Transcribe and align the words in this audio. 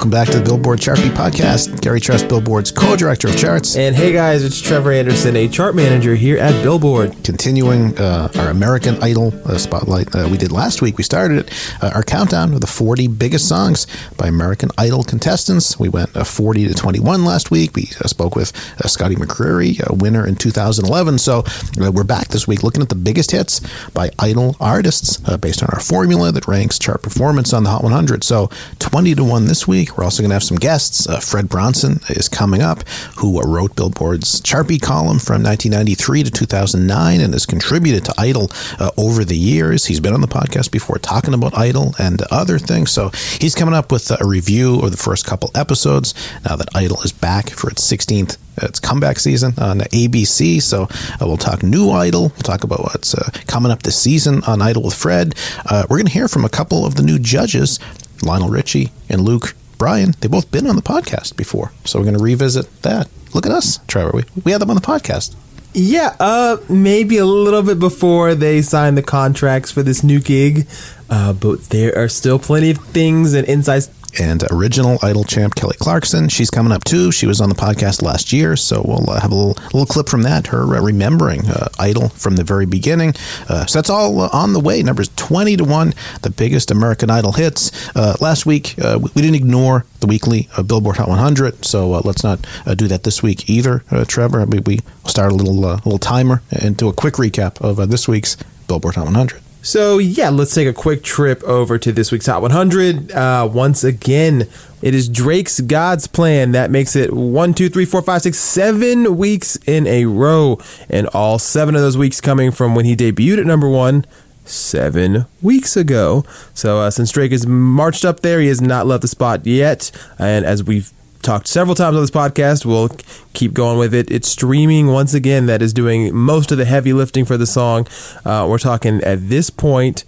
Welcome 0.00 0.10
back 0.10 0.28
to 0.28 0.38
the 0.38 0.44
Billboard 0.44 0.80
Chart 0.80 0.96
Beat 0.96 1.12
Podcast. 1.12 1.82
Gary 1.82 2.00
Trust, 2.00 2.26
Billboard's 2.26 2.70
co-director 2.70 3.28
of 3.28 3.36
charts, 3.36 3.76
And 3.76 3.94
hey 3.94 4.14
guys, 4.14 4.42
it's 4.42 4.58
Trevor 4.58 4.92
Anderson, 4.92 5.36
a 5.36 5.46
chart 5.46 5.74
manager 5.74 6.14
here 6.14 6.38
at 6.38 6.52
Billboard. 6.62 7.22
continuing 7.22 7.98
uh, 7.98 8.30
our 8.36 8.48
American 8.48 8.96
Idol 9.02 9.34
uh, 9.44 9.58
spotlight 9.58 10.14
uh, 10.14 10.26
we 10.30 10.38
did 10.38 10.52
last 10.52 10.80
week. 10.80 10.96
We 10.96 11.04
started 11.04 11.40
it, 11.40 11.82
uh, 11.82 11.90
our 11.94 12.02
countdown 12.02 12.54
of 12.54 12.62
the 12.62 12.66
40 12.66 13.08
biggest 13.08 13.46
songs 13.46 13.86
by 14.16 14.26
American 14.26 14.70
Idol 14.78 15.04
contestants. 15.04 15.78
We 15.78 15.90
went 15.90 16.16
uh, 16.16 16.24
40 16.24 16.68
to 16.68 16.74
21 16.74 17.26
last 17.26 17.50
week. 17.50 17.76
We 17.76 17.90
uh, 18.02 18.08
spoke 18.08 18.34
with 18.34 18.56
uh, 18.82 18.88
Scotty 18.88 19.16
McCreery, 19.16 19.86
a 19.86 19.92
winner 19.92 20.26
in 20.26 20.34
2011. 20.34 21.18
So 21.18 21.44
uh, 21.78 21.92
we're 21.92 22.04
back 22.04 22.28
this 22.28 22.48
week 22.48 22.62
looking 22.62 22.80
at 22.80 22.88
the 22.88 22.94
biggest 22.94 23.32
hits 23.32 23.60
by 23.90 24.08
Idol 24.18 24.56
artists 24.60 25.20
uh, 25.28 25.36
based 25.36 25.62
on 25.62 25.68
our 25.74 25.80
formula 25.80 26.32
that 26.32 26.48
ranks 26.48 26.78
chart 26.78 27.02
performance 27.02 27.52
on 27.52 27.64
the 27.64 27.70
Hot 27.70 27.82
100. 27.82 28.24
So 28.24 28.48
20 28.78 29.14
to 29.16 29.24
1 29.24 29.44
this 29.44 29.68
week. 29.68 29.89
We're 29.96 30.04
also 30.04 30.22
going 30.22 30.30
to 30.30 30.34
have 30.34 30.42
some 30.42 30.56
guests. 30.56 31.08
Uh, 31.08 31.20
Fred 31.20 31.48
Bronson 31.48 32.00
is 32.10 32.28
coming 32.28 32.62
up, 32.62 32.88
who 33.16 33.40
wrote 33.40 33.76
Billboard's 33.76 34.40
Chart 34.40 34.60
column 34.80 35.18
from 35.18 35.42
1993 35.42 36.24
to 36.24 36.30
2009 36.30 37.20
and 37.20 37.32
has 37.32 37.46
contributed 37.46 38.04
to 38.04 38.14
Idol 38.18 38.50
uh, 38.78 38.90
over 38.96 39.24
the 39.24 39.36
years. 39.36 39.86
He's 39.86 40.00
been 40.00 40.12
on 40.12 40.20
the 40.20 40.28
podcast 40.28 40.70
before 40.70 40.98
talking 40.98 41.34
about 41.34 41.56
Idol 41.56 41.94
and 41.98 42.22
other 42.30 42.58
things. 42.58 42.90
So 42.90 43.08
he's 43.38 43.54
coming 43.54 43.74
up 43.74 43.90
with 43.90 44.10
a 44.10 44.26
review 44.26 44.80
of 44.80 44.90
the 44.90 44.96
first 44.96 45.26
couple 45.26 45.50
episodes 45.54 46.14
now 46.44 46.56
that 46.56 46.68
Idol 46.74 47.00
is 47.02 47.12
back 47.12 47.50
for 47.50 47.70
its 47.70 47.90
16th 47.90 48.36
its 48.62 48.78
comeback 48.78 49.18
season 49.18 49.54
on 49.58 49.78
ABC. 49.78 50.60
So 50.60 50.82
uh, 50.82 51.16
we'll 51.22 51.38
talk 51.38 51.62
new 51.62 51.90
Idol. 51.90 52.22
We'll 52.22 52.42
talk 52.42 52.62
about 52.62 52.80
what's 52.80 53.14
uh, 53.14 53.30
coming 53.46 53.72
up 53.72 53.82
this 53.82 53.98
season 53.98 54.42
on 54.44 54.60
Idol 54.60 54.82
with 54.82 54.94
Fred. 54.94 55.34
Uh, 55.64 55.84
we're 55.88 55.96
going 55.96 56.06
to 56.06 56.12
hear 56.12 56.28
from 56.28 56.44
a 56.44 56.50
couple 56.50 56.84
of 56.84 56.94
the 56.94 57.02
new 57.02 57.18
judges, 57.18 57.78
Lionel 58.22 58.50
Richie 58.50 58.90
and 59.08 59.22
Luke 59.22 59.54
Bryan. 59.80 60.14
They've 60.20 60.30
both 60.30 60.52
been 60.52 60.66
on 60.66 60.76
the 60.76 60.82
podcast 60.82 61.36
before. 61.36 61.72
So 61.86 61.98
we're 61.98 62.04
going 62.04 62.18
to 62.18 62.22
revisit 62.22 62.82
that. 62.82 63.08
Look 63.34 63.46
at 63.46 63.52
us, 63.52 63.80
Trevor. 63.88 64.10
We, 64.12 64.24
we 64.44 64.52
had 64.52 64.60
them 64.60 64.68
on 64.68 64.76
the 64.76 64.82
podcast. 64.82 65.34
Yeah, 65.72 66.14
uh, 66.20 66.58
maybe 66.68 67.16
a 67.16 67.24
little 67.24 67.62
bit 67.62 67.78
before 67.78 68.34
they 68.34 68.60
signed 68.60 68.98
the 68.98 69.02
contracts 69.02 69.70
for 69.70 69.82
this 69.82 70.02
new 70.02 70.20
gig, 70.20 70.66
uh, 71.08 71.32
but 71.32 71.62
there 71.70 71.96
are 71.96 72.08
still 72.08 72.38
plenty 72.38 72.70
of 72.70 72.78
things 72.78 73.32
and 73.32 73.48
insights. 73.48 73.88
And 74.18 74.42
original 74.50 74.98
Idol 75.02 75.24
champ 75.24 75.54
Kelly 75.54 75.76
Clarkson. 75.78 76.28
She's 76.28 76.50
coming 76.50 76.72
up 76.72 76.84
too. 76.84 77.12
She 77.12 77.26
was 77.26 77.40
on 77.40 77.48
the 77.48 77.54
podcast 77.54 78.02
last 78.02 78.32
year, 78.32 78.56
so 78.56 78.82
we'll 78.84 79.08
uh, 79.08 79.20
have 79.20 79.32
a 79.32 79.34
little, 79.34 79.62
little 79.72 79.86
clip 79.86 80.08
from 80.08 80.22
that. 80.22 80.48
Her 80.48 80.62
uh, 80.62 80.80
remembering 80.80 81.46
uh, 81.48 81.68
Idol 81.78 82.08
from 82.10 82.36
the 82.36 82.44
very 82.44 82.66
beginning. 82.66 83.14
Uh, 83.48 83.66
so 83.66 83.78
that's 83.78 83.90
all 83.90 84.20
uh, 84.20 84.30
on 84.32 84.52
the 84.52 84.60
way. 84.60 84.82
Numbers 84.82 85.10
twenty 85.16 85.56
to 85.56 85.64
one, 85.64 85.94
the 86.22 86.30
biggest 86.30 86.70
American 86.70 87.10
Idol 87.10 87.32
hits. 87.32 87.70
Uh, 87.96 88.16
last 88.20 88.46
week 88.46 88.74
uh, 88.82 88.98
we 89.00 89.22
didn't 89.22 89.36
ignore 89.36 89.84
the 90.00 90.06
weekly 90.06 90.48
Billboard 90.66 90.96
Hot 90.96 91.08
100, 91.08 91.64
so 91.64 91.90
let's 91.90 92.24
not 92.24 92.46
do 92.76 92.88
that 92.88 93.02
this 93.02 93.22
week 93.22 93.50
either. 93.50 93.80
Trevor, 94.06 94.44
we, 94.46 94.60
we 94.60 94.78
start 95.04 95.30
a 95.30 95.34
little 95.34 95.54
little 95.54 95.98
timer 95.98 96.42
and 96.50 96.76
do 96.76 96.88
a 96.88 96.92
quick 96.92 97.14
recap 97.14 97.60
of 97.60 97.90
this 97.90 98.08
week's 98.08 98.36
Billboard 98.66 98.94
Hot 98.94 99.04
100. 99.04 99.42
So 99.62 99.98
yeah, 99.98 100.30
let's 100.30 100.54
take 100.54 100.66
a 100.66 100.72
quick 100.72 101.02
trip 101.02 101.42
over 101.44 101.78
to 101.78 101.92
this 101.92 102.10
week's 102.10 102.26
Hot 102.26 102.40
100. 102.40 103.12
Uh, 103.12 103.48
once 103.52 103.84
again, 103.84 104.48
it 104.80 104.94
is 104.94 105.08
Drake's 105.08 105.60
God's 105.60 106.06
Plan 106.06 106.52
that 106.52 106.70
makes 106.70 106.96
it 106.96 107.12
one, 107.12 107.52
two, 107.52 107.68
three, 107.68 107.84
four, 107.84 108.00
five, 108.00 108.22
six, 108.22 108.38
seven 108.38 109.18
weeks 109.18 109.56
in 109.66 109.86
a 109.86 110.06
row, 110.06 110.58
and 110.88 111.06
all 111.08 111.38
seven 111.38 111.74
of 111.74 111.82
those 111.82 111.98
weeks 111.98 112.20
coming 112.22 112.50
from 112.50 112.74
when 112.74 112.86
he 112.86 112.96
debuted 112.96 113.40
at 113.40 113.46
number 113.46 113.68
one 113.68 114.06
seven 114.46 115.26
weeks 115.42 115.76
ago. 115.76 116.24
So 116.54 116.78
uh, 116.78 116.90
since 116.90 117.12
Drake 117.12 117.32
has 117.32 117.46
marched 117.46 118.04
up 118.06 118.20
there, 118.20 118.40
he 118.40 118.48
has 118.48 118.62
not 118.62 118.86
left 118.86 119.02
the 119.02 119.08
spot 119.08 119.44
yet, 119.44 119.90
and 120.18 120.46
as 120.46 120.64
we've 120.64 120.90
talked 121.22 121.46
several 121.46 121.74
times 121.74 121.96
on 121.96 122.02
this 122.02 122.10
podcast. 122.10 122.64
We'll 122.64 122.90
keep 123.32 123.52
going 123.52 123.78
with 123.78 123.94
it. 123.94 124.10
It's 124.10 124.28
streaming 124.28 124.88
once 124.88 125.14
again 125.14 125.46
that 125.46 125.62
is 125.62 125.72
doing 125.72 126.14
most 126.14 126.52
of 126.52 126.58
the 126.58 126.64
heavy 126.64 126.92
lifting 126.92 127.24
for 127.24 127.36
the 127.36 127.46
song. 127.46 127.86
Uh, 128.24 128.46
we're 128.48 128.58
talking 128.58 129.02
at 129.02 129.28
this 129.28 129.50
point. 129.50 130.04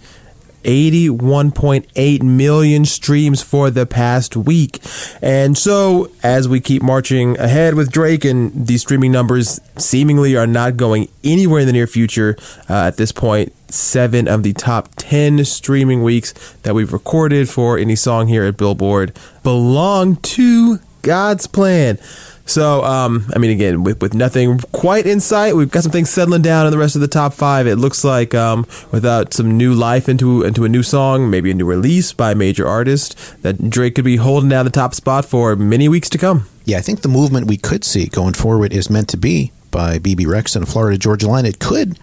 81.8 0.63 2.23
million 2.23 2.85
streams 2.85 3.41
for 3.41 3.69
the 3.69 3.85
past 3.85 4.37
week. 4.37 4.81
And 5.21 5.57
so, 5.57 6.09
as 6.23 6.47
we 6.47 6.61
keep 6.61 6.81
marching 6.81 7.37
ahead 7.37 7.75
with 7.75 7.91
Drake, 7.91 8.23
and 8.23 8.67
these 8.67 8.81
streaming 8.81 9.11
numbers 9.11 9.59
seemingly 9.77 10.35
are 10.35 10.47
not 10.47 10.77
going 10.77 11.09
anywhere 11.23 11.59
in 11.59 11.67
the 11.67 11.73
near 11.73 11.87
future 11.87 12.37
uh, 12.69 12.85
at 12.85 12.95
this 12.97 13.11
point, 13.11 13.53
seven 13.69 14.27
of 14.27 14.43
the 14.43 14.53
top 14.53 14.89
10 14.95 15.43
streaming 15.45 16.03
weeks 16.03 16.31
that 16.63 16.75
we've 16.75 16.93
recorded 16.93 17.49
for 17.49 17.77
any 17.77 17.95
song 17.95 18.27
here 18.27 18.45
at 18.45 18.55
Billboard 18.55 19.17
belong 19.43 20.15
to 20.17 20.79
God's 21.03 21.45
Plan. 21.45 21.99
So, 22.45 22.83
um, 22.83 23.25
I 23.33 23.39
mean, 23.39 23.51
again, 23.51 23.83
with, 23.83 24.01
with 24.01 24.13
nothing 24.13 24.59
quite 24.73 25.05
in 25.05 25.21
sight, 25.21 25.55
we've 25.55 25.71
got 25.71 25.83
some 25.83 25.93
things 25.93 26.09
settling 26.09 26.41
down 26.41 26.65
in 26.65 26.71
the 26.71 26.77
rest 26.77 26.95
of 26.95 27.01
the 27.01 27.07
top 27.07 27.33
five. 27.33 27.67
It 27.67 27.77
looks 27.77 28.03
like 28.03 28.35
um, 28.35 28.65
without 28.91 29.33
some 29.33 29.55
new 29.57 29.73
life 29.73 30.09
into 30.09 30.43
into 30.43 30.65
a 30.65 30.69
new 30.69 30.83
song, 30.83 31.29
maybe 31.29 31.51
a 31.51 31.53
new 31.53 31.65
release 31.65 32.11
by 32.11 32.31
a 32.31 32.35
major 32.35 32.67
artist, 32.67 33.41
that 33.43 33.69
Drake 33.69 33.95
could 33.95 34.03
be 34.03 34.17
holding 34.17 34.49
down 34.49 34.65
the 34.65 34.71
top 34.71 34.93
spot 34.93 35.23
for 35.23 35.55
many 35.55 35.87
weeks 35.87 36.09
to 36.09 36.17
come. 36.17 36.47
Yeah, 36.65 36.79
I 36.79 36.81
think 36.81 37.01
the 37.01 37.07
movement 37.07 37.47
we 37.47 37.57
could 37.57 37.85
see 37.85 38.07
going 38.07 38.33
forward 38.33 38.73
is 38.73 38.89
meant 38.89 39.07
to 39.09 39.17
be 39.17 39.53
by 39.71 39.97
Bebe 39.99 40.25
Rexha 40.25 40.57
and 40.57 40.67
Florida 40.67 40.97
Georgia 40.97 41.27
Line. 41.27 41.45
It 41.45 41.59
could, 41.59 41.97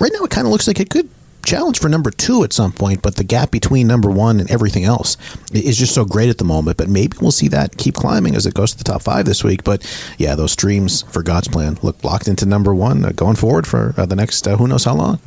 right 0.00 0.12
now, 0.12 0.24
it 0.24 0.30
kind 0.30 0.46
of 0.46 0.52
looks 0.52 0.66
like 0.66 0.80
it 0.80 0.88
could 0.88 1.08
challenge 1.44 1.80
for 1.80 1.88
number 1.88 2.10
two 2.10 2.44
at 2.44 2.52
some 2.52 2.72
point, 2.72 3.02
but 3.02 3.16
the 3.16 3.24
gap 3.24 3.50
between 3.50 3.86
number 3.86 4.10
one 4.10 4.40
and 4.40 4.50
everything 4.50 4.84
else 4.84 5.16
is 5.52 5.76
just 5.76 5.94
so 5.94 6.04
great 6.04 6.30
at 6.30 6.38
the 6.38 6.44
moment. 6.44 6.76
But 6.76 6.88
maybe 6.88 7.16
we'll 7.20 7.30
see 7.30 7.48
that 7.48 7.76
keep 7.76 7.94
climbing 7.94 8.34
as 8.34 8.46
it 8.46 8.54
goes 8.54 8.72
to 8.72 8.78
the 8.78 8.84
top 8.84 9.02
five 9.02 9.24
this 9.24 9.44
week. 9.44 9.64
But 9.64 9.84
yeah, 10.18 10.34
those 10.34 10.52
streams 10.52 11.02
for 11.02 11.22
God's 11.22 11.48
Plan 11.48 11.78
look 11.82 12.02
locked 12.04 12.28
into 12.28 12.46
number 12.46 12.74
one 12.74 13.04
uh, 13.04 13.12
going 13.12 13.36
forward 13.36 13.66
for 13.66 13.94
uh, 13.96 14.06
the 14.06 14.16
next 14.16 14.46
uh, 14.46 14.56
who 14.56 14.68
knows 14.68 14.84
how 14.84 14.94
long. 14.94 15.18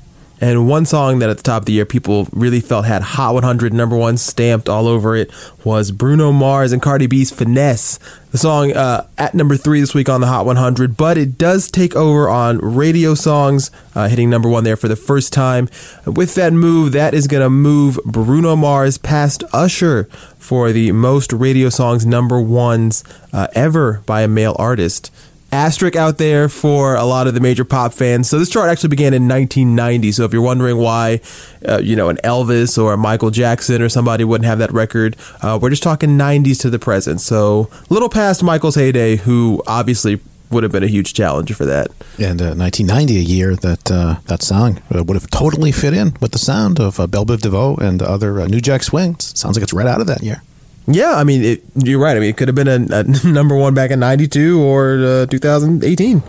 And 0.42 0.68
one 0.68 0.86
song 0.86 1.20
that 1.20 1.30
at 1.30 1.38
the 1.38 1.44
top 1.44 1.62
of 1.62 1.66
the 1.66 1.74
year 1.74 1.86
people 1.86 2.28
really 2.32 2.60
felt 2.60 2.86
had 2.86 3.02
Hot 3.02 3.34
100 3.34 3.74
number 3.74 3.96
one 3.96 4.18
stamped 4.18 4.68
all 4.68 4.88
over 4.88 5.16
it 5.16 5.32
was 5.64 5.92
Bruno 5.92 6.32
Mars 6.32 6.72
and 6.72 6.82
Cardi 6.82 7.08
B's 7.08 7.32
Finesse. 7.32 8.00
The 8.32 8.38
song 8.38 8.74
uh, 8.74 9.08
at 9.18 9.34
number 9.34 9.56
three 9.56 9.80
this 9.80 9.94
week 9.94 10.10
on 10.10 10.20
the 10.20 10.28
Hot 10.28 10.46
100, 10.46 10.98
but 10.98 11.18
it 11.18 11.38
does 11.38 11.72
take 11.72 11.96
over 11.96 12.28
on 12.28 12.58
radio 12.58 13.16
songs, 13.16 13.72
uh, 13.96 14.10
hitting 14.10 14.30
number 14.30 14.50
one 14.50 14.66
there 14.66 14.76
for 14.76 14.90
the 14.90 14.98
first 14.98 15.32
time. 15.32 15.70
With 16.06 16.36
that 16.36 16.52
move, 16.52 16.92
that 16.92 17.14
is 17.14 17.28
going 17.28 17.44
to 17.44 17.50
move 17.50 17.98
Bruno 18.06 18.58
Mars 18.58 18.98
past 18.98 19.46
Usher 19.54 20.04
for 20.38 20.74
the 20.74 20.92
most 20.92 21.32
radio 21.32 21.70
songs 21.70 22.06
number 22.06 22.42
ones 22.42 23.06
uh, 23.32 23.48
ever 23.54 24.04
by 24.06 24.22
a 24.22 24.28
male 24.28 24.56
artist 24.60 25.12
asterisk 25.56 25.96
out 25.96 26.18
there 26.18 26.50
for 26.50 26.96
a 26.96 27.06
lot 27.06 27.28
of 27.28 27.34
the 27.34 27.40
major 27.40 27.66
pop 27.66 27.94
fans. 27.94 28.30
So 28.30 28.38
this 28.38 28.50
chart 28.50 28.70
actually 28.70 28.90
began 28.90 29.14
in 29.14 29.28
1990. 29.28 30.12
So 30.12 30.26
if 30.26 30.34
you're 30.34 30.42
wondering 30.42 30.78
why, 30.78 31.22
uh, 31.68 31.80
you 31.80 31.96
know, 31.96 32.10
an 32.10 32.18
Elvis 32.18 32.82
or 32.82 32.94
a 32.94 32.98
Michael 32.98 33.32
Jackson 33.32 33.82
or 33.82 33.90
somebody 33.90 34.24
wouldn't 34.24 34.46
have 34.46 34.60
that 34.60 34.72
record, 34.72 35.16
uh, 35.42 35.58
we're 35.62 35.70
just 35.70 35.84
talking 35.84 36.12
90s 36.12 36.60
to 36.62 36.70
the 36.70 36.80
present. 36.80 37.22
So 37.22 37.70
a 37.90 37.94
little 37.94 38.10
past 38.10 38.44
Michael's 38.44 38.76
heyday, 38.76 39.16
who 39.16 39.64
obviously 39.66 40.20
would 40.52 40.64
have 40.64 40.72
been 40.72 40.84
a 40.84 40.88
huge 40.88 41.14
challenge 41.14 41.54
for 41.54 41.66
that. 41.66 41.88
And 42.20 42.42
uh, 42.42 42.54
1990, 42.54 43.18
a 43.18 43.20
year 43.20 43.56
that 43.56 43.92
uh, 43.92 44.18
that 44.26 44.42
song 44.42 44.82
uh, 44.94 45.04
would 45.04 45.16
have 45.16 45.30
totally 45.30 45.72
fit 45.72 45.94
in 45.94 46.16
with 46.22 46.32
the 46.32 46.38
sound 46.40 46.80
of 46.80 47.00
uh, 47.00 47.08
Biv 47.08 47.42
DeVoe 47.42 47.76
and 47.78 48.02
other 48.02 48.42
uh, 48.42 48.48
New 48.48 48.62
Jack 48.62 48.84
Swings. 48.84 49.38
Sounds 49.38 49.58
like 49.58 49.64
it's 49.64 49.74
right 49.74 49.88
out 49.88 50.02
of 50.02 50.08
that 50.08 50.22
year. 50.22 50.42
Yeah, 50.88 51.16
I 51.16 51.24
mean, 51.24 51.44
it, 51.44 51.64
you're 51.76 52.00
right. 52.00 52.16
I 52.16 52.20
mean, 52.20 52.30
it 52.30 52.38
could 52.38 52.48
have 52.48 52.56
been 52.56 52.68
a, 52.68 53.00
a 53.00 53.04
number 53.28 53.56
one 53.56 53.74
back 53.74 53.92
in 53.92 54.00
'92 54.00 54.62
or 54.62 54.98
uh, 55.04 55.26
2018. 55.26 56.22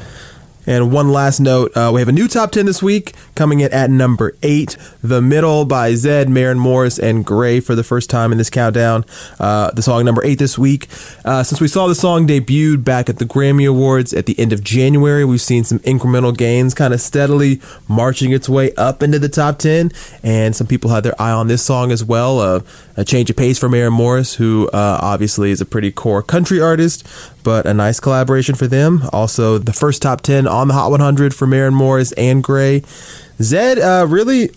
And 0.66 0.92
one 0.92 1.10
last 1.10 1.40
note 1.40 1.76
uh, 1.76 1.90
we 1.94 2.00
have 2.00 2.08
a 2.08 2.12
new 2.12 2.28
top 2.28 2.50
10 2.50 2.66
this 2.66 2.82
week 2.82 3.14
coming 3.34 3.60
in 3.60 3.72
at 3.72 3.88
number 3.90 4.34
eight 4.42 4.76
The 5.02 5.22
Middle 5.22 5.64
by 5.64 5.92
Zedd, 5.92 6.28
Maren 6.28 6.58
Morris, 6.58 6.98
and 6.98 7.24
Grey 7.24 7.60
for 7.60 7.74
the 7.74 7.84
first 7.84 8.10
time 8.10 8.32
in 8.32 8.38
this 8.38 8.50
countdown. 8.50 9.04
Uh, 9.38 9.70
the 9.70 9.82
song 9.82 10.04
number 10.04 10.24
eight 10.24 10.38
this 10.38 10.58
week. 10.58 10.88
Uh, 11.24 11.42
since 11.42 11.60
we 11.60 11.68
saw 11.68 11.86
the 11.86 11.94
song 11.94 12.26
debuted 12.26 12.84
back 12.84 13.08
at 13.08 13.18
the 13.18 13.24
Grammy 13.24 13.68
Awards 13.68 14.12
at 14.12 14.26
the 14.26 14.38
end 14.38 14.52
of 14.52 14.64
January, 14.64 15.24
we've 15.24 15.40
seen 15.40 15.64
some 15.64 15.78
incremental 15.80 16.36
gains 16.36 16.74
kind 16.74 16.92
of 16.92 17.00
steadily 17.00 17.60
marching 17.88 18.32
its 18.32 18.48
way 18.48 18.74
up 18.74 19.02
into 19.02 19.18
the 19.18 19.28
top 19.28 19.58
10. 19.58 19.92
And 20.22 20.56
some 20.56 20.66
people 20.66 20.90
had 20.90 21.04
their 21.04 21.20
eye 21.20 21.30
on 21.30 21.46
this 21.46 21.62
song 21.62 21.92
as 21.92 22.02
well. 22.02 22.40
Uh, 22.40 22.60
a 22.96 23.04
change 23.04 23.30
of 23.30 23.36
pace 23.36 23.58
for 23.58 23.68
Maren 23.68 23.92
Morris, 23.92 24.34
who 24.34 24.68
uh, 24.68 24.98
obviously 25.00 25.50
is 25.50 25.60
a 25.60 25.66
pretty 25.66 25.92
core 25.92 26.22
country 26.22 26.60
artist, 26.60 27.06
but 27.46 27.64
a 27.64 27.72
nice 27.72 28.00
collaboration 28.00 28.56
for 28.56 28.66
them. 28.66 29.08
Also, 29.12 29.56
the 29.56 29.72
first 29.72 30.02
top 30.02 30.20
10 30.20 30.48
on 30.48 30.66
the 30.66 30.74
Hot 30.74 30.90
100 30.90 31.32
for 31.32 31.46
Maren 31.46 31.74
Morris 31.74 32.10
and 32.14 32.42
Grey. 32.42 32.80
Zedd, 33.38 33.78
uh, 33.78 34.04
really, 34.08 34.50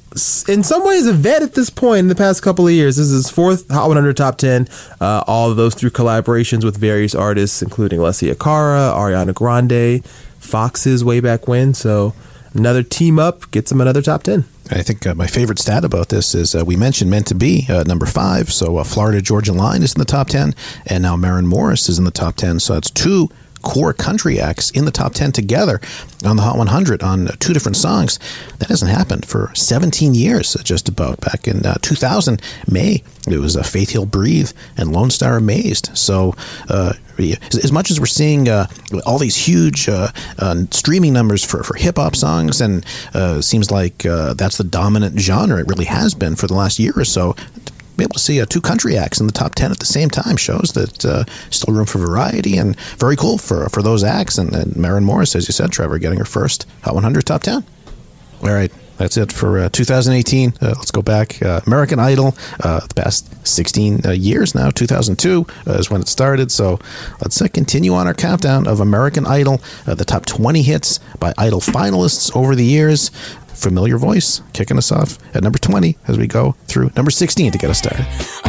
in 0.52 0.64
some 0.64 0.84
ways, 0.84 1.06
a 1.06 1.14
vet 1.14 1.44
at 1.44 1.54
this 1.54 1.70
point 1.70 2.00
in 2.00 2.08
the 2.08 2.16
past 2.16 2.42
couple 2.42 2.66
of 2.66 2.74
years. 2.74 2.98
This 2.98 3.06
is 3.06 3.26
his 3.26 3.30
fourth 3.30 3.70
Hot 3.70 3.90
100 3.90 4.18
top 4.18 4.40
10. 4.40 4.68
Uh, 5.00 5.24
all 5.28 5.52
of 5.52 5.56
those 5.56 5.76
through 5.76 5.92
collaborations 5.92 6.64
with 6.64 6.78
various 6.78 7.14
artists, 7.14 7.62
including 7.62 8.00
Alessia 8.00 8.34
Cara, 8.40 8.92
Ariana 8.98 9.36
Grande, 9.36 10.04
Foxes 10.40 11.04
way 11.04 11.20
back 11.20 11.48
when. 11.48 11.76
So, 11.76 12.16
another 12.56 12.82
team 12.82 13.20
up 13.20 13.52
gets 13.52 13.72
him 13.72 13.82
another 13.82 14.02
top 14.02 14.24
10. 14.24 14.46
I 14.72 14.84
think 14.84 15.08
uh, 15.08 15.16
my 15.16 15.26
favorite 15.26 15.58
stat 15.58 15.84
about 15.84 16.10
this 16.10 16.36
is 16.36 16.54
uh, 16.54 16.64
we 16.64 16.76
mentioned 16.76 17.10
Meant 17.10 17.28
to 17.28 17.36
Be, 17.36 17.66
uh, 17.70 17.84
number 17.84 18.06
five. 18.06 18.52
So 18.52 18.78
uh, 18.78 18.84
Florida 18.84 19.22
Georgia 19.22 19.54
Line 19.54 19.82
is 19.82 19.94
in 19.94 20.00
the 20.00 20.06
top 20.06 20.28
10, 20.28 20.54
and 20.86 21.02
now 21.02 21.16
Maren 21.16 21.48
Morris 21.48 21.90
is 21.90 21.98
in 21.98 22.06
the 22.06 22.12
top 22.12 22.36
10. 22.36 22.60
So 22.60 22.74
that's 22.74 22.92
two 22.92 23.30
core 23.62 23.94
country 23.94 24.40
acts 24.40 24.72
in 24.72 24.86
the 24.86 24.92
top 24.92 25.14
10 25.14 25.32
together 25.32 25.80
on 26.26 26.36
the 26.36 26.42
Hot 26.42 26.58
100 26.58 27.04
on 27.04 27.28
two 27.40 27.54
different 27.54 27.76
songs. 27.78 28.20
That 28.60 28.70
hasn't 28.70 28.92
happened 28.92 29.26
for 29.26 29.52
17 29.56 30.14
years, 30.14 30.56
uh, 30.56 30.64
just 30.64 30.90
about. 30.90 31.22
Back 31.22 31.48
in 31.48 31.66
uh, 31.66 31.76
2000, 31.82 32.42
May, 32.70 33.04
it 33.28 33.38
was 33.38 33.58
uh, 33.58 33.64
Faith 33.64 33.92
Hill 33.92 34.06
Breathe 34.06 34.52
and 34.78 34.92
Lone 34.92 35.10
Star 35.10 35.38
Amazed. 35.38 35.90
So, 35.98 36.36
uh, 36.70 36.94
as 37.64 37.72
much 37.72 37.92
as 37.92 38.00
we're 38.00 38.06
seeing 38.06 38.48
uh, 38.48 38.68
all 39.06 39.18
these 39.18 39.36
huge 39.36 39.90
uh, 39.90 40.12
streaming 40.72 41.12
numbers 41.12 41.44
for, 41.44 41.64
for 41.64 41.76
hip 41.76 41.98
hop 41.98 42.16
songs, 42.16 42.62
and 42.62 42.86
seems 43.44 43.72
like 43.72 43.98
that's 43.98 44.58
the 44.58 44.64
dominant 44.64 45.20
genre, 45.20 45.60
it 45.60 45.68
really 45.68 45.86
has 45.86 46.14
been 46.14 46.36
for 46.38 46.48
the 46.48 46.54
last 46.54 46.80
year 46.80 46.94
or 46.96 47.04
so 47.04 47.36
be 48.00 48.04
able 48.04 48.14
to 48.14 48.20
see 48.20 48.42
uh, 48.42 48.46
two 48.46 48.62
country 48.62 48.98
acts 48.98 49.20
in 49.20 49.28
the 49.28 49.34
top 49.34 49.56
10 49.56 49.72
at 49.72 49.80
the 49.80 49.86
same 49.86 50.10
time 50.10 50.38
shows 50.38 50.74
that 50.74 51.06
uh, 51.06 51.24
still 51.50 51.74
room 51.74 51.86
for 51.86 52.00
variety 52.00 52.58
and 52.58 52.80
very 52.98 53.16
cool 53.16 53.38
for, 53.38 53.70
for 53.70 53.82
those 53.82 54.04
acts. 54.04 54.38
And, 54.38 54.56
and 54.56 54.76
Maren 54.76 55.04
Morris, 55.04 55.36
as 55.36 55.48
you 55.48 55.52
said, 55.52 55.72
Trevor, 55.72 56.00
getting 56.00 56.20
her 56.20 56.26
first 56.26 56.66
Hot 56.84 56.94
100 56.94 57.26
top 57.26 57.44
10. 57.44 57.64
All 58.42 58.50
right. 58.50 58.72
That's 59.00 59.16
it 59.16 59.32
for 59.32 59.58
uh, 59.60 59.70
2018. 59.70 60.56
Uh, 60.62 60.74
let's 60.78 60.92
go 60.92 61.02
back. 61.02 61.42
Uh, 61.42 61.62
American 61.66 62.00
Idol, 62.00 62.36
uh, 62.62 62.82
the 62.86 62.94
past 62.94 63.48
16 63.48 64.06
uh, 64.06 64.12
years 64.12 64.54
now. 64.54 64.70
2002 64.72 65.48
uh, 65.66 65.72
is 65.72 65.90
when 65.90 66.02
it 66.02 66.10
started. 66.10 66.52
So 66.52 66.80
let's 67.22 67.42
continue 67.54 67.94
on 67.94 68.08
our 68.08 68.14
countdown 68.14 68.68
of 68.68 68.82
American 68.82 69.26
Idol, 69.26 69.62
the 69.86 70.04
top 70.04 70.26
20 70.26 70.62
hits 70.64 71.00
by 71.18 71.34
Idol 71.38 71.62
finalists 71.62 72.36
over 72.36 72.56
the 72.56 72.66
years 72.66 73.10
familiar 73.60 73.98
voice 73.98 74.42
kicking 74.54 74.78
us 74.78 74.92
off 74.92 75.18
at 75.36 75.44
number 75.44 75.60
20 75.60 75.98
as 76.08 76.18
we 76.18 76.28
go 76.28 76.56
through 76.68 76.92
number 76.96 77.12
16 77.12 77.52
to 77.52 77.58
get 77.58 77.70
us 77.70 77.78
started. 77.78 78.49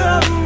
numbers 0.00 0.39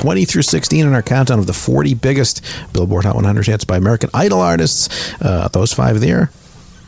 20 0.00 0.24
through 0.24 0.42
16 0.42 0.86
in 0.86 0.94
our 0.94 1.02
countdown 1.02 1.38
of 1.38 1.46
the 1.46 1.52
40 1.52 1.92
biggest 1.94 2.42
Billboard 2.72 3.04
Hot 3.04 3.14
100 3.14 3.46
hits 3.46 3.64
by 3.64 3.76
American 3.76 4.08
Idol 4.14 4.40
artists. 4.40 5.12
Uh, 5.20 5.48
those 5.48 5.74
five 5.74 6.00
there 6.00 6.30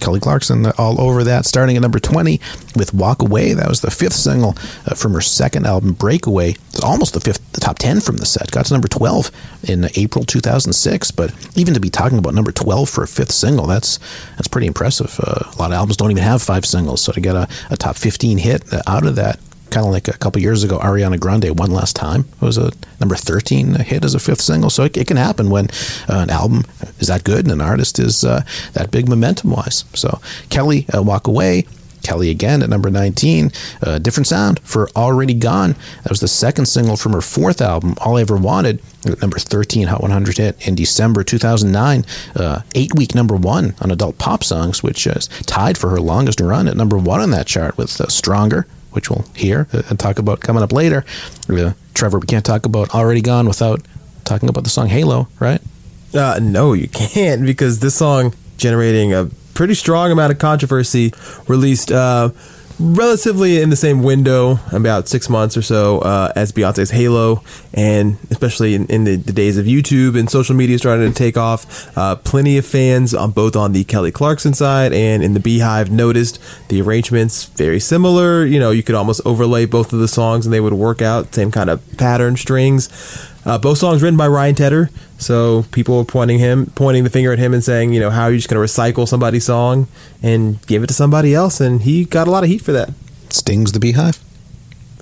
Kelly 0.02 0.18
Clarkson 0.18 0.66
uh, 0.66 0.72
all 0.78 1.00
over 1.00 1.22
that. 1.24 1.44
Starting 1.46 1.76
at 1.76 1.82
number 1.82 2.00
20 2.00 2.40
with 2.74 2.92
Walk 2.92 3.22
Away. 3.22 3.52
That 3.52 3.68
was 3.68 3.82
the 3.82 3.90
fifth 3.90 4.14
single 4.14 4.56
uh, 4.86 4.94
from 4.94 5.12
her 5.12 5.20
second 5.20 5.66
album, 5.66 5.92
Breakaway. 5.92 6.56
It's 6.70 6.82
almost 6.82 7.14
the 7.14 7.20
fifth, 7.20 7.52
the 7.52 7.60
top 7.60 7.78
10 7.78 8.00
from 8.00 8.16
the 8.16 8.26
set. 8.26 8.50
Got 8.50 8.66
to 8.66 8.74
number 8.74 8.88
12 8.88 9.30
in 9.64 9.88
April 9.96 10.24
2006. 10.24 11.10
But 11.12 11.32
even 11.54 11.74
to 11.74 11.80
be 11.80 11.90
talking 11.90 12.18
about 12.18 12.34
number 12.34 12.50
12 12.50 12.88
for 12.88 13.04
a 13.04 13.08
fifth 13.08 13.32
single, 13.32 13.66
that's 13.66 13.98
that's 14.36 14.48
pretty 14.48 14.66
impressive. 14.66 15.20
Uh, 15.20 15.44
a 15.54 15.56
lot 15.58 15.70
of 15.70 15.74
albums 15.74 15.96
don't 15.96 16.10
even 16.10 16.22
have 16.22 16.42
five 16.42 16.64
singles. 16.64 17.02
So 17.02 17.12
to 17.12 17.20
get 17.20 17.36
a, 17.36 17.46
a 17.70 17.76
top 17.76 17.96
15 17.96 18.38
hit 18.38 18.64
out 18.86 19.06
of 19.06 19.16
that 19.16 19.38
kind 19.72 19.86
of 19.86 19.92
like 19.92 20.06
a 20.06 20.12
couple 20.12 20.40
years 20.40 20.62
ago, 20.62 20.78
Ariana 20.78 21.18
Grande, 21.18 21.58
One 21.58 21.70
Last 21.70 21.96
Time, 21.96 22.26
it 22.40 22.42
was 22.42 22.58
a 22.58 22.70
number 23.00 23.16
13 23.16 23.74
hit 23.76 24.04
as 24.04 24.14
a 24.14 24.20
fifth 24.20 24.42
single. 24.42 24.70
So 24.70 24.84
it, 24.84 24.96
it 24.96 25.06
can 25.06 25.16
happen 25.16 25.50
when 25.50 25.66
uh, 26.08 26.20
an 26.20 26.30
album 26.30 26.64
is 27.00 27.08
that 27.08 27.24
good 27.24 27.44
and 27.46 27.52
an 27.52 27.60
artist 27.60 27.98
is 27.98 28.22
uh, 28.22 28.44
that 28.74 28.90
big 28.90 29.08
momentum 29.08 29.50
wise. 29.50 29.84
So 29.94 30.20
Kelly, 30.50 30.86
uh, 30.94 31.02
Walk 31.02 31.26
Away. 31.26 31.66
Kelly 32.02 32.30
again 32.30 32.62
at 32.64 32.68
number 32.68 32.90
19. 32.90 33.52
Uh, 33.80 33.98
different 34.00 34.26
sound 34.26 34.58
for 34.64 34.90
Already 34.96 35.34
Gone. 35.34 35.76
That 36.02 36.10
was 36.10 36.18
the 36.18 36.26
second 36.26 36.66
single 36.66 36.96
from 36.96 37.12
her 37.12 37.20
fourth 37.20 37.60
album, 37.60 37.94
All 37.98 38.16
I 38.16 38.22
Ever 38.22 38.36
Wanted, 38.36 38.82
number 39.20 39.38
13 39.38 39.86
Hot 39.86 40.00
100 40.02 40.36
hit 40.36 40.66
in 40.66 40.74
December 40.74 41.22
2009. 41.22 42.04
Uh, 42.34 42.62
eight 42.74 42.92
week 42.96 43.14
number 43.14 43.36
one 43.36 43.76
on 43.80 43.92
adult 43.92 44.18
pop 44.18 44.42
songs, 44.42 44.82
which 44.82 45.06
is 45.06 45.28
tied 45.46 45.78
for 45.78 45.90
her 45.90 46.00
longest 46.00 46.40
run 46.40 46.66
at 46.66 46.76
number 46.76 46.98
one 46.98 47.20
on 47.20 47.30
that 47.30 47.46
chart 47.46 47.78
with 47.78 48.00
uh, 48.00 48.08
Stronger, 48.08 48.66
which 48.92 49.10
we'll 49.10 49.24
hear 49.34 49.66
and 49.88 49.98
talk 49.98 50.18
about 50.18 50.40
coming 50.40 50.62
up 50.62 50.72
later. 50.72 51.04
Uh, 51.48 51.72
Trevor, 51.94 52.18
we 52.18 52.26
can't 52.26 52.44
talk 52.44 52.66
about 52.66 52.94
Already 52.94 53.20
Gone 53.20 53.46
without 53.46 53.82
talking 54.24 54.48
about 54.48 54.64
the 54.64 54.70
song 54.70 54.88
Halo, 54.88 55.28
right? 55.40 55.60
Uh, 56.14 56.38
no, 56.42 56.72
you 56.72 56.88
can't 56.88 57.44
because 57.44 57.80
this 57.80 57.94
song 57.94 58.34
generating 58.56 59.12
a 59.12 59.28
pretty 59.54 59.74
strong 59.74 60.10
amount 60.10 60.32
of 60.32 60.38
controversy 60.38 61.12
released 61.48 61.90
uh, 61.90 62.30
relatively 62.78 63.60
in 63.60 63.70
the 63.70 63.76
same 63.76 64.02
window, 64.02 64.58
about 64.72 65.08
six 65.08 65.28
months 65.28 65.56
or 65.56 65.62
so, 65.62 66.00
uh, 66.00 66.32
as 66.34 66.52
Beyonce's 66.52 66.90
Halo, 66.90 67.42
and 67.74 68.18
especially 68.30 68.74
in, 68.74 68.86
in 68.86 69.04
the, 69.04 69.16
the, 69.16 69.32
days 69.32 69.56
of 69.56 69.66
YouTube 69.66 70.18
and 70.18 70.28
social 70.28 70.54
media 70.54 70.78
starting 70.78 71.08
to 71.10 71.14
take 71.14 71.36
off. 71.36 71.96
Uh, 71.96 72.16
plenty 72.16 72.58
of 72.58 72.66
fans 72.66 73.14
on 73.14 73.30
both 73.30 73.56
on 73.56 73.72
the 73.72 73.84
Kelly 73.84 74.10
Clarkson 74.10 74.54
side 74.54 74.92
and 74.92 75.22
in 75.22 75.34
the 75.34 75.40
BeyHive 75.40 75.90
noticed 75.90 76.38
the 76.68 76.80
arrangements 76.82 77.44
very 77.44 77.80
similar. 77.80 78.44
You 78.44 78.60
know, 78.60 78.70
you 78.70 78.82
could 78.82 78.94
almost 78.94 79.20
overlay 79.24 79.64
both 79.64 79.92
of 79.92 79.98
the 79.98 80.08
songs 80.08 80.46
and 80.46 80.52
they 80.52 80.60
would 80.60 80.74
work 80.74 81.00
out, 81.00 81.34
same 81.34 81.50
kind 81.50 81.70
of 81.70 81.80
pattern 81.96 82.36
strings. 82.36 82.88
Uh, 83.44 83.58
both 83.58 83.78
songs 83.78 84.02
written 84.02 84.16
by 84.16 84.28
Ryan 84.28 84.54
Tedder, 84.54 84.90
so 85.18 85.64
people 85.72 85.96
were 85.96 86.04
pointing 86.04 86.38
him, 86.38 86.66
pointing 86.74 87.02
the 87.04 87.10
finger 87.10 87.32
at 87.32 87.38
him, 87.38 87.52
and 87.52 87.62
saying, 87.62 87.92
you 87.92 87.98
know, 87.98 88.10
how 88.10 88.24
are 88.24 88.30
you 88.30 88.38
just 88.38 88.48
going 88.48 88.64
to 88.64 88.72
recycle 88.72 89.06
somebody's 89.08 89.44
song 89.44 89.88
and 90.22 90.64
give 90.66 90.84
it 90.84 90.86
to 90.86 90.94
somebody 90.94 91.34
else? 91.34 91.60
And 91.60 91.82
he 91.82 92.04
got 92.04 92.28
a 92.28 92.30
lot 92.30 92.44
of 92.44 92.50
heat 92.50 92.62
for 92.62 92.72
that. 92.72 92.90
Stings 93.30 93.72
the 93.72 93.80
BeyHive. 93.80 94.20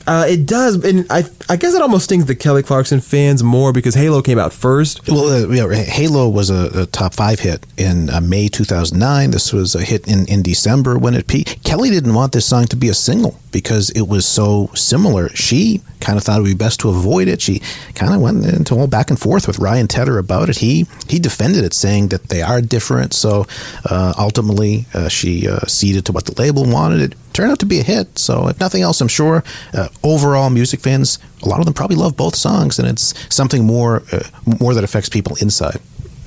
Uh, 0.07 0.25
it 0.29 0.47
does, 0.47 0.83
and 0.85 1.07
I 1.11 1.25
I 1.49 1.57
guess 1.57 1.75
it 1.75 1.83
almost 1.83 2.05
stings 2.05 2.27
the 2.27 2.35
Kelly 2.35 2.63
Clarkson 2.63 3.01
fans 3.01 3.43
more 3.43 3.73
because 3.73 3.95
Halo 3.95 4.23
came 4.23 4.39
out 4.39 4.53
first. 4.53 5.07
Well, 5.09 5.45
uh, 5.45 5.49
yeah, 5.49 5.73
Halo 5.75 6.29
was 6.29 6.49
a, 6.51 6.83
a, 6.83 6.87
top 6.87 7.15
five 7.15 7.41
hit 7.41 7.67
in 7.77 8.09
uh, 8.09 8.21
May 8.21 8.49
2009. 8.49 9.31
This 9.31 9.53
was 9.53 9.75
a 9.75 9.83
hit 9.83 10.09
in, 10.09 10.27
in 10.27 10.43
December 10.43 10.99
when 10.99 11.15
it 11.15 11.27
peaked. 11.27 11.63
Kelly 11.65 11.91
didn't 11.91 12.15
want 12.15 12.33
this 12.33 12.47
song 12.47 12.67
to 12.67 12.77
be 12.77 12.89
a 12.89 12.95
single 12.95 13.39
because 13.53 13.91
it 13.91 14.03
was 14.03 14.27
so 14.27 14.71
similar. 14.75 15.29
She 15.31 15.83
kind 16.01 16.17
of 16.17 16.25
thought 16.25 16.39
it 16.39 16.43
would 16.43 16.49
be 16.49 16.55
best 16.55 16.81
to 16.81 16.89
avoid 16.89 17.29
it. 17.29 17.41
She 17.41 17.61
kind 17.95 18.15
of 18.15 18.21
went 18.21 18.45
into 18.45 18.75
all 18.75 18.87
back 18.87 19.11
and 19.11 19.19
forth 19.19 19.47
with 19.47 19.59
Ryan 19.59 19.87
Tedder 19.87 20.19
about 20.19 20.49
it. 20.49 20.59
He 20.59 20.87
he 21.09 21.19
defended 21.19 21.65
it, 21.65 21.75
saying 21.75 22.09
that 22.09 22.29
they 22.29 22.43
are 22.43 22.61
different. 22.61 23.13
So 23.13 23.47
uh, 23.85 24.15
ultimately, 24.19 24.87
uh, 24.95 25.09
she 25.09 25.49
uh, 25.49 25.61
ceded 25.67 26.07
to 26.07 26.13
what 26.13 26.27
the 26.27 26.41
label 26.41 26.65
wanted. 26.65 27.17
Turned 27.33 27.51
out 27.53 27.59
to 27.61 27.67
be 27.67 27.81
a 27.81 27.83
hit. 27.83 28.19
So 28.19 28.49
if 28.49 28.61
nothing 28.61 28.83
else, 28.83 29.01
I'm 29.01 29.09
sure 29.09 29.45
uh, 29.75 29.89
overall 30.03 30.51
music 30.51 30.81
fans, 30.81 31.19
a 31.43 31.49
lot 31.49 31.59
of 31.59 31.65
them 31.65 31.75
probably 31.75 31.97
love 31.97 32.17
both 32.17 32.35
songs, 32.35 32.79
and 32.79 32.89
it's 32.89 33.15
something 33.35 33.65
more 33.65 34.03
uh, 34.13 34.23
more 34.61 34.75
that 34.75 34.85
affects 34.85 35.09
people 35.09 35.37
inside. 35.41 35.81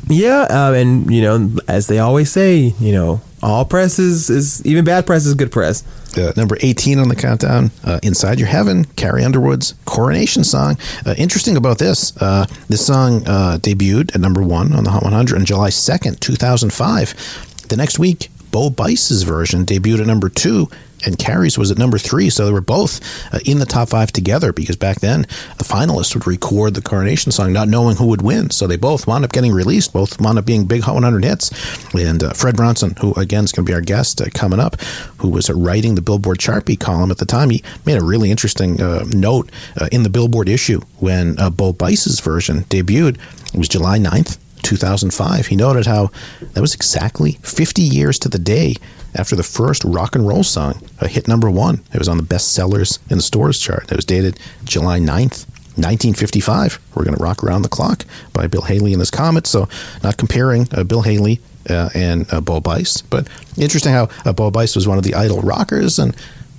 Yeah, 0.08 0.48
uh, 0.50 0.74
and 0.74 1.10
you 1.12 1.22
know, 1.22 1.56
as 1.68 1.88
they 1.88 2.00
always 2.00 2.32
say, 2.32 2.74
you 2.80 2.92
know, 2.92 3.22
all 3.42 3.66
press 3.66 4.00
is, 4.00 4.30
is 4.30 4.66
even 4.66 4.86
bad 4.86 5.06
press 5.06 5.26
is 5.26 5.34
good 5.34 5.52
press. 5.52 5.84
Uh, 6.18 6.32
number 6.38 6.58
18 6.62 7.00
on 7.00 7.10
the 7.10 7.16
countdown, 7.16 7.72
uh, 7.84 8.00
Inside 8.04 8.40
Your 8.40 8.48
Heaven, 8.48 8.86
Carrie 8.86 9.24
Underwood's 9.24 9.74
coronation 9.86 10.44
song. 10.44 10.78
Uh, 11.06 11.16
interesting 11.18 11.58
about 11.58 11.78
this, 11.78 12.16
uh, 12.22 12.46
this 12.68 12.86
song 12.86 13.24
uh, 13.28 13.58
debuted 13.60 14.14
at 14.14 14.22
number 14.22 14.44
one 14.44 14.74
on 14.74 14.84
the 14.84 14.92
Hot 14.92 15.04
100 15.04 15.40
on 15.40 15.46
July 15.46 15.70
2nd, 15.70 16.20
2005. 16.20 17.68
The 17.68 17.76
next 17.76 17.98
week, 17.98 18.30
Bo 18.52 18.70
Bice's 18.70 19.24
version 19.24 19.66
debuted 19.66 20.02
at 20.02 20.08
number 20.08 20.30
two 20.30 20.70
and 21.06 21.18
Carrie's 21.18 21.58
was 21.58 21.72
at 21.72 21.78
number 21.78 21.98
three. 21.98 22.30
So 22.30 22.46
they 22.46 22.52
were 22.52 22.62
both 22.62 23.02
uh, 23.34 23.40
in 23.46 23.60
the 23.60 23.66
top 23.66 23.90
five 23.90 24.12
together 24.12 24.54
because 24.54 24.76
back 24.76 25.00
then 25.00 25.22
the 25.58 25.64
finalists 25.64 26.14
would 26.14 26.28
record 26.28 26.74
the 26.74 26.82
coronation 26.82 27.32
song 27.32 27.54
not 27.54 27.68
knowing 27.68 27.96
who 27.96 28.08
would 28.08 28.22
win. 28.22 28.50
So 28.50 28.68
they 28.68 28.78
both 28.78 29.08
wound 29.08 29.26
up 29.26 29.32
getting 29.32 29.54
released, 29.54 29.94
both 29.94 30.20
wound 30.20 30.38
up 30.38 30.46
being 30.46 30.66
big 30.66 30.82
Hot 30.82 30.94
100 30.94 31.24
hits. 31.24 31.52
And 31.94 32.24
uh, 32.24 32.34
Fred 32.34 32.56
Bronson, 32.56 32.96
who 33.00 33.14
again 33.14 33.44
is 33.44 33.52
going 33.52 33.66
to 33.66 33.70
be 33.70 33.74
our 33.74 33.82
guest 33.82 34.22
uh, 34.22 34.26
coming 34.34 34.60
up, 34.60 34.80
who 35.18 35.30
was 35.30 35.50
uh, 35.50 35.54
writing 35.54 35.96
the 35.96 36.02
Billboard 36.02 36.44
Beat 36.66 36.80
column 36.80 37.12
at 37.12 37.18
the 37.18 37.26
time, 37.26 37.50
he 37.50 37.64
made 37.86 37.98
a 37.98 38.04
really 38.04 38.32
interesting 38.32 38.82
uh, 38.82 39.06
note 39.10 39.50
uh, 39.80 39.88
in 39.92 40.04
the 40.04 40.10
Billboard 40.10 40.50
issue 40.50 40.82
when 41.00 41.36
Bo 41.54 41.74
Bice's 41.74 42.20
version 42.20 42.64
debuted. 42.66 43.18
It 43.54 43.58
was 43.58 43.68
July 43.68 44.00
9th, 44.00 44.38
2005. 44.64 45.48
He 45.48 45.56
noted 45.56 45.86
how 45.86 46.12
that 46.54 46.62
was 46.62 46.74
exactly 46.74 47.34
50 47.44 47.82
years 47.82 48.18
to 48.20 48.30
the 48.30 48.40
day 48.40 48.76
after 49.16 49.36
the 49.36 49.44
first 49.44 49.84
rock 49.84 50.16
and 50.16 50.28
roll 50.28 50.44
song 50.44 50.82
a 51.00 51.08
hit 51.08 51.28
number 51.28 51.50
one. 51.50 51.84
It 51.94 52.00
was 52.00 52.10
on 52.10 52.18
the 52.18 52.24
best 52.24 52.54
sellers 52.54 53.00
in 53.10 53.18
the 53.18 53.24
stores 53.24 53.60
chart. 53.60 53.92
It 53.92 53.96
was 53.96 54.06
dated 54.06 54.40
July 54.64 55.00
9th, 55.00 55.48
1955. 55.76 56.80
We're 56.96 57.04
going 57.04 57.18
to 57.18 57.24
rock 57.24 57.44
around 57.44 57.64
the 57.64 57.70
clock 57.70 58.06
by 58.32 58.48
Bill 58.48 58.62
Haley 58.62 58.94
and 58.94 59.02
his 59.02 59.12
Comets. 59.12 59.50
So, 59.50 59.68
not 60.04 60.18
comparing 60.18 60.68
uh, 60.72 60.84
Bill 60.84 61.02
Haley 61.02 61.40
uh, 61.70 61.90
and 61.94 62.32
uh, 62.32 62.42
Bo 62.42 62.60
Bice, 62.60 63.02
but 63.02 63.28
interesting 63.58 63.94
how 63.94 64.10
uh, 64.26 64.34
Bo 64.34 64.52
Bice 64.52 64.76
was 64.76 64.88
one 64.88 64.98
of 64.98 65.04
the 65.04 65.16
idol 65.16 65.42
rockers 65.42 66.00
and 66.00 66.16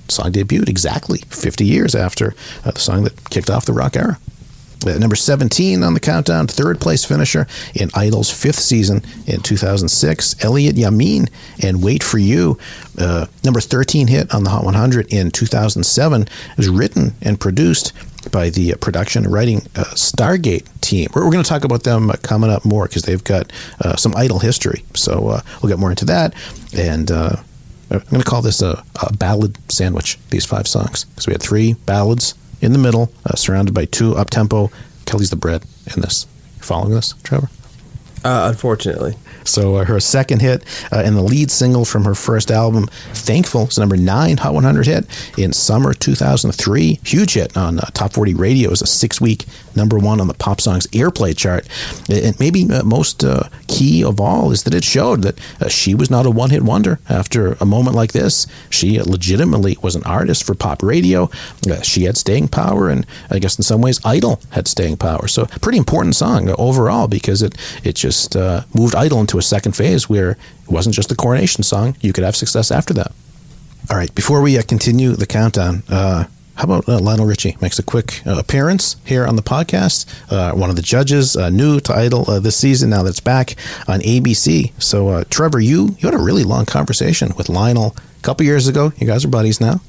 song 0.08 0.32
debuted 0.32 0.68
exactly 0.68 1.18
50 1.30 1.64
years 1.64 1.94
after 1.94 2.34
uh, 2.64 2.70
the 2.72 2.80
song 2.80 3.04
that 3.04 3.30
kicked 3.30 3.50
off 3.50 3.66
the 3.66 3.72
rock 3.72 3.96
era. 3.96 4.18
Uh, 4.86 4.98
number 4.98 5.16
17 5.16 5.82
on 5.82 5.94
the 5.94 6.00
countdown, 6.00 6.46
third 6.46 6.80
place 6.80 7.04
finisher 7.04 7.46
in 7.74 7.90
Idol's 7.94 8.30
fifth 8.30 8.58
season 8.58 9.02
in 9.26 9.40
2006, 9.40 10.44
Elliott 10.44 10.76
Yamin 10.76 11.30
and 11.62 11.82
Wait 11.82 12.02
for 12.02 12.18
You. 12.18 12.58
Uh, 12.98 13.26
number 13.42 13.60
13 13.60 14.06
hit 14.06 14.34
on 14.34 14.44
the 14.44 14.50
Hot 14.50 14.64
100 14.64 15.12
in 15.12 15.30
2007. 15.30 16.22
It 16.22 16.28
was 16.56 16.68
written 16.68 17.14
and 17.22 17.40
produced 17.40 17.92
by 18.30 18.50
the 18.50 18.74
production 18.80 19.24
and 19.24 19.32
writing 19.32 19.58
uh, 19.76 19.84
Stargate 19.94 20.66
team. 20.80 21.08
We're, 21.14 21.24
we're 21.24 21.32
going 21.32 21.44
to 21.44 21.48
talk 21.48 21.64
about 21.64 21.82
them 21.82 22.10
uh, 22.10 22.14
coming 22.22 22.50
up 22.50 22.64
more 22.64 22.86
because 22.86 23.02
they've 23.02 23.24
got 23.24 23.52
uh, 23.80 23.96
some 23.96 24.14
Idol 24.16 24.38
history. 24.38 24.84
So 24.94 25.28
uh, 25.28 25.40
we'll 25.62 25.70
get 25.70 25.78
more 25.78 25.90
into 25.90 26.04
that. 26.06 26.34
And 26.76 27.10
I'm 27.10 27.42
going 27.90 28.22
to 28.22 28.24
call 28.24 28.42
this 28.42 28.62
a, 28.62 28.82
a 29.02 29.12
ballad 29.12 29.58
sandwich, 29.70 30.18
these 30.30 30.44
five 30.44 30.66
songs, 30.66 31.04
because 31.04 31.26
we 31.26 31.32
had 31.32 31.42
three 31.42 31.74
ballads 31.86 32.34
in 32.64 32.72
the 32.72 32.78
middle, 32.78 33.12
uh, 33.26 33.36
surrounded 33.36 33.74
by 33.74 33.84
two 33.84 34.16
up 34.16 34.30
tempo. 34.30 34.70
Kelly's 35.06 35.30
the 35.30 35.36
bread 35.36 35.64
in 35.94 36.00
this. 36.02 36.26
You 36.56 36.62
following 36.62 36.94
this, 36.94 37.14
Trevor? 37.22 37.50
Uh, 38.24 38.48
unfortunately. 38.50 39.16
So 39.44 39.76
uh, 39.76 39.84
her 39.84 40.00
second 40.00 40.40
hit 40.40 40.64
uh, 40.92 41.02
and 41.04 41.16
the 41.16 41.22
lead 41.22 41.50
single 41.50 41.84
from 41.84 42.04
her 42.04 42.14
first 42.14 42.50
album, 42.50 42.88
"Thankful," 43.12 43.68
is 43.68 43.78
number 43.78 43.96
nine 43.96 44.36
Hot 44.38 44.54
100 44.54 44.86
hit 44.86 45.06
in 45.38 45.52
summer 45.52 45.94
2003. 45.94 47.00
Huge 47.04 47.34
hit 47.34 47.56
on 47.56 47.78
uh, 47.78 47.86
Top 47.94 48.12
40 48.12 48.34
Radio. 48.34 48.70
Was 48.70 48.82
a 48.82 48.86
six-week 48.86 49.44
number 49.76 49.98
one 49.98 50.20
on 50.20 50.28
the 50.28 50.34
pop 50.34 50.60
songs 50.60 50.86
airplay 50.88 51.36
chart. 51.36 51.68
And 52.10 52.38
maybe 52.38 52.68
uh, 52.70 52.82
most 52.84 53.24
uh, 53.24 53.48
key 53.66 54.04
of 54.04 54.20
all 54.20 54.50
is 54.52 54.62
that 54.64 54.74
it 54.74 54.84
showed 54.84 55.22
that 55.22 55.38
uh, 55.60 55.68
she 55.68 55.94
was 55.94 56.10
not 56.10 56.26
a 56.26 56.30
one 56.30 56.50
hit 56.50 56.62
wonder. 56.62 57.00
After 57.08 57.52
a 57.54 57.64
moment 57.64 57.96
like 57.96 58.12
this, 58.12 58.46
she 58.70 59.00
legitimately 59.00 59.78
was 59.82 59.96
an 59.96 60.04
artist 60.04 60.44
for 60.44 60.54
pop 60.54 60.82
radio. 60.82 61.30
She 61.82 62.04
had 62.04 62.16
staying 62.16 62.48
power, 62.48 62.88
and 62.88 63.06
I 63.30 63.38
guess 63.38 63.56
in 63.56 63.62
some 63.62 63.80
ways, 63.80 64.00
Idol 64.04 64.40
had 64.50 64.68
staying 64.68 64.96
power. 64.98 65.28
So, 65.28 65.46
pretty 65.60 65.78
important 65.78 66.16
song 66.16 66.48
overall 66.58 67.08
because 67.08 67.42
it, 67.42 67.56
it 67.82 67.94
just 67.94 68.36
moved 68.74 68.94
Idol 68.94 69.20
into 69.20 69.33
a 69.38 69.42
second 69.42 69.72
phase 69.72 70.08
where 70.08 70.32
it 70.32 70.68
wasn't 70.68 70.94
just 70.94 71.08
the 71.08 71.16
coronation 71.16 71.62
song, 71.62 71.96
you 72.00 72.12
could 72.12 72.24
have 72.24 72.36
success 72.36 72.70
after 72.70 72.94
that. 72.94 73.12
All 73.90 73.96
right, 73.96 74.14
before 74.14 74.40
we 74.40 74.58
uh, 74.58 74.62
continue 74.62 75.12
the 75.12 75.26
countdown, 75.26 75.82
how 76.56 76.64
about 76.64 76.88
uh, 76.88 77.00
Lionel 77.00 77.26
Richie 77.26 77.56
makes 77.60 77.78
a 77.78 77.82
quick 77.82 78.24
uh, 78.26 78.38
appearance 78.38 78.96
here 79.04 79.26
on 79.26 79.36
the 79.36 79.42
podcast? 79.42 80.06
Uh, 80.30 80.54
one 80.54 80.70
of 80.70 80.76
the 80.76 80.82
judges, 80.82 81.36
uh, 81.36 81.50
new 81.50 81.80
to 81.80 81.94
Idol 81.94 82.30
uh, 82.30 82.38
this 82.38 82.56
season, 82.56 82.90
now 82.90 83.02
that's 83.02 83.20
back 83.20 83.56
on 83.88 84.00
ABC. 84.00 84.72
So, 84.80 85.08
uh, 85.08 85.24
Trevor, 85.30 85.60
you 85.60 85.96
you 85.98 86.08
had 86.08 86.14
a 86.14 86.22
really 86.22 86.44
long 86.44 86.64
conversation 86.64 87.32
with 87.36 87.48
Lionel 87.48 87.96
a 87.96 88.22
couple 88.22 88.46
years 88.46 88.68
ago. 88.68 88.92
You 88.96 89.06
guys 89.06 89.24
are 89.24 89.28
buddies 89.28 89.60
now. 89.60 89.80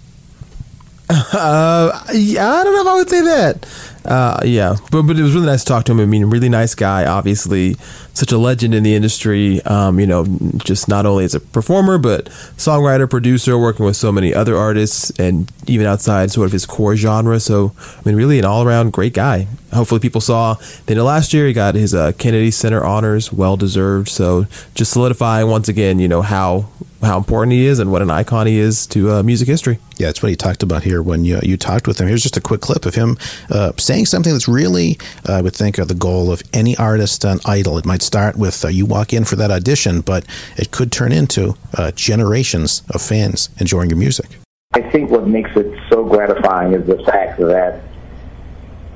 Uh, 1.09 2.03
yeah, 2.13 2.51
I 2.51 2.63
don't 2.63 2.73
know 2.73 2.81
if 2.81 2.87
I 2.87 2.95
would 2.95 3.09
say 3.09 3.21
that. 3.21 3.67
Uh, 4.05 4.39
yeah, 4.45 4.75
but 4.91 5.03
but 5.03 5.17
it 5.17 5.23
was 5.23 5.33
really 5.33 5.47
nice 5.47 5.63
to 5.63 5.67
talk 5.67 5.83
to 5.85 5.91
him. 5.91 5.99
I 5.99 6.05
mean, 6.05 6.25
really 6.25 6.49
nice 6.49 6.75
guy. 6.75 7.05
Obviously, 7.05 7.75
such 8.13 8.31
a 8.31 8.37
legend 8.37 8.75
in 8.75 8.83
the 8.83 8.95
industry. 8.95 9.61
Um, 9.63 9.99
you 9.99 10.05
know, 10.05 10.25
just 10.57 10.87
not 10.87 11.05
only 11.05 11.25
as 11.25 11.33
a 11.33 11.39
performer, 11.39 11.97
but 11.97 12.25
songwriter, 12.57 13.09
producer, 13.09 13.57
working 13.57 13.85
with 13.85 13.95
so 13.95 14.11
many 14.11 14.33
other 14.33 14.55
artists, 14.55 15.11
and 15.19 15.51
even 15.67 15.87
outside 15.87 16.31
sort 16.31 16.45
of 16.45 16.51
his 16.51 16.65
core 16.65 16.95
genre. 16.95 17.39
So, 17.39 17.73
I 17.77 18.01
mean, 18.05 18.15
really 18.15 18.37
an 18.37 18.45
all 18.45 18.63
around 18.63 18.93
great 18.93 19.13
guy. 19.13 19.47
Hopefully, 19.73 19.99
people 19.99 20.21
saw. 20.21 20.55
Then 20.85 20.97
last 20.99 21.33
year, 21.33 21.47
he 21.47 21.53
got 21.53 21.75
his 21.75 21.95
uh, 21.95 22.11
Kennedy 22.13 22.51
Center 22.51 22.83
honors, 22.83 23.33
well 23.33 23.57
deserved. 23.57 24.09
So, 24.09 24.45
just 24.75 24.93
solidifying 24.93 25.49
once 25.49 25.67
again, 25.67 25.97
you 25.99 26.07
know 26.07 26.21
how 26.21 26.69
how 27.01 27.17
important 27.17 27.53
he 27.53 27.65
is 27.65 27.79
and 27.79 27.91
what 27.91 28.01
an 28.01 28.09
icon 28.09 28.47
he 28.47 28.57
is 28.57 28.87
to 28.87 29.11
uh, 29.11 29.23
music 29.23 29.47
history. 29.47 29.79
Yeah, 29.97 30.09
it's 30.09 30.21
what 30.21 30.29
he 30.29 30.35
talked 30.35 30.63
about 30.63 30.83
here 30.83 31.01
when 31.01 31.25
you 31.25 31.39
you 31.43 31.57
talked 31.57 31.87
with 31.87 31.99
him. 31.99 32.07
Here's 32.07 32.23
just 32.23 32.37
a 32.37 32.41
quick 32.41 32.61
clip 32.61 32.85
of 32.85 32.95
him 32.95 33.17
uh, 33.49 33.73
saying 33.77 34.07
something 34.07 34.33
that's 34.33 34.47
really, 34.47 34.97
uh, 35.27 35.33
I 35.33 35.41
would 35.41 35.55
think, 35.55 35.79
uh, 35.79 35.85
the 35.85 35.93
goal 35.93 36.31
of 36.31 36.41
any 36.53 36.75
artist 36.77 37.25
on 37.25 37.39
Idol. 37.45 37.77
It 37.77 37.85
might 37.85 38.01
start 38.01 38.37
with 38.37 38.63
uh, 38.63 38.69
you 38.69 38.85
walk 38.85 39.13
in 39.13 39.25
for 39.25 39.35
that 39.37 39.51
audition, 39.51 40.01
but 40.01 40.25
it 40.57 40.71
could 40.71 40.91
turn 40.91 41.11
into 41.11 41.55
uh, 41.77 41.91
generations 41.91 42.83
of 42.89 43.01
fans 43.01 43.49
enjoying 43.59 43.89
your 43.89 43.99
music. 43.99 44.27
I 44.73 44.81
think 44.81 45.09
what 45.09 45.27
makes 45.27 45.55
it 45.55 45.73
so 45.89 46.03
gratifying 46.03 46.73
is 46.73 46.85
the 46.85 47.01
fact 47.03 47.39
that 47.39 47.81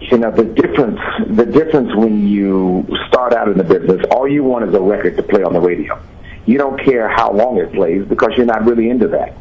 you 0.01 0.17
know 0.17 0.31
the 0.31 0.45
difference 0.45 0.99
the 1.27 1.45
difference 1.45 1.93
when 1.95 2.27
you 2.27 2.85
start 3.07 3.33
out 3.33 3.49
in 3.49 3.57
the 3.57 3.63
business 3.63 4.01
all 4.11 4.27
you 4.27 4.43
want 4.43 4.65
is 4.65 4.73
a 4.73 4.79
record 4.79 5.17
to 5.17 5.23
play 5.23 5.43
on 5.43 5.53
the 5.53 5.59
radio 5.59 6.01
you 6.49 6.57
don't 6.57 6.83
care 6.83 7.07
how 7.07 7.31
long 7.31 7.57
it 7.57 7.71
plays 7.73 8.03
because 8.07 8.31
you're 8.35 8.45
not 8.47 8.65
really 8.65 8.89
into 8.89 9.07
that. 9.07 9.35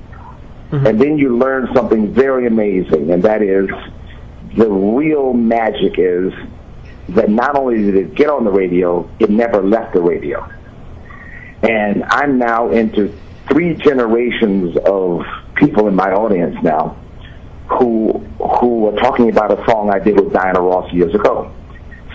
Mm-hmm. 0.70 0.86
And 0.86 1.00
then 1.00 1.16
you 1.16 1.38
learn 1.38 1.66
something 1.74 2.12
very 2.12 2.46
amazing, 2.46 3.10
and 3.10 3.22
that 3.22 3.40
is 3.40 3.66
the 4.54 4.68
real 4.68 5.32
magic 5.32 5.94
is 5.96 6.34
that 7.08 7.30
not 7.30 7.56
only 7.56 7.82
did 7.82 7.96
it 7.96 8.14
get 8.14 8.28
on 8.28 8.44
the 8.44 8.50
radio, 8.50 9.08
it 9.18 9.30
never 9.30 9.62
left 9.62 9.94
the 9.94 10.02
radio. 10.02 10.46
And 11.62 12.04
I'm 12.04 12.38
now 12.38 12.70
into 12.70 13.18
three 13.48 13.74
generations 13.74 14.76
of 14.84 15.22
people 15.54 15.88
in 15.88 15.94
my 15.94 16.12
audience 16.12 16.56
now 16.62 16.98
who 17.68 18.18
who 18.60 18.88
are 18.88 18.96
talking 19.00 19.30
about 19.30 19.50
a 19.58 19.64
song 19.64 19.90
I 19.90 19.98
did 19.98 20.20
with 20.20 20.30
Diana 20.34 20.60
Ross 20.60 20.92
years 20.92 21.14
ago. 21.14 21.50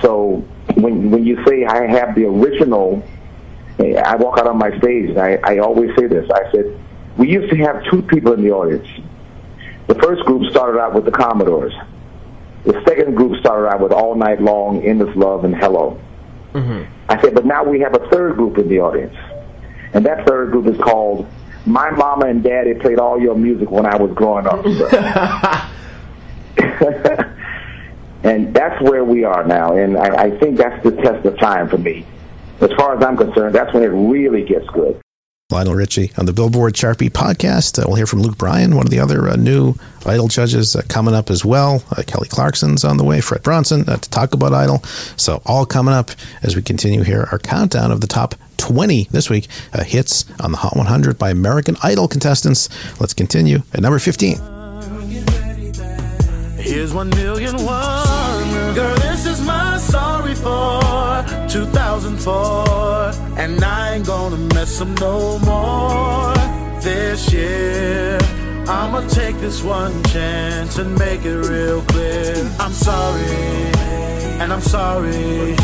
So 0.01 0.45
when 0.75 1.09
when 1.09 1.25
you 1.25 1.43
say 1.47 1.65
I 1.65 1.88
have 1.88 2.13
the 2.13 2.25
original 2.25 3.03
I 3.80 4.15
walk 4.15 4.38
out 4.38 4.48
on 4.48 4.58
my 4.58 4.70
stage 4.77 5.10
and 5.10 5.20
I, 5.20 5.39
I 5.44 5.58
always 5.60 5.96
say 5.98 6.08
this. 6.08 6.30
I 6.30 6.51
said, 6.51 6.80
we 7.18 7.30
used 7.30 7.50
to 7.51 7.58
have 7.58 7.84
two 7.86 8.01
people 8.03 8.34
in 8.34 8.44
the 8.44 8.51
audience. 8.51 8.88
The 9.88 9.96
first 9.96 10.24
group 10.25 10.50
started 10.51 10.80
out 10.80 10.94
with 10.94 11.06
the 11.06 11.12
Commodores. 11.12 11.74
The 12.65 12.82
second 12.88 13.15
group 13.15 13.39
started 13.39 13.70
out 13.70 13.82
with 13.82 13.92
All 13.92 14.15
Night 14.15 14.42
Long, 14.42 14.84
Endless 14.84 15.15
Love, 15.15 15.44
and 15.44 15.56
Hello. 15.56 16.00
Mm-hmm. 16.53 16.92
I 17.10 17.22
said, 17.22 17.34
but 17.36 17.46
now 17.46 17.63
we 17.63 17.80
have 17.82 17.94
a 17.96 18.08
third 18.10 18.36
group 18.36 18.58
in 18.58 18.70
the 18.70 18.80
audience. 18.80 19.15
And 19.94 20.06
that 20.06 20.25
third 20.25 20.51
group 20.51 20.68
is 20.68 20.77
called 20.80 21.27
My 21.65 21.89
Mama 21.92 22.27
and 22.27 22.42
Daddy 22.44 22.75
Played 22.75 23.00
All 23.00 23.20
Your 23.20 23.36
Music 23.36 23.70
When 23.70 23.86
I 23.86 23.98
Was 23.98 24.12
Growing 24.13 24.48
Up. 24.48 24.65
and 28.24 28.53
that's 28.53 28.82
where 28.82 29.03
we 29.03 29.24
are 29.24 29.44
now. 29.46 29.75
And 29.75 29.98
I, 29.98 30.24
I 30.25 30.38
think 30.39 30.58
that's 30.58 30.82
the 30.84 30.92
test 30.92 31.25
of 31.25 31.38
time 31.39 31.68
for 31.70 31.77
me 31.77 32.06
as 32.63 32.72
far 32.77 32.98
as 32.98 33.03
I'm 33.03 33.17
concerned, 33.17 33.55
that's 33.55 33.74
when 33.74 33.84
it 33.84 33.88
really 33.88 34.43
gets 34.43 34.67
good. 34.70 35.00
Lionel 35.51 35.75
Richie 35.75 36.12
on 36.17 36.25
the 36.25 36.34
Billboard 36.34 36.74
Chart 36.74 36.98
Beat 36.98 37.13
podcast. 37.13 37.77
Uh, 37.77 37.86
we'll 37.86 37.98
hear 37.98 38.08
from 38.08 38.22
Luke 38.22 38.38
Bryan, 38.38 38.75
one 38.75 38.86
of 38.86 38.89
the 38.89 39.00
other 39.00 39.29
uh, 39.29 39.36
new 39.36 39.75
Idol 40.05 40.27
judges, 40.27 40.75
uh, 40.75 40.82
coming 40.88 41.13
up 41.13 41.29
as 41.29 41.46
well. 41.46 41.84
Uh, 41.91 42.01
Kelly 42.08 42.27
Clarkson's 42.27 42.84
on 42.84 42.98
the 42.98 43.03
way, 43.03 43.22
Fred 43.22 43.43
Bronson 43.43 43.88
uh, 43.88 43.98
to 43.98 44.10
talk 44.10 44.34
about 44.34 44.53
Idol. 44.53 44.79
So, 45.15 45.41
all 45.46 45.65
coming 45.65 45.93
up 45.93 46.10
as 46.41 46.55
we 46.55 46.62
continue 46.62 47.03
here 47.03 47.27
our 47.32 47.39
countdown 47.39 47.91
of 47.91 48.01
the 48.01 48.08
top 48.08 48.36
20 48.58 49.10
this 49.12 49.29
week 49.29 49.48
uh, 49.74 49.84
hits 49.84 50.25
on 50.39 50.51
the 50.51 50.58
Hot 50.58 50.75
100 50.75 51.20
by 51.20 51.29
American 51.29 51.77
Idol 51.84 52.08
contestants. 52.08 52.70
Let's 53.00 53.13
continue 53.13 53.60
at 53.74 53.82
number 53.82 54.00
15. 54.00 54.38
Here's 56.58 56.93
one 56.93 57.10
million 57.10 57.63
one. 57.63 58.02
2004. 61.53 63.12
And 63.38 63.63
I 63.63 63.93
ain't 63.93 64.07
gonna 64.07 64.38
mess 64.55 64.81
up 64.81 64.88
no 65.00 65.38
more 65.39 66.33
this 66.81 67.31
year. 67.31 68.18
I'ma 68.68 69.07
take 69.07 69.37
this 69.37 69.61
one 69.61 70.03
chance 70.05 70.79
and 70.79 70.98
make 70.98 71.25
it 71.25 71.37
real 71.48 71.83
clear. 71.83 72.33
I'm 72.59 72.72
sorry, 72.72 73.70
and 74.42 74.51
I'm 74.51 74.61
sorry, 74.61 75.55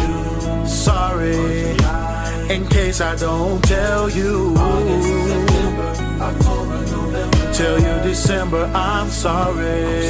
sorry. 0.67 1.75
In 2.53 2.67
case 2.67 3.01
I 3.01 3.15
don't 3.15 3.63
tell 3.63 4.11
you, 4.11 4.53
tell 7.53 7.79
you 7.79 8.03
December, 8.03 8.65
I'm 8.75 9.09
sorry. 9.09 10.09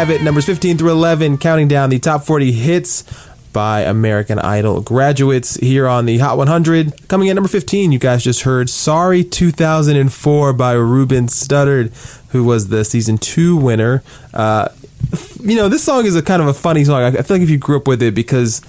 have 0.00 0.08
it, 0.08 0.22
numbers 0.22 0.46
15 0.46 0.78
through 0.78 0.92
11, 0.92 1.36
counting 1.36 1.68
down 1.68 1.90
the 1.90 1.98
top 1.98 2.24
40 2.24 2.52
hits 2.52 3.04
by 3.52 3.82
American 3.82 4.38
Idol 4.38 4.80
graduates 4.80 5.56
here 5.56 5.86
on 5.86 6.06
the 6.06 6.16
Hot 6.16 6.38
100. 6.38 7.06
Coming 7.06 7.28
in 7.28 7.34
number 7.34 7.50
15, 7.50 7.92
you 7.92 7.98
guys 7.98 8.24
just 8.24 8.44
heard 8.44 8.70
Sorry 8.70 9.22
2004 9.22 10.54
by 10.54 10.72
Ruben 10.72 11.26
Studdard, 11.26 11.92
who 12.30 12.44
was 12.44 12.68
the 12.68 12.82
season 12.82 13.18
two 13.18 13.58
winner. 13.58 14.02
Uh, 14.32 14.70
you 15.42 15.54
know, 15.54 15.68
this 15.68 15.84
song 15.84 16.06
is 16.06 16.16
a 16.16 16.22
kind 16.22 16.40
of 16.40 16.48
a 16.48 16.54
funny 16.54 16.82
song. 16.82 17.02
I 17.02 17.10
feel 17.20 17.36
like 17.36 17.42
if 17.42 17.50
you 17.50 17.58
grew 17.58 17.76
up 17.76 17.86
with 17.86 18.02
it 18.02 18.14
because 18.14 18.62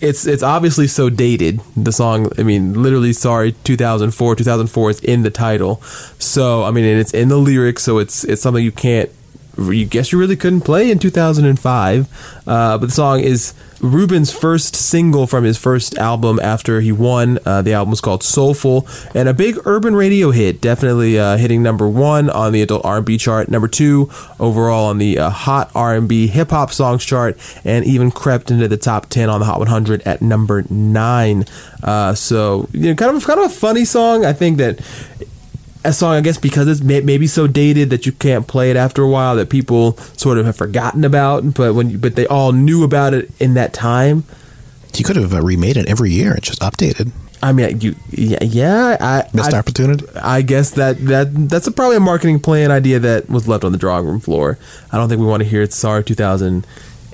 it's 0.00 0.28
it's 0.28 0.44
obviously 0.44 0.86
so 0.86 1.10
dated. 1.10 1.60
The 1.76 1.90
song, 1.90 2.30
I 2.38 2.44
mean, 2.44 2.80
literally, 2.80 3.12
sorry, 3.12 3.50
2004, 3.64 4.36
2004 4.36 4.90
is 4.90 5.00
in 5.00 5.22
the 5.22 5.30
title. 5.30 5.82
So, 6.20 6.62
I 6.62 6.70
mean, 6.70 6.84
and 6.84 7.00
it's 7.00 7.12
in 7.12 7.30
the 7.30 7.36
lyrics, 7.36 7.82
so 7.82 7.98
it's 7.98 8.22
it's 8.22 8.40
something 8.42 8.62
you 8.62 8.70
can't 8.70 9.10
you 9.58 9.84
guess 9.84 10.12
you 10.12 10.18
really 10.18 10.36
couldn't 10.36 10.62
play 10.62 10.90
in 10.90 10.98
2005. 10.98 12.42
Uh, 12.46 12.78
but 12.78 12.86
the 12.86 12.92
song 12.92 13.20
is 13.20 13.54
Ruben's 13.82 14.32
first 14.32 14.76
single 14.76 15.26
from 15.26 15.42
his 15.42 15.58
first 15.58 15.98
album 15.98 16.38
after 16.40 16.80
he 16.80 16.92
won. 16.92 17.38
Uh, 17.44 17.62
the 17.62 17.72
album 17.72 17.90
was 17.90 18.00
called 18.00 18.22
Soulful 18.22 18.86
and 19.12 19.28
a 19.28 19.34
big 19.34 19.58
urban 19.64 19.96
radio 19.96 20.30
hit, 20.30 20.60
definitely 20.60 21.18
uh, 21.18 21.36
hitting 21.36 21.62
number 21.62 21.88
one 21.88 22.30
on 22.30 22.52
the 22.52 22.62
adult 22.62 22.84
R&B 22.84 23.18
chart, 23.18 23.48
number 23.48 23.66
two 23.66 24.08
overall 24.38 24.86
on 24.86 24.98
the 24.98 25.18
uh, 25.18 25.30
Hot 25.30 25.70
R&B 25.74 26.28
Hip 26.28 26.50
Hop 26.50 26.72
Songs 26.72 27.04
chart, 27.04 27.36
and 27.64 27.84
even 27.84 28.12
crept 28.12 28.52
into 28.52 28.68
the 28.68 28.76
top 28.76 29.06
10 29.08 29.28
on 29.28 29.40
the 29.40 29.46
Hot 29.46 29.58
100 29.58 30.02
at 30.02 30.22
number 30.22 30.64
nine. 30.70 31.44
Uh, 31.82 32.14
so 32.14 32.68
you 32.72 32.88
know, 32.88 32.94
kind 32.94 33.16
of 33.16 33.26
kind 33.26 33.40
of 33.40 33.46
a 33.46 33.54
funny 33.54 33.84
song. 33.84 34.24
I 34.24 34.32
think 34.32 34.58
that 34.58 34.78
a 35.84 35.92
song, 35.92 36.14
I 36.14 36.20
guess, 36.20 36.38
because 36.38 36.68
it's 36.68 36.80
may, 36.80 37.00
maybe 37.00 37.26
so 37.26 37.46
dated 37.46 37.90
that 37.90 38.06
you 38.06 38.12
can't 38.12 38.46
play 38.46 38.70
it 38.70 38.76
after 38.76 39.02
a 39.02 39.08
while 39.08 39.36
that 39.36 39.50
people 39.50 39.96
sort 40.16 40.38
of 40.38 40.46
have 40.46 40.56
forgotten 40.56 41.04
about. 41.04 41.54
But 41.54 41.74
when 41.74 41.98
but 41.98 42.16
they 42.16 42.26
all 42.26 42.52
knew 42.52 42.84
about 42.84 43.14
it 43.14 43.30
in 43.40 43.54
that 43.54 43.72
time. 43.72 44.24
You 44.94 45.04
could 45.04 45.16
have 45.16 45.32
uh, 45.32 45.40
remade 45.40 45.76
it 45.76 45.88
every 45.88 46.10
year 46.10 46.32
and 46.32 46.42
just 46.42 46.60
updated. 46.60 47.12
I 47.42 47.52
mean, 47.52 47.80
you 47.80 47.96
yeah, 48.10 48.38
yeah 48.42 48.96
I 49.00 49.28
missed 49.34 49.52
I, 49.52 49.58
opportunity. 49.58 50.06
I 50.14 50.42
guess 50.42 50.70
that 50.72 50.98
that 51.06 51.48
that's 51.48 51.66
a, 51.66 51.72
probably 51.72 51.96
a 51.96 52.00
marketing 52.00 52.38
plan 52.38 52.70
idea 52.70 53.00
that 53.00 53.28
was 53.28 53.48
left 53.48 53.64
on 53.64 53.72
the 53.72 53.78
drawing 53.78 54.06
room 54.06 54.20
floor. 54.20 54.58
I 54.92 54.98
don't 54.98 55.08
think 55.08 55.20
we 55.20 55.26
want 55.26 55.42
to 55.42 55.48
hear 55.48 55.62
it. 55.62 55.72
Sorry, 55.72 56.04
2000- 56.04 56.64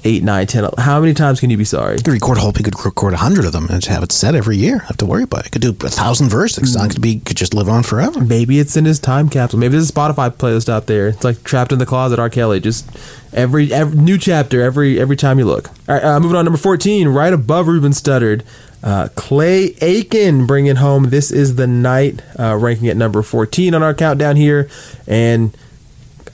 eight, 0.05 0.23
nine, 0.23 0.47
ten. 0.47 0.69
How 0.79 1.01
many 1.01 1.15
times 1.15 1.41
can 1.41 1.51
you 1.51 1.57
be 1.57 1.65
sorry? 1.65 1.97
You 1.97 2.03
could 2.03 2.13
record 2.13 2.39
a 2.39 2.41
whole. 2.41 2.53
You 2.57 2.65
could 2.65 2.85
record 2.85 3.15
a 3.15 3.19
hundred 3.19 3.45
of 3.45 3.53
them 3.53 3.67
and 3.71 3.85
have 3.85 4.03
it 4.03 4.13
set 4.13 4.35
every 4.35 4.57
year. 4.57 4.79
Have 4.79 4.97
to 4.99 5.07
worry 5.07 5.23
about 5.25 5.41
it. 5.41 5.47
You 5.47 5.51
could 5.51 5.63
do 5.63 5.87
a 5.87 5.91
thousand 5.91 6.29
verses. 6.29 6.73
Song 6.73 6.89
could 6.89 7.03
be 7.03 7.21
could 7.21 7.37
just 7.37 7.55
live 7.55 7.69
on 7.69 7.83
forever. 7.83 8.21
Maybe 8.21 8.59
it's 8.59 8.77
in 8.77 8.85
his 8.85 8.99
time 8.99 9.29
capsule. 9.29 9.59
Maybe 9.59 9.73
there's 9.73 9.91
a 9.91 9.93
Spotify 9.93 10.31
playlist 10.31 10.69
out 10.69 10.87
there. 10.87 11.09
It's 11.09 11.25
like 11.25 11.43
trapped 11.45 11.73
in 11.73 11.79
the 11.79 11.87
closet. 11.87 12.19
R. 12.19 12.31
Kelly. 12.31 12.61
Just 12.61 12.89
every, 13.33 13.73
every 13.73 13.99
new 13.99 14.19
chapter 14.19 14.63
every 14.63 15.01
every 15.01 15.17
time 15.17 15.39
you 15.39 15.45
look. 15.45 15.69
All 15.89 15.95
right, 15.95 16.05
uh, 16.05 16.21
moving 16.21 16.37
on. 16.37 16.45
Number 16.45 16.59
fourteen, 16.59 17.09
right 17.09 17.33
above 17.33 17.69
Ruben 17.69 17.93
Studdard. 17.93 18.45
Uh, 18.81 19.09
Clay 19.17 19.75
Aiken 19.81 20.47
bringing 20.47 20.77
home 20.77 21.11
"This 21.11 21.33
Is 21.33 21.57
the 21.57 21.67
Night," 21.67 22.23
uh, 22.39 22.57
ranking 22.57 22.89
at 22.89 22.97
number 22.97 23.23
fourteen 23.23 23.75
on 23.75 23.83
our 23.83 23.93
countdown 23.93 24.37
here, 24.37 24.69
and 25.07 25.57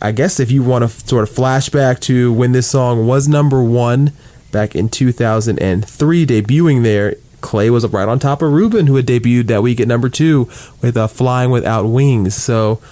I 0.05 0.12
guess 0.12 0.38
if 0.38 0.51
you 0.51 0.62
want 0.62 0.83
to 0.83 1.09
sort 1.09 1.27
of 1.27 1.35
flashback 1.35 1.99
to 2.01 2.31
when 2.31 2.53
this 2.53 2.67
song 2.67 3.07
was 3.07 3.27
number 3.27 3.62
one 3.62 4.12
back 4.53 4.77
in 4.77 4.90
2003, 4.90 6.27
debuting 6.27 6.83
there, 6.83 7.14
Clay 7.40 7.71
was 7.71 7.87
right 7.87 8.07
on 8.07 8.19
top 8.19 8.43
of 8.43 8.53
Ruben, 8.53 8.87
who 8.87 8.97
had 8.97 9.07
debuted 9.07 9.47
that 9.47 9.62
week 9.62 9.81
at 9.81 9.88
number 9.88 10.11
two 10.11 10.47
with 10.83 10.99
uh, 10.99 11.07
Flying 11.07 11.51
Without 11.51 11.87
Wings. 11.87 12.35
So, 12.35 12.83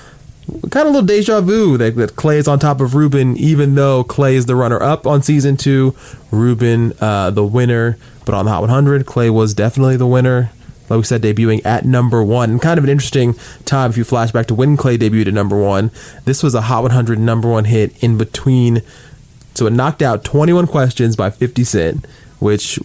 kind 0.70 0.88
of 0.88 0.94
a 0.94 1.00
little 1.00 1.02
deja 1.02 1.42
vu 1.42 1.76
that, 1.76 1.96
that 1.96 2.16
Clay 2.16 2.38
is 2.38 2.48
on 2.48 2.58
top 2.58 2.80
of 2.80 2.94
Ruben, 2.94 3.36
even 3.36 3.74
though 3.74 4.04
Clay 4.04 4.34
is 4.34 4.46
the 4.46 4.56
runner 4.56 4.82
up 4.82 5.06
on 5.06 5.22
season 5.22 5.58
two, 5.58 5.94
Ruben 6.30 6.94
uh, 6.98 7.30
the 7.30 7.44
winner. 7.44 7.98
But 8.24 8.34
on 8.36 8.46
the 8.46 8.52
Hot 8.52 8.62
100, 8.62 9.04
Clay 9.04 9.28
was 9.28 9.52
definitely 9.52 9.98
the 9.98 10.06
winner 10.06 10.50
like 10.92 10.98
we 10.98 11.04
said, 11.04 11.22
debuting 11.22 11.64
at 11.64 11.86
number 11.86 12.22
one. 12.22 12.50
And 12.50 12.62
kind 12.62 12.76
of 12.76 12.84
an 12.84 12.90
interesting 12.90 13.34
time 13.64 13.90
if 13.90 13.96
you 13.96 14.04
flash 14.04 14.30
back 14.30 14.46
to 14.46 14.54
when 14.54 14.76
Clay 14.76 14.98
debuted 14.98 15.28
at 15.28 15.34
number 15.34 15.58
one. 15.58 15.90
This 16.26 16.42
was 16.42 16.54
a 16.54 16.62
Hot 16.62 16.82
100 16.82 17.18
number 17.18 17.48
one 17.48 17.64
hit 17.64 18.00
in 18.02 18.18
between. 18.18 18.82
So 19.54 19.66
it 19.66 19.72
knocked 19.72 20.02
out 20.02 20.22
21 20.22 20.66
questions 20.66 21.16
by 21.16 21.30
50 21.30 21.64
Cent, 21.64 22.06
which 22.40 22.78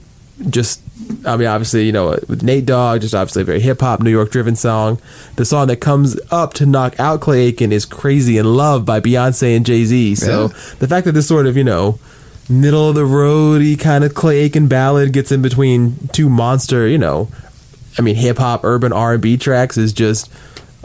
just, 0.49 0.81
I 1.25 1.35
mean, 1.35 1.47
obviously, 1.47 1.85
you 1.85 1.91
know, 1.91 2.17
with 2.29 2.43
Nate 2.43 2.65
Dogg, 2.65 3.01
just 3.01 3.13
obviously 3.13 3.41
a 3.41 3.45
very 3.45 3.59
hip 3.59 3.81
hop, 3.81 4.01
New 4.01 4.09
York 4.09 4.31
driven 4.31 4.55
song. 4.55 4.99
The 5.35 5.43
song 5.43 5.67
that 5.67 5.77
comes 5.77 6.17
up 6.31 6.53
to 6.55 6.65
knock 6.65 6.97
out 6.99 7.19
Clay 7.19 7.47
Aiken 7.47 7.73
is 7.73 7.85
Crazy 7.85 8.37
in 8.37 8.55
Love 8.55 8.85
by 8.85 9.01
Beyonce 9.01 9.55
and 9.55 9.65
Jay 9.65 9.83
Z. 9.83 10.15
So 10.15 10.43
yeah. 10.43 10.75
the 10.79 10.87
fact 10.87 11.05
that 11.05 11.11
this 11.11 11.27
sort 11.27 11.45
of, 11.45 11.57
you 11.57 11.63
know, 11.65 11.99
middle 12.49 12.87
of 12.87 12.95
the 12.95 13.05
roady 13.05 13.75
kind 13.75 14.05
of 14.05 14.13
Clay 14.13 14.39
Aiken 14.39 14.67
ballad 14.67 15.11
gets 15.11 15.31
in 15.31 15.41
between 15.41 16.07
two 16.13 16.29
monster, 16.29 16.87
you 16.87 16.97
know, 16.97 17.27
I 17.97 18.01
mean, 18.01 18.15
hip 18.15 18.37
hop, 18.37 18.63
urban 18.63 18.93
R 18.93 19.13
and 19.13 19.21
B 19.21 19.37
tracks 19.37 19.77
is 19.77 19.93
just. 19.93 20.31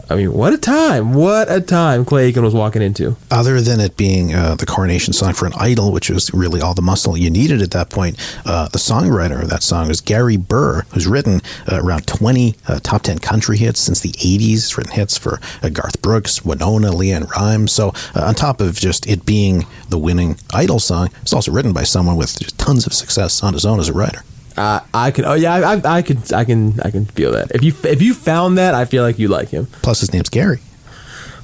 I 0.09 0.15
mean, 0.15 0.33
what 0.33 0.51
a 0.51 0.57
time! 0.57 1.13
What 1.13 1.49
a 1.49 1.61
time 1.61 2.03
Clay 2.03 2.25
Aiken 2.27 2.43
was 2.43 2.53
walking 2.53 2.81
into. 2.81 3.15
Other 3.31 3.61
than 3.61 3.79
it 3.79 3.95
being 3.95 4.35
uh, 4.35 4.55
the 4.55 4.65
coronation 4.65 5.13
song 5.13 5.33
for 5.33 5.45
an 5.45 5.53
idol, 5.55 5.93
which 5.93 6.09
was 6.09 6.31
really 6.33 6.59
all 6.59 6.73
the 6.73 6.81
muscle 6.81 7.15
you 7.17 7.29
needed 7.29 7.61
at 7.61 7.71
that 7.71 7.89
point, 7.89 8.19
uh, 8.45 8.67
the 8.67 8.79
songwriter 8.79 9.41
of 9.41 9.49
that 9.49 9.63
song 9.63 9.89
is 9.89 10.01
Gary 10.01 10.35
Burr, 10.35 10.81
who's 10.93 11.07
written 11.07 11.41
uh, 11.71 11.79
around 11.81 12.05
20 12.05 12.53
uh, 12.67 12.79
top 12.83 13.03
10 13.03 13.19
country 13.19 13.57
hits 13.57 13.79
since 13.79 14.01
the 14.01 14.11
80s. 14.11 14.41
He's 14.41 14.77
written 14.77 14.91
hits 14.91 15.17
for 15.17 15.39
uh, 15.63 15.69
Garth 15.69 16.01
Brooks, 16.01 16.41
Wynonna, 16.41 16.91
LeAnn 16.91 17.29
Rimes. 17.29 17.71
So, 17.71 17.93
uh, 18.13 18.25
on 18.25 18.35
top 18.35 18.59
of 18.59 18.75
just 18.75 19.07
it 19.07 19.25
being 19.25 19.65
the 19.87 19.97
winning 19.97 20.37
idol 20.53 20.79
song, 20.79 21.11
it's 21.21 21.33
also 21.33 21.51
written 21.53 21.71
by 21.71 21.83
someone 21.83 22.17
with 22.17 22.35
tons 22.57 22.85
of 22.85 22.93
success 22.93 23.41
on 23.41 23.53
his 23.53 23.65
own 23.65 23.79
as 23.79 23.87
a 23.87 23.93
writer. 23.93 24.23
Uh, 24.55 24.81
I 24.93 25.11
can. 25.11 25.25
Oh 25.25 25.33
yeah, 25.33 25.55
I, 25.55 25.73
I, 25.75 25.97
I 25.97 26.01
could. 26.01 26.31
I 26.33 26.45
can. 26.45 26.79
I 26.81 26.91
can 26.91 27.05
feel 27.05 27.31
that. 27.31 27.51
If 27.51 27.63
you 27.63 27.73
if 27.83 28.01
you 28.01 28.13
found 28.13 28.57
that, 28.57 28.73
I 28.75 28.85
feel 28.85 29.03
like 29.03 29.17
you 29.17 29.27
like 29.27 29.49
him. 29.49 29.67
Plus, 29.81 30.01
his 30.01 30.13
name's 30.13 30.29
Gary. 30.29 30.59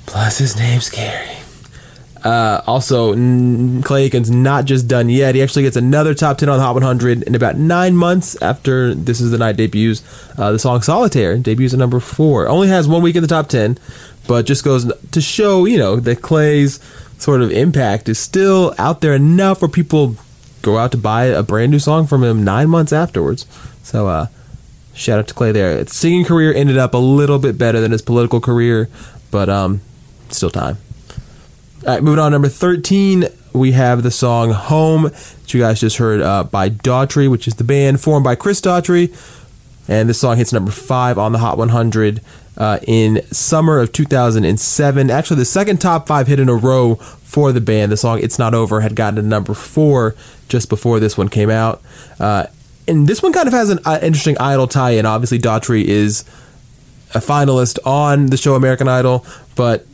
Plus, 0.05 0.37
his 0.37 0.55
name's 0.55 0.89
Gary. 0.89 1.39
Uh, 2.23 2.61
also, 2.67 3.13
Clay 3.81 4.05
Aiken's 4.05 4.29
not 4.29 4.65
just 4.65 4.87
done 4.87 5.09
yet. 5.09 5.35
He 5.35 5.41
actually 5.41 5.63
gets 5.63 5.77
another 5.77 6.13
top 6.13 6.37
10 6.37 6.49
on 6.49 6.57
the 6.57 6.63
Hot 6.63 6.73
100 6.73 7.23
in 7.23 7.35
about 7.35 7.55
nine 7.55 7.95
months 7.95 8.39
after 8.41 8.93
This 8.93 9.21
Is 9.21 9.31
the 9.31 9.37
Night 9.37 9.55
debuts. 9.55 10.03
Uh, 10.37 10.51
the 10.51 10.59
song 10.59 10.81
Solitaire 10.81 11.37
debuts 11.37 11.73
at 11.73 11.79
number 11.79 11.99
four. 11.99 12.47
Only 12.47 12.67
has 12.67 12.87
one 12.87 13.01
week 13.01 13.15
in 13.15 13.21
the 13.21 13.27
top 13.27 13.47
10, 13.47 13.77
but 14.27 14.45
just 14.45 14.65
goes 14.65 14.91
to 15.11 15.21
show, 15.21 15.65
you 15.65 15.77
know, 15.77 15.95
that 15.97 16.21
Clay's 16.21 16.79
sort 17.17 17.41
of 17.41 17.51
impact 17.51 18.09
is 18.09 18.19
still 18.19 18.73
out 18.77 19.01
there 19.01 19.13
enough 19.13 19.59
for 19.59 19.67
people 19.67 20.15
go 20.61 20.77
out 20.77 20.91
to 20.91 20.97
buy 20.97 21.25
a 21.25 21.43
brand 21.43 21.71
new 21.71 21.79
song 21.79 22.07
from 22.07 22.23
him 22.23 22.43
nine 22.43 22.69
months 22.69 22.93
afterwards. 22.93 23.45
So, 23.83 24.07
uh, 24.07 24.27
shout 24.93 25.19
out 25.19 25.27
to 25.27 25.33
Clay 25.33 25.51
there. 25.51 25.77
His 25.77 25.91
singing 25.91 26.25
career 26.25 26.53
ended 26.53 26.77
up 26.77 26.93
a 26.93 26.97
little 26.97 27.39
bit 27.39 27.57
better 27.57 27.79
than 27.79 27.91
his 27.91 28.01
political 28.01 28.39
career, 28.39 28.89
but 29.31 29.49
um, 29.49 29.81
still 30.29 30.49
time. 30.49 30.77
All 31.87 31.93
right, 31.93 32.03
moving 32.03 32.19
on. 32.19 32.31
Number 32.31 32.49
13, 32.49 33.25
we 33.53 33.71
have 33.71 34.03
the 34.03 34.11
song 34.11 34.51
Home, 34.51 35.03
that 35.03 35.53
you 35.53 35.61
guys 35.61 35.79
just 35.79 35.97
heard 35.97 36.21
uh, 36.21 36.43
by 36.43 36.69
Daughtry, 36.69 37.29
which 37.29 37.47
is 37.47 37.55
the 37.55 37.63
band 37.63 38.01
formed 38.01 38.23
by 38.23 38.35
Chris 38.35 38.61
Daughtry. 38.61 39.15
And 39.87 40.07
this 40.07 40.19
song 40.19 40.37
hits 40.37 40.53
number 40.53 40.71
five 40.71 41.17
on 41.17 41.31
the 41.31 41.39
Hot 41.39 41.57
100 41.57 42.21
uh, 42.57 42.79
in 42.85 43.23
summer 43.31 43.79
of 43.79 43.91
2007. 43.91 45.09
Actually, 45.09 45.37
the 45.37 45.45
second 45.45 45.79
top 45.81 46.05
five 46.05 46.27
hit 46.27 46.39
in 46.39 46.49
a 46.49 46.55
row 46.55 46.95
for 46.95 47.51
the 47.51 47.61
band. 47.61 47.91
The 47.91 47.97
song 47.97 48.19
It's 48.19 48.37
Not 48.37 48.53
Over 48.53 48.81
had 48.81 48.95
gotten 48.95 49.15
to 49.15 49.21
number 49.21 49.53
four 49.53 50.15
just 50.49 50.69
before 50.69 50.99
this 50.99 51.17
one 51.17 51.29
came 51.29 51.49
out. 51.49 51.81
Uh, 52.19 52.47
and 52.87 53.07
this 53.07 53.21
one 53.21 53.31
kind 53.31 53.47
of 53.47 53.53
has 53.53 53.69
an 53.69 53.79
uh, 53.85 53.99
interesting 54.01 54.37
Idol 54.39 54.67
tie 54.67 54.91
in. 54.91 55.05
Obviously, 55.05 55.39
Daughtry 55.39 55.83
is 55.83 56.25
a 57.13 57.19
finalist 57.19 57.79
on 57.85 58.27
the 58.27 58.37
show 58.37 58.55
American 58.55 58.87
Idol, 58.87 59.25
but 59.55 59.85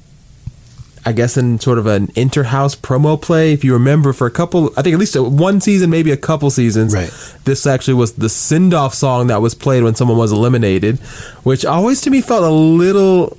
I 1.05 1.11
guess 1.11 1.37
in 1.37 1.59
sort 1.59 1.77
of 1.77 1.85
an 1.85 2.11
inter-house 2.15 2.75
promo 2.75 3.21
play. 3.21 3.53
If 3.53 3.63
you 3.63 3.73
remember, 3.73 4.11
for 4.11 4.25
a 4.25 4.31
couple, 4.31 4.71
I 4.75 4.81
think 4.81 4.93
at 4.93 4.99
least 4.99 5.15
one 5.19 5.61
season, 5.61 5.91
maybe 5.91 6.11
a 6.11 6.17
couple 6.17 6.49
seasons, 6.49 6.95
right. 6.95 7.11
this 7.43 7.67
actually 7.67 7.93
was 7.93 8.13
the 8.13 8.29
send-off 8.29 8.95
song 8.95 9.27
that 9.27 9.41
was 9.41 9.53
played 9.53 9.83
when 9.83 9.93
someone 9.93 10.17
was 10.17 10.31
eliminated, 10.31 10.97
which 11.43 11.63
always 11.63 12.01
to 12.01 12.09
me 12.09 12.21
felt 12.21 12.43
a 12.43 12.49
little 12.49 13.37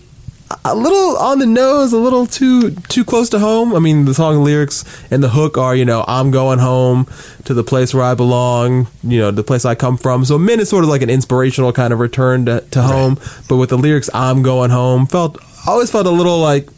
a 0.65 0.75
little 0.75 1.17
on 1.17 1.39
the 1.39 1.47
nose, 1.47 1.93
a 1.93 1.99
little 1.99 2.27
too 2.27 2.71
too 2.89 3.05
close 3.05 3.29
to 3.31 3.39
home. 3.39 3.75
I 3.75 3.79
mean, 3.79 4.05
the 4.05 4.15
song 4.15 4.43
lyrics 4.43 4.85
and 5.11 5.23
the 5.23 5.31
hook 5.31 5.59
are, 5.59 5.75
you 5.75 5.85
know, 5.85 6.05
I'm 6.07 6.31
going 6.31 6.59
home 6.59 7.07
to 7.45 7.55
the 7.55 7.65
place 7.65 7.93
where 7.93 8.05
I 8.05 8.15
belong, 8.15 8.89
you 9.03 9.19
know, 9.19 9.31
the 9.31 9.43
place 9.43 9.65
I 9.65 9.75
come 9.75 9.97
from. 9.97 10.25
So 10.25 10.39
men 10.39 10.61
is 10.61 10.69
sort 10.69 10.85
of 10.85 10.91
like 10.91 11.03
an 11.03 11.11
inspirational 11.11 11.73
kind 11.73 11.93
of 11.93 11.99
return 11.99 12.47
to, 12.47 12.61
to 12.61 12.83
home, 12.83 13.15
right. 13.15 13.41
but 13.49 13.57
with 13.57 13.71
the 13.71 13.79
lyrics 13.79 14.09
I'm 14.15 14.43
going 14.43 14.71
home 14.71 15.07
felt 15.07 15.39
always 15.67 15.91
felt 15.91 16.07
a 16.07 16.11
little 16.11 16.39
like 16.39 16.69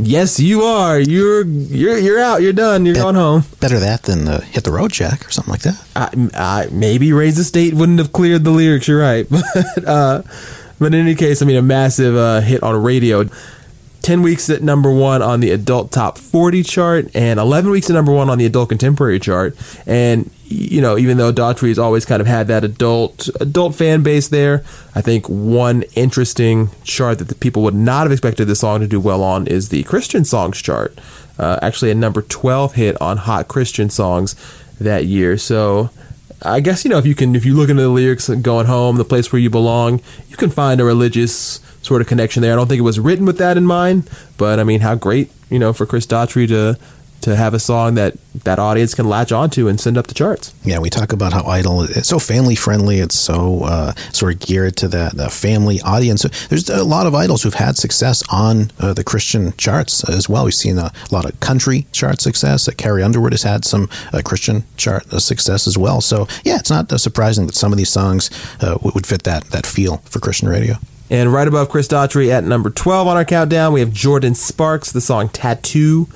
Yes, 0.00 0.38
you 0.38 0.62
are. 0.62 1.00
You're 1.00 1.44
you're 1.44 1.98
you're 1.98 2.20
out. 2.20 2.40
You're 2.40 2.52
done. 2.52 2.86
You're 2.86 2.94
going 2.94 3.16
home. 3.16 3.42
Better 3.58 3.80
that 3.80 4.04
than 4.04 4.26
the 4.26 4.40
hit 4.42 4.62
the 4.62 4.70
road, 4.70 4.92
Jack, 4.92 5.26
or 5.26 5.30
something 5.32 5.50
like 5.50 5.62
that. 5.62 5.84
I, 5.96 6.28
I, 6.34 6.68
maybe 6.70 7.12
Raise 7.12 7.36
the 7.36 7.42
State 7.42 7.74
wouldn't 7.74 7.98
have 7.98 8.12
cleared 8.12 8.44
the 8.44 8.52
lyrics. 8.52 8.86
You're 8.86 9.00
right, 9.00 9.26
but 9.30 9.84
uh, 9.84 10.22
but 10.78 10.86
in 10.86 10.94
any 10.94 11.14
case, 11.14 11.42
I 11.42 11.46
mean, 11.46 11.56
a 11.56 11.62
massive 11.62 12.16
uh, 12.16 12.40
hit 12.40 12.62
on 12.62 12.80
radio. 12.82 13.28
10 14.02 14.22
weeks 14.22 14.48
at 14.48 14.62
number 14.62 14.90
one 14.90 15.20
on 15.22 15.40
the 15.40 15.50
adult 15.50 15.92
top 15.92 16.16
40 16.16 16.62
chart 16.62 17.10
and 17.14 17.38
11 17.38 17.70
weeks 17.70 17.90
at 17.90 17.94
number 17.94 18.12
one 18.12 18.30
on 18.30 18.38
the 18.38 18.46
adult 18.46 18.70
contemporary 18.70 19.18
chart. 19.18 19.56
And, 19.86 20.30
you 20.44 20.80
know, 20.80 20.96
even 20.96 21.18
though 21.18 21.32
Daughtry 21.32 21.68
has 21.68 21.78
always 21.78 22.04
kind 22.04 22.20
of 22.20 22.26
had 22.26 22.46
that 22.46 22.64
adult 22.64 23.28
adult 23.40 23.74
fan 23.74 24.02
base 24.02 24.28
there, 24.28 24.64
I 24.94 25.02
think 25.02 25.28
one 25.28 25.82
interesting 25.94 26.70
chart 26.84 27.18
that 27.18 27.28
the 27.28 27.34
people 27.34 27.62
would 27.64 27.74
not 27.74 28.04
have 28.04 28.12
expected 28.12 28.46
this 28.46 28.60
song 28.60 28.80
to 28.80 28.86
do 28.86 29.00
well 29.00 29.22
on 29.22 29.46
is 29.46 29.68
the 29.68 29.82
Christian 29.82 30.24
songs 30.24 30.62
chart. 30.62 30.96
Uh, 31.38 31.58
actually, 31.60 31.90
a 31.90 31.94
number 31.94 32.22
12 32.22 32.74
hit 32.74 33.00
on 33.02 33.18
Hot 33.18 33.46
Christian 33.46 33.90
Songs 33.90 34.34
that 34.80 35.04
year. 35.04 35.36
So 35.36 35.90
I 36.42 36.60
guess 36.60 36.84
you 36.84 36.90
know 36.90 36.98
if 36.98 37.06
you 37.06 37.14
can 37.14 37.34
if 37.34 37.44
you 37.44 37.54
look 37.54 37.68
into 37.68 37.82
the 37.82 37.88
lyrics 37.88 38.28
going 38.28 38.66
home, 38.66 38.96
the 38.96 39.04
place 39.04 39.32
where 39.32 39.40
you 39.40 39.50
belong, 39.50 40.00
you 40.28 40.36
can 40.36 40.50
find 40.50 40.80
a 40.80 40.84
religious 40.84 41.60
sort 41.82 42.00
of 42.00 42.06
connection 42.06 42.42
there. 42.42 42.52
I 42.52 42.56
don't 42.56 42.68
think 42.68 42.78
it 42.78 42.82
was 42.82 43.00
written 43.00 43.24
with 43.24 43.38
that 43.38 43.56
in 43.56 43.66
mind, 43.66 44.08
but 44.36 44.60
I 44.60 44.64
mean, 44.64 44.80
how 44.80 44.94
great 44.94 45.32
you 45.50 45.58
know 45.58 45.72
for 45.72 45.86
Chris 45.86 46.06
Daughtry 46.06 46.46
to 46.48 46.78
to 47.22 47.36
have 47.36 47.54
a 47.54 47.58
song 47.58 47.94
that 47.94 48.14
that 48.44 48.58
audience 48.58 48.94
can 48.94 49.08
latch 49.08 49.32
onto 49.32 49.68
and 49.68 49.80
send 49.80 49.98
up 49.98 50.06
the 50.06 50.14
charts. 50.14 50.54
Yeah, 50.64 50.78
we 50.78 50.90
talk 50.90 51.12
about 51.12 51.32
how 51.32 51.44
Idol 51.44 51.82
it's 51.82 52.08
so 52.08 52.18
family 52.18 52.54
friendly. 52.54 52.98
It's 52.98 53.16
so 53.16 53.64
uh, 53.64 53.94
sort 54.12 54.34
of 54.34 54.40
geared 54.40 54.76
to 54.76 54.88
that, 54.88 55.14
that 55.14 55.32
family 55.32 55.80
audience. 55.82 56.22
There's 56.48 56.68
a 56.68 56.84
lot 56.84 57.06
of 57.06 57.14
idols 57.14 57.42
who've 57.42 57.54
had 57.54 57.76
success 57.76 58.22
on 58.30 58.70
uh, 58.78 58.92
the 58.92 59.04
Christian 59.04 59.52
charts 59.56 60.08
as 60.08 60.28
well. 60.28 60.44
We've 60.44 60.54
seen 60.54 60.78
a 60.78 60.92
lot 61.10 61.24
of 61.24 61.38
country 61.40 61.86
chart 61.92 62.20
success. 62.20 62.68
Uh, 62.68 62.72
Carrie 62.76 63.02
Underwood 63.02 63.32
has 63.32 63.42
had 63.42 63.64
some 63.64 63.88
uh, 64.12 64.22
Christian 64.24 64.64
chart 64.76 65.12
uh, 65.12 65.18
success 65.18 65.66
as 65.66 65.76
well. 65.76 66.00
So 66.00 66.28
yeah, 66.44 66.58
it's 66.58 66.70
not 66.70 66.88
surprising 67.00 67.46
that 67.46 67.54
some 67.54 67.72
of 67.72 67.78
these 67.78 67.90
songs 67.90 68.30
would 68.82 69.06
fit 69.06 69.24
that 69.24 69.44
that 69.50 69.66
feel 69.66 69.98
for 69.98 70.20
Christian 70.20 70.48
radio. 70.48 70.76
And 71.10 71.32
right 71.32 71.48
above 71.48 71.70
Chris 71.70 71.88
Daughtry 71.88 72.28
at 72.28 72.44
number 72.44 72.68
12 72.68 73.08
on 73.08 73.16
our 73.16 73.24
countdown, 73.24 73.72
we 73.72 73.80
have 73.80 73.90
Jordin 73.90 74.36
Sparks, 74.36 74.92
the 74.92 75.00
song 75.00 75.30
Tattoo. 75.30 76.06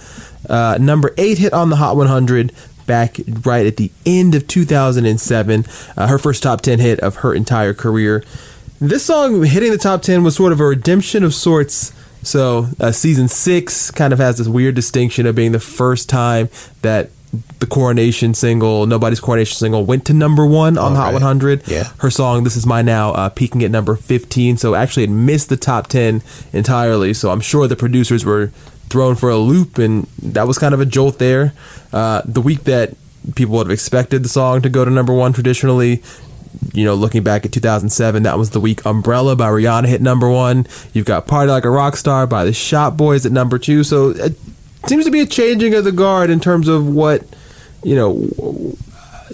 Uh, 0.53 0.77
number 0.79 1.15
eight 1.17 1.39
hit 1.39 1.53
on 1.53 1.71
the 1.71 1.77
Hot 1.77 1.97
100 1.97 2.53
back 2.87 3.17
right 3.43 3.67
at 3.67 3.79
the 3.79 3.91
end 4.05 4.35
of 4.35 4.47
2007. 4.47 5.65
Uh, 5.97 6.07
her 6.07 6.19
first 6.19 6.43
top 6.43 6.61
10 6.61 6.79
hit 6.79 7.01
of 7.01 7.17
her 7.17 7.35
entire 7.35 7.75
career. 7.75 8.23
This 8.81 9.05
song 9.05 9.45
hitting 9.45 9.73
the 9.73 9.79
top 9.79 10.03
10 10.03 10.23
was 10.23 10.37
sort 10.37 10.53
of 10.53 10.61
a 10.61 10.67
redemption 10.67 11.25
of 11.25 11.35
sorts. 11.35 11.93
So, 12.23 12.69
uh, 12.79 12.93
season 12.93 13.29
six 13.29 13.91
kind 13.91 14.13
of 14.13 14.19
has 14.19 14.39
this 14.39 14.47
weird 14.47 14.75
distinction 14.75 15.27
of 15.27 15.35
being 15.35 15.53
the 15.53 15.61
first 15.61 16.09
time 16.09 16.51
that 16.83 17.11
the 17.61 17.67
coronation 17.67 18.35
single, 18.35 18.87
nobody's 18.87 19.21
coronation 19.21 19.57
single, 19.57 19.85
went 19.85 20.05
to 20.07 20.13
number 20.13 20.45
one 20.45 20.77
on 20.77 20.93
oh, 20.93 20.97
Hot 20.97 21.05
right. 21.07 21.13
100. 21.15 21.67
Yeah. 21.67 21.85
Her 21.99 22.11
song 22.11 22.45
"This 22.45 22.57
Is 22.57 22.67
My 22.67 22.83
Now" 22.83 23.13
uh, 23.13 23.29
peaking 23.31 23.65
at 23.65 23.71
number 23.71 23.97
15. 23.97 24.59
So 24.59 24.75
actually, 24.75 25.05
it 25.05 25.11
missed 25.11 25.49
the 25.49 25.57
top 25.57 25.87
10 25.87 26.23
entirely. 26.53 27.15
So 27.15 27.31
I'm 27.31 27.41
sure 27.41 27.67
the 27.67 27.77
producers 27.77 28.25
were 28.25 28.53
thrown 28.93 29.17
for 29.17 29.31
a 29.31 29.37
loop, 29.37 29.79
and 29.79 30.05
that 30.23 30.47
was 30.47 30.59
kind 30.59 30.75
of 30.75 30.81
a 30.81 30.87
jolt 30.87 31.19
there. 31.19 31.55
Uh, 31.93 32.23
the 32.25 32.41
week 32.41 32.65
that 32.65 32.95
people 33.35 33.57
would 33.57 33.67
have 33.67 33.73
expected 33.73 34.23
the 34.23 34.29
song 34.29 34.63
to 34.63 34.69
go 34.69 34.85
to 34.85 34.91
number 34.91 35.13
one 35.13 35.33
traditionally. 35.33 36.03
You 36.75 36.85
know, 36.85 36.95
looking 36.95 37.23
back 37.23 37.45
at 37.47 37.53
2007, 37.53 38.23
that 38.23 38.39
was 38.39 38.51
the 38.51 38.61
week 38.61 38.85
Umbrella 38.85 39.35
by 39.35 39.49
Rihanna 39.49 39.87
hit 39.87 40.03
number 40.03 40.29
one. 40.31 40.67
You've 40.93 41.07
got 41.07 41.27
Party 41.27 41.51
Like 41.51 41.65
a 41.65 41.71
Rock 41.71 41.97
Star 41.97 42.27
by 42.27 42.45
the 42.45 42.53
Shop 42.53 42.95
Boyz 42.95 43.27
at 43.27 43.33
number 43.33 43.59
two. 43.59 43.83
So 43.83 44.11
it 44.11 44.37
seems 44.87 45.05
to 45.07 45.11
be 45.11 45.21
a 45.21 45.27
changing 45.27 45.75
of 45.75 45.85
the 45.85 45.93
guard 45.93 46.31
in 46.31 46.41
terms 46.41 46.69
of 46.69 46.87
what, 46.87 47.25
you 47.83 47.97
know, 47.97 48.29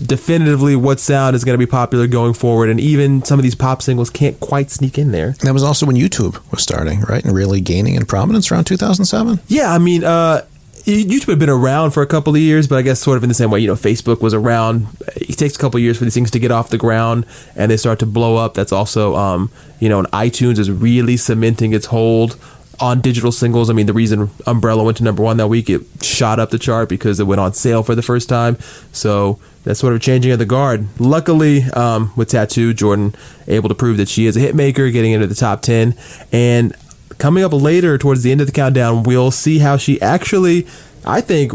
definitively 0.07 0.77
what 0.77 1.01
sound 1.01 1.37
is 1.37 1.45
going 1.45 1.55
to 1.55 1.65
be 1.65 1.71
popular 1.71 2.07
going 2.07 2.35
forward. 2.35 2.69
And 2.69 2.81
even 2.81 3.23
some 3.25 3.39
of 3.39 3.43
these 3.43 3.55
pop 3.55 3.83
singles 3.83 4.11
can't 4.11 4.39
quite 4.41 4.71
sneak 4.71 4.99
in 4.99 5.13
there. 5.13 5.33
That 5.43 5.53
was 5.53 5.63
also 5.63 5.87
when 5.87 5.97
YouTube 5.97 6.39
was 6.51 6.63
starting, 6.63 7.01
right? 7.03 7.25
And 7.25 7.35
really 7.35 7.61
gaining 7.61 7.95
in 7.95 8.07
prominence 8.07 8.51
around 8.51 8.65
2007. 8.65 9.41
Yeah, 9.49 9.73
I 9.73 9.79
mean, 9.79 10.05
uh, 10.05 10.43
YouTube 10.85 11.29
had 11.29 11.39
been 11.39 11.51
around 11.51 11.91
for 11.91 12.03
a 12.03 12.07
couple 12.07 12.35
of 12.35 12.41
years, 12.41 12.67
but 12.67 12.79
I 12.79 12.83
guess 12.83 12.99
sort 13.01 13.19
of 13.19 13.23
in 13.23 13.29
the 13.29 13.35
same 13.35 13.51
way, 13.51 13.61
you 13.61 13.67
know, 13.67 13.75
Facebook 13.75 14.23
was 14.23 14.33
around. 14.33 14.87
It 15.17 15.37
takes 15.37 15.55
a 15.55 15.59
couple 15.59 15.77
of 15.77 15.83
years 15.83 15.99
for 15.99 16.05
these 16.05 16.15
things 16.15 16.31
to 16.31 16.39
get 16.39 16.51
off 16.51 16.71
the 16.71 16.79
ground 16.79 17.27
and 17.55 17.71
they 17.71 17.77
start 17.77 17.99
to 17.99 18.07
blow 18.07 18.37
up. 18.37 18.55
That's 18.55 18.73
also, 18.73 19.15
um, 19.15 19.51
you 19.81 19.89
know, 19.89 19.99
and 19.99 20.09
iTunes 20.13 20.59
is 20.59 20.71
really 20.71 21.17
cementing 21.17 21.75
its 21.75 21.87
hold 21.87 22.39
on 22.81 23.01
digital 23.01 23.33
singles. 23.33 23.71
I 23.71 23.73
mean, 23.73 23.87
the 23.87 23.93
reason 23.93 24.31
Umbrella 24.47 24.85
went 24.85 24.99
to 24.99 25.05
number 25.05 25.23
one 25.23 25.37
that 25.39 25.49
week, 25.49 25.69
it 25.69 25.83
shot 26.03 26.39
up 26.39 26.51
the 26.51 26.59
chart 26.59 26.89
because 26.89 27.19
it 27.19 27.25
went 27.25 27.41
on 27.41 27.53
sale 27.53 27.83
for 27.83 27.95
the 27.95 28.03
first 28.03 28.29
time. 28.29 28.57
So 28.93 29.39
that's 29.65 29.81
sort 29.81 29.95
of 29.95 30.01
changing 30.01 30.33
of 30.33 30.39
the 30.39 30.47
guard. 30.47 30.87
Luckily, 31.01 31.65
um, 31.75 32.13
with 32.17 32.29
Tattoo, 32.29 32.73
Jordan 32.73 33.15
able 33.47 33.69
to 33.69 33.75
prove 33.75 33.97
that 33.97 34.09
she 34.09 34.27
is 34.27 34.37
a 34.37 34.41
hit 34.41 34.55
maker, 34.55 34.91
getting 34.91 35.13
into 35.13 35.27
the 35.27 35.35
top 35.35 35.63
10. 35.63 35.95
And 36.33 36.75
coming 37.19 37.45
up 37.45 37.53
later 37.53 37.99
towards 37.99 38.23
the 38.23 38.31
end 38.31 38.41
of 38.41 38.47
the 38.47 38.53
countdown, 38.53 39.03
we'll 39.03 39.31
see 39.31 39.59
how 39.59 39.77
she 39.77 40.01
actually, 40.01 40.67
I 41.05 41.21
think, 41.21 41.53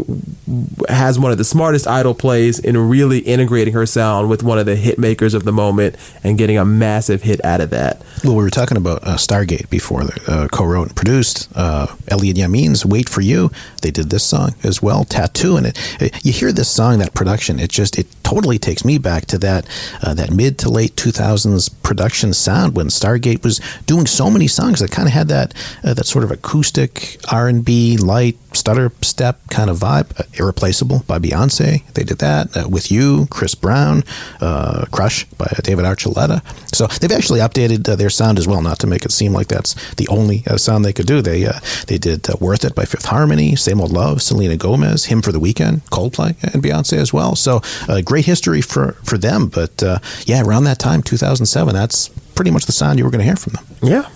has 0.90 1.18
one 1.18 1.32
of 1.32 1.38
the 1.38 1.44
smartest 1.44 1.88
idol 1.88 2.14
plays 2.14 2.60
in 2.60 2.78
really 2.78 3.20
integrating 3.20 3.74
her 3.74 3.86
sound 3.86 4.30
with 4.30 4.44
one 4.44 4.60
of 4.60 4.66
the 4.66 4.76
hit 4.76 5.00
makers 5.00 5.34
of 5.34 5.44
the 5.44 5.52
moment 5.52 5.96
and 6.24 6.38
getting 6.38 6.58
a 6.58 6.66
massive 6.66 7.24
hit 7.24 7.44
out 7.46 7.62
of 7.62 7.70
that. 7.72 8.02
Well, 8.24 8.36
we 8.36 8.44
were 8.44 8.50
talking 8.50 8.78
about 8.78 9.04
uh, 9.04 9.16
Stargate 9.18 9.70
before, 9.70 10.04
uh, 10.28 10.48
co-wrote 10.52 10.88
and 10.88 10.96
produced. 10.96 11.50
Uh, 11.56 11.88
Elliott 12.08 12.38
Yamin's 12.38 12.86
"Wait 12.86 13.10
for 13.10 13.22
You." 13.22 13.52
They 13.82 13.92
did 13.92 14.10
this 14.10 14.24
song 14.24 14.56
as 14.64 14.82
well, 14.82 15.06
"Tattoo," 15.06 15.58
and 15.58 15.68
it, 15.68 16.02
it, 16.02 16.26
you 16.26 16.32
hear 16.32 16.52
this 16.52 16.70
song, 16.70 17.00
that 17.00 17.14
production. 17.14 17.60
It 17.60 17.70
just 17.70 17.98
it 17.98 18.08
totally 18.34 18.58
takes 18.58 18.84
me 18.84 18.98
back 18.98 19.26
to 19.28 19.38
that 19.38 19.68
uh, 20.02 20.14
that 20.14 20.32
mid 20.32 20.58
to 20.58 20.70
late 20.70 20.96
2000s 20.96 21.70
production 21.84 22.34
sound 22.34 22.76
when 22.76 22.88
Stargate 22.88 23.44
was 23.44 23.62
doing 23.86 24.08
so 24.08 24.30
many 24.32 24.48
songs 24.48 24.80
that 24.80 24.90
kind 24.90 25.08
of 25.08 25.14
had 25.14 25.28
that 25.28 25.54
uh, 25.84 25.94
that 25.94 26.06
sort 26.06 26.24
of 26.24 26.32
acoustic 26.32 27.20
R&B 27.32 27.98
light 27.98 28.38
stutter 28.56 28.92
step 29.02 29.40
kind 29.50 29.70
of 29.70 29.78
vibe. 29.78 30.20
Uh, 30.20 30.24
Irreplaceable 30.34 31.04
by 31.08 31.20
Beyonce, 31.20 31.84
they 31.94 32.04
did 32.04 32.20
that 32.20 32.58
uh, 32.58 32.68
with 32.68 32.92
you, 32.92 33.28
Chris 33.30 33.56
Brown, 33.56 34.04
uh, 34.42 34.86
Crush 34.92 35.26
by 35.38 35.48
David 35.64 35.86
Archuleta. 35.86 36.42
So 36.74 36.88
they've 36.88 37.12
actually 37.12 37.40
updated 37.40 37.88
uh, 37.88 37.96
their 37.96 38.10
sound 38.10 38.40
as 38.40 38.48
well, 38.48 38.62
not 38.62 38.80
to 38.80 38.88
make 38.88 39.06
it 39.06 39.12
seem 39.12 39.34
like 39.34 39.48
that's 39.48 39.74
the 39.96 40.08
only 40.08 40.44
sound 40.58 40.86
they 40.86 40.94
could 40.94 41.08
do. 41.08 41.22
They 41.22 41.48
they 41.88 41.98
did 41.98 42.28
"Worth 42.40 42.66
It" 42.66 42.74
by 42.74 42.86
Fifth 42.86 43.06
Harmony, 43.06 43.56
"Same 43.56 43.80
Old 43.80 43.92
Love," 43.92 44.22
Selena 44.22 44.58
Gomez, 44.58 45.06
"Hymn 45.06 45.22
for 45.22 45.32
the 45.32 45.40
Weekend," 45.40 45.86
Coldplay, 45.86 46.36
and 46.54 46.64
Beyonce 46.64 46.98
as 46.98 47.14
well. 47.14 47.36
So 47.36 47.62
great 48.04 48.23
history 48.24 48.62
for 48.62 48.94
for 49.04 49.18
them. 49.18 49.48
But 49.48 49.84
uh, 49.84 50.00
yeah, 50.26 50.42
around 50.42 50.64
that 50.66 50.80
time, 50.80 51.04
2007, 51.04 51.74
that's 51.74 52.10
pretty 52.36 52.52
much 52.52 52.66
the 52.66 52.72
sound 52.72 53.00
you 53.00 53.06
were 53.06 53.12
going 53.12 53.20
to 53.20 53.26
hear 53.26 53.36
from 53.36 53.54
them. 53.54 53.66
Yeah. 53.82 54.10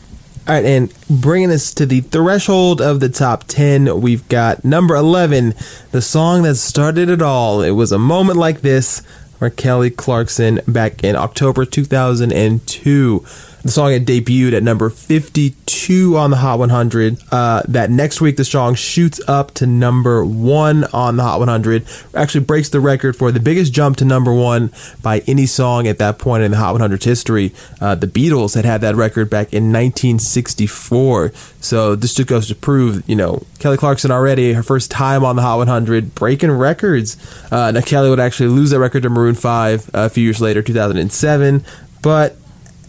All 0.47 0.53
right, 0.53 0.63
and 0.63 0.93
bringing 1.09 1.51
us 1.51 1.73
to 1.73 1.85
the 1.85 1.99
threshold 1.99 2.79
of 2.79 3.01
the 3.01 3.09
top 3.09 3.43
10, 3.49 3.99
we've 3.99 4.25
got 4.29 4.63
number 4.63 4.95
11, 4.95 5.53
the 5.91 6.01
song 6.01 6.43
that 6.43 6.55
started 6.55 7.09
it 7.09 7.21
all. 7.21 7.61
It 7.61 7.71
was 7.71 7.91
a 7.91 7.99
moment 7.99 8.39
like 8.39 8.61
this 8.61 9.01
for 9.39 9.49
Kelly 9.49 9.89
Clarkson 9.89 10.61
back 10.65 11.03
in 11.03 11.17
October 11.17 11.65
2002. 11.65 13.25
The 13.67 13.73
song 13.73 13.91
had 13.91 14.05
debuted 14.05 14.53
at 14.53 14.63
number 14.63 14.89
52 14.89 16.15
on 16.17 16.29
the 16.29 16.37
Hot 16.37 16.57
100. 16.57 17.17
Uh, 17.29 17.63
that 17.67 17.91
next 17.91 18.21
week, 18.21 18.37
the 18.37 18.45
song 18.45 18.75
shoots 18.75 19.19
up 19.27 19.53
to 19.55 19.67
number 19.67 20.23
one 20.23 20.85
on 20.93 21.17
the 21.17 21.23
Hot 21.23 21.39
100. 21.39 21.85
Actually, 22.15 22.45
breaks 22.45 22.69
the 22.69 22.79
record 22.79 23.17
for 23.17 23.29
the 23.29 23.41
biggest 23.41 23.73
jump 23.73 23.97
to 23.97 24.05
number 24.05 24.33
one 24.33 24.71
by 25.01 25.19
any 25.27 25.45
song 25.45 25.85
at 25.85 25.97
that 25.97 26.17
point 26.17 26.43
in 26.43 26.51
the 26.51 26.57
Hot 26.57 26.79
100's 26.79 27.03
history. 27.03 27.53
Uh, 27.81 27.93
the 27.93 28.07
Beatles 28.07 28.55
had 28.55 28.63
had 28.63 28.79
that 28.79 28.95
record 28.95 29.29
back 29.29 29.51
in 29.51 29.65
1964. 29.65 31.33
So 31.59 31.97
this 31.97 32.13
just 32.13 32.29
goes 32.29 32.47
to 32.47 32.55
prove, 32.55 33.03
you 33.05 33.17
know, 33.17 33.43
Kelly 33.59 33.75
Clarkson 33.75 34.11
already 34.11 34.53
her 34.53 34.63
first 34.63 34.89
time 34.89 35.25
on 35.25 35.35
the 35.35 35.41
Hot 35.41 35.57
100, 35.57 36.15
breaking 36.15 36.51
records. 36.51 37.17
Uh, 37.51 37.71
now 37.71 37.81
Kelly 37.81 38.09
would 38.09 38.21
actually 38.21 38.47
lose 38.47 38.69
that 38.69 38.79
record 38.79 39.03
to 39.03 39.09
Maroon 39.09 39.35
5 39.35 39.91
a 39.93 40.09
few 40.09 40.23
years 40.23 40.39
later, 40.39 40.61
2007, 40.61 41.65
but 42.01 42.37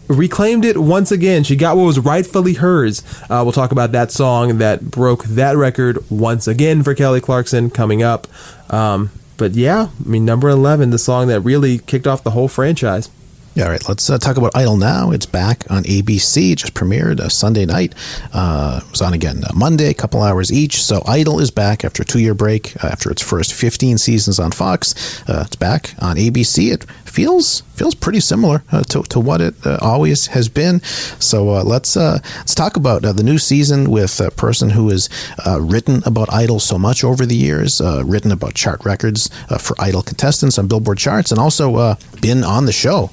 reclaimed 0.08 0.64
it 0.64 0.78
once 0.78 1.12
again. 1.12 1.44
She 1.44 1.56
got 1.56 1.76
what 1.76 1.84
was 1.84 1.98
rightfully 1.98 2.54
hers. 2.54 3.02
Uh, 3.24 3.42
we'll 3.44 3.52
talk 3.52 3.72
about 3.72 3.92
that 3.92 4.10
song 4.10 4.58
that 4.58 4.90
broke 4.90 5.24
that 5.24 5.56
record 5.56 5.98
once 6.10 6.48
again 6.48 6.82
for 6.82 6.94
Kelly 6.94 7.20
Clarkson 7.20 7.70
coming 7.70 8.02
up. 8.02 8.26
Um, 8.70 9.10
but 9.36 9.52
yeah, 9.52 9.88
I 10.04 10.08
mean, 10.08 10.24
number 10.24 10.48
11, 10.48 10.90
the 10.90 10.98
song 10.98 11.28
that 11.28 11.40
really 11.40 11.78
kicked 11.78 12.06
off 12.06 12.24
the 12.24 12.32
whole 12.32 12.48
franchise. 12.48 13.08
All 13.56 13.68
right, 13.68 13.88
let's 13.88 14.08
uh, 14.08 14.18
talk 14.18 14.36
about 14.36 14.56
Idol 14.56 14.76
now. 14.76 15.10
It's 15.10 15.26
back 15.26 15.68
on 15.68 15.82
ABC. 15.82 16.54
Just 16.54 16.74
premiered 16.74 17.18
uh, 17.18 17.28
Sunday 17.28 17.66
night. 17.66 17.92
Uh, 18.32 18.80
it 18.84 18.90
was 18.90 19.02
on 19.02 19.14
again 19.14 19.42
Monday, 19.52 19.90
a 19.90 19.94
couple 19.94 20.22
hours 20.22 20.52
each. 20.52 20.80
So 20.80 21.02
Idol 21.06 21.40
is 21.40 21.50
back 21.50 21.84
after 21.84 22.04
a 22.04 22.06
two-year 22.06 22.34
break. 22.34 22.76
Uh, 22.84 22.88
after 22.88 23.10
its 23.10 23.20
first 23.20 23.52
15 23.52 23.98
seasons 23.98 24.38
on 24.38 24.52
Fox, 24.52 24.94
uh, 25.28 25.42
it's 25.44 25.56
back 25.56 25.94
on 26.00 26.16
ABC. 26.16 26.72
It 26.72 26.86
feels 27.08 27.62
feels 27.74 27.94
pretty 27.94 28.20
similar 28.20 28.62
uh, 28.72 28.82
to, 28.82 29.02
to 29.04 29.20
what 29.20 29.40
it 29.40 29.54
uh, 29.64 29.78
always 29.80 30.26
has 30.26 30.48
been. 30.48 30.80
So 31.20 31.50
uh, 31.50 31.62
let's 31.64 31.96
uh, 31.96 32.18
let's 32.38 32.54
talk 32.54 32.76
about 32.76 33.04
uh, 33.04 33.12
the 33.12 33.22
new 33.22 33.38
season 33.38 33.90
with 33.90 34.20
a 34.20 34.30
person 34.30 34.70
who 34.70 34.88
has 34.88 35.08
uh, 35.46 35.60
written 35.60 36.02
about 36.04 36.32
Idol 36.32 36.60
so 36.60 36.78
much 36.78 37.04
over 37.04 37.24
the 37.24 37.36
years, 37.36 37.80
written 38.04 38.32
about 38.32 38.54
chart 38.54 38.84
records 38.84 39.30
for 39.58 39.76
Idol 39.80 40.02
contestants 40.02 40.58
on 40.58 40.68
Billboard 40.68 40.98
charts, 40.98 41.30
and 41.30 41.40
also 41.40 41.96
been 42.20 42.44
on 42.44 42.66
the 42.66 42.72
show. 42.72 43.06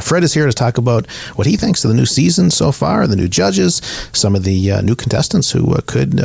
Fred 0.00 0.24
is 0.24 0.34
here 0.34 0.46
to 0.46 0.52
talk 0.52 0.78
about 0.78 1.10
what 1.34 1.46
he 1.46 1.56
thinks 1.56 1.84
of 1.84 1.90
the 1.90 1.96
new 1.96 2.06
season 2.06 2.50
so 2.50 2.72
far, 2.72 3.06
the 3.06 3.16
new 3.16 3.28
judges, 3.28 3.82
some 4.12 4.34
of 4.36 4.44
the 4.44 4.80
new 4.82 4.94
contestants 4.94 5.50
who 5.50 5.74
could 5.82 6.20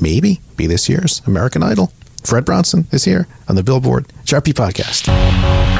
maybe 0.00 0.40
be 0.56 0.66
this 0.66 0.88
year's 0.88 1.22
American 1.26 1.62
Idol. 1.62 1.92
Fred 2.22 2.44
Bronson 2.44 2.86
is 2.90 3.04
here 3.04 3.28
on 3.48 3.54
the 3.56 3.62
Billboard 3.62 4.06
Beat 4.08 4.56
Podcast. 4.56 5.75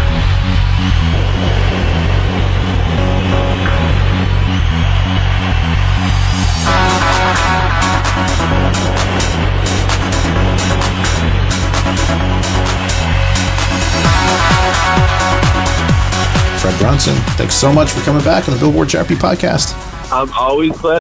Fred 16.60 16.78
Bronson, 16.78 17.14
thanks 17.36 17.54
so 17.54 17.72
much 17.72 17.90
for 17.90 18.00
coming 18.02 18.22
back 18.22 18.46
on 18.46 18.54
the 18.54 18.60
Billboard 18.60 18.88
Beat 19.08 19.18
Podcast. 19.18 19.72
I'm 20.12 20.30
always 20.34 20.76
glad 20.76 21.00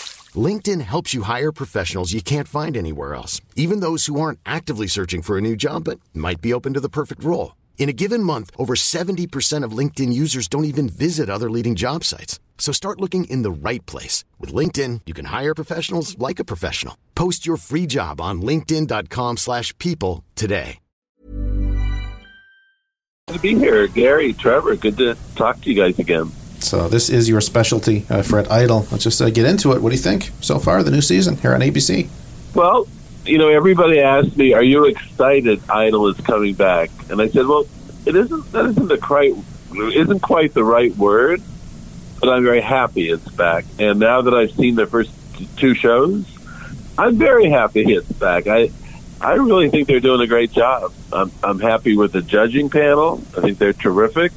LinkedIn 0.35 0.81
helps 0.81 1.13
you 1.13 1.23
hire 1.23 1.51
professionals 1.51 2.13
you 2.13 2.21
can't 2.21 2.47
find 2.47 2.77
anywhere 2.77 3.15
else, 3.15 3.41
even 3.55 3.81
those 3.81 4.05
who 4.05 4.21
aren't 4.21 4.39
actively 4.45 4.87
searching 4.87 5.21
for 5.21 5.37
a 5.37 5.41
new 5.41 5.55
job 5.55 5.83
but 5.83 5.99
might 6.13 6.39
be 6.39 6.53
open 6.53 6.73
to 6.73 6.79
the 6.79 6.87
perfect 6.87 7.23
role. 7.23 7.55
In 7.77 7.89
a 7.89 7.93
given 7.93 8.23
month, 8.23 8.51
over 8.57 8.75
70% 8.75 9.65
of 9.65 9.77
LinkedIn 9.77 10.13
users 10.13 10.47
don't 10.47 10.65
even 10.65 10.87
visit 10.87 11.29
other 11.29 11.49
leading 11.49 11.75
job 11.75 12.03
sites. 12.03 12.39
So 12.59 12.71
start 12.71 13.01
looking 13.01 13.23
in 13.25 13.41
the 13.41 13.51
right 13.51 13.83
place. 13.87 14.23
With 14.39 14.53
LinkedIn, 14.53 15.01
you 15.07 15.13
can 15.13 15.25
hire 15.25 15.55
professionals 15.55 16.17
like 16.19 16.39
a 16.39 16.45
professional. 16.45 16.95
Post 17.15 17.45
your 17.45 17.57
free 17.57 17.87
job 17.87 18.21
on 18.21 18.41
linkedin.com 18.41 19.37
slash 19.37 19.75
people 19.79 20.23
today. 20.35 20.77
Good 23.27 23.35
to 23.35 23.39
be 23.41 23.55
here. 23.55 23.87
Gary, 23.87 24.33
Trevor, 24.33 24.75
good 24.75 24.97
to 24.97 25.15
talk 25.35 25.61
to 25.61 25.69
you 25.69 25.75
guys 25.75 25.97
again. 25.99 26.31
So 26.61 26.87
this 26.87 27.09
is 27.09 27.27
your 27.27 27.41
specialty, 27.41 28.05
uh, 28.09 28.21
Fred 28.21 28.47
Idol. 28.47 28.85
Let's 28.91 29.03
just 29.03 29.21
uh, 29.21 29.29
get 29.29 29.45
into 29.45 29.73
it. 29.73 29.81
What 29.81 29.89
do 29.89 29.95
you 29.95 30.01
think 30.01 30.31
so 30.41 30.59
far 30.59 30.83
the 30.83 30.91
new 30.91 31.01
season 31.01 31.37
here 31.37 31.53
on 31.53 31.61
ABC? 31.61 32.07
Well, 32.53 32.87
you 33.25 33.37
know, 33.37 33.49
everybody 33.49 33.99
asked 33.99 34.37
me, 34.37 34.53
"Are 34.53 34.63
you 34.63 34.85
excited 34.85 35.61
Idol 35.69 36.07
is 36.07 36.17
coming 36.21 36.53
back?" 36.53 36.91
And 37.09 37.21
I 37.21 37.29
said, 37.29 37.47
"Well, 37.47 37.65
it 38.05 38.15
isn't. 38.15 38.51
That 38.51 38.65
isn't 38.65 38.87
the 38.87 38.97
quite 38.97 39.33
isn't 39.73 40.21
quite 40.21 40.53
the 40.53 40.63
right 40.63 40.95
word, 40.97 41.41
but 42.19 42.29
I'm 42.29 42.43
very 42.43 42.61
happy 42.61 43.09
it's 43.09 43.27
back. 43.29 43.65
And 43.79 43.99
now 43.99 44.21
that 44.21 44.33
I've 44.33 44.51
seen 44.51 44.75
the 44.75 44.87
first 44.87 45.11
two 45.57 45.73
shows, 45.73 46.25
I'm 46.97 47.17
very 47.17 47.49
happy 47.49 47.93
it's 47.93 48.11
back. 48.11 48.47
I 48.47 48.71
I 49.19 49.33
really 49.33 49.69
think 49.69 49.87
they're 49.87 49.99
doing 49.99 50.21
a 50.21 50.27
great 50.27 50.51
job. 50.51 50.93
I'm 51.11 51.31
I'm 51.43 51.59
happy 51.59 51.95
with 51.95 52.11
the 52.11 52.21
judging 52.21 52.69
panel. 52.69 53.21
I 53.37 53.41
think 53.41 53.57
they're 53.57 53.73
terrific 53.73 54.31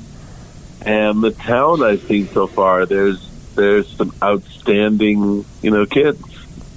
and 0.84 1.22
the 1.22 1.30
town 1.30 1.82
I've 1.82 2.02
seen 2.02 2.28
so 2.28 2.46
far, 2.46 2.86
there's 2.86 3.28
there's 3.54 3.88
some 3.96 4.12
outstanding, 4.22 5.44
you 5.62 5.70
know, 5.70 5.86
kids. 5.86 6.20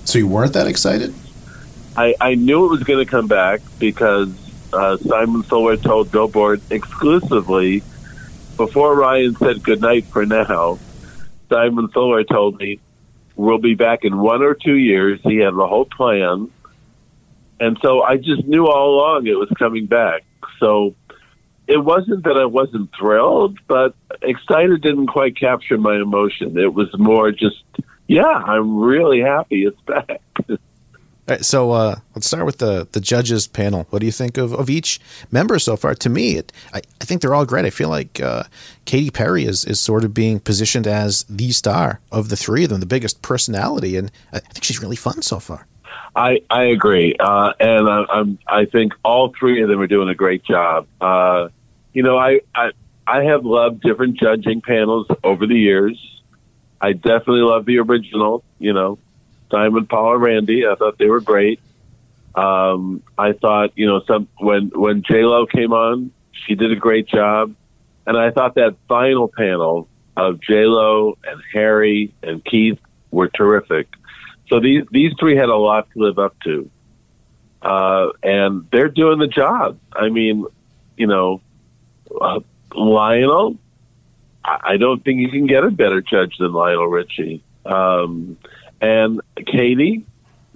So 0.05 0.19
you 0.19 0.27
weren't 0.27 0.53
that 0.53 0.67
excited? 0.67 1.13
I, 1.95 2.15
I 2.21 2.35
knew 2.35 2.65
it 2.65 2.69
was 2.69 2.83
going 2.83 3.03
to 3.03 3.09
come 3.09 3.27
back 3.27 3.61
because 3.79 4.31
uh, 4.71 4.97
Simon 4.97 5.43
Fuller 5.43 5.77
told 5.77 6.11
Billboard 6.11 6.61
exclusively 6.69 7.79
before 8.55 8.95
Ryan 8.95 9.35
said 9.35 9.63
goodnight 9.63 10.05
for 10.05 10.25
now. 10.25 10.77
Simon 11.49 11.87
Fuller 11.89 12.23
told 12.23 12.59
me 12.59 12.79
we'll 13.35 13.57
be 13.57 13.73
back 13.73 14.03
in 14.03 14.17
one 14.17 14.43
or 14.43 14.53
two 14.53 14.75
years. 14.75 15.19
He 15.23 15.37
had 15.37 15.55
the 15.55 15.67
whole 15.67 15.85
plan, 15.85 16.51
and 17.59 17.77
so 17.81 18.03
I 18.03 18.17
just 18.17 18.45
knew 18.45 18.67
all 18.67 18.95
along 18.95 19.27
it 19.27 19.37
was 19.37 19.49
coming 19.57 19.87
back. 19.87 20.23
So 20.59 20.95
it 21.67 21.83
wasn't 21.83 22.23
that 22.23 22.37
I 22.37 22.45
wasn't 22.45 22.89
thrilled, 22.97 23.59
but 23.67 23.93
excited 24.21 24.81
didn't 24.81 25.07
quite 25.07 25.35
capture 25.37 25.77
my 25.77 25.95
emotion. 25.95 26.57
It 26.57 26.73
was 26.73 26.87
more 26.97 27.31
just, 27.31 27.63
yeah, 28.07 28.23
I'm 28.23 28.79
really 28.79 29.19
happy 29.19 29.65
it's 29.65 29.79
back. 29.81 30.21
All 31.29 31.35
right, 31.35 31.43
so 31.43 31.71
uh, 31.71 31.95
let's 32.15 32.25
start 32.25 32.45
with 32.45 32.59
the 32.59 32.87
the 32.93 33.01
judges 33.01 33.47
panel. 33.47 33.85
What 33.89 33.99
do 33.99 34.05
you 34.05 34.13
think 34.13 34.37
of, 34.37 34.53
of 34.53 34.69
each 34.69 35.01
member 35.29 35.59
so 35.59 35.75
far? 35.75 35.93
To 35.93 36.07
me, 36.07 36.37
it, 36.37 36.53
I, 36.73 36.77
I 37.01 37.03
think 37.03 37.21
they're 37.21 37.35
all 37.35 37.45
great. 37.45 37.65
I 37.65 37.69
feel 37.69 37.89
like 37.89 38.21
uh, 38.21 38.43
Katy 38.85 39.09
Perry 39.09 39.43
is, 39.43 39.65
is 39.65 39.77
sort 39.77 40.05
of 40.05 40.13
being 40.13 40.39
positioned 40.39 40.87
as 40.87 41.25
the 41.27 41.51
star 41.51 41.99
of 42.13 42.29
the 42.29 42.37
three 42.37 42.63
of 42.63 42.69
them, 42.69 42.79
the 42.79 42.85
biggest 42.85 43.21
personality, 43.23 43.97
and 43.97 44.09
I 44.31 44.39
think 44.39 44.63
she's 44.63 44.81
really 44.81 44.95
fun 44.95 45.21
so 45.21 45.41
far. 45.41 45.67
I 46.15 46.39
I 46.49 46.63
agree, 46.63 47.17
uh, 47.19 47.51
and 47.59 47.89
I, 47.89 48.05
I'm 48.09 48.39
I 48.47 48.63
think 48.63 48.93
all 49.03 49.33
three 49.37 49.61
of 49.61 49.67
them 49.67 49.81
are 49.81 49.87
doing 49.87 50.07
a 50.07 50.15
great 50.15 50.45
job. 50.45 50.87
Uh, 51.01 51.49
you 51.97 52.03
know, 52.03 52.15
I, 52.15 52.41
I 52.53 52.69
I 53.07 53.23
have 53.23 53.43
loved 53.43 53.81
different 53.81 54.19
judging 54.19 54.61
panels 54.61 55.07
over 55.23 55.47
the 55.47 55.57
years. 55.57 55.97
I 56.79 56.93
definitely 56.93 57.41
love 57.41 57.65
the 57.65 57.79
original. 57.79 58.43
You 58.59 58.73
know, 58.73 58.99
Simon, 59.49 59.87
Paul, 59.87 60.13
and 60.13 60.21
Randy. 60.21 60.67
I 60.67 60.75
thought 60.75 60.99
they 60.99 61.07
were 61.07 61.21
great. 61.21 61.59
Um, 62.35 63.01
I 63.17 63.33
thought, 63.33 63.71
you 63.75 63.87
know, 63.87 64.03
some 64.05 64.27
when 64.37 64.69
when 64.75 65.01
J 65.01 65.23
Lo 65.23 65.47
came 65.47 65.73
on, 65.73 66.11
she 66.33 66.53
did 66.53 66.71
a 66.71 66.75
great 66.75 67.07
job, 67.07 67.55
and 68.05 68.15
I 68.15 68.29
thought 68.29 68.53
that 68.55 68.75
final 68.87 69.27
panel 69.27 69.87
of 70.15 70.39
J 70.39 70.65
Lo 70.65 71.17
and 71.23 71.41
Harry 71.51 72.13
and 72.21 72.45
Keith 72.45 72.77
were 73.09 73.27
terrific. 73.27 73.87
So 74.49 74.59
these 74.59 74.83
these 74.91 75.13
three 75.19 75.35
had 75.35 75.49
a 75.49 75.57
lot 75.57 75.89
to 75.93 75.99
live 75.99 76.19
up 76.19 76.39
to, 76.43 76.69
uh, 77.63 78.09
and 78.21 78.67
they're 78.71 78.87
doing 78.87 79.17
the 79.17 79.25
job. 79.25 79.79
I 79.93 80.09
mean, 80.09 80.45
you 80.95 81.07
know, 81.07 81.41
uh, 82.19 82.39
Lionel, 82.75 83.57
I 84.43 84.77
don't 84.77 85.03
think 85.03 85.19
you 85.19 85.29
can 85.29 85.45
get 85.45 85.63
a 85.63 85.71
better 85.71 86.01
judge 86.01 86.37
than 86.37 86.53
Lionel 86.53 86.87
Richie. 86.87 87.43
Um, 87.65 88.37
and 88.79 89.21
Katy 89.45 90.05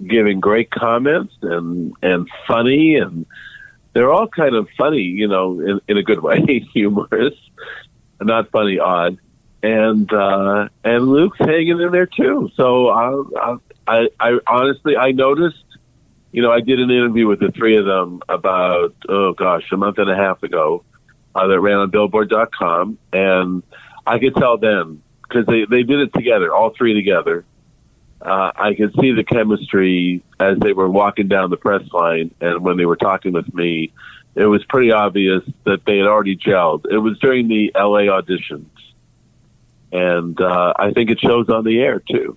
giving 0.06 0.40
great 0.40 0.70
comments 0.70 1.34
and 1.42 1.94
and 2.02 2.28
funny 2.46 2.96
and 2.96 3.26
they're 3.92 4.10
all 4.10 4.28
kind 4.28 4.54
of 4.54 4.68
funny, 4.78 5.02
you 5.02 5.28
know, 5.28 5.60
in, 5.60 5.80
in 5.86 5.98
a 5.98 6.02
good 6.02 6.22
way, 6.22 6.60
humorous, 6.72 7.34
not 8.20 8.50
funny, 8.50 8.78
odd. 8.78 9.18
And 9.62 10.12
uh, 10.12 10.68
and 10.82 11.06
Luke's 11.06 11.38
hanging 11.38 11.80
in 11.80 11.92
there 11.92 12.06
too. 12.06 12.50
So 12.56 12.88
I, 12.88 13.56
I, 13.86 14.08
I 14.18 14.38
honestly 14.48 14.96
I 14.96 15.12
noticed, 15.12 15.64
you 16.32 16.42
know, 16.42 16.50
I 16.50 16.60
did 16.60 16.80
an 16.80 16.90
interview 16.90 17.28
with 17.28 17.38
the 17.38 17.52
three 17.52 17.76
of 17.76 17.84
them 17.84 18.22
about 18.28 18.94
oh 19.08 19.34
gosh 19.34 19.70
a 19.70 19.76
month 19.76 19.98
and 19.98 20.10
a 20.10 20.16
half 20.16 20.42
ago, 20.42 20.84
uh, 21.34 21.46
that 21.46 21.60
ran 21.60 21.76
on 21.76 21.90
Billboard.com, 21.90 22.98
and 23.12 23.62
I 24.06 24.18
could 24.18 24.34
tell 24.34 24.58
them 24.58 25.02
because 25.22 25.46
they 25.46 25.64
they 25.64 25.82
did 25.82 26.00
it 26.00 26.12
together, 26.12 26.54
all 26.54 26.70
three 26.70 26.94
together. 26.94 27.44
Uh, 28.20 28.52
I 28.54 28.74
could 28.74 28.94
see 29.00 29.12
the 29.12 29.24
chemistry 29.24 30.22
as 30.38 30.58
they 30.60 30.72
were 30.72 30.88
walking 30.88 31.26
down 31.28 31.50
the 31.50 31.56
press 31.56 31.82
line, 31.92 32.34
and 32.40 32.62
when 32.62 32.76
they 32.76 32.86
were 32.86 32.96
talking 32.96 33.32
with 33.32 33.52
me, 33.52 33.92
it 34.34 34.46
was 34.46 34.64
pretty 34.66 34.92
obvious 34.92 35.42
that 35.64 35.84
they 35.84 35.98
had 35.98 36.06
already 36.06 36.36
gelled. 36.36 36.84
It 36.88 36.98
was 36.98 37.18
during 37.18 37.48
the 37.48 37.72
LA 37.74 38.02
auditions, 38.02 38.70
and 39.90 40.40
uh, 40.40 40.74
I 40.76 40.92
think 40.92 41.10
it 41.10 41.18
shows 41.20 41.48
on 41.48 41.64
the 41.64 41.80
air 41.80 42.00
too. 42.00 42.36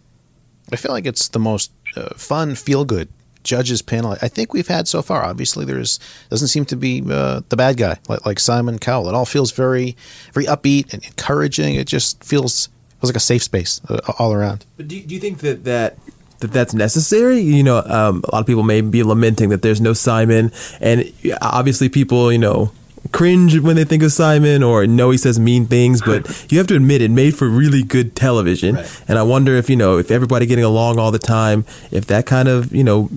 I 0.71 0.77
feel 0.77 0.91
like 0.91 1.05
it's 1.05 1.27
the 1.27 1.39
most 1.39 1.71
uh, 1.95 2.15
fun, 2.15 2.55
feel 2.55 2.86
good 2.86 3.10
judges 3.45 3.81
panel 3.81 4.17
I 4.21 4.27
think 4.27 4.53
we've 4.53 4.67
had 4.67 4.88
so 4.88 5.01
far. 5.01 5.23
Obviously, 5.23 5.63
there's 5.63 5.99
doesn't 6.29 6.49
seem 6.49 6.65
to 6.65 6.75
be 6.75 7.01
uh, 7.10 7.41
the 7.47 7.55
bad 7.55 7.77
guy 7.77 7.97
like, 8.10 8.25
like 8.25 8.39
Simon 8.39 8.79
Cowell. 8.79 9.08
It 9.08 9.15
all 9.15 9.25
feels 9.25 9.51
very 9.51 9.95
very 10.34 10.45
upbeat 10.47 10.91
and 10.91 11.01
encouraging. 11.05 11.75
It 11.75 11.88
just 11.88 12.21
feels 12.23 12.67
was 13.01 13.10
like 13.10 13.15
a 13.15 13.19
safe 13.19 13.43
space 13.43 13.79
uh, 13.89 13.99
all 14.19 14.34
around. 14.34 14.65
But 14.77 14.88
do, 14.88 14.99
do 14.99 15.13
you 15.13 15.21
think 15.21 15.39
that 15.39 15.63
that 15.63 15.97
that 16.39 16.51
that's 16.51 16.73
necessary? 16.73 17.39
You 17.39 17.63
know, 17.63 17.77
um, 17.86 18.23
a 18.27 18.36
lot 18.36 18.41
of 18.41 18.47
people 18.47 18.63
may 18.63 18.81
be 18.81 19.03
lamenting 19.03 19.49
that 19.49 19.62
there's 19.62 19.81
no 19.81 19.93
Simon, 19.93 20.51
and 20.81 21.12
obviously 21.41 21.89
people, 21.89 22.31
you 22.31 22.39
know, 22.39 22.71
cringe 23.12 23.58
when 23.60 23.76
they 23.76 23.86
think 23.86 24.03
of 24.03 24.12
Simon 24.12 24.64
or 24.64 24.86
know 24.88 25.12
he 25.12 25.18
says 25.18 25.39
mean 25.39 25.66
things, 25.68 26.01
but 26.01 26.47
you 26.51 26.58
have 26.58 26.68
to 26.68 26.76
admit 26.76 27.01
it 27.01 27.12
made 27.12 27.36
for 27.36 27.47
really 27.47 27.84
good 27.84 28.16
television. 28.16 28.76
Right. 28.76 29.03
And 29.08 29.18
I 29.18 29.24
wonder 29.24 29.56
if, 29.56 29.70
you 29.70 29.76
know, 29.76 29.97
if 29.97 30.12
everybody 30.12 30.45
getting 30.45 30.66
along 30.66 30.99
all 30.99 31.12
the 31.12 31.20
time, 31.20 31.66
if 31.91 32.06
that 32.08 32.26
kind 32.26 32.47
of, 32.47 32.74
you 32.74 32.84
know, 32.84 33.10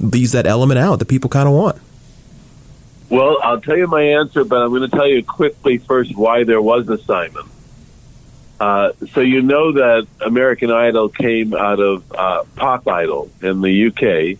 leaves 0.00 0.32
that 0.32 0.46
element 0.46 0.78
out 0.78 0.98
that 0.98 1.06
people 1.06 1.30
kind 1.30 1.48
of 1.48 1.54
want. 1.54 1.78
Well, 3.08 3.38
I'll 3.42 3.60
tell 3.60 3.76
you 3.76 3.86
my 3.86 4.02
answer, 4.02 4.44
but 4.44 4.62
I'm 4.62 4.70
going 4.70 4.88
to 4.88 4.96
tell 4.96 5.06
you 5.06 5.22
quickly 5.22 5.78
first 5.78 6.16
why 6.16 6.44
there 6.44 6.60
was 6.60 6.88
a 6.88 6.98
Simon. 6.98 7.44
Uh, 8.58 8.92
so 9.12 9.20
you 9.20 9.42
know 9.42 9.72
that 9.72 10.06
American 10.24 10.70
Idol 10.70 11.08
came 11.08 11.54
out 11.54 11.78
of 11.78 12.04
uh, 12.12 12.44
Pop 12.56 12.88
Idol 12.88 13.30
in 13.42 13.60
the 13.60 13.88
UK, 13.88 14.38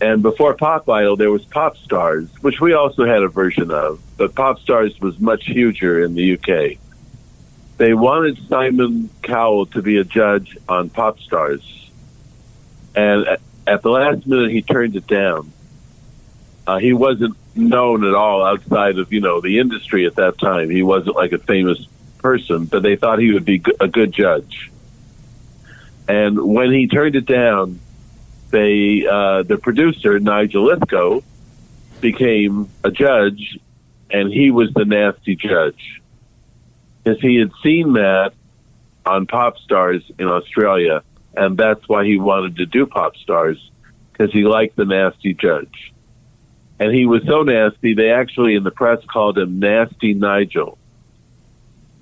and 0.00 0.22
before 0.22 0.54
Pop 0.54 0.88
Idol, 0.88 1.16
there 1.16 1.30
was 1.30 1.44
Pop 1.44 1.76
Stars, 1.76 2.28
which 2.40 2.60
we 2.60 2.72
also 2.72 3.04
had 3.04 3.22
a 3.22 3.28
version 3.28 3.70
of, 3.70 4.00
but 4.16 4.34
Pop 4.34 4.58
Stars 4.60 4.98
was 5.00 5.18
much 5.20 5.46
huger 5.46 6.02
in 6.02 6.14
the 6.14 6.34
UK. 6.34 6.78
They 7.76 7.94
wanted 7.94 8.38
Simon 8.48 9.10
Cowell 9.22 9.66
to 9.66 9.82
be 9.82 9.98
a 9.98 10.04
judge 10.04 10.56
on 10.68 10.88
Pop 10.88 11.20
Stars, 11.20 11.90
and 12.94 13.38
at 13.66 13.82
the 13.82 13.90
last 13.90 14.26
minute, 14.26 14.50
he 14.50 14.62
turned 14.62 14.96
it 14.96 15.06
down. 15.06 15.52
Uh, 16.66 16.78
he 16.78 16.92
wasn't 16.92 17.36
known 17.54 18.04
at 18.04 18.14
all 18.14 18.44
outside 18.44 18.98
of 18.98 19.12
you 19.12 19.20
know 19.20 19.40
the 19.40 19.58
industry 19.58 20.06
at 20.06 20.16
that 20.16 20.38
time. 20.38 20.70
He 20.70 20.82
wasn't 20.82 21.16
like 21.16 21.32
a 21.32 21.38
famous 21.38 21.86
person, 22.18 22.64
but 22.64 22.82
they 22.82 22.96
thought 22.96 23.18
he 23.18 23.32
would 23.32 23.44
be 23.44 23.62
a 23.80 23.88
good 23.88 24.12
judge. 24.12 24.70
And 26.08 26.40
when 26.42 26.72
he 26.72 26.86
turned 26.86 27.16
it 27.16 27.26
down, 27.26 27.80
they 28.50 29.06
uh, 29.06 29.42
the 29.42 29.58
producer 29.58 30.18
Nigel 30.18 30.68
Lythgoe 30.68 31.22
became 32.00 32.68
a 32.84 32.90
judge, 32.90 33.58
and 34.10 34.32
he 34.32 34.50
was 34.50 34.72
the 34.74 34.84
nasty 34.84 35.36
judge 35.36 36.00
because 37.02 37.20
he 37.20 37.36
had 37.36 37.50
seen 37.62 37.94
that 37.94 38.32
on 39.06 39.26
Pop 39.26 39.58
Stars 39.58 40.02
in 40.18 40.26
Australia, 40.26 41.02
and 41.36 41.56
that's 41.56 41.88
why 41.88 42.04
he 42.04 42.18
wanted 42.18 42.56
to 42.56 42.66
do 42.66 42.86
Pop 42.86 43.16
Stars 43.16 43.70
because 44.12 44.32
he 44.32 44.44
liked 44.44 44.76
the 44.76 44.84
nasty 44.84 45.34
judge. 45.34 45.92
And 46.78 46.94
he 46.94 47.06
was 47.06 47.22
so 47.26 47.42
nasty, 47.42 47.94
they 47.94 48.10
actually 48.10 48.54
in 48.54 48.64
the 48.64 48.70
press 48.70 49.04
called 49.04 49.38
him 49.38 49.58
Nasty 49.58 50.14
Nigel. 50.14 50.78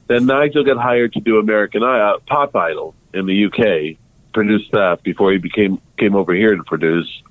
Then 0.06 0.26
Nigel 0.26 0.64
got 0.64 0.78
hired 0.78 1.12
to 1.14 1.20
do 1.20 1.38
American 1.38 1.82
uh, 1.82 2.18
Pop 2.26 2.54
Idol 2.56 2.94
in 3.12 3.26
the 3.26 3.46
UK, 3.46 3.98
produced 4.38 4.70
that 4.70 5.02
before 5.02 5.32
he 5.32 5.38
became 5.38 5.80
came 5.96 6.14
over 6.14 6.32
here 6.32 6.54
to 6.54 6.62
produce, 6.62 7.22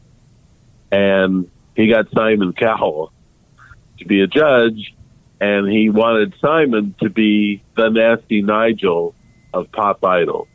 and 0.92 1.50
he 1.74 1.88
got 1.88 2.12
Simon 2.12 2.52
Cowell 2.52 3.14
to 4.00 4.06
be 4.06 4.20
a 4.20 4.28
judge, 4.28 4.94
and 5.40 5.72
he 5.72 5.90
wanted 5.90 6.36
Simon 6.42 6.96
to 7.00 7.10
be 7.10 7.64
the 7.78 7.88
nasty 7.88 8.42
Nigel 8.42 9.16
of 9.54 9.72
Pop 9.72 10.04
Idol. 10.04 10.50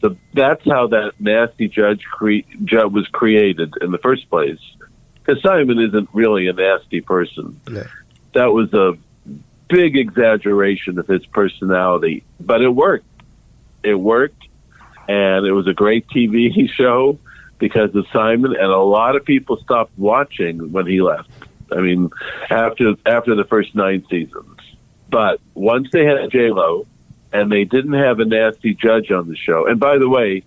So 0.00 0.16
that's 0.32 0.64
how 0.64 0.86
that 0.86 1.12
nasty 1.20 1.68
judge 1.68 2.02
cre- 2.10 2.48
judge 2.64 2.90
was 2.90 3.06
created 3.08 3.74
in 3.82 3.90
the 3.90 3.98
first 3.98 4.30
place. 4.30 4.60
Because 5.22 5.42
Simon 5.42 5.78
isn't 5.78 6.08
really 6.14 6.48
a 6.48 6.54
nasty 6.54 7.02
person. 7.02 7.60
That 8.32 8.46
was 8.46 8.72
a 8.72 8.96
big 9.68 9.98
exaggeration 9.98 10.98
of 10.98 11.06
his 11.06 11.26
personality, 11.26 12.24
but 12.40 12.62
it 12.62 12.70
worked. 12.70 13.04
It 13.82 13.94
worked, 13.94 14.42
and 15.08 15.46
it 15.46 15.52
was 15.52 15.66
a 15.66 15.74
great 15.74 16.06
TV 16.08 16.68
show 16.74 17.18
because 17.58 17.94
of 17.94 18.06
Simon, 18.12 18.56
and 18.56 18.72
a 18.72 18.78
lot 18.78 19.14
of 19.16 19.24
people 19.24 19.56
stopped 19.58 19.96
watching 19.96 20.72
when 20.72 20.86
he 20.86 21.00
left. 21.00 21.30
I 21.70 21.80
mean, 21.80 22.10
after 22.50 22.94
after 23.06 23.34
the 23.34 23.44
first 23.44 23.74
nine 23.74 24.04
seasons, 24.10 24.58
but 25.08 25.40
once 25.54 25.88
they 25.92 26.04
had 26.04 26.30
J 26.30 26.50
Lo, 26.50 26.86
and 27.32 27.50
they 27.50 27.64
didn't 27.64 27.94
have 27.94 28.20
a 28.20 28.24
nasty 28.24 28.74
judge 28.74 29.10
on 29.10 29.28
the 29.28 29.36
show. 29.36 29.66
And 29.66 29.80
by 29.80 29.98
the 29.98 30.08
way, 30.08 30.44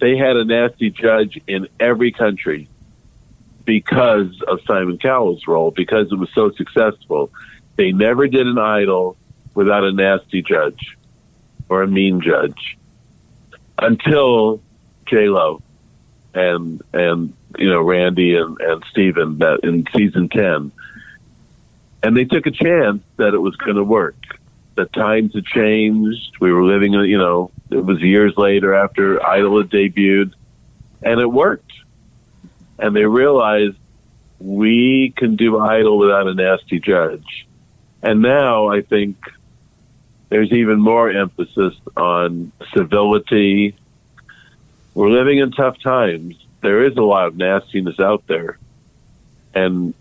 they 0.00 0.16
had 0.16 0.36
a 0.36 0.44
nasty 0.44 0.90
judge 0.90 1.40
in 1.46 1.68
every 1.78 2.10
country 2.12 2.68
because 3.64 4.42
of 4.48 4.60
Simon 4.66 4.98
Cowell's 4.98 5.46
role 5.46 5.70
because 5.70 6.10
it 6.10 6.18
was 6.18 6.30
so 6.34 6.50
successful. 6.52 7.30
They 7.76 7.92
never 7.92 8.26
did 8.26 8.46
an 8.46 8.58
idol 8.58 9.16
without 9.54 9.84
a 9.84 9.92
nasty 9.92 10.42
judge 10.42 10.96
or 11.68 11.82
a 11.82 11.86
mean 11.86 12.20
judge 12.20 12.76
until 13.82 14.60
J 15.06 15.28
Lo 15.28 15.62
and 16.34 16.82
and 16.92 17.34
you 17.58 17.68
know 17.68 17.82
Randy 17.82 18.36
and 18.36 18.60
and 18.60 18.84
Steven 18.90 19.38
that 19.38 19.60
in 19.62 19.86
season 19.94 20.28
ten, 20.28 20.72
and 22.02 22.16
they 22.16 22.24
took 22.24 22.46
a 22.46 22.50
chance 22.50 23.02
that 23.16 23.34
it 23.34 23.38
was 23.38 23.56
going 23.56 23.76
to 23.76 23.84
work. 23.84 24.16
The 24.74 24.86
times 24.86 25.34
had 25.34 25.44
changed. 25.44 26.38
We 26.40 26.50
were 26.50 26.64
living, 26.64 26.94
you 26.94 27.18
know, 27.18 27.50
it 27.70 27.84
was 27.84 28.00
years 28.00 28.34
later 28.38 28.74
after 28.74 29.24
Idol 29.24 29.58
had 29.58 29.70
debuted, 29.70 30.32
and 31.02 31.20
it 31.20 31.26
worked. 31.26 31.72
And 32.78 32.96
they 32.96 33.04
realized 33.04 33.76
we 34.40 35.12
can 35.14 35.36
do 35.36 35.58
Idol 35.58 35.98
without 35.98 36.26
a 36.26 36.34
nasty 36.34 36.80
judge. 36.80 37.46
And 38.02 38.22
now 38.22 38.68
I 38.68 38.80
think 38.80 39.16
there's 40.32 40.50
even 40.50 40.80
more 40.80 41.10
emphasis 41.10 41.74
on 41.94 42.52
civility. 42.74 43.76
We're 44.94 45.10
living 45.10 45.36
in 45.36 45.52
tough 45.52 45.78
times. 45.78 46.36
There 46.62 46.82
is 46.84 46.96
a 46.96 47.02
lot 47.02 47.26
of 47.26 47.36
nastiness 47.36 48.00
out 48.00 48.26
there. 48.28 48.58
And 49.52 49.92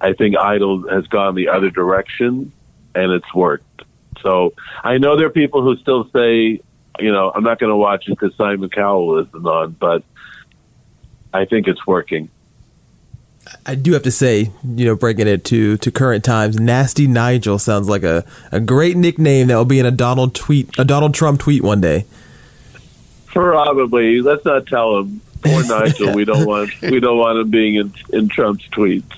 I 0.00 0.12
think 0.12 0.36
Idol 0.36 0.88
has 0.88 1.08
gone 1.08 1.34
the 1.34 1.48
other 1.48 1.70
direction 1.70 2.52
and 2.94 3.10
it's 3.10 3.34
worked. 3.34 3.82
So 4.20 4.52
I 4.84 4.98
know 4.98 5.16
there 5.16 5.26
are 5.26 5.30
people 5.30 5.62
who 5.62 5.76
still 5.78 6.08
say, 6.10 6.60
you 7.00 7.12
know, 7.12 7.32
I'm 7.34 7.42
not 7.42 7.58
going 7.58 7.70
to 7.70 7.76
watch 7.76 8.06
it 8.06 8.10
because 8.10 8.32
Simon 8.36 8.70
Cowell 8.70 9.26
isn't 9.26 9.44
on, 9.44 9.72
but 9.72 10.04
I 11.32 11.46
think 11.46 11.66
it's 11.66 11.84
working. 11.84 12.30
I 13.66 13.74
do 13.74 13.92
have 13.92 14.02
to 14.02 14.10
say, 14.10 14.50
you 14.64 14.84
know, 14.84 14.94
breaking 14.94 15.26
it 15.26 15.44
to 15.46 15.76
to 15.78 15.90
current 15.90 16.24
times, 16.24 16.58
Nasty 16.58 17.06
Nigel 17.06 17.58
sounds 17.58 17.88
like 17.88 18.02
a, 18.02 18.24
a 18.52 18.60
great 18.60 18.96
nickname 18.96 19.48
that 19.48 19.56
will 19.56 19.64
be 19.64 19.78
in 19.78 19.86
a 19.86 19.90
Donald 19.90 20.34
tweet, 20.34 20.70
a 20.78 20.84
Donald 20.84 21.14
Trump 21.14 21.40
tweet 21.40 21.62
one 21.62 21.80
day. 21.80 22.04
Probably. 23.26 24.20
Let's 24.20 24.44
not 24.44 24.66
tell 24.66 24.98
him. 24.98 25.20
Poor 25.42 25.64
Nigel. 25.66 26.14
we 26.14 26.24
don't 26.24 26.46
want 26.46 26.70
we 26.82 27.00
don't 27.00 27.18
want 27.18 27.38
him 27.38 27.50
being 27.50 27.74
in 27.74 27.92
in 28.12 28.28
Trump's 28.28 28.66
tweets. 28.68 29.12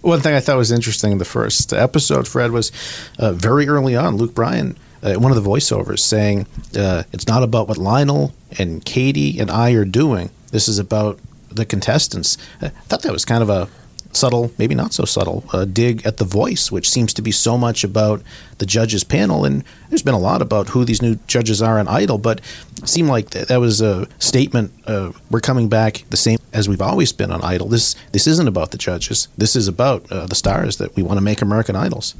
One 0.00 0.20
thing 0.20 0.34
I 0.34 0.40
thought 0.40 0.56
was 0.56 0.72
interesting 0.72 1.12
in 1.12 1.18
the 1.18 1.24
first 1.24 1.72
episode, 1.72 2.26
Fred, 2.26 2.50
was 2.50 2.72
uh, 3.18 3.32
very 3.32 3.68
early 3.68 3.94
on. 3.94 4.16
Luke 4.16 4.34
Bryan, 4.34 4.76
uh, 5.02 5.14
one 5.14 5.30
of 5.30 5.42
the 5.42 5.48
voiceovers, 5.48 6.00
saying 6.00 6.46
uh, 6.76 7.04
it's 7.12 7.28
not 7.28 7.44
about 7.44 7.68
what 7.68 7.78
Lionel 7.78 8.34
and 8.58 8.84
Katy 8.84 9.38
and 9.38 9.48
I 9.48 9.70
are 9.72 9.84
doing. 9.84 10.30
This 10.50 10.66
is 10.66 10.80
about 10.80 11.20
the 11.56 11.64
contestants. 11.64 12.38
I 12.60 12.68
thought 12.68 13.02
that 13.02 13.12
was 13.12 13.24
kind 13.24 13.42
of 13.42 13.50
a 13.50 13.68
subtle, 14.12 14.52
maybe 14.58 14.74
not 14.74 14.92
so 14.92 15.04
subtle, 15.04 15.44
uh, 15.52 15.64
dig 15.64 16.04
at 16.06 16.18
the 16.18 16.24
voice, 16.24 16.70
which 16.70 16.88
seems 16.88 17.12
to 17.14 17.22
be 17.22 17.30
so 17.30 17.56
much 17.56 17.84
about 17.84 18.22
the 18.58 18.66
judges 18.66 19.04
panel. 19.04 19.44
And 19.44 19.64
there's 19.88 20.02
been 20.02 20.14
a 20.14 20.18
lot 20.18 20.42
about 20.42 20.68
who 20.68 20.84
these 20.84 21.02
new 21.02 21.16
judges 21.26 21.62
are 21.62 21.78
on 21.78 21.88
Idol, 21.88 22.18
but 22.18 22.40
it 22.78 22.88
seemed 22.88 23.08
like 23.08 23.30
that 23.30 23.60
was 23.60 23.80
a 23.80 24.06
statement. 24.18 24.72
Uh, 24.86 25.12
we're 25.30 25.40
coming 25.40 25.68
back 25.68 26.04
the 26.10 26.16
same 26.16 26.38
as 26.52 26.68
we've 26.68 26.82
always 26.82 27.12
been 27.12 27.30
on 27.30 27.42
Idol. 27.42 27.68
This 27.68 27.94
this 28.12 28.26
isn't 28.26 28.48
about 28.48 28.70
the 28.70 28.78
judges. 28.78 29.28
This 29.36 29.56
is 29.56 29.68
about 29.68 30.10
uh, 30.12 30.26
the 30.26 30.34
stars 30.34 30.76
that 30.76 30.94
we 30.96 31.02
want 31.02 31.18
to 31.18 31.22
make 31.22 31.42
American 31.42 31.76
Idols. 31.76 32.14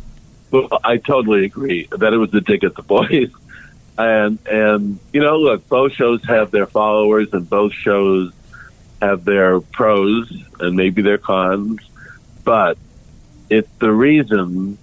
Well, 0.51 0.69
I 0.85 0.99
totally 0.99 1.45
agree 1.45 1.89
that 1.93 2.13
it 2.13 2.19
was 2.19 2.33
a 2.35 2.41
dig 2.41 2.65
at 2.65 2.75
the 2.75 2.83
voice. 2.97 3.31
And 3.99 4.39
and 4.47 4.99
you 5.13 5.21
know, 5.21 5.39
look, 5.39 5.69
both 5.69 5.93
shows 5.93 6.25
have 6.25 6.51
their 6.51 6.67
followers, 6.67 7.33
and 7.33 7.49
both 7.49 7.75
shows 7.75 8.33
have 9.03 9.25
their 9.25 9.61
pros 9.61 10.33
and 10.61 10.77
maybe 10.77 11.03
their 11.03 11.19
cons, 11.19 11.81
but 12.45 12.79
it's 13.51 13.69
the 13.81 13.93
reason. 13.93 14.79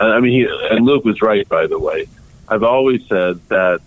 I 0.00 0.18
mean, 0.20 0.32
he, 0.32 0.66
and 0.70 0.84
Luke 0.84 1.04
was 1.04 1.20
right, 1.20 1.48
by 1.48 1.66
the 1.66 1.78
way. 1.78 2.06
I've 2.48 2.62
always 2.62 3.06
said 3.06 3.40
that 3.48 3.80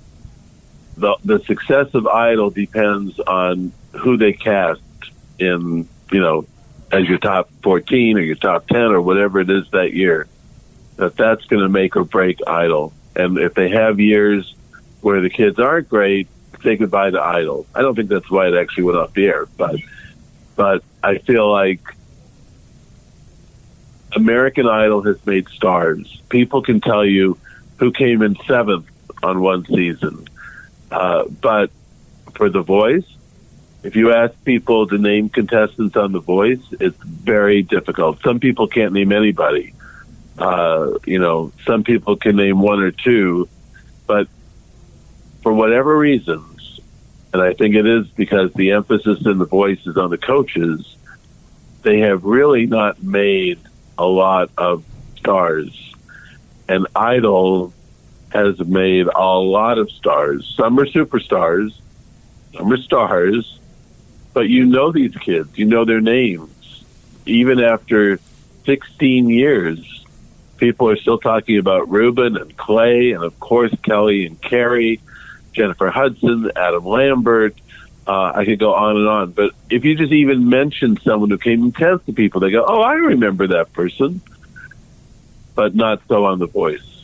the 0.95 1.15
the 1.25 1.39
success 1.39 1.93
of 1.93 2.07
Idol 2.07 2.51
depends 2.51 3.19
on 3.19 3.71
who 3.91 4.17
they 4.17 4.33
cast 4.33 4.81
in, 5.39 5.87
you 6.11 6.19
know, 6.19 6.45
as 6.91 7.07
your 7.07 7.17
top 7.17 7.49
14 7.63 8.17
or 8.17 8.21
your 8.21 8.35
top 8.35 8.67
10 8.67 8.79
or 8.79 9.01
whatever 9.01 9.39
it 9.39 9.49
is 9.49 9.69
that 9.71 9.93
year. 9.93 10.27
That 10.95 11.15
that's 11.15 11.45
going 11.45 11.61
to 11.61 11.69
make 11.69 11.95
or 11.95 12.03
break 12.03 12.39
Idol. 12.47 12.93
And 13.15 13.37
if 13.37 13.53
they 13.55 13.69
have 13.69 13.99
years 13.99 14.55
where 15.01 15.21
the 15.21 15.29
kids 15.29 15.59
aren't 15.59 15.89
great, 15.89 16.27
say 16.63 16.75
goodbye 16.75 17.11
to 17.11 17.21
Idol. 17.21 17.65
I 17.73 17.81
don't 17.81 17.95
think 17.95 18.09
that's 18.09 18.29
why 18.29 18.47
it 18.47 18.55
actually 18.55 18.83
went 18.83 18.97
off 18.97 19.13
the 19.13 19.25
air, 19.25 19.45
but 19.57 19.75
but 20.55 20.83
I 21.03 21.19
feel 21.19 21.49
like 21.51 21.81
American 24.13 24.67
Idol 24.67 25.01
has 25.03 25.23
made 25.25 25.47
stars. 25.49 26.21
People 26.29 26.61
can 26.61 26.81
tell 26.81 27.05
you 27.05 27.37
who 27.77 27.91
came 27.91 28.21
in 28.21 28.35
seventh 28.47 28.87
on 29.21 29.41
one 29.41 29.65
season. 29.65 30.27
Uh, 30.89 31.25
but 31.25 31.69
for 32.35 32.49
The 32.49 32.61
Voice, 32.61 33.05
if 33.83 33.95
you 33.95 34.11
ask 34.13 34.33
people 34.43 34.87
to 34.87 34.97
name 34.97 35.29
contestants 35.29 35.95
on 35.95 36.11
The 36.11 36.19
Voice, 36.19 36.61
it's 36.79 36.97
very 37.03 37.61
difficult. 37.61 38.21
Some 38.21 38.39
people 38.39 38.67
can't 38.67 38.93
name 38.93 39.11
anybody. 39.11 39.73
Uh, 40.37 40.97
you 41.05 41.19
know, 41.19 41.51
some 41.65 41.83
people 41.83 42.15
can 42.15 42.35
name 42.35 42.61
one 42.61 42.81
or 42.81 42.91
two, 42.91 43.47
but 44.05 44.27
for 45.47 45.53
whatever 45.53 45.97
reasons, 45.97 46.81
and 47.31 47.41
I 47.41 47.53
think 47.53 47.73
it 47.73 47.87
is 47.87 48.05
because 48.09 48.51
the 48.51 48.71
emphasis 48.71 49.25
in 49.25 49.37
The 49.37 49.45
Voice 49.45 49.79
is 49.87 49.95
on 49.95 50.09
the 50.09 50.17
coaches, 50.17 50.97
they 51.83 52.01
have 52.01 52.25
really 52.25 52.65
not 52.65 53.01
made 53.01 53.57
a 53.97 54.05
lot 54.05 54.49
of 54.57 54.83
stars. 55.15 55.95
And 56.67 56.85
Idol 56.93 57.71
has 58.33 58.59
made 58.59 59.07
a 59.07 59.39
lot 59.39 59.77
of 59.77 59.89
stars. 59.89 60.53
Some 60.57 60.77
are 60.79 60.85
superstars, 60.85 61.73
some 62.53 62.73
are 62.73 62.81
stars, 62.81 63.57
but 64.33 64.49
you 64.49 64.65
know 64.65 64.91
these 64.91 65.15
kids, 65.15 65.57
you 65.57 65.63
know 65.63 65.85
their 65.85 66.01
names. 66.01 66.83
Even 67.25 67.61
after 67.61 68.19
16 68.65 69.29
years, 69.29 70.03
people 70.57 70.89
are 70.89 70.97
still 70.97 71.19
talking 71.19 71.57
about 71.57 71.89
Ruben 71.89 72.35
and 72.35 72.57
Clay, 72.57 73.11
and 73.11 73.23
of 73.23 73.39
course, 73.39 73.73
Kelly 73.81 74.25
and 74.25 74.41
Carrie, 74.41 74.99
Jennifer 75.57 75.89
Hudson, 75.89 76.51
Adam 76.55 76.85
Lambert. 76.85 77.55
Uh, 78.05 78.31
I 78.33 78.45
could 78.45 78.59
go 78.59 78.73
on 78.73 78.95
and 78.95 79.07
on. 79.07 79.31
But 79.31 79.51
if 79.69 79.83
you 79.83 79.95
just 79.95 80.13
even 80.13 80.47
mention 80.47 80.97
someone 81.01 81.29
who 81.29 81.37
came 81.37 81.63
in 81.65 81.71
tenth 81.73 82.05
to 82.05 82.13
people, 82.13 82.39
they 82.39 82.51
go, 82.51 82.63
"Oh, 82.65 82.79
I 82.79 82.93
remember 82.93 83.47
that 83.47 83.73
person," 83.73 84.21
but 85.55 85.75
not 85.75 86.01
so 86.07 86.23
on 86.25 86.39
The 86.39 86.45
Voice. 86.45 87.03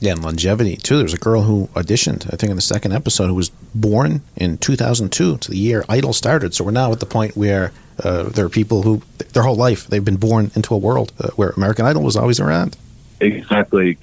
Yeah, 0.00 0.12
and 0.12 0.22
longevity 0.22 0.76
too. 0.76 0.96
There 0.96 1.04
was 1.04 1.14
a 1.14 1.18
girl 1.18 1.42
who 1.42 1.68
auditioned, 1.68 2.26
I 2.32 2.36
think, 2.36 2.50
in 2.50 2.56
the 2.56 2.62
second 2.62 2.92
episode, 2.92 3.28
who 3.28 3.34
was 3.34 3.48
born 3.74 4.22
in 4.36 4.58
2002, 4.58 5.38
to 5.38 5.50
the 5.50 5.56
year 5.56 5.84
Idol 5.88 6.12
started. 6.12 6.54
So 6.54 6.64
we're 6.64 6.70
now 6.70 6.92
at 6.92 7.00
the 7.00 7.06
point 7.06 7.36
where 7.36 7.72
uh, 8.02 8.24
there 8.24 8.44
are 8.44 8.50
people 8.50 8.82
who, 8.82 9.02
their 9.32 9.42
whole 9.42 9.56
life, 9.56 9.86
they've 9.86 10.04
been 10.04 10.16
born 10.16 10.50
into 10.54 10.74
a 10.74 10.78
world 10.78 11.12
uh, 11.18 11.30
where 11.30 11.50
American 11.50 11.86
Idol 11.86 12.02
was 12.02 12.16
always 12.16 12.38
around. 12.38 12.76
Exactly. 13.20 13.96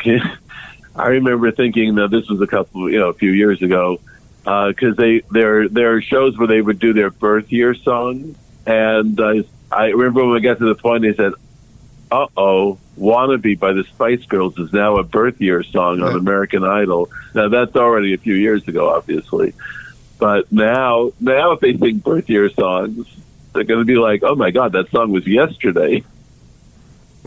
I 0.95 1.07
remember 1.07 1.51
thinking 1.51 1.95
that 1.95 2.09
this 2.09 2.29
was 2.29 2.41
a 2.41 2.47
couple, 2.47 2.89
you 2.89 2.99
know, 2.99 3.09
a 3.09 3.13
few 3.13 3.31
years 3.31 3.61
ago, 3.61 3.99
because 4.43 4.93
uh, 4.93 5.01
they 5.01 5.21
there 5.31 5.67
there 5.67 5.95
are 5.95 6.01
shows 6.01 6.37
where 6.37 6.47
they 6.47 6.61
would 6.61 6.79
do 6.79 6.93
their 6.93 7.09
birth 7.09 7.51
year 7.51 7.73
song, 7.73 8.35
and 8.65 9.19
uh, 9.19 9.43
I 9.71 9.87
remember 9.87 10.21
when 10.23 10.31
we 10.31 10.41
got 10.41 10.59
to 10.59 10.65
the 10.65 10.75
point, 10.75 11.01
they 11.01 11.13
said, 11.13 11.33
"Uh 12.11 12.27
oh, 12.37 12.77
Wannabe 12.97 13.59
by 13.59 13.73
the 13.73 13.83
Spice 13.83 14.25
Girls 14.25 14.57
is 14.57 14.71
now 14.71 14.97
a 14.97 15.03
birth 15.03 15.41
year 15.41 15.63
song 15.63 16.01
on 16.01 16.15
American 16.15 16.63
Idol. 16.63 17.09
Now 17.33 17.49
that's 17.49 17.75
already 17.75 18.13
a 18.13 18.17
few 18.17 18.35
years 18.35 18.65
ago, 18.67 18.89
obviously. 18.89 19.53
But 20.17 20.49
now, 20.49 21.11
now 21.19 21.51
if 21.51 21.59
they 21.59 21.75
sing 21.75 21.97
birth 21.97 22.29
year 22.29 22.49
songs, 22.49 23.05
they're 23.51 23.65
going 23.65 23.81
to 23.81 23.85
be 23.85 23.97
like, 23.97 24.23
"Oh 24.23 24.35
my 24.35 24.51
God, 24.51 24.71
that 24.73 24.91
song 24.91 25.11
was 25.11 25.27
yesterday." 25.27 26.03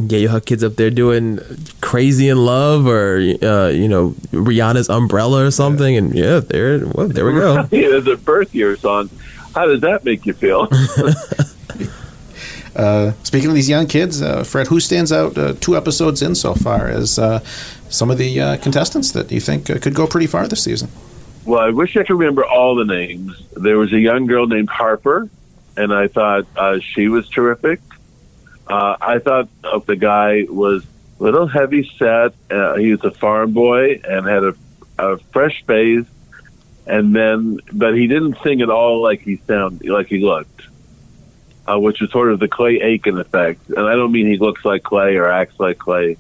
Yeah, 0.00 0.18
you 0.18 0.28
have 0.28 0.44
kids 0.44 0.62
up 0.62 0.76
there 0.76 0.90
doing 0.90 1.40
"Crazy 1.80 2.28
in 2.28 2.44
Love" 2.44 2.86
or 2.86 3.16
uh, 3.16 3.68
you 3.68 3.88
know 3.88 4.10
Rihanna's 4.30 4.88
"Umbrella" 4.88 5.44
or 5.46 5.50
something, 5.50 5.96
and 5.96 6.14
yeah, 6.14 6.40
there, 6.40 6.86
well, 6.86 7.08
there 7.08 7.26
we 7.26 7.32
go. 7.32 7.56
Right. 7.56 7.72
It's 7.72 8.06
a 8.06 8.16
birth 8.16 8.54
year 8.54 8.76
song. 8.76 9.10
How 9.54 9.66
does 9.66 9.80
that 9.80 10.04
make 10.04 10.24
you 10.24 10.34
feel? 10.34 10.68
Uh, 12.76 13.12
speaking 13.24 13.48
of 13.48 13.56
these 13.56 13.68
young 13.68 13.88
kids, 13.88 14.22
uh, 14.22 14.44
Fred, 14.44 14.68
who 14.68 14.78
stands 14.78 15.10
out 15.10 15.36
uh, 15.36 15.52
two 15.54 15.76
episodes 15.76 16.22
in 16.22 16.36
so 16.36 16.54
far 16.54 16.86
as 16.86 17.18
uh, 17.18 17.40
some 17.90 18.08
of 18.08 18.18
the 18.18 18.40
uh, 18.40 18.56
contestants 18.58 19.10
that 19.10 19.32
you 19.32 19.40
think 19.40 19.68
uh, 19.68 19.78
could 19.80 19.94
go 19.94 20.06
pretty 20.06 20.28
far 20.28 20.46
this 20.46 20.62
season? 20.62 20.88
Well, 21.44 21.58
I 21.58 21.70
wish 21.70 21.96
I 21.96 22.04
could 22.04 22.16
remember 22.16 22.44
all 22.44 22.76
the 22.76 22.84
names. 22.84 23.32
There 23.56 23.78
was 23.78 23.92
a 23.92 23.98
young 23.98 24.26
girl 24.26 24.46
named 24.46 24.68
Harper, 24.68 25.28
and 25.76 25.92
I 25.92 26.06
thought 26.06 26.46
she 26.80 27.08
was 27.08 27.28
terrific. 27.28 27.80
I 28.74 29.18
thought 29.18 29.48
of 29.64 29.86
the 29.86 29.96
guy 29.96 30.46
was 30.48 30.84
a 31.18 31.22
little 31.22 31.46
heavy 31.46 31.90
set. 31.98 32.34
he 32.78 32.90
was 32.92 33.04
a 33.04 33.10
farm 33.10 33.52
boy 33.52 34.00
and 34.04 34.26
had 34.26 34.44
a, 34.44 34.54
a 34.98 35.18
fresh 35.18 35.64
face, 35.64 36.06
and 36.86 37.14
then, 37.14 37.58
but 37.72 37.94
he 37.94 38.06
didn't 38.06 38.38
sing 38.42 38.60
at 38.62 38.70
all 38.70 39.02
like 39.02 39.22
he 39.22 39.36
sounded, 39.46 39.88
like 39.88 40.08
he 40.08 40.20
looked 40.20 40.62
uh, 41.68 41.78
which 41.78 42.00
is 42.00 42.10
sort 42.10 42.32
of 42.32 42.40
the 42.40 42.48
Clay 42.48 42.80
Aiken 42.80 43.18
effect. 43.18 43.68
And 43.68 43.86
I 43.86 43.94
don't 43.94 44.12
mean 44.12 44.26
he 44.26 44.38
looks 44.38 44.64
like 44.64 44.82
Clay 44.82 45.16
or 45.16 45.28
acts 45.28 45.58
like 45.60 45.78
Clay, 45.78 46.16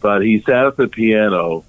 but 0.00 0.22
he 0.22 0.40
sat 0.40 0.66
at 0.66 0.76
the 0.76 0.88
piano 0.88 1.64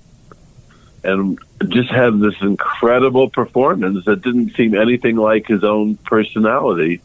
and 1.03 1.37
just 1.67 1.89
had 1.89 2.19
this 2.19 2.35
incredible 2.41 3.29
performance 3.29 4.05
that 4.05 4.21
didn't 4.21 4.55
seem 4.55 4.75
anything 4.75 5.15
like 5.15 5.47
his 5.47 5.63
own 5.63 5.95
personality. 5.97 7.01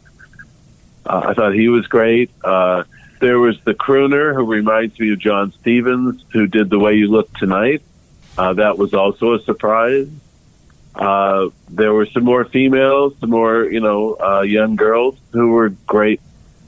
Uh, 1.05 1.27
I 1.27 1.33
thought 1.33 1.53
he 1.53 1.67
was 1.67 1.87
great. 1.87 2.31
Uh, 2.43 2.83
there 3.19 3.39
was 3.39 3.59
the 3.63 3.73
crooner 3.73 4.33
who 4.33 4.45
reminds 4.45 4.99
me 4.99 5.11
of 5.13 5.19
John 5.19 5.51
Stevens, 5.53 6.23
who 6.29 6.47
did 6.47 6.69
The 6.69 6.79
Way 6.79 6.95
You 6.95 7.07
Look 7.07 7.33
Tonight. 7.35 7.81
Uh, 8.37 8.53
that 8.53 8.77
was 8.77 8.93
also 8.93 9.33
a 9.33 9.41
surprise. 9.41 10.07
Uh, 10.95 11.49
there 11.69 11.93
were 11.93 12.05
some 12.05 12.23
more 12.23 12.45
females, 12.45 13.13
some 13.19 13.29
more, 13.29 13.65
you 13.65 13.79
know, 13.79 14.15
uh, 14.19 14.41
young 14.41 14.75
girls 14.75 15.17
who 15.31 15.49
were 15.49 15.69
great. 15.69 16.21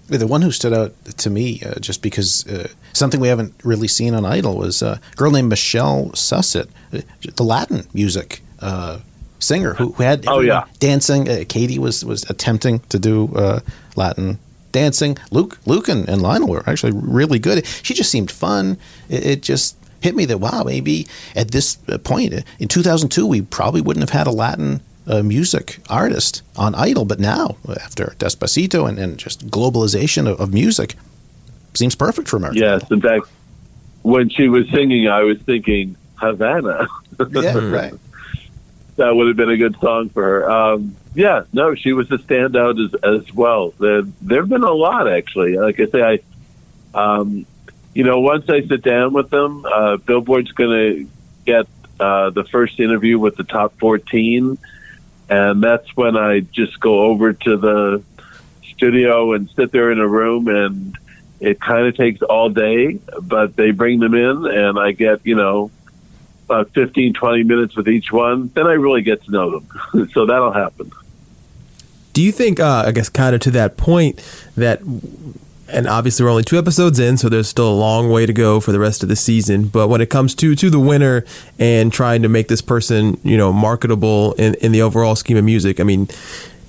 The 0.07 0.25
one 0.25 0.41
who 0.41 0.51
stood 0.51 0.73
out 0.73 0.93
to 1.05 1.29
me, 1.29 1.61
uh, 1.63 1.79
just 1.79 2.01
because 2.01 2.47
uh, 2.47 2.67
something 2.93 3.19
we 3.19 3.27
haven't 3.27 3.53
really 3.63 3.87
seen 3.87 4.15
on 4.15 4.25
Idol, 4.25 4.57
was 4.57 4.81
a 4.81 4.99
girl 5.15 5.31
named 5.31 5.49
Michelle 5.49 6.09
Sussett, 6.13 6.67
uh, 6.93 7.01
the 7.35 7.43
Latin 7.43 7.87
music 7.93 8.41
singer 9.41 9.73
who, 9.75 9.93
who 9.93 10.03
had 10.03 10.25
oh 10.27 10.41
yeah 10.41 10.65
dancing. 10.79 11.25
Katy 11.45 11.79
was 11.79 12.03
was 12.03 12.29
attempting 12.29 12.79
to 12.89 12.99
do 12.99 13.61
Latin 13.95 14.37
dancing. 14.71 15.17
Luke, 15.31 15.59
Luke, 15.65 15.87
and, 15.87 16.07
and, 16.07 16.21
Lionel 16.21 16.49
were 16.49 16.63
actually 16.67 16.93
really 16.93 17.39
good. 17.39 17.65
She 17.83 17.93
just 17.93 18.11
seemed 18.11 18.31
fun. 18.31 18.77
It, 19.09 19.25
it, 19.25 19.41
just 19.41 19.77
hit 20.01 20.15
me 20.15 20.25
that 20.25 20.39
wow, 20.39 20.63
maybe 20.63 21.07
at 21.35 21.51
this 21.51 21.75
point 22.03 22.33
in 22.59 22.67
2002 22.67 23.25
we 23.25 23.41
probably 23.41 23.81
wouldn't 23.81 24.01
have 24.01 24.17
had 24.17 24.27
a 24.27 24.31
Latin 24.31 24.81
uh, 25.07 25.23
music 25.23 25.79
artist 25.89 26.43
on 26.55 26.75
Idol, 26.75 27.05
but 27.05 27.19
now 27.19 27.57
after 27.81 28.15
Despacito 28.19 28.87
and, 28.87 28.99
and 28.99 29.17
just 29.17 29.47
globalization 29.47 30.27
of, 30.27 30.39
of, 30.39 30.53
music, 30.53 30.95
seems 31.73 31.95
perfect 31.95 32.27
for 32.27 32.37
America. 32.37 32.59
Yes, 32.59 32.89
in 32.91 33.01
fact, 33.01 33.25
when 34.03 34.29
she 34.29 34.47
was 34.47 34.69
singing, 34.69 35.07
I 35.07 35.23
was 35.23 35.39
thinking 35.39 35.95
Havana. 36.15 36.87
yeah, 37.31 37.57
right. 37.69 37.93
That 38.99 39.15
would 39.15 39.27
have 39.27 39.37
been 39.37 39.49
a 39.49 39.57
good 39.57 39.77
song 39.79 40.09
for 40.09 40.23
her. 40.23 40.51
Um, 40.51 40.95
yeah, 41.15 41.43
no, 41.53 41.73
she 41.73 41.93
was 41.93 42.11
a 42.11 42.17
standout 42.17 42.85
as 42.85 42.93
as 43.01 43.33
well. 43.33 43.73
There, 43.79 44.01
there 44.21 44.41
have 44.41 44.49
been 44.49 44.63
a 44.63 44.71
lot 44.71 45.09
actually. 45.09 45.57
Like 45.57 45.79
I 45.79 45.85
say, 45.87 46.01
I 46.03 46.19
um, 46.93 47.45
you 47.93 48.03
know, 48.03 48.19
once 48.19 48.49
I 48.49 48.61
sit 48.65 48.81
down 48.81 49.13
with 49.13 49.29
them, 49.29 49.65
uh, 49.65 49.97
Billboard's 49.97 50.51
going 50.51 50.69
to 50.69 51.09
get 51.45 51.67
uh, 51.99 52.29
the 52.29 52.43
first 52.43 52.79
interview 52.79 53.19
with 53.19 53.35
the 53.35 53.43
top 53.43 53.77
14. 53.79 54.57
And 55.29 55.63
that's 55.63 55.95
when 55.95 56.17
I 56.17 56.41
just 56.41 56.79
go 56.79 57.01
over 57.01 57.33
to 57.33 57.57
the 57.57 58.03
studio 58.73 59.33
and 59.33 59.49
sit 59.49 59.71
there 59.71 59.91
in 59.91 59.99
a 59.99 60.07
room 60.07 60.47
and 60.47 60.97
it 61.39 61.59
kind 61.59 61.87
of 61.87 61.95
takes 61.95 62.21
all 62.21 62.49
day, 62.49 62.99
but 63.21 63.55
they 63.55 63.71
bring 63.71 63.99
them 63.99 64.13
in 64.13 64.45
and 64.45 64.79
I 64.79 64.91
get, 64.91 65.25
you 65.25 65.35
know, 65.35 65.71
about 66.49 66.73
15, 66.73 67.13
20 67.13 67.43
minutes 67.43 67.75
with 67.75 67.87
each 67.87 68.11
one. 68.11 68.51
Then 68.53 68.67
I 68.67 68.73
really 68.73 69.01
get 69.01 69.23
to 69.23 69.31
know 69.31 69.59
them. 69.59 70.09
so 70.13 70.25
that'll 70.25 70.53
happen. 70.53 70.91
Do 72.13 72.21
you 72.21 72.31
think, 72.31 72.59
uh, 72.59 72.83
I 72.87 72.91
guess, 72.91 73.09
kind 73.09 73.35
of 73.35 73.41
to 73.41 73.51
that 73.51 73.77
point, 73.77 74.21
that 74.57 74.81
and 75.71 75.87
obviously 75.87 76.23
we're 76.23 76.31
only 76.31 76.43
two 76.43 76.57
episodes 76.57 76.99
in, 76.99 77.17
so 77.17 77.29
there's 77.29 77.47
still 77.47 77.69
a 77.69 77.73
long 77.73 78.09
way 78.09 78.25
to 78.25 78.33
go 78.33 78.59
for 78.59 78.71
the 78.71 78.79
rest 78.79 79.03
of 79.03 79.09
the 79.09 79.15
season. 79.15 79.67
But 79.67 79.87
when 79.87 80.01
it 80.01 80.09
comes 80.09 80.33
to 80.35 80.55
to 80.55 80.69
the 80.69 80.79
winner 80.79 81.23
and 81.59 81.93
trying 81.93 82.23
to 82.23 82.29
make 82.29 82.47
this 82.47 82.61
person, 82.61 83.19
you 83.23 83.37
know, 83.37 83.53
marketable 83.53 84.33
in, 84.33 84.55
in 84.55 84.71
the 84.71 84.81
overall 84.81 85.15
scheme 85.15 85.37
of 85.37 85.43
music, 85.43 85.79
I 85.79 85.83
mean, 85.83 86.07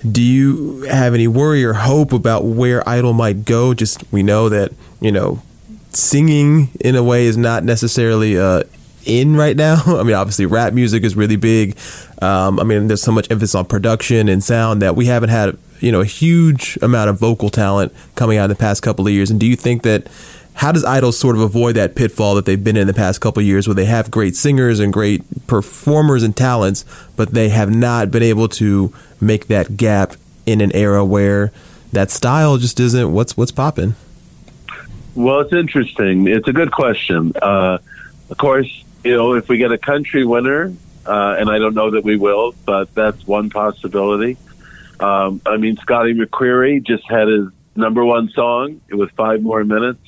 do 0.08 0.20
you 0.20 0.82
have 0.82 1.14
any 1.14 1.26
worry 1.26 1.64
or 1.64 1.72
hope 1.72 2.12
about 2.12 2.44
where 2.44 2.86
Idol 2.86 3.14
might 3.14 3.46
go? 3.46 3.72
Just 3.72 4.04
we 4.12 4.22
know 4.22 4.50
that 4.50 4.72
you 5.00 5.10
know, 5.10 5.42
singing 5.90 6.68
in 6.80 6.94
a 6.94 7.02
way 7.02 7.26
is 7.26 7.36
not 7.36 7.64
necessarily 7.64 8.38
uh, 8.38 8.62
in 9.04 9.36
right 9.36 9.56
now. 9.56 9.82
I 9.86 10.02
mean, 10.02 10.14
obviously, 10.14 10.46
rap 10.46 10.72
music 10.72 11.04
is 11.04 11.16
really 11.16 11.36
big. 11.36 11.76
Um, 12.22 12.60
I 12.60 12.64
mean, 12.64 12.88
there's 12.88 13.02
so 13.02 13.12
much 13.12 13.30
emphasis 13.30 13.54
on 13.54 13.66
production 13.66 14.28
and 14.28 14.42
sound 14.42 14.82
that 14.82 14.96
we 14.96 15.06
haven't 15.06 15.30
had 15.30 15.56
you 15.80 15.90
know 15.90 16.00
a 16.00 16.06
huge 16.06 16.78
amount 16.82 17.10
of 17.10 17.18
vocal 17.18 17.50
talent 17.50 17.92
coming 18.14 18.38
out 18.38 18.44
in 18.44 18.50
the 18.50 18.56
past 18.56 18.82
couple 18.82 19.06
of 19.06 19.12
years. 19.12 19.30
And 19.30 19.40
do 19.40 19.46
you 19.46 19.56
think 19.56 19.82
that 19.82 20.06
how 20.54 20.72
does 20.72 20.84
Idol 20.84 21.12
sort 21.12 21.36
of 21.36 21.42
avoid 21.42 21.76
that 21.76 21.94
pitfall 21.94 22.34
that 22.34 22.44
they've 22.44 22.62
been 22.62 22.76
in 22.76 22.86
the 22.86 22.94
past 22.94 23.20
couple 23.20 23.40
of 23.40 23.46
years, 23.46 23.66
where 23.66 23.74
they 23.74 23.86
have 23.86 24.10
great 24.10 24.36
singers 24.36 24.78
and 24.78 24.92
great 24.92 25.22
performers 25.46 26.22
and 26.22 26.36
talents, 26.36 26.84
but 27.16 27.32
they 27.32 27.48
have 27.48 27.74
not 27.74 28.10
been 28.10 28.22
able 28.22 28.48
to 28.48 28.92
make 29.20 29.46
that 29.46 29.76
gap 29.76 30.16
in 30.44 30.60
an 30.60 30.70
era 30.72 31.04
where 31.04 31.52
that 31.92 32.10
style 32.10 32.58
just 32.58 32.78
isn't 32.78 33.12
what's 33.12 33.36
what's 33.36 33.52
popping? 33.52 33.94
Well, 35.14 35.40
it's 35.40 35.52
interesting. 35.52 36.26
It's 36.26 36.46
a 36.46 36.52
good 36.52 36.72
question. 36.72 37.32
Uh, 37.40 37.78
of 38.30 38.36
course, 38.36 38.84
you 39.04 39.16
know, 39.16 39.34
if 39.34 39.48
we 39.48 39.58
get 39.58 39.72
a 39.72 39.78
country 39.78 40.24
winner, 40.24 40.72
uh, 41.06 41.36
and 41.38 41.48
I 41.48 41.58
don't 41.58 41.74
know 41.74 41.92
that 41.92 42.04
we 42.04 42.16
will, 42.16 42.54
but 42.64 42.94
that's 42.94 43.26
one 43.26 43.50
possibility. 43.50 44.36
Um, 44.98 45.40
I 45.46 45.56
mean, 45.56 45.76
Scotty 45.78 46.14
McCreery 46.14 46.84
just 46.84 47.04
had 47.08 47.28
his 47.28 47.48
number 47.74 48.04
one 48.04 48.28
song. 48.30 48.80
It 48.88 48.94
was 48.94 49.10
five 49.16 49.42
more 49.42 49.64
minutes. 49.64 50.00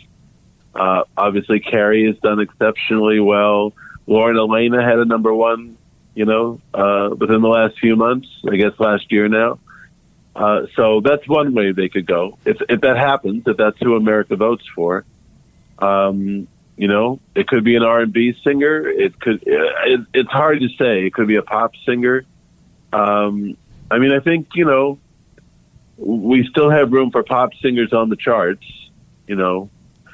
Uh, 0.74 1.04
obviously, 1.16 1.60
Carrie 1.60 2.06
has 2.06 2.18
done 2.18 2.40
exceptionally 2.40 3.20
well. 3.20 3.72
Lauren 4.06 4.36
Alaina 4.36 4.82
had 4.82 4.98
a 4.98 5.04
number 5.04 5.32
one, 5.32 5.76
you 6.14 6.24
know, 6.24 6.60
uh, 6.74 7.10
within 7.16 7.40
the 7.40 7.48
last 7.48 7.78
few 7.78 7.96
months. 7.96 8.28
I 8.50 8.56
guess 8.56 8.78
last 8.78 9.10
year 9.10 9.28
now. 9.28 9.58
Uh, 10.34 10.66
so 10.76 11.00
that's 11.00 11.26
one 11.28 11.54
way 11.54 11.72
they 11.72 11.88
could 11.88 12.06
go. 12.06 12.38
If 12.44 12.58
if 12.68 12.80
that 12.82 12.96
happens, 12.96 13.44
if 13.46 13.56
that's 13.56 13.78
who 13.78 13.96
America 13.96 14.36
votes 14.36 14.64
for, 14.74 15.04
um, 15.78 16.48
you 16.76 16.88
know, 16.88 17.20
it 17.34 17.48
could 17.48 17.64
be 17.64 17.76
an 17.76 17.82
R 17.82 18.00
and 18.00 18.12
B 18.12 18.34
singer. 18.42 18.88
It 18.88 19.20
could. 19.20 19.42
It, 19.46 20.00
it's 20.14 20.30
hard 20.30 20.60
to 20.60 20.68
say. 20.78 21.06
It 21.06 21.14
could 21.14 21.28
be 21.28 21.36
a 21.36 21.42
pop 21.42 21.72
singer. 21.86 22.24
Um, 22.92 23.56
I 23.90 23.98
mean, 23.98 24.12
I 24.12 24.20
think 24.20 24.48
you 24.54 24.64
know, 24.64 24.98
we 25.96 26.46
still 26.48 26.70
have 26.70 26.92
room 26.92 27.10
for 27.10 27.22
pop 27.22 27.50
singers 27.62 27.92
on 27.92 28.08
the 28.08 28.16
charts. 28.16 28.66
You 29.26 29.36
know, 29.36 29.70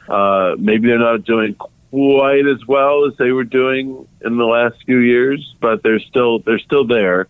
uh, 0.09 0.57
maybe 0.59 0.89
they're 0.89 0.99
not 0.99 1.25
doing 1.25 1.55
quite 1.91 2.47
as 2.47 2.67
well 2.67 3.07
as 3.07 3.17
they 3.19 3.31
were 3.33 3.45
doing 3.45 4.07
in 4.25 4.37
the 4.37 4.45
last 4.45 4.77
few 4.85 4.99
years, 4.99 5.55
but 5.61 5.83
they're 5.83 6.01
still 6.01 6.41
they're 6.41 6.59
still 6.59 6.87
there. 6.87 7.29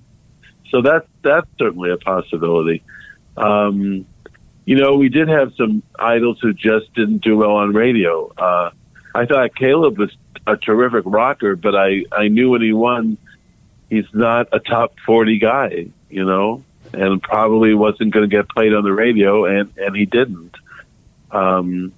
So 0.71 0.83
that's 0.83 1.07
that's 1.23 1.49
certainly 1.59 1.91
a 1.91 1.97
possibility. 1.97 2.83
Um, 3.37 4.07
you 4.65 4.77
know, 4.77 4.97
we 4.97 5.09
did 5.09 5.29
have 5.29 5.55
some 5.57 5.83
idols 5.99 6.39
who 6.43 6.53
just 6.53 6.93
didn't 6.95 7.19
do 7.23 7.37
well 7.37 7.57
on 7.57 7.73
radio. 7.73 8.31
Uh, 8.37 8.71
I 9.15 9.27
thought 9.27 9.55
Caleb 9.55 9.99
was 9.99 10.17
a 10.47 10.57
terrific 10.57 11.05
rocker, 11.07 11.57
but 11.57 11.75
I 11.75 12.05
I 12.13 12.29
knew 12.29 12.51
when 12.51 12.63
he 12.63 12.73
won, 12.73 13.19
he's 13.91 14.07
not 14.13 14.49
a 14.53 14.61
top 14.61 14.95
forty 15.05 15.39
guy, 15.39 15.87
you 16.09 16.25
know, 16.25 16.65
and 16.93 17.23
probably 17.23 17.75
wasn't 17.75 18.13
going 18.13 18.29
to 18.29 18.37
get 18.37 18.49
played 18.49 18.75
on 18.75 18.85
the 18.85 18.93
radio, 18.93 19.45
and 19.45 19.73
and 19.77 19.97
he 19.97 20.07
didn't. 20.07 20.55
Um, 21.31 21.93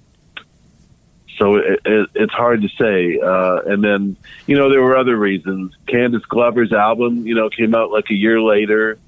so 1.37 1.55
it, 1.55 1.79
it, 1.85 2.09
it's 2.13 2.33
hard 2.33 2.61
to 2.61 2.69
say. 2.69 3.19
Uh, 3.19 3.61
and 3.65 3.83
then, 3.83 4.17
you 4.45 4.57
know, 4.57 4.69
there 4.69 4.81
were 4.81 4.97
other 4.97 5.15
reasons. 5.15 5.73
Candice 5.87 6.27
Glover's 6.27 6.71
album, 6.71 7.25
you 7.25 7.33
know, 7.33 7.49
came 7.49 7.73
out 7.73 7.89
like 7.89 8.11
a 8.11 8.13
year 8.13 8.39
later. 8.41 8.99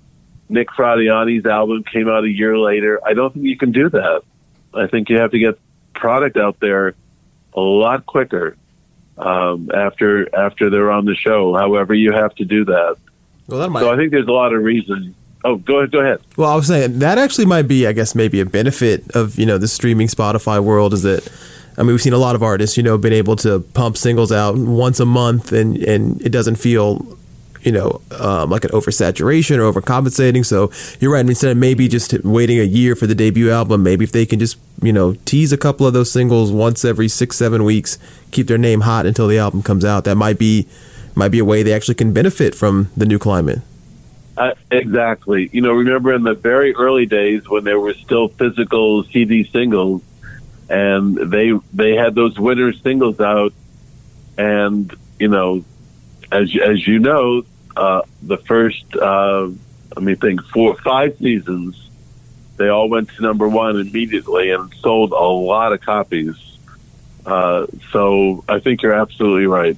Nick 0.50 0.70
Fradiani's 0.70 1.46
album 1.46 1.84
came 1.84 2.10
out 2.10 2.24
a 2.24 2.30
year 2.30 2.58
later. 2.58 3.00
I 3.06 3.14
don't 3.14 3.34
think 3.34 3.46
you 3.46 3.58
can 3.58 3.72
do 3.72 3.90
that. 3.90 4.24
I 4.74 4.88
think 4.88 5.10
you 5.10 5.20
have 5.20 5.32
to 5.32 5.40
get 5.40 5.60
product 5.94 6.38
out 6.38 6.60
there 6.60 6.96
a 7.56 7.62
lot 7.62 8.06
quicker 8.06 8.56
um, 9.18 9.70
after 9.74 10.34
after 10.36 10.70
they're 10.70 10.92
on 10.92 11.06
the 11.06 11.16
show. 11.16 11.54
However, 11.54 11.94
you 11.94 12.12
have 12.12 12.34
to 12.36 12.46
do 12.46 12.66
that. 12.66 12.98
Well, 13.48 13.60
that 13.60 13.70
might. 13.70 13.82
So 13.82 13.92
I 13.92 13.96
think 13.96 14.12
there's 14.12 14.28
a 14.28 14.32
lot 14.32 14.54
of 14.54 14.64
reasons. 14.64 15.16
Oh, 15.46 15.58
go 15.58 15.80
ahead. 15.80 15.92
Go 15.92 16.00
ahead. 16.00 16.22
Well, 16.38 16.50
I 16.50 16.56
was 16.56 16.68
saying 16.68 17.00
that 17.00 17.18
actually 17.18 17.46
might 17.46 17.68
be, 17.68 17.86
I 17.86 17.92
guess, 17.92 18.16
maybe 18.16 18.40
a 18.40 18.46
benefit 18.46 19.16
of 19.16 19.38
you 19.38 19.46
know 19.46 19.58
the 19.58 19.68
streaming 19.68 20.08
Spotify 20.08 20.64
world 20.64 20.94
is 20.94 21.04
that 21.04 21.30
I 21.78 21.82
mean, 21.82 21.92
we've 21.92 22.02
seen 22.02 22.14
a 22.14 22.18
lot 22.18 22.36
of 22.36 22.44
artists, 22.44 22.78
you 22.78 22.84
know, 22.84 22.98
been 22.98 23.14
able 23.14 23.36
to 23.38 23.60
pump 23.60 23.98
singles 23.98 24.32
out 24.32 24.56
once 24.56 25.00
a 25.00 25.06
month, 25.06 25.52
and 25.52 25.78
and 25.78 26.22
it 26.22 26.30
doesn't 26.30 26.56
feel, 26.56 27.18
you 27.64 27.72
know, 27.72 28.02
um, 28.20 28.50
like 28.50 28.64
an 28.64 28.72
oversaturation 28.72 29.58
or 29.58 29.72
overcompensating. 29.72 30.46
So 30.46 30.72
you're 31.00 31.12
right. 31.12 31.26
Instead 31.26 31.52
of 31.52 31.58
maybe 31.58 31.88
just 31.88 32.14
waiting 32.24 32.60
a 32.60 32.64
year 32.64 32.96
for 32.96 33.08
the 33.08 33.16
debut 33.16 33.52
album, 33.52 33.84
maybe 33.84 34.04
if 34.04 34.12
they 34.12 34.26
can 34.26 34.40
just, 34.40 34.58
you 34.82 34.94
know, 34.94 35.14
tease 35.26 35.52
a 35.52 35.58
couple 35.58 35.88
of 35.88 35.94
those 35.94 36.12
singles 36.12 36.52
once 36.52 36.84
every 36.84 37.08
six, 37.08 37.38
seven 37.38 37.64
weeks, 37.64 37.98
keep 38.32 38.48
their 38.48 38.58
name 38.58 38.82
hot 38.82 39.06
until 39.06 39.28
the 39.28 39.38
album 39.38 39.64
comes 39.64 39.86
out. 39.86 40.04
That 40.04 40.16
might 40.16 40.38
be 40.38 40.68
might 41.16 41.30
be 41.30 41.40
a 41.40 41.46
way 41.46 41.64
they 41.64 41.74
actually 41.74 41.96
can 41.96 42.12
benefit 42.12 42.56
from 42.56 42.90
the 42.98 43.06
new 43.06 43.20
climate. 43.20 43.60
Uh, 44.36 44.54
exactly. 44.72 45.50
You 45.54 45.62
know, 45.62 45.74
remember 45.74 46.12
in 46.14 46.24
the 46.24 46.34
very 46.34 46.76
early 46.76 47.06
days 47.06 47.48
when 47.48 47.64
there 47.64 47.80
were 47.80 47.94
still 47.94 48.30
physical 48.30 49.04
CD 49.04 49.44
singles 49.44 50.02
and 50.70 51.16
they 51.16 51.52
they 51.72 51.96
had 51.96 52.16
those 52.16 52.40
winter 52.40 52.74
singles 52.74 53.20
out, 53.20 53.54
and 54.38 54.94
you 55.20 55.28
know, 55.28 55.64
as 56.32 56.56
as 56.58 56.88
you 56.88 57.00
know, 57.00 57.44
uh, 57.76 58.02
the 58.22 58.38
first 58.38 58.86
uh, 58.96 59.50
let 59.96 60.04
me 60.04 60.16
think 60.16 60.44
four 60.46 60.72
or 60.72 60.78
five 60.78 61.18
seasons, 61.18 61.90
they 62.58 62.70
all 62.70 62.90
went 62.90 63.10
to 63.10 63.22
number 63.22 63.48
one 63.48 63.80
immediately 63.80 64.52
and 64.52 64.74
sold 64.76 65.12
a 65.12 65.16
lot 65.16 65.74
of 65.74 65.82
copies. 65.82 66.36
Uh, 67.26 67.68
so 67.92 68.44
I 68.50 68.60
think 68.60 68.82
you're 68.82 68.94
absolutely 68.94 69.48
right 69.48 69.78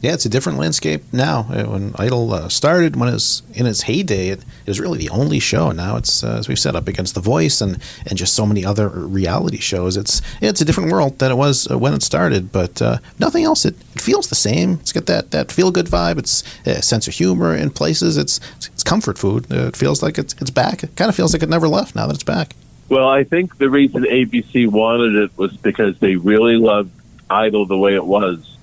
yeah, 0.00 0.14
it's 0.14 0.24
a 0.24 0.30
different 0.30 0.58
landscape 0.58 1.02
now. 1.12 1.40
Uh, 1.50 1.64
when 1.64 1.94
Idol 1.98 2.32
uh, 2.32 2.48
started, 2.48 2.96
when 2.96 3.10
it 3.10 3.12
was 3.12 3.42
in 3.52 3.66
its 3.66 3.82
heyday, 3.82 4.28
it, 4.28 4.40
it 4.40 4.66
was 4.66 4.80
really 4.80 4.98
the 4.98 5.10
only 5.10 5.40
show. 5.40 5.72
Now 5.72 5.96
it's, 5.96 6.24
uh, 6.24 6.36
as 6.38 6.48
we've 6.48 6.58
said, 6.58 6.74
up 6.74 6.88
against 6.88 7.14
The 7.14 7.20
Voice 7.20 7.60
and, 7.60 7.78
and 8.06 8.18
just 8.18 8.34
so 8.34 8.46
many 8.46 8.64
other 8.64 8.88
reality 8.88 9.58
shows. 9.58 9.98
It's 9.98 10.22
it's 10.40 10.62
a 10.62 10.64
different 10.64 10.90
world 10.90 11.18
than 11.18 11.30
it 11.30 11.34
was 11.34 11.70
uh, 11.70 11.78
when 11.78 11.92
it 11.92 12.02
started, 12.02 12.50
but 12.50 12.80
uh, 12.80 12.98
nothing 13.18 13.44
else. 13.44 13.66
It, 13.66 13.74
it 13.94 14.00
feels 14.00 14.28
the 14.28 14.34
same. 14.34 14.74
It's 14.80 14.92
got 14.92 15.04
that, 15.06 15.32
that 15.32 15.52
feel 15.52 15.70
good 15.70 15.86
vibe. 15.86 16.18
It's 16.18 16.44
a 16.64 16.80
sense 16.80 17.06
of 17.06 17.12
humor 17.12 17.54
in 17.54 17.68
places. 17.68 18.16
It's 18.16 18.40
it's 18.56 18.82
comfort 18.82 19.18
food. 19.18 19.52
Uh, 19.52 19.66
it 19.66 19.76
feels 19.76 20.02
like 20.02 20.16
it's 20.16 20.34
it's 20.40 20.50
back. 20.50 20.82
It 20.82 20.96
kind 20.96 21.10
of 21.10 21.14
feels 21.14 21.34
like 21.34 21.42
it 21.42 21.50
never 21.50 21.68
left. 21.68 21.94
Now 21.94 22.06
that 22.06 22.14
it's 22.14 22.24
back. 22.24 22.56
Well, 22.88 23.08
I 23.08 23.24
think 23.24 23.58
the 23.58 23.68
reason 23.68 24.04
ABC 24.04 24.66
wanted 24.66 25.14
it 25.14 25.36
was 25.36 25.54
because 25.58 25.98
they 25.98 26.16
really 26.16 26.56
loved 26.56 26.90
Idol 27.28 27.66
the 27.66 27.78
way 27.78 27.94
it 27.94 28.04
was 28.04 28.56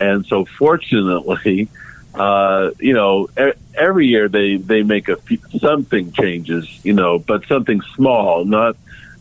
and 0.00 0.26
so 0.26 0.44
fortunately, 0.44 1.68
uh, 2.14 2.70
you 2.80 2.94
know, 2.94 3.28
every 3.74 4.06
year 4.08 4.28
they 4.28 4.56
they 4.56 4.82
make 4.82 5.08
a 5.08 5.16
few, 5.16 5.38
something 5.58 6.10
changes, 6.12 6.68
you 6.84 6.92
know, 6.92 7.18
but 7.18 7.46
something 7.46 7.80
small, 7.94 8.44
not 8.44 8.76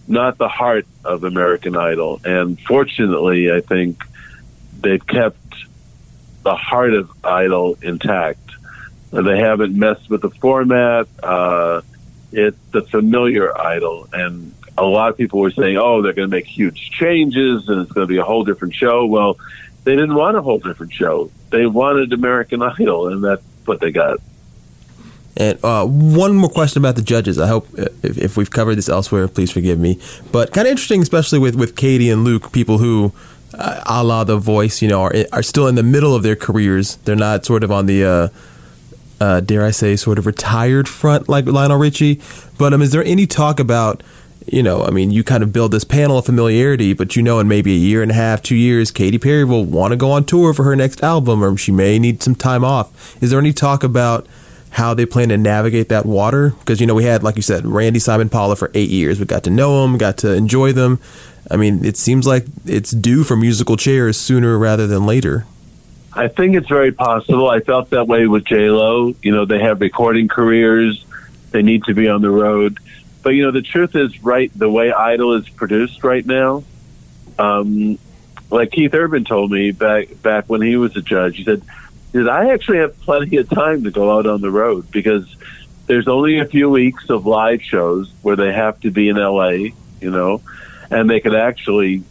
not 0.08 0.38
the 0.38 0.48
heart 0.48 0.88
of 1.06 1.24
American 1.24 1.76
Idol. 1.76 2.20
And 2.24 2.60
fortunately, 2.62 3.52
I 3.52 3.62
think 3.62 4.02
they've 4.82 5.06
kept 5.06 5.38
the 6.44 6.56
heart 6.56 6.94
of 6.94 7.12
Idol 7.24 7.78
intact. 7.82 8.40
They 9.12 9.40
haven't 9.40 9.76
messed 9.76 10.10
with 10.10 10.22
the 10.22 10.30
format. 10.30 11.08
Uh, 11.22 11.82
it's 12.32 12.58
the 12.72 12.82
familiar 12.84 13.56
Idol, 13.56 14.08
and 14.14 14.54
a 14.78 14.86
lot 14.86 15.12
of 15.12 15.18
people 15.18 15.42
were 15.42 15.52
saying, 15.52 15.78
"Oh, 15.78 16.02
they're 16.02 16.14
going 16.14 16.30
to 16.30 16.36
make 16.36 16.48
huge 16.48 16.90
changes, 16.92 17.68
and 17.70 17.82
it's 17.82 17.92
going 17.92 18.08
to 18.08 18.12
be 18.12 18.18
a 18.18 18.24
whole 18.24 18.44
different 18.44 18.74
show." 18.74 19.06
Well, 19.06 19.38
they 19.90 19.96
didn't 19.96 20.14
want 20.14 20.38
a 20.38 20.42
whole 20.44 20.60
different 20.60 20.94
show. 20.94 21.32
They 21.50 21.66
wanted 21.66 22.14
American 22.14 22.62
Idol, 22.62 23.08
and 23.08 23.24
that's 23.24 23.42
what 23.66 23.80
they 23.80 23.92
got. 23.92 24.20
And 25.36 25.58
uh, 25.64 25.84
one 25.88 26.36
more 26.36 26.50
question 26.50 26.80
about 26.80 26.96
the 26.96 27.02
judges. 27.02 27.40
I 27.40 27.48
hope 27.48 27.68
uh, 27.76 27.86
if, 28.04 28.18
if, 28.20 28.38
we've 28.38 28.52
covered 28.52 28.76
this 28.76 28.88
elsewhere, 28.88 29.28
please 29.28 29.50
forgive 29.50 29.80
me. 29.80 30.00
But 30.32 30.54
kind 30.54 30.68
of 30.68 30.72
interesting, 30.72 31.02
especially 31.02 31.40
with, 31.40 31.56
with 31.56 31.76
Katy 31.76 32.12
and 32.12 32.24
Luke, 32.24 32.52
people 32.52 32.78
who, 32.78 33.14
uh, 33.56 33.82
a 33.88 34.04
la 34.04 34.24
The 34.24 34.38
Voice, 34.38 34.84
you 34.84 34.90
know, 34.90 35.02
are, 35.02 35.14
are 35.34 35.42
still 35.42 35.66
in 35.66 35.74
the 35.74 35.82
middle 35.82 36.14
of 36.14 36.22
their 36.22 36.36
careers. 36.36 36.98
They're 36.98 37.16
not 37.16 37.44
sort 37.46 37.64
of 37.64 37.72
on 37.72 37.88
the, 37.88 38.06
uh, 38.06 38.28
uh 39.20 39.40
dare 39.40 39.66
I 39.66 39.72
say, 39.72 39.96
sort 39.96 40.20
of 40.20 40.28
retired 40.28 40.88
front 40.88 41.28
like 41.28 41.48
Lionel 41.48 41.80
Richie. 41.80 42.22
But 42.60 42.76
um, 42.76 42.84
is 42.84 42.92
there 42.92 43.04
any 43.04 43.26
talk 43.26 43.60
about 43.60 44.04
you 44.52 44.64
know, 44.64 44.84
I 44.84 44.90
mean, 44.90 45.12
you 45.12 45.24
kind 45.24 45.44
of 45.44 45.54
build 45.54 45.72
this 45.72 45.84
panel 45.84 46.18
of 46.18 46.26
familiarity, 46.26 46.94
but 46.94 47.16
you 47.16 47.22
know, 47.22 47.40
in 47.40 47.48
maybe 47.48 47.74
a 47.74 47.78
year 47.78 48.02
and 48.02 48.12
a 48.12 48.16
half, 48.16 48.42
two 48.42 48.56
years, 48.56 48.92
Katy 48.92 49.18
Perry 49.18 49.44
will 49.44 49.66
want 49.66 49.92
to 49.92 49.98
go 49.98 50.12
on 50.12 50.26
tour 50.26 50.54
for 50.54 50.64
her 50.64 50.76
next 50.76 51.04
album, 51.04 51.44
or 51.44 51.56
she 51.58 51.72
may 51.72 52.00
need 52.00 52.24
some 52.24 52.36
time 52.36 52.64
off. 52.64 53.22
Is 53.22 53.30
there 53.30 53.40
any 53.40 53.54
talk 53.54 53.84
about 53.84 54.28
how 54.72 54.94
they 54.94 55.06
plan 55.06 55.30
to 55.30 55.38
navigate 55.38 55.90
that 55.90 56.06
water? 56.06 56.52
Because 56.60 56.82
you 56.82 56.88
know, 56.88 56.96
we 56.96 57.04
had, 57.04 57.24
like 57.24 57.36
you 57.36 57.42
said, 57.42 57.66
Randy 57.66 58.00
Simon 58.00 58.30
Paula 58.30 58.56
for 58.56 58.72
eight 58.74 58.90
years. 58.90 59.20
We 59.20 59.26
got 59.26 59.44
to 59.44 59.50
know 59.50 59.82
them, 59.82 59.98
got 59.98 60.18
to 60.20 60.34
enjoy 60.34 60.74
them. 60.74 61.00
I 61.52 61.56
mean, 61.56 61.86
it 61.86 61.98
seems 61.98 62.28
like 62.28 62.46
it's 62.66 62.92
due 62.92 63.24
for 63.24 63.36
musical 63.36 63.78
chairs 63.78 64.18
sooner 64.18 64.58
rather 64.58 64.88
than 64.88 65.06
later. 65.06 65.46
I 66.14 66.28
think 66.28 66.56
it's 66.56 66.68
very 66.68 66.92
possible. 66.92 67.50
I 67.50 67.60
felt 67.60 67.92
that 67.92 68.08
way 68.08 68.28
with 68.28 68.46
J 68.46 68.70
Lo. 68.72 69.14
You 69.22 69.32
know, 69.32 69.46
they 69.46 69.60
have 69.60 69.80
recording 69.80 70.28
careers. 70.28 71.06
They 71.52 71.62
need 71.62 71.84
to 71.86 71.94
be 71.94 72.08
on 72.08 72.22
the 72.22 72.30
road 72.30 72.80
but 73.22 73.32
you 73.32 73.44
know, 73.44 73.52
the 73.52 73.62
truth 73.62 73.96
is, 73.96 74.24
right, 74.24 74.52
the 74.56 74.70
way 74.70 74.92
Idol 74.92 75.34
is 75.34 75.50
produced 75.50 76.04
right 76.04 76.26
now, 76.26 76.64
um, 77.38 77.98
like 78.50 78.72
Keith 78.72 78.94
Urban 78.94 79.26
told 79.26 79.52
me 79.52 79.72
back 79.72 80.22
back 80.22 80.46
when 80.48 80.62
he 80.62 80.76
was 80.76 80.96
a 80.96 81.02
judge, 81.02 81.38
he 81.38 81.44
said, 81.44 81.62
"Did 82.14 82.28
I 82.28 82.52
actually 82.54 82.80
have 82.80 83.00
plenty 83.02 83.38
of 83.38 83.50
time 83.50 83.84
to 83.84 83.92
go 83.92 84.18
out 84.18 84.26
on 84.26 84.42
the 84.42 84.52
road 84.52 84.90
because 84.92 85.36
there's 85.88 86.08
only 86.08 86.40
a 86.40 86.46
few 86.46 86.70
weeks 86.70 87.10
of 87.10 87.26
live 87.26 87.62
shows 87.62 88.12
where 88.22 88.36
they 88.36 88.54
have 88.54 88.80
to 88.82 88.92
be 88.92 89.10
in 89.10 89.18
LA, 89.18 89.72
you 90.02 90.12
know, 90.12 90.42
and 90.90 91.10
they 91.10 91.20
could 91.20 91.36
actually, 91.36 92.04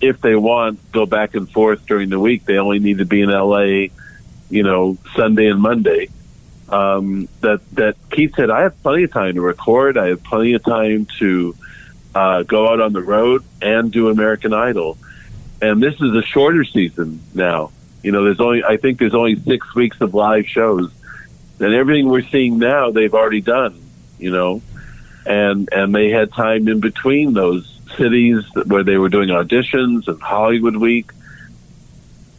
if 0.00 0.20
they 0.20 0.36
want, 0.36 0.92
go 0.92 1.06
back 1.06 1.34
and 1.34 1.50
forth 1.50 1.84
during 1.86 2.10
the 2.10 2.20
week. 2.20 2.44
They 2.44 2.58
only 2.58 2.78
need 2.78 2.98
to 2.98 3.06
be 3.06 3.22
in 3.22 3.30
LA, 3.30 3.88
you 4.50 4.62
know, 4.62 4.96
Sunday 5.14 5.46
and 5.46 5.60
Monday." 5.60 6.08
Um, 6.70 7.28
that 7.40 7.60
that 7.72 7.96
Keith 8.10 8.34
said, 8.36 8.50
I 8.50 8.62
have 8.62 8.80
plenty 8.82 9.04
of 9.04 9.12
time 9.12 9.34
to 9.34 9.40
record. 9.40 9.96
I 9.96 10.08
have 10.08 10.22
plenty 10.22 10.54
of 10.54 10.62
time 10.62 11.06
to 11.18 11.56
uh, 12.14 12.42
go 12.42 12.68
out 12.68 12.80
on 12.80 12.92
the 12.92 13.02
road 13.02 13.44
and 13.62 13.90
do 13.90 14.08
American 14.08 14.52
Idol. 14.52 14.98
And 15.60 15.82
this 15.82 15.94
is 15.94 16.14
a 16.14 16.22
shorter 16.22 16.64
season 16.64 17.20
now. 17.34 17.72
You 18.02 18.12
know, 18.12 18.24
there's 18.24 18.40
only 18.40 18.62
I 18.62 18.76
think 18.76 18.98
there's 18.98 19.14
only 19.14 19.40
six 19.40 19.74
weeks 19.74 20.00
of 20.00 20.14
live 20.14 20.46
shows, 20.46 20.92
and 21.58 21.74
everything 21.74 22.08
we're 22.08 22.28
seeing 22.28 22.58
now 22.58 22.90
they've 22.90 23.14
already 23.14 23.40
done. 23.40 23.82
You 24.18 24.30
know, 24.30 24.62
and 25.26 25.68
and 25.72 25.94
they 25.94 26.10
had 26.10 26.32
time 26.32 26.68
in 26.68 26.80
between 26.80 27.34
those 27.34 27.80
cities 27.96 28.44
where 28.66 28.84
they 28.84 28.98
were 28.98 29.08
doing 29.08 29.30
auditions 29.30 30.06
and 30.06 30.20
Hollywood 30.20 30.76
Week. 30.76 31.10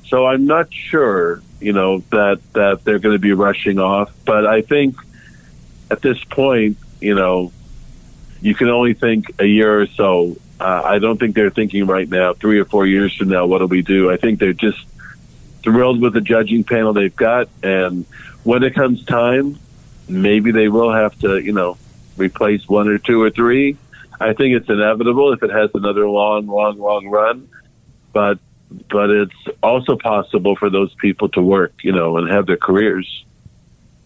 So 0.08 0.26
I'm 0.26 0.46
not 0.46 0.74
sure, 0.74 1.42
you 1.60 1.74
know, 1.74 2.00
that 2.12 2.40
that 2.54 2.84
they're 2.84 3.00
going 3.00 3.16
to 3.16 3.20
be 3.20 3.34
rushing 3.34 3.80
off, 3.80 4.12
but 4.26 4.46
I 4.46 4.62
think 4.62 4.96
at 5.92 6.02
this 6.02 6.24
point, 6.24 6.78
you 7.02 7.16
know, 7.16 7.52
you 8.42 8.56
can 8.56 8.70
only 8.70 8.94
think 8.94 9.40
a 9.40 9.46
year 9.46 9.82
or 9.82 9.88
so. 9.88 10.38
Uh, 10.60 10.82
I 10.84 11.00
don't 11.00 11.18
think 11.18 11.36
they're 11.36 11.50
thinking 11.50 11.86
right 11.86 12.08
now, 12.08 12.34
three 12.34 12.60
or 12.60 12.66
four 12.66 12.86
years 12.86 13.16
from 13.16 13.30
now, 13.30 13.46
what 13.46 13.60
do 13.60 13.68
we 13.68 13.82
do? 13.82 14.12
I 14.12 14.18
think 14.18 14.40
they're 14.40 14.54
just 14.54 14.86
thrilled 15.64 16.02
with 16.02 16.14
the 16.14 16.22
judging 16.22 16.64
panel 16.64 16.94
they've 16.94 17.16
got, 17.16 17.50
and 17.64 18.06
when 18.44 18.64
it 18.64 18.74
comes 18.74 19.04
time, 19.06 19.58
maybe 20.08 20.52
they 20.52 20.68
will 20.68 20.92
have 20.92 21.18
to, 21.20 21.38
you 21.38 21.54
know, 21.54 21.78
replace 22.18 22.68
one 22.68 22.88
or 22.88 22.98
two 22.98 23.22
or 23.22 23.30
three. 23.30 23.78
I 24.20 24.34
think 24.34 24.56
it's 24.56 24.70
inevitable 24.70 25.32
if 25.34 25.44
it 25.44 25.50
has 25.50 25.70
another 25.74 26.10
long, 26.10 26.48
long, 26.48 26.78
long 26.78 27.08
run, 27.08 27.50
but 28.12 28.40
but 28.90 29.10
it's 29.10 29.34
also 29.64 29.96
possible 29.96 30.56
for 30.56 30.70
those 30.70 30.94
people 30.96 31.30
to 31.30 31.42
work, 31.42 31.74
you 31.84 31.92
know, 31.92 32.18
and 32.18 32.30
have 32.30 32.46
their 32.46 32.58
careers. 32.58 33.24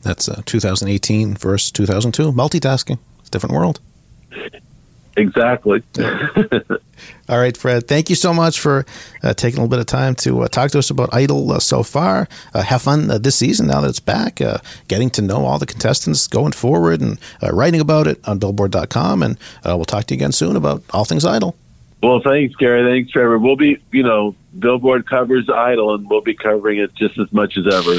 That's 0.02 0.28
uh, 0.28 0.42
2018 0.46 1.36
versus 1.36 1.72
2002. 1.72 2.32
Multitasking. 2.32 3.00
It's 3.20 3.30
a 3.30 3.32
different 3.32 3.56
world. 3.56 3.80
Exactly. 5.16 5.84
All 7.30 7.38
right, 7.38 7.56
Fred. 7.56 7.88
Thank 7.88 8.10
you 8.10 8.16
so 8.16 8.34
much 8.34 8.60
for 8.60 8.86
uh, 9.22 9.34
taking 9.34 9.60
a 9.60 9.62
little 9.62 9.70
bit 9.70 9.80
of 9.80 9.86
time 9.86 10.16
to 10.16 10.42
uh, 10.42 10.48
talk 10.48 10.72
to 10.72 10.80
us 10.80 10.90
about 10.90 11.14
Idol 11.14 11.52
uh, 11.52 11.60
so 11.60 11.84
far. 11.84 12.28
Uh, 12.54 12.64
have 12.64 12.82
fun 12.82 13.12
uh, 13.12 13.18
this 13.18 13.36
season 13.36 13.68
now 13.68 13.82
that 13.82 13.90
it's 13.90 14.00
back, 14.00 14.42
uh, 14.42 14.58
getting 14.88 15.10
to 15.12 15.22
know 15.22 15.46
all 15.46 15.60
the 15.60 15.66
contestants 15.66 16.28
going 16.28 16.52
forward 16.52 17.02
and 17.02 17.20
writing 17.42 17.80
about 17.80 18.08
it 18.08 18.20
on 18.28 18.40
Billboard.com. 18.40 19.22
And 19.22 19.38
we'll 19.64 19.86
talk 19.86 20.06
to 20.06 20.16
you 20.16 20.18
again 20.18 20.32
soon 20.32 20.56
about 20.56 20.84
all 20.92 21.06
things 21.06 21.26
Idol. 21.26 21.56
Well, 22.04 22.20
thanks, 22.20 22.54
Gary. 22.58 22.84
Thanks, 22.84 23.12
Trevor. 23.12 23.40
We'll 23.40 23.56
be, 23.56 23.78
you 23.94 24.04
know, 24.04 24.36
Billboard 24.60 25.08
covers 25.08 25.50
Idol, 25.50 25.96
and 25.96 26.10
we'll 26.10 26.20
be 26.20 26.34
covering 26.34 26.80
it 26.80 26.94
just 26.96 27.18
as 27.18 27.32
much 27.32 27.58
as 27.58 27.66
ever. 27.66 27.94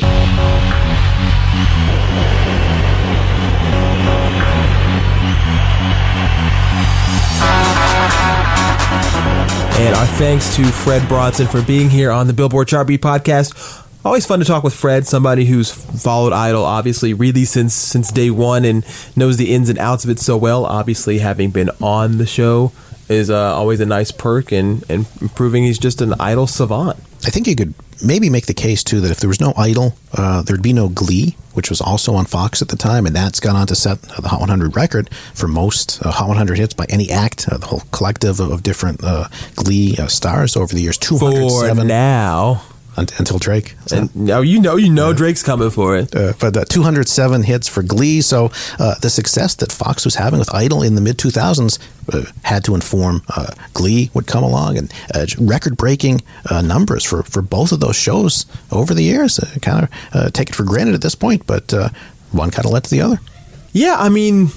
And 9.77 9.95
our 9.97 10.07
thanks 10.19 10.55
to 10.57 10.65
Fred 10.65 11.09
Bronson 11.09 11.47
for 11.47 11.63
being 11.63 11.89
here 11.89 12.11
on 12.11 12.27
the 12.27 12.35
Billboard 12.35 12.69
Chart 12.69 12.87
Beat 12.87 13.01
podcast. 13.01 13.81
Always 14.05 14.27
fun 14.27 14.39
to 14.39 14.45
talk 14.45 14.63
with 14.63 14.75
Fred, 14.75 15.07
somebody 15.07 15.47
who's 15.47 15.73
followed 15.73 16.35
Idol 16.35 16.63
obviously 16.63 17.15
really 17.15 17.47
since 17.47 17.73
since 17.73 18.13
day 18.13 18.31
one 18.31 18.67
and 18.67 18.85
knows 19.17 19.39
the 19.39 19.55
ins 19.55 19.71
and 19.71 19.79
outs 19.79 20.05
of 20.05 20.11
it 20.11 20.19
so 20.19 20.37
well. 20.37 20.67
Obviously, 20.67 21.21
having 21.21 21.49
been 21.51 21.71
on 21.81 22.19
the 22.19 22.27
show 22.27 22.71
is 23.09 23.31
uh, 23.31 23.55
always 23.55 23.81
a 23.81 23.87
nice 23.87 24.11
perk, 24.11 24.53
and 24.53 24.85
and 24.91 25.07
proving 25.35 25.65
he's 25.65 25.79
just 25.79 26.01
an 26.01 26.15
Idol 26.21 26.47
savant. 26.47 26.99
I 27.25 27.31
think 27.31 27.47
you 27.47 27.57
could 27.57 27.75
maybe 28.05 28.29
make 28.29 28.47
the 28.47 28.55
case 28.55 28.85
too 28.85 29.01
that 29.01 29.11
if 29.11 29.21
there 29.21 29.29
was 29.29 29.41
no 29.41 29.55
Idol, 29.57 29.95
uh, 30.13 30.43
there'd 30.43 30.63
be 30.63 30.73
no 30.73 30.89
Glee, 30.89 31.37
which 31.55 31.71
was 31.71 31.81
also 31.81 32.15
on 32.15 32.27
Fox 32.27 32.61
at 32.61 32.69
the 32.69 32.77
time, 32.77 33.07
and 33.07 33.15
that's 33.17 33.41
gone 33.41 33.57
on 33.57 33.67
to 33.69 33.75
set 33.75 34.03
the 34.03 34.29
Hot 34.29 34.41
100 34.41 34.77
record 34.77 35.11
for 35.35 35.49
most 35.49 36.05
uh, 36.05 36.11
Hot 36.11 36.29
100 36.29 36.59
hits 36.59 36.75
by 36.75 36.87
any 36.89 37.11
act. 37.11 37.49
Uh, 37.51 37.59
the 37.59 37.67
whole 37.67 37.83
collective 37.93 38.41
of, 38.41 38.51
of 38.51 38.63
different 38.63 39.03
uh, 39.03 39.29
Glee 39.57 39.97
uh, 39.99 40.07
stars 40.07 40.57
over 40.57 40.75
the 40.75 40.83
years. 40.83 40.99
Two 40.99 41.19
hundred 41.19 41.51
seven 41.51 41.77
for 41.79 41.85
now 41.85 42.63
until 42.97 43.39
Drake. 43.39 43.75
So. 43.87 43.97
And 43.97 44.17
now 44.17 44.41
you 44.41 44.61
know, 44.61 44.77
you 44.77 44.91
know, 44.91 45.13
Drake's 45.13 45.43
coming 45.43 45.71
for 45.71 45.97
it. 45.97 46.15
Uh, 46.15 46.33
but 46.39 46.57
uh, 46.57 46.65
207 46.65 47.43
hits 47.43 47.69
for 47.69 47.83
Glee. 47.83 48.21
So 48.21 48.51
uh, 48.79 48.95
the 49.01 49.11
success 49.11 49.55
that 49.57 49.73
Fox 49.73 50.05
was 50.05 50.15
having 50.15 50.39
with 50.39 50.55
Idol 50.55 50.83
in 50.83 50.95
the 50.95 51.01
mid 51.01 51.19
2000s 51.19 51.79
uh, 52.13 52.31
had 52.43 52.65
to 52.65 52.75
inform 52.75 53.23
uh, 53.35 53.53
Glee 53.73 54.11
would 54.15 54.27
come 54.27 54.45
along 54.45 54.79
and 54.79 54.93
uh, 55.15 55.27
record-breaking 55.39 56.23
numbers 56.63 57.05
for 57.05 57.23
for 57.23 57.43
both 57.43 57.73
of 57.73 57.81
those 57.81 57.97
shows 57.97 58.47
over 58.71 58.95
the 58.95 59.03
years. 59.03 59.39
kind 59.63 59.89
of 60.13 60.33
take 60.33 60.51
it 60.51 60.55
for 60.55 60.65
granted 60.65 60.95
at 60.95 61.03
this 61.03 61.15
point, 61.15 61.47
but 61.47 61.73
one 62.33 62.51
kind 62.51 62.67
of 62.67 62.73
led 62.73 62.85
to 62.85 62.91
the 62.91 63.01
other. 63.01 63.19
Yeah, 63.75 63.97
I 63.99 64.09
mean, 64.09 64.51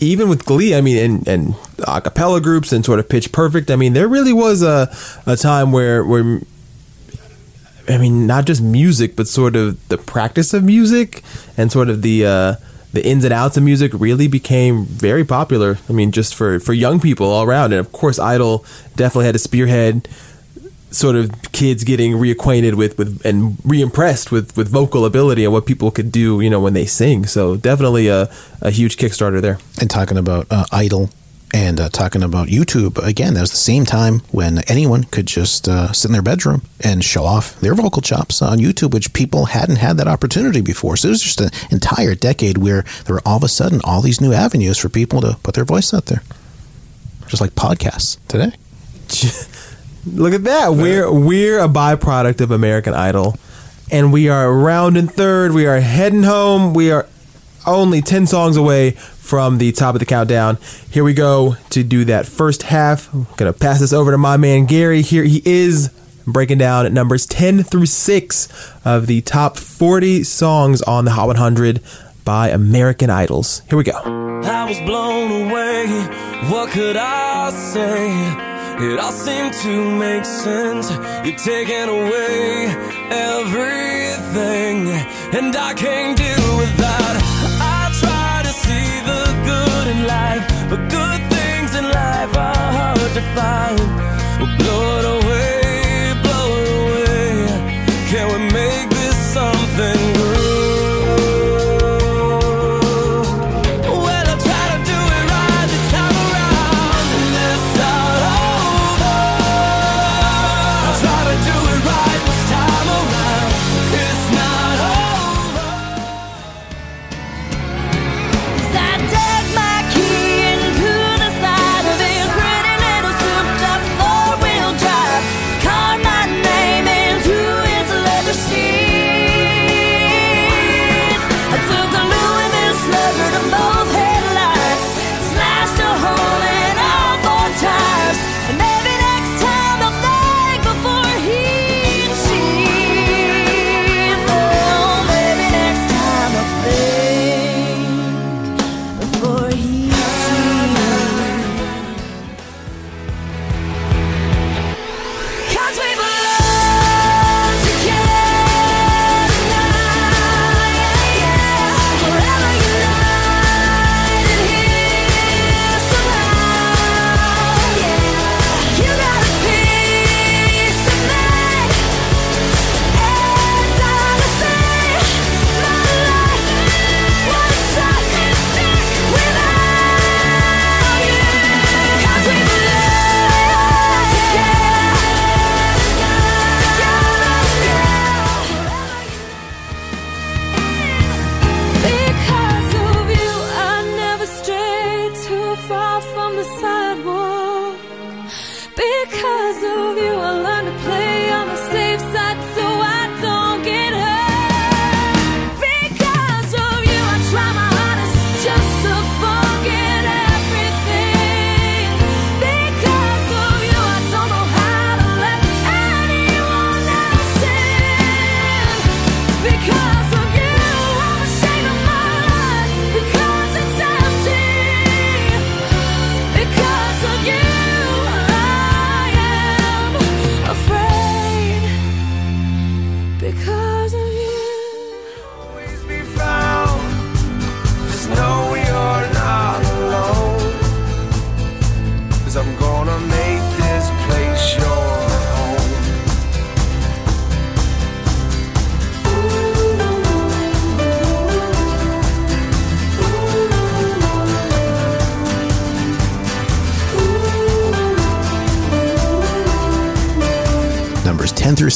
even 0.00 0.30
with 0.30 0.46
Glee, 0.46 0.74
I 0.74 0.80
mean, 0.80 0.96
and, 0.96 1.28
and 1.28 1.54
a 1.86 2.00
cappella 2.00 2.40
groups 2.40 2.72
and 2.72 2.82
sort 2.86 2.98
of 2.98 3.06
Pitch 3.06 3.30
Perfect, 3.30 3.70
I 3.70 3.76
mean, 3.76 3.92
there 3.92 4.08
really 4.08 4.32
was 4.32 4.62
a, 4.62 4.90
a 5.26 5.36
time 5.36 5.72
where, 5.72 6.02
where 6.02 6.40
I 7.88 7.98
mean, 7.98 8.26
not 8.26 8.46
just 8.46 8.62
music, 8.62 9.16
but 9.16 9.28
sort 9.28 9.56
of 9.56 9.88
the 9.88 9.98
practice 9.98 10.52
of 10.54 10.64
music 10.64 11.22
and 11.56 11.70
sort 11.70 11.88
of 11.88 12.02
the 12.02 12.26
uh, 12.26 12.54
the 12.92 13.04
ins 13.06 13.24
and 13.24 13.32
outs 13.32 13.56
of 13.56 13.62
music 13.62 13.92
really 13.94 14.28
became 14.28 14.86
very 14.86 15.24
popular. 15.24 15.78
I 15.88 15.92
mean, 15.92 16.12
just 16.12 16.34
for 16.34 16.58
for 16.60 16.72
young 16.72 17.00
people 17.00 17.26
all 17.26 17.44
around, 17.44 17.72
and 17.72 17.80
of 17.80 17.92
course, 17.92 18.18
Idol 18.18 18.64
definitely 18.96 19.26
had 19.26 19.34
to 19.34 19.38
spearhead 19.38 20.08
sort 20.90 21.16
of 21.16 21.30
kids 21.52 21.84
getting 21.84 22.12
reacquainted 22.12 22.74
with, 22.74 22.96
with 22.96 23.20
and 23.24 23.58
re-impressed 23.64 24.32
with, 24.32 24.56
with 24.56 24.68
vocal 24.68 25.04
ability 25.04 25.44
and 25.44 25.52
what 25.52 25.66
people 25.66 25.90
could 25.90 26.10
do, 26.10 26.40
you 26.40 26.48
know, 26.48 26.60
when 26.60 26.72
they 26.72 26.86
sing. 26.86 27.26
So 27.26 27.56
definitely 27.56 28.08
a, 28.08 28.30
a 28.62 28.70
huge 28.70 28.96
Kickstarter 28.96 29.40
there. 29.40 29.58
And 29.80 29.90
talking 29.90 30.16
about 30.16 30.46
uh, 30.50 30.64
Idol 30.72 31.10
and 31.56 31.80
uh, 31.80 31.88
talking 31.88 32.22
about 32.22 32.48
YouTube 32.48 33.02
again. 33.02 33.32
That 33.32 33.40
was 33.40 33.50
the 33.50 33.56
same 33.56 33.86
time 33.86 34.18
when 34.30 34.58
anyone 34.68 35.04
could 35.04 35.24
just 35.24 35.66
uh, 35.66 35.90
sit 35.90 36.10
in 36.10 36.12
their 36.12 36.20
bedroom 36.20 36.60
and 36.84 37.02
show 37.02 37.24
off 37.24 37.58
their 37.60 37.74
vocal 37.74 38.02
chops 38.02 38.42
on 38.42 38.58
YouTube, 38.58 38.92
which 38.92 39.14
people 39.14 39.46
hadn't 39.46 39.76
had 39.76 39.96
that 39.96 40.06
opportunity 40.06 40.60
before. 40.60 40.98
So 40.98 41.08
it 41.08 41.12
was 41.12 41.22
just 41.22 41.40
an 41.40 41.48
entire 41.70 42.14
decade 42.14 42.58
where 42.58 42.84
there 43.06 43.14
were 43.14 43.22
all 43.24 43.38
of 43.38 43.42
a 43.42 43.48
sudden 43.48 43.80
all 43.84 44.02
these 44.02 44.20
new 44.20 44.34
avenues 44.34 44.76
for 44.76 44.90
people 44.90 45.22
to 45.22 45.38
put 45.42 45.54
their 45.54 45.64
voice 45.64 45.94
out 45.94 46.04
there, 46.06 46.22
just 47.26 47.40
like 47.40 47.52
podcasts 47.52 48.18
today. 48.28 48.52
Look 50.12 50.34
at 50.34 50.44
that. 50.44 50.74
We're 50.74 51.10
we're 51.10 51.60
a 51.60 51.68
byproduct 51.68 52.42
of 52.42 52.50
American 52.50 52.92
Idol, 52.92 53.34
and 53.90 54.12
we 54.12 54.28
are 54.28 54.52
round 54.52 54.98
and 54.98 55.10
third. 55.10 55.52
We 55.52 55.66
are 55.66 55.80
heading 55.80 56.22
home. 56.22 56.74
We 56.74 56.90
are 56.90 57.08
only 57.66 58.00
10 58.00 58.26
songs 58.26 58.56
away 58.56 58.96
from 59.26 59.58
the 59.58 59.72
top 59.72 59.94
of 59.94 59.98
the 59.98 60.06
countdown. 60.06 60.56
Here 60.90 61.02
we 61.02 61.12
go 61.12 61.56
to 61.70 61.82
do 61.82 62.04
that 62.06 62.26
first 62.26 62.62
half. 62.62 63.12
I'm 63.12 63.26
to 63.36 63.52
pass 63.52 63.80
this 63.80 63.92
over 63.92 64.12
to 64.12 64.18
my 64.18 64.36
man 64.36 64.66
Gary. 64.66 65.02
Here 65.02 65.24
he 65.24 65.42
is 65.44 65.90
breaking 66.26 66.58
down 66.58 66.92
numbers 66.94 67.26
10 67.26 67.64
through 67.64 67.86
6 67.86 68.48
of 68.84 69.06
the 69.06 69.20
top 69.22 69.56
40 69.56 70.22
songs 70.22 70.80
on 70.82 71.04
the 71.04 71.10
Hot 71.10 71.26
100 71.26 71.80
by 72.24 72.48
American 72.50 73.10
Idols. 73.10 73.62
Here 73.68 73.76
we 73.76 73.84
go. 73.84 73.98
I 74.44 74.64
was 74.68 74.78
blown 74.80 75.50
away. 75.50 75.86
What 76.50 76.70
could 76.70 76.96
I 76.96 77.50
say? 77.50 78.12
It 78.78 79.00
all 79.00 79.10
seemed 79.10 79.54
to 79.54 79.98
make 79.98 80.24
sense. 80.24 80.90
You're 81.26 81.36
taking 81.36 81.88
away 81.88 82.66
everything, 83.10 84.88
and 85.34 85.56
I 85.56 85.72
can't 85.74 86.16
deal 86.16 86.58
with 86.58 86.76
are 93.18 93.22
hard 93.22 95.25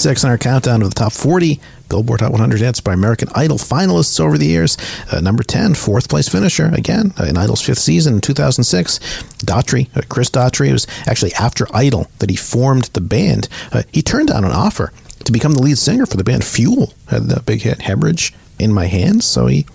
10 0.00 0.02
through 0.02 0.10
6 0.12 0.24
on 0.24 0.30
our 0.30 0.38
countdown 0.38 0.82
of 0.82 0.88
the 0.88 0.94
top 0.94 1.12
40 1.12 1.60
Billboard 1.90 2.20
Hot 2.20 2.30
100 2.30 2.60
hits 2.60 2.80
by 2.80 2.94
American 2.94 3.28
Idol 3.34 3.58
finalists 3.58 4.18
over 4.18 4.38
the 4.38 4.46
years. 4.46 4.78
Uh, 5.12 5.20
number 5.20 5.42
10, 5.42 5.74
fourth 5.74 6.08
place 6.08 6.28
finisher, 6.28 6.66
again, 6.72 7.12
uh, 7.20 7.24
in 7.24 7.36
Idol's 7.36 7.60
fifth 7.60 7.80
season 7.80 8.14
in 8.14 8.20
2006. 8.20 8.98
Daughtry, 9.44 9.94
uh, 9.94 10.00
Chris 10.08 10.30
Daughtry, 10.30 10.68
it 10.68 10.72
was 10.72 10.86
actually 11.06 11.34
after 11.34 11.66
Idol 11.74 12.06
that 12.18 12.30
he 12.30 12.36
formed 12.36 12.84
the 12.94 13.00
band. 13.00 13.48
Uh, 13.72 13.82
he 13.92 14.00
turned 14.00 14.28
down 14.28 14.44
an 14.44 14.52
offer 14.52 14.92
to 15.24 15.32
become 15.32 15.52
the 15.52 15.62
lead 15.62 15.76
singer 15.76 16.06
for 16.06 16.16
the 16.16 16.24
band 16.24 16.44
Fuel, 16.44 16.94
had 17.08 17.24
the 17.24 17.42
big 17.42 17.60
hit 17.60 17.82
Hemorrhage 17.82 18.32
in 18.58 18.72
My 18.72 18.86
Hands, 18.86 19.22
so 19.22 19.48
he 19.48 19.66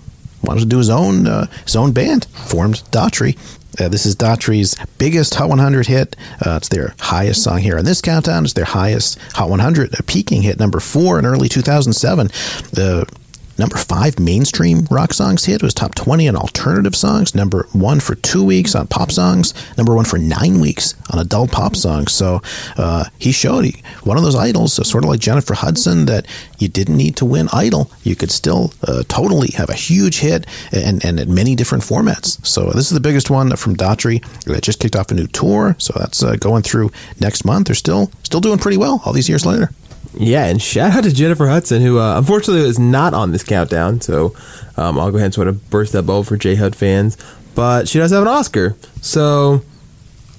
wanted 0.42 0.62
to 0.62 0.66
do 0.66 0.78
his 0.78 0.90
own 0.90 1.28
uh, 1.28 1.48
his 1.66 1.76
own 1.76 1.92
band, 1.92 2.26
formed 2.26 2.82
Daughtry. 2.92 3.38
Uh, 3.80 3.90
this 3.90 4.06
is 4.06 4.16
Daughtry's 4.16 4.76
biggest 4.98 5.36
Hot 5.36 5.50
100 5.50 5.88
hit. 5.88 6.16
Uh, 6.46 6.58
it's 6.58 6.70
their 6.70 6.96
highest 7.00 7.44
song 7.44 7.60
here 7.60 7.78
on 7.78 7.86
this 7.86 8.02
countdown. 8.02 8.44
It's 8.44 8.54
their 8.54 8.66
highest 8.66 9.20
Hot 9.34 9.50
100 9.50 10.00
a 10.00 10.04
peaking 10.04 10.42
hit, 10.42 10.60
number 10.60 10.80
four 10.80 11.20
in 11.20 11.26
early 11.26 11.50
2007. 11.50 12.28
The 12.72 13.08
number 13.58 13.78
five 13.78 14.20
mainstream 14.20 14.88
rock 14.92 15.14
songs 15.14 15.46
hit. 15.46 15.56
It 15.56 15.64
was 15.64 15.74
top 15.74 15.96
20 15.96 16.28
on 16.28 16.36
alternative 16.36 16.96
songs, 16.96 17.36
number 17.36 17.68
one 17.74 18.00
for 18.00 18.16
two 18.16 18.44
weeks 18.44 18.76
on 18.76 18.88
pop 18.88 19.12
songs, 19.12 19.54
number 19.78 19.96
one 19.96 20.06
for 20.06 20.18
nine 20.18 20.60
weeks 20.60 20.96
on 21.12 21.20
adult 21.20 21.52
pop 21.52 21.76
songs. 21.76 22.12
So 22.12 22.42
uh, 22.78 23.06
he 23.20 23.32
showed 23.32 23.66
he, 23.66 23.84
one 24.04 24.18
of 24.18 24.24
those 24.24 24.36
idols, 24.36 24.78
uh, 24.80 24.84
sort 24.84 25.04
of 25.04 25.10
like 25.10 25.20
Jennifer 25.20 25.54
Hudson, 25.54 26.06
that 26.06 26.28
you 26.60 26.68
didn't 26.68 26.98
need 26.98 27.16
to 27.18 27.26
win 27.26 27.50
Idol. 27.54 27.92
You 28.04 28.16
could 28.16 28.32
still 28.32 28.74
uh, 28.88 29.04
totally 29.08 29.50
have 29.56 29.70
a 29.70 29.74
huge 29.74 30.20
hit 30.20 30.46
and, 30.72 31.04
and 31.06 31.20
at 31.20 31.28
many 31.28 31.56
different 31.56 31.84
formats. 31.84 32.46
So 32.46 32.66
this 32.72 32.86
is 32.86 32.92
the 32.92 33.00
biggest 33.00 33.30
one 33.30 33.56
from 33.56 33.76
Daughtry. 33.76 34.24
They 34.44 34.60
just 34.60 34.80
kicked 34.80 34.96
off 34.96 35.12
a 35.12 35.14
new 35.14 35.28
tour, 35.28 35.76
so 35.80 35.94
that's 35.98 36.24
uh, 36.24 36.36
going 36.36 36.64
through 36.64 36.92
next 37.20 37.46
month. 37.46 37.68
They're 37.68 37.76
still 37.76 38.12
still 38.24 38.42
doing 38.42 38.58
pretty 38.58 38.78
well 38.78 39.02
all 39.06 39.14
these 39.14 39.30
years 39.30 39.46
later. 39.46 39.70
Yeah, 40.18 40.46
and 40.46 40.62
shout 40.62 40.94
out 40.94 41.04
to 41.04 41.14
Jennifer 41.14 41.48
Hudson, 41.48 41.82
who 41.82 42.00
uh, 42.00 42.18
unfortunately 42.18 42.68
is 42.68 42.80
not 42.80 43.14
on 43.14 43.32
this 43.32 43.44
countdown. 43.44 44.02
So 44.02 44.36
um, 44.78 45.00
I'll 45.00 45.12
go 45.12 45.18
ahead 45.18 45.26
and 45.26 45.34
sort 45.34 45.48
of 45.48 45.70
burst 45.70 45.94
that 45.94 46.04
bubble 46.04 46.24
for 46.24 46.38
J 46.38 46.56
Hud 46.56 46.76
fans. 46.76 47.18
But 47.54 47.88
she 47.88 48.00
does 48.00 48.12
have 48.12 48.22
an 48.22 48.28
Oscar. 48.28 48.76
So, 49.02 49.62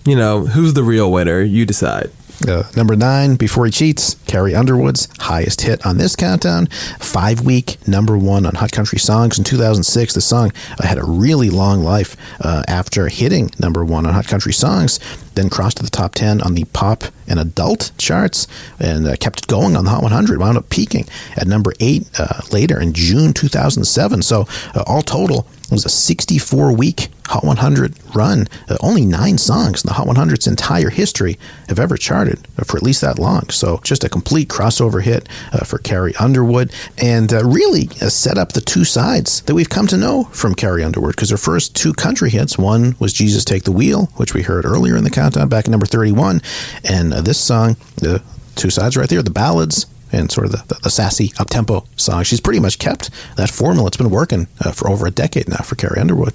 you 0.04 0.16
know, 0.16 0.46
who's 0.46 0.74
the 0.74 0.82
real 0.82 1.10
winner? 1.10 1.40
You 1.40 1.64
decide. 1.64 2.10
Uh, 2.46 2.64
number 2.76 2.94
nine, 2.94 3.36
Before 3.36 3.64
He 3.64 3.72
Cheats, 3.72 4.14
Carrie 4.26 4.54
Underwood's 4.54 5.08
highest 5.18 5.62
hit 5.62 5.84
on 5.86 5.96
this 5.96 6.14
countdown. 6.14 6.66
Five 7.00 7.40
week 7.40 7.78
number 7.88 8.18
one 8.18 8.44
on 8.44 8.54
Hot 8.56 8.72
Country 8.72 8.98
Songs 8.98 9.38
in 9.38 9.44
2006. 9.44 10.12
The 10.12 10.20
song 10.20 10.52
uh, 10.78 10.86
had 10.86 10.98
a 10.98 11.04
really 11.04 11.48
long 11.48 11.82
life 11.82 12.14
uh, 12.40 12.62
after 12.68 13.08
hitting 13.08 13.50
number 13.58 13.84
one 13.84 14.04
on 14.04 14.12
Hot 14.12 14.26
Country 14.26 14.52
Songs, 14.52 15.00
then 15.34 15.48
crossed 15.48 15.78
to 15.78 15.82
the 15.82 15.90
top 15.90 16.14
10 16.14 16.42
on 16.42 16.54
the 16.54 16.64
pop 16.72 17.04
and 17.26 17.40
adult 17.40 17.90
charts 17.96 18.46
and 18.78 19.06
uh, 19.06 19.16
kept 19.16 19.38
it 19.40 19.46
going 19.46 19.74
on 19.74 19.84
the 19.84 19.90
Hot 19.90 20.02
100. 20.02 20.38
Wound 20.38 20.58
up 20.58 20.68
peaking 20.68 21.06
at 21.36 21.46
number 21.46 21.72
eight 21.80 22.06
uh, 22.18 22.42
later 22.52 22.78
in 22.80 22.92
June 22.92 23.32
2007. 23.32 24.20
So, 24.22 24.46
uh, 24.74 24.84
all 24.86 25.02
total, 25.02 25.46
it 25.66 25.72
was 25.72 25.84
a 25.84 25.90
64 25.90 26.74
week 26.76 27.08
Hot 27.28 27.42
100 27.42 27.94
run. 28.14 28.46
Uh, 28.68 28.76
only 28.80 29.04
nine 29.04 29.36
songs 29.36 29.82
in 29.82 29.88
the 29.88 29.94
Hot 29.94 30.06
100's 30.06 30.46
entire 30.46 30.90
history 30.90 31.38
have 31.68 31.80
ever 31.80 31.96
charted 31.96 32.46
for 32.64 32.76
at 32.76 32.84
least 32.84 33.00
that 33.00 33.18
long. 33.18 33.50
So 33.50 33.80
just 33.82 34.04
a 34.04 34.08
complete 34.08 34.48
crossover 34.48 35.02
hit 35.02 35.28
uh, 35.52 35.64
for 35.64 35.78
Carrie 35.78 36.14
Underwood 36.16 36.72
and 36.98 37.32
uh, 37.32 37.44
really 37.44 37.88
uh, 38.00 38.10
set 38.10 38.38
up 38.38 38.52
the 38.52 38.60
two 38.60 38.84
sides 38.84 39.42
that 39.42 39.54
we've 39.54 39.68
come 39.68 39.88
to 39.88 39.96
know 39.96 40.24
from 40.24 40.54
Carrie 40.54 40.84
Underwood 40.84 41.16
because 41.16 41.30
her 41.30 41.36
first 41.36 41.74
two 41.74 41.92
country 41.92 42.30
hits, 42.30 42.56
one 42.56 42.94
was 43.00 43.12
Jesus 43.12 43.44
Take 43.44 43.64
the 43.64 43.72
Wheel, 43.72 44.06
which 44.16 44.32
we 44.32 44.42
heard 44.42 44.64
earlier 44.64 44.96
in 44.96 45.02
the 45.02 45.10
countdown 45.10 45.48
back 45.48 45.64
at 45.64 45.70
number 45.70 45.86
31. 45.86 46.42
And 46.84 47.12
uh, 47.12 47.22
this 47.22 47.40
song, 47.40 47.76
the 47.96 48.22
two 48.54 48.70
sides 48.70 48.96
right 48.96 49.08
there, 49.08 49.22
the 49.22 49.30
ballads, 49.30 49.86
and 50.12 50.30
sort 50.30 50.46
of 50.46 50.52
the, 50.52 50.74
the, 50.74 50.80
the 50.82 50.90
sassy 50.90 51.32
up 51.38 51.50
tempo 51.50 51.84
song. 51.96 52.22
She's 52.22 52.40
pretty 52.40 52.60
much 52.60 52.78
kept 52.78 53.10
that 53.36 53.50
formula. 53.50 53.88
It's 53.88 53.96
been 53.96 54.10
working 54.10 54.46
uh, 54.64 54.72
for 54.72 54.88
over 54.88 55.06
a 55.06 55.10
decade 55.10 55.48
now 55.48 55.56
for 55.56 55.74
Carrie 55.74 56.00
Underwood. 56.00 56.34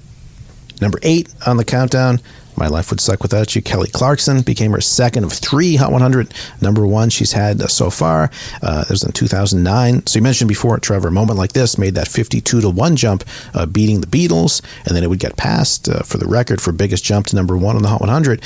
Number 0.80 0.98
eight 1.02 1.28
on 1.46 1.56
the 1.56 1.64
countdown. 1.64 2.20
My 2.56 2.66
Life 2.66 2.90
Would 2.90 3.00
Suck 3.00 3.22
Without 3.22 3.54
You. 3.54 3.62
Kelly 3.62 3.88
Clarkson 3.88 4.42
became 4.42 4.72
her 4.72 4.80
second 4.80 5.24
of 5.24 5.32
three 5.32 5.76
Hot 5.76 5.90
100. 5.90 6.34
Number 6.60 6.86
one 6.86 7.08
she's 7.08 7.32
had 7.32 7.62
uh, 7.62 7.66
so 7.66 7.88
far. 7.88 8.30
Uh, 8.62 8.84
it 8.86 8.90
was 8.90 9.04
in 9.04 9.12
2009. 9.12 10.06
So 10.06 10.18
you 10.18 10.22
mentioned 10.22 10.48
before, 10.48 10.78
Trevor, 10.78 11.08
a 11.08 11.12
moment 11.12 11.38
like 11.38 11.52
this 11.52 11.78
made 11.78 11.94
that 11.94 12.08
52 12.08 12.60
to 12.60 12.68
1 12.68 12.96
jump, 12.96 13.24
uh, 13.54 13.64
beating 13.64 14.00
the 14.00 14.06
Beatles, 14.06 14.60
and 14.86 14.94
then 14.94 15.02
it 15.02 15.08
would 15.08 15.18
get 15.18 15.36
passed 15.36 15.88
uh, 15.88 16.02
for 16.02 16.18
the 16.18 16.26
record 16.26 16.60
for 16.60 16.72
biggest 16.72 17.04
jump 17.04 17.26
to 17.28 17.36
number 17.36 17.56
one 17.56 17.76
on 17.76 17.82
the 17.82 17.88
Hot 17.88 18.00
100. 18.00 18.42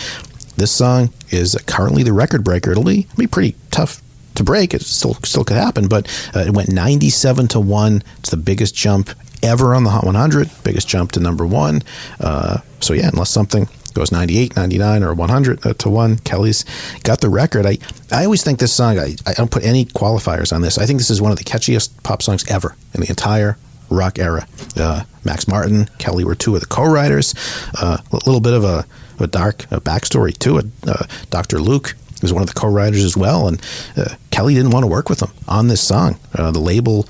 This 0.57 0.71
song 0.71 1.13
is 1.31 1.57
currently 1.67 2.03
the 2.03 2.13
record 2.13 2.45
breaker. 2.45 2.71
It'll 2.71 2.85
be, 2.85 3.01
it'll 3.01 3.19
be 3.19 3.27
pretty 3.27 3.57
tough 3.71 4.01
to 4.37 4.45
break. 4.45 4.75
It 4.75 4.83
still 4.83 5.15
still 5.25 5.45
could 5.45 5.57
happen, 5.57 5.89
but 5.89 6.07
uh, 6.35 6.41
it 6.41 6.53
went 6.53 6.71
97 6.73 7.49
to 7.49 7.61
one. 7.61 8.03
It's 8.19 8.31
the 8.31 8.37
biggest 8.37 8.75
jump 8.75 9.11
ever 9.43 9.75
on 9.75 9.85
the 9.85 9.91
Hot 9.91 10.05
100. 10.05 10.51
Biggest 10.65 10.89
jump 10.89 11.13
to 11.13 11.21
number 11.21 11.47
one. 11.47 11.83
Uh, 12.21 12.59
so 12.81 12.95
yeah, 12.95 13.09
unless 13.13 13.31
something 13.31 13.69
goes 13.95 14.13
98, 14.13 14.57
99, 14.57 15.03
or 15.03 15.15
100 15.15 15.67
uh, 15.67 15.73
to 15.75 15.89
one, 15.89 16.19
Kelly's 16.19 16.65
got 17.03 17.21
the 17.21 17.31
record. 17.31 17.65
I 17.65 17.79
I 18.13 18.25
always 18.25 18.45
think 18.45 18.59
this 18.59 18.73
song. 18.73 18.99
I 18.99 19.17
I 19.27 19.33
don't 19.33 19.51
put 19.51 19.65
any 19.65 19.85
qualifiers 19.87 20.53
on 20.53 20.63
this. 20.63 20.79
I 20.79 20.87
think 20.87 20.99
this 20.99 21.11
is 21.11 21.21
one 21.21 21.33
of 21.33 21.39
the 21.39 21.45
catchiest 21.45 22.03
pop 22.03 22.23
songs 22.23 22.49
ever 22.51 22.77
in 22.95 23.01
the 23.01 23.09
entire 23.09 23.57
rock 23.91 24.19
era. 24.19 24.47
Uh, 24.77 25.05
Max 25.25 25.49
Martin, 25.49 25.89
Kelly 25.99 26.25
were 26.25 26.35
two 26.35 26.55
of 26.55 26.61
the 26.61 26.67
co-writers. 26.67 27.35
Uh, 27.81 27.99
a 28.13 28.17
little 28.27 28.41
bit 28.41 28.53
of 28.53 28.65
a, 28.65 28.85
a 29.21 29.27
dark 29.27 29.65
a 29.71 29.81
backstory 29.81 30.37
to 30.39 30.59
it. 30.59 30.67
Uh, 30.87 31.05
Dr. 31.31 31.59
Luke 31.59 31.95
was 32.23 32.33
one 32.33 32.43
of 32.43 32.49
the 32.49 32.55
co-writers 32.55 33.05
as 33.05 33.17
well, 33.17 33.49
and 33.49 33.61
uh, 33.97 34.15
Kelly 34.31 34.55
didn't 34.55 34.71
want 34.71 34.85
to 34.85 34.89
work 34.89 35.09
with 35.09 35.21
them 35.21 35.31
on 35.49 35.69
this 35.69 35.81
song. 35.81 36.19
Uh, 36.35 36.51
the 36.51 36.61
label 36.61 37.07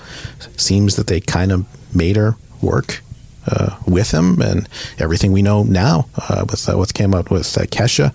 seems 0.56 0.96
that 0.96 1.06
they 1.06 1.20
kind 1.20 1.52
of 1.52 1.66
made 1.94 2.16
her 2.16 2.36
work 2.60 3.02
uh, 3.46 3.76
with 3.86 4.10
him, 4.10 4.40
and 4.40 4.68
everything 4.98 5.32
we 5.32 5.42
know 5.42 5.62
now 5.62 6.08
uh, 6.28 6.44
with 6.48 6.68
uh, 6.68 6.76
what 6.76 6.92
came 6.94 7.14
out 7.14 7.30
with 7.30 7.56
uh, 7.56 7.62
Kesha 7.62 8.12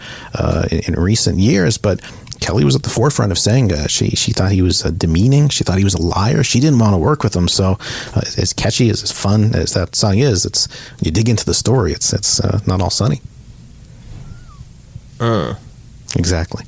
in, 0.71 0.93
in, 0.93 0.99
recent 1.01 1.39
years, 1.39 1.77
but. 1.77 2.01
Kelly 2.41 2.65
was 2.65 2.75
at 2.75 2.81
the 2.81 2.89
forefront 2.89 3.31
of 3.31 3.37
saying 3.37 3.69
she 3.87 4.09
she 4.15 4.31
thought 4.31 4.51
he 4.51 4.63
was 4.63 4.81
demeaning. 4.81 5.47
She 5.49 5.63
thought 5.63 5.77
he 5.77 5.83
was 5.83 5.93
a 5.93 6.01
liar. 6.01 6.41
She 6.41 6.59
didn't 6.59 6.79
want 6.79 6.95
to 6.95 6.97
work 6.97 7.23
with 7.23 7.35
him. 7.35 7.47
So, 7.47 7.77
as 8.15 8.51
catchy 8.51 8.89
as 8.89 9.03
as 9.03 9.11
fun 9.11 9.53
as 9.53 9.75
that 9.75 9.95
song 9.95 10.17
is, 10.17 10.43
it's 10.43 10.67
you 11.03 11.11
dig 11.11 11.29
into 11.29 11.45
the 11.45 11.53
story. 11.53 11.91
It's 11.91 12.11
it's 12.13 12.41
not 12.65 12.81
all 12.81 12.89
sunny. 12.89 13.21
Uh. 15.19 15.53
Exactly. 16.15 16.65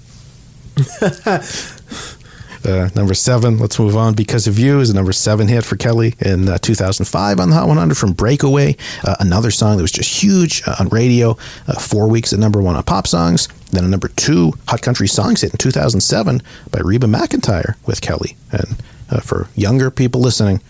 Uh, 2.66 2.90
number 2.96 3.14
seven, 3.14 3.58
let's 3.58 3.78
move 3.78 3.98
on. 3.98 4.14
Because 4.14 4.48
of 4.48 4.58
You 4.58 4.80
is 4.80 4.90
a 4.90 4.94
number 4.94 5.12
seven 5.12 5.48
hit 5.48 5.66
for 5.66 5.76
Kelly 5.76 6.16
in 6.20 6.48
uh, 6.48 6.58
2005 6.60 7.40
on 7.40 7.50
the 7.50 7.56
Hot 7.56 7.68
100 7.68 7.98
from 7.98 8.14
Breakaway. 8.14 8.78
Uh, 9.04 9.16
another 9.20 9.52
song 9.52 9.76
that 9.78 9.84
was 9.84 9.92
just 9.92 10.24
huge 10.24 10.64
uh, 10.66 10.76
on 10.80 10.88
radio. 10.88 11.32
Uh, 11.68 11.78
four 11.80 12.08
weeks 12.08 12.32
at 12.32 12.40
number 12.40 12.62
one 12.62 12.76
on 12.76 12.84
pop 12.84 13.06
songs. 13.06 13.50
Then 13.72 13.84
a 13.84 13.90
number 13.90 14.08
two 14.08 14.54
Hot 14.68 14.82
Country 14.82 15.08
Songs 15.08 15.42
hit 15.42 15.52
in 15.52 15.58
2007 15.58 16.42
by 16.72 16.80
Reba 16.80 17.08
McEntire 17.08 17.76
with 17.86 18.02
Kelly. 18.02 18.38
And 18.52 18.82
uh, 19.10 19.20
for 19.20 19.50
younger 19.56 19.92
people 19.92 20.22
listening, 20.22 20.62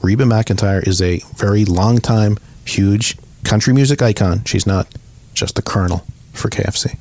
Reba 0.00 0.24
McEntire 0.24 0.86
is 0.86 1.02
a 1.02 1.20
very 1.36 1.64
long 1.64 1.98
time, 1.98 2.38
huge 2.64 3.16
country 3.44 3.74
music 3.74 4.00
icon. 4.00 4.42
She's 4.44 4.66
not 4.66 4.86
just 5.34 5.54
the 5.54 5.62
colonel 5.62 6.06
for 6.32 6.48
KFC. 6.48 6.96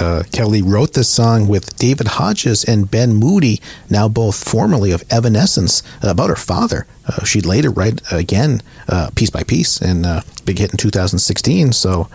Uh, 0.00 0.22
Kelly 0.32 0.62
wrote 0.62 0.94
this 0.94 1.08
song 1.08 1.48
with 1.48 1.76
David 1.76 2.06
Hodges 2.06 2.64
and 2.64 2.90
Ben 2.90 3.14
Moody, 3.14 3.60
now 3.90 4.08
both 4.08 4.48
formerly 4.48 4.92
of 4.92 5.02
Evanescence, 5.10 5.82
uh, 6.04 6.10
about 6.10 6.28
her 6.28 6.36
father. 6.36 6.86
Uh, 7.06 7.24
she'd 7.24 7.46
later 7.46 7.70
write 7.70 8.00
again, 8.12 8.62
uh, 8.88 9.10
piece 9.14 9.30
by 9.30 9.42
piece, 9.42 9.80
and 9.80 10.04
uh, 10.06 10.20
big 10.44 10.58
hit 10.58 10.70
in 10.70 10.76
2016. 10.76 11.72
So, 11.72 12.08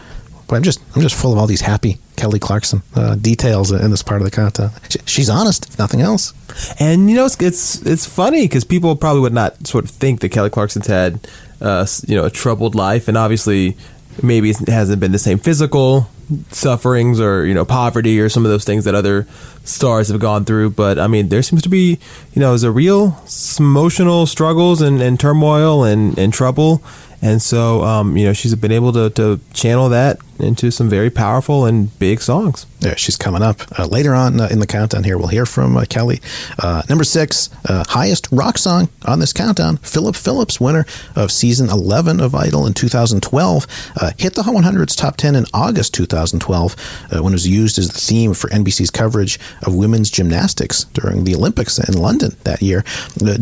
but 0.47 0.55
I'm 0.55 0.63
just 0.63 0.81
I'm 0.95 1.01
just 1.01 1.15
full 1.15 1.31
of 1.31 1.37
all 1.37 1.47
these 1.47 1.61
happy 1.61 1.99
Kelly 2.15 2.39
Clarkson 2.39 2.83
uh, 2.95 3.15
details 3.15 3.71
in 3.71 3.91
this 3.91 4.03
part 4.03 4.21
of 4.21 4.25
the 4.25 4.31
content. 4.31 4.71
She's 5.05 5.29
honest, 5.29 5.67
if 5.69 5.79
nothing 5.79 6.01
else. 6.01 6.33
And 6.79 7.09
you 7.09 7.15
know, 7.15 7.25
it's 7.25 7.41
it's, 7.41 7.81
it's 7.85 8.05
funny 8.05 8.43
because 8.43 8.63
people 8.63 8.95
probably 8.95 9.21
would 9.21 9.33
not 9.33 9.67
sort 9.67 9.85
of 9.85 9.91
think 9.91 10.19
that 10.21 10.29
Kelly 10.29 10.49
Clarkson's 10.49 10.87
had 10.87 11.27
you 11.61 12.15
know 12.15 12.25
a 12.25 12.29
troubled 12.29 12.75
life, 12.75 13.07
and 13.07 13.17
obviously 13.17 13.75
maybe 14.21 14.49
it 14.51 14.67
hasn't 14.67 14.99
been 14.99 15.11
the 15.11 15.19
same 15.19 15.39
physical 15.39 16.07
sufferings 16.49 17.19
or 17.19 17.45
you 17.45 17.53
know 17.53 17.65
poverty 17.65 18.19
or 18.19 18.29
some 18.29 18.45
of 18.45 18.51
those 18.51 18.63
things 18.63 18.85
that 18.85 18.95
other 18.95 19.27
stars 19.63 20.07
have 20.09 20.19
gone 20.19 20.45
through. 20.45 20.71
But 20.71 20.99
i 20.99 21.07
mean 21.07 21.29
there 21.29 21.41
seems 21.41 21.61
to 21.63 21.69
be 21.69 21.99
you 22.33 22.39
know 22.39 22.49
there's 22.49 22.63
a 22.63 22.71
real 22.71 23.21
emotional 23.59 24.25
struggles 24.25 24.81
and, 24.81 25.01
and 25.01 25.19
turmoil 25.19 25.83
and, 25.83 26.17
and 26.17 26.33
trouble. 26.33 26.83
And 27.21 27.41
so 27.41 27.83
um, 27.83 28.17
you 28.17 28.25
know 28.25 28.33
she's 28.33 28.53
been 28.55 28.71
able 28.71 28.91
to, 28.93 29.09
to 29.11 29.39
channel 29.53 29.89
that 29.89 30.19
into 30.43 30.71
some 30.71 30.89
very 30.89 31.09
powerful 31.09 31.65
and 31.65 31.97
big 31.99 32.21
songs. 32.21 32.65
Yeah, 32.79 32.95
she's 32.95 33.15
coming 33.15 33.41
up 33.41 33.61
uh, 33.79 33.85
later 33.85 34.13
on 34.13 34.39
uh, 34.41 34.49
in 34.51 34.59
the 34.59 34.67
countdown. 34.67 35.05
Here, 35.05 35.17
we'll 35.17 35.27
hear 35.27 35.45
from 35.45 35.77
uh, 35.77 35.85
Kelly. 35.85 36.19
Uh, 36.59 36.83
number 36.89 37.05
six, 37.05 37.49
uh, 37.69 37.83
highest 37.87 38.27
rock 38.31 38.57
song 38.57 38.89
on 39.05 39.19
this 39.19 39.31
countdown. 39.31 39.77
Philip 39.77 40.15
Phillips, 40.15 40.59
winner 40.59 40.85
of 41.15 41.31
season 41.31 41.69
11 41.69 42.19
of 42.19 42.35
Idol 42.35 42.67
in 42.67 42.73
2012, 42.73 43.67
uh, 44.01 44.11
hit 44.17 44.35
the 44.35 44.43
Hot 44.43 44.53
100's 44.53 44.95
top 44.95 45.15
10 45.15 45.35
in 45.35 45.45
August 45.53 45.93
2012 45.93 46.75
when 47.11 47.31
it 47.31 47.31
was 47.31 47.47
used 47.47 47.79
as 47.79 47.89
the 47.89 47.99
theme 47.99 48.33
for 48.33 48.49
NBC's 48.49 48.91
coverage 48.91 49.39
of 49.65 49.73
women's 49.73 50.09
gymnastics 50.09 50.83
during 50.85 51.23
the 51.23 51.35
Olympics 51.35 51.79
in 51.79 51.97
London 51.97 52.35
that 52.43 52.61
year. 52.61 52.83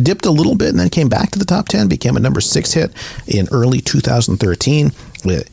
dipped 0.04 0.26
a 0.26 0.32
little 0.32 0.56
bit 0.56 0.70
and 0.70 0.80
then 0.80 0.89
came 0.89 1.10
back 1.10 1.32
to 1.32 1.39
the 1.39 1.45
top 1.45 1.68
10, 1.68 1.88
became 1.88 2.16
a 2.16 2.20
number 2.20 2.41
six 2.41 2.74
hit 2.74 2.91
in 3.28 3.47
early 3.52 3.82
2013. 3.82 4.91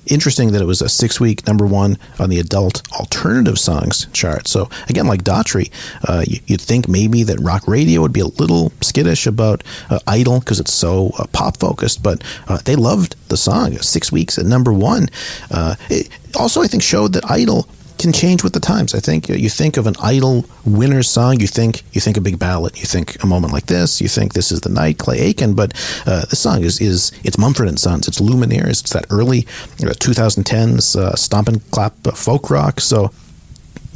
Interesting 0.07 0.53
that 0.53 0.63
it 0.63 0.67
was 0.67 0.81
a 0.81 0.89
six 0.89 1.21
week 1.21 1.47
number 1.47 1.67
one 1.67 1.99
on 2.19 2.31
the 2.31 2.39
adult 2.39 2.83
alternative 2.93 3.59
songs 3.59 4.07
chart. 4.13 4.49
So, 4.49 4.69
again, 4.89 5.07
like 5.07 5.25
Daughtry, 5.25 5.71
uh, 6.09 6.25
you, 6.27 6.41
would 6.51 6.61
think 6.61 6.89
maybe 6.89 7.23
that 7.25 7.39
rock 7.41 7.67
radio 7.69 8.01
would 8.01 8.13
be 8.13 8.21
a 8.21 8.27
little 8.27 8.73
skittish 8.81 9.27
about 9.27 9.63
uh, 9.91 9.99
Idol 10.07 10.41
because 10.41 10.61
it's 10.61 10.73
so 10.73 11.13
uh, 11.19 11.27
pop 11.33 11.59
focused, 11.59 12.03
but 12.03 12.23
uh, 12.49 12.59
they 12.65 12.77
loved 12.77 13.17
the 13.29 13.37
song. 13.37 13.77
Six 13.79 14.11
weeks 14.11 14.39
at 14.39 14.47
number 14.47 14.73
one. 14.73 15.09
Uh, 15.51 15.75
it 15.91 16.09
also, 16.37 16.63
I 16.63 16.67
think, 16.67 16.83
showed 16.83 17.13
that 17.13 17.31
Idol 17.31 17.69
can 17.99 18.13
change 18.13 18.43
with 18.43 18.53
the 18.53 18.61
times. 18.61 18.95
I 18.95 19.01
think 19.01 19.29
you 19.29 19.49
think 19.49 19.77
of 19.77 19.87
an 19.87 19.95
idol 20.03 20.45
winner's 20.65 21.09
song, 21.09 21.41
you 21.41 21.47
think 21.47 21.83
you 21.93 22.01
think 22.01 22.17
a 22.17 22.21
big 22.21 22.39
ballad, 22.39 22.79
you 22.79 22.85
think 22.85 23.23
a 23.23 23.27
moment 23.27 23.53
like 23.53 23.67
this, 23.67 24.01
you 24.01 24.09
think 24.09 24.33
this 24.33 24.53
is 24.53 24.61
the 24.61 24.69
night, 24.69 24.99
Clay 24.99 25.19
Aiken. 25.19 25.55
But 25.55 25.73
uh, 26.07 26.25
this 26.27 26.41
song 26.41 26.65
is 26.65 26.81
is 26.81 27.13
it's 27.25 27.39
Mumford 27.39 27.69
and 27.69 27.79
Sons, 27.79 28.09
it's 28.09 28.21
Lumineers, 28.21 28.81
it's 28.81 28.93
that 28.93 29.07
early 29.11 29.47
uh, 29.83 29.95
2010s 29.95 30.97
uh, 30.97 31.15
stomp 31.15 31.49
and 31.49 31.71
clap 31.71 31.95
folk 32.15 32.51
rock. 32.51 32.81
So 32.81 33.11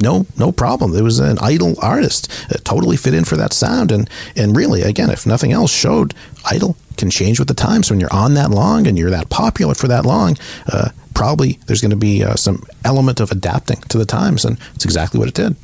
no 0.01 0.25
no 0.37 0.51
problem. 0.51 0.95
It 0.95 1.01
was 1.01 1.19
an 1.19 1.39
idol 1.39 1.75
artist, 1.81 2.31
it 2.49 2.65
totally 2.65 2.97
fit 2.97 3.13
in 3.13 3.25
for 3.25 3.37
that 3.37 3.53
sound, 3.53 3.91
and 3.91 4.09
and 4.35 4.55
really, 4.55 4.81
again, 4.81 5.09
if 5.09 5.25
nothing 5.25 5.51
else, 5.51 5.73
showed 5.73 6.13
idol 6.45 6.75
can 6.97 7.09
change 7.09 7.39
with 7.39 7.47
the 7.47 7.53
times. 7.53 7.89
When 7.89 7.99
you're 7.99 8.13
on 8.13 8.33
that 8.35 8.51
long 8.51 8.85
and 8.85 8.97
you're 8.97 9.09
that 9.09 9.29
popular 9.29 9.73
for 9.73 9.87
that 9.87 10.05
long, 10.05 10.37
uh, 10.71 10.89
probably 11.13 11.59
there's 11.65 11.81
going 11.81 11.91
to 11.91 11.97
be 11.97 12.23
uh, 12.23 12.35
some 12.35 12.63
element 12.83 13.19
of 13.19 13.31
adapting 13.31 13.81
to 13.89 13.97
the 13.97 14.05
times, 14.05 14.45
and 14.45 14.57
it's 14.75 14.85
exactly 14.85 15.19
what 15.19 15.29
it 15.29 15.35
did. 15.35 15.55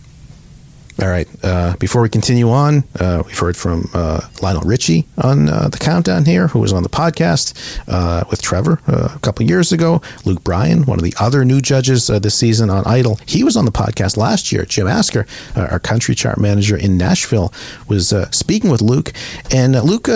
All 1.02 1.08
right. 1.08 1.30
Uh, 1.42 1.78
before 1.78 2.02
we 2.02 2.10
continue 2.10 2.50
on, 2.50 2.84
uh, 3.00 3.24
we've 3.26 3.40
heard 3.40 3.56
from 3.56 3.90
uh, 3.94 4.20
Lionel 4.42 4.64
Richie 4.64 5.08
on 5.18 5.48
uh, 5.48 5.70
the 5.70 5.78
countdown 5.78 6.26
here, 6.26 6.50
who 6.50 6.60
was 6.60 6.74
on 6.74 6.84
the 6.84 6.90
podcast 6.90 7.58
uh, 7.88 8.26
with 8.30 8.42
Trevor 8.42 8.82
uh, 8.86 9.08
a 9.16 9.20
couple 9.20 9.46
years 9.46 9.72
ago. 9.72 10.02
Luke 10.26 10.44
Bryan, 10.44 10.84
one 10.84 11.00
of 11.00 11.06
the 11.06 11.14
other 11.18 11.46
new 11.46 11.62
judges 11.62 12.08
this 12.08 12.36
season 12.36 12.70
on 12.70 12.86
Idol, 12.86 13.18
he 13.26 13.46
was 13.46 13.56
on 13.56 13.64
the 13.64 13.72
podcast 13.72 14.18
last 14.18 14.52
year. 14.52 14.66
Jim 14.66 14.88
Asker, 14.88 15.26
our 15.56 15.80
country 15.80 16.16
chart 16.16 16.38
manager 16.38 16.76
in 16.76 16.98
Nashville, 16.98 17.54
was 17.88 18.14
speaking 18.32 18.70
with 18.70 18.82
Luke, 18.82 19.14
and 19.52 19.82
Luke 19.82 20.10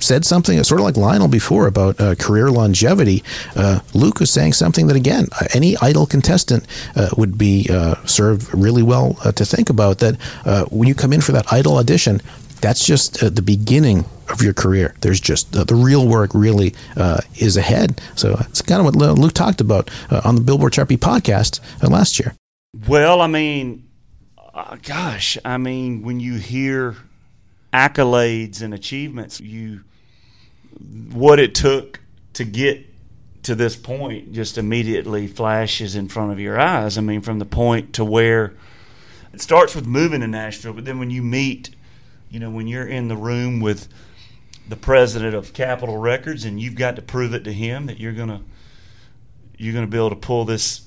said 0.00 0.24
something 0.24 0.60
sort 0.64 0.80
of 0.80 0.84
like 0.84 0.96
Lionel 0.96 1.28
before 1.28 1.68
about 1.68 1.96
career 2.18 2.50
longevity. 2.50 3.22
Luke 3.92 4.18
was 4.18 4.32
saying 4.32 4.54
something 4.54 4.88
that 4.88 4.96
again, 4.96 5.28
any 5.54 5.76
Idol 5.76 6.06
contestant 6.06 6.66
would 7.16 7.38
be 7.38 7.68
served 8.04 8.52
really 8.52 8.82
well 8.82 9.14
to 9.14 9.44
think 9.44 9.70
about 9.70 9.98
that 9.98 10.23
uh, 10.44 10.64
when 10.66 10.88
you 10.88 10.94
come 10.94 11.12
in 11.12 11.20
for 11.20 11.32
that 11.32 11.52
idol 11.52 11.76
audition, 11.76 12.20
that's 12.60 12.86
just 12.86 13.22
uh, 13.22 13.28
the 13.28 13.42
beginning 13.42 14.04
of 14.30 14.42
your 14.42 14.54
career. 14.54 14.94
There's 15.00 15.20
just 15.20 15.54
uh, 15.54 15.64
the 15.64 15.74
real 15.74 16.08
work 16.08 16.30
really 16.34 16.74
uh, 16.96 17.20
is 17.36 17.56
ahead. 17.56 18.00
So 18.14 18.36
it's 18.40 18.62
kind 18.62 18.80
of 18.80 18.86
what 18.86 18.96
Luke 18.96 19.34
talked 19.34 19.60
about 19.60 19.90
uh, 20.10 20.22
on 20.24 20.34
the 20.34 20.40
Billboard 20.40 20.74
Beat 20.88 21.00
podcast 21.00 21.60
uh, 21.82 21.88
last 21.88 22.18
year. 22.18 22.34
Well, 22.88 23.20
I 23.20 23.26
mean, 23.26 23.88
uh, 24.54 24.76
gosh, 24.82 25.36
I 25.44 25.58
mean, 25.58 26.02
when 26.02 26.20
you 26.20 26.36
hear 26.36 26.96
accolades 27.72 28.62
and 28.62 28.72
achievements, 28.72 29.40
you 29.40 29.80
what 31.12 31.38
it 31.38 31.54
took 31.54 32.00
to 32.34 32.44
get 32.44 32.86
to 33.42 33.54
this 33.54 33.76
point 33.76 34.32
just 34.32 34.58
immediately 34.58 35.26
flashes 35.26 35.94
in 35.94 36.08
front 36.08 36.32
of 36.32 36.40
your 36.40 36.58
eyes. 36.58 36.96
I 36.96 37.02
mean, 37.02 37.20
from 37.20 37.38
the 37.38 37.44
point 37.44 37.92
to 37.94 38.04
where 38.04 38.54
it 39.34 39.40
starts 39.40 39.74
with 39.74 39.84
moving 39.84 40.20
to 40.20 40.28
Nashville, 40.28 40.72
but 40.72 40.84
then 40.84 41.00
when 41.00 41.10
you 41.10 41.20
meet, 41.20 41.70
you 42.30 42.38
know, 42.38 42.50
when 42.50 42.68
you're 42.68 42.86
in 42.86 43.08
the 43.08 43.16
room 43.16 43.60
with 43.60 43.88
the 44.68 44.76
president 44.76 45.34
of 45.34 45.52
Capitol 45.52 45.98
Records 45.98 46.44
and 46.44 46.60
you've 46.60 46.76
got 46.76 46.94
to 46.96 47.02
prove 47.02 47.34
it 47.34 47.42
to 47.42 47.52
him 47.52 47.86
that 47.86 47.98
you're 47.98 48.12
gonna 48.12 48.42
you're 49.58 49.74
gonna 49.74 49.88
be 49.88 49.96
able 49.96 50.10
to 50.10 50.16
pull 50.16 50.44
this 50.44 50.82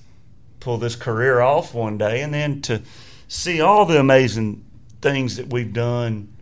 pull 0.61 0.77
this 0.77 0.95
career 0.95 1.41
off 1.41 1.73
one 1.73 1.97
day, 1.97 2.21
and 2.21 2.33
then 2.33 2.61
to 2.61 2.81
see 3.27 3.59
all 3.59 3.85
the 3.85 3.99
amazing 3.99 4.63
things 5.01 5.35
that 5.35 5.51
we've 5.51 5.73
done, 5.73 6.33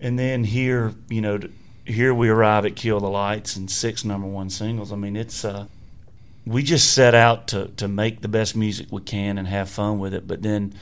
and 0.00 0.16
then 0.16 0.44
here, 0.44 0.94
you 1.08 1.20
know, 1.20 1.40
here 1.84 2.14
we 2.14 2.28
arrive 2.28 2.64
at 2.64 2.76
Kill 2.76 3.00
the 3.00 3.10
Lights 3.10 3.56
and 3.56 3.68
six 3.68 4.04
number 4.04 4.28
one 4.28 4.48
singles. 4.48 4.92
I 4.92 4.96
mean, 4.96 5.16
it's 5.16 5.44
uh, 5.44 5.66
we 6.46 6.62
just 6.62 6.94
set 6.94 7.14
out 7.14 7.48
to 7.48 7.66
to 7.76 7.88
make 7.88 8.20
the 8.20 8.28
best 8.28 8.56
music 8.56 8.86
we 8.90 9.02
can 9.02 9.36
and 9.36 9.48
have 9.48 9.68
fun 9.68 9.98
with 9.98 10.14
it. 10.14 10.26
But 10.26 10.42
then, 10.42 10.74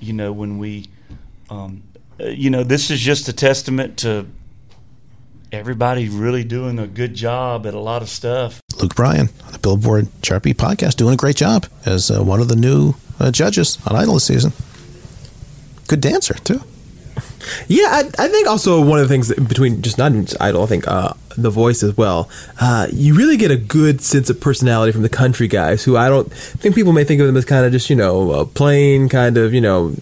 you 0.00 0.12
know, 0.12 0.32
when 0.32 0.58
we, 0.58 0.86
um, 1.50 1.82
uh, 2.20 2.26
you 2.26 2.50
know, 2.50 2.62
this 2.62 2.90
is 2.90 3.00
just 3.00 3.28
a 3.28 3.32
testament 3.32 3.98
to 3.98 4.26
everybody 5.50 6.08
really 6.08 6.44
doing 6.44 6.78
a 6.78 6.86
good 6.86 7.14
job 7.14 7.66
at 7.66 7.74
a 7.74 7.80
lot 7.80 8.02
of 8.02 8.08
stuff. 8.08 8.60
Luke 8.80 8.94
Bryan 8.94 9.28
on 9.44 9.52
the 9.52 9.58
Billboard 9.58 10.08
Beat 10.42 10.56
podcast 10.56 10.96
doing 10.96 11.14
a 11.14 11.16
great 11.16 11.36
job 11.36 11.66
as 11.84 12.10
uh, 12.10 12.22
one 12.22 12.40
of 12.40 12.48
the 12.48 12.56
new 12.56 12.94
uh, 13.18 13.30
judges 13.30 13.78
on 13.86 13.96
Idol 13.96 14.20
season. 14.20 14.52
Good 15.88 16.00
dancer 16.00 16.34
too. 16.34 16.60
Yeah, 17.68 17.88
I, 17.90 18.00
I, 18.18 18.28
think 18.28 18.46
also 18.46 18.84
one 18.84 18.98
of 18.98 19.08
the 19.08 19.12
things 19.12 19.32
between 19.34 19.82
just 19.82 19.98
not 19.98 20.12
just 20.12 20.40
Idol, 20.40 20.62
I 20.62 20.66
think 20.66 20.86
uh, 20.88 21.14
the 21.36 21.50
voice 21.50 21.82
as 21.82 21.96
well. 21.96 22.28
Uh, 22.60 22.88
you 22.92 23.14
really 23.14 23.36
get 23.36 23.50
a 23.50 23.56
good 23.56 24.00
sense 24.00 24.30
of 24.30 24.40
personality 24.40 24.92
from 24.92 25.02
the 25.02 25.08
country 25.08 25.48
guys, 25.48 25.84
who 25.84 25.96
I 25.96 26.08
don't 26.08 26.32
think 26.32 26.74
people 26.74 26.92
may 26.92 27.04
think 27.04 27.20
of 27.20 27.26
them 27.26 27.36
as 27.36 27.44
kind 27.44 27.64
of 27.64 27.72
just 27.72 27.90
you 27.90 27.96
know 27.96 28.32
a 28.32 28.46
plain 28.46 29.08
kind 29.08 29.36
of 29.36 29.54
you 29.54 29.60
know 29.60 29.94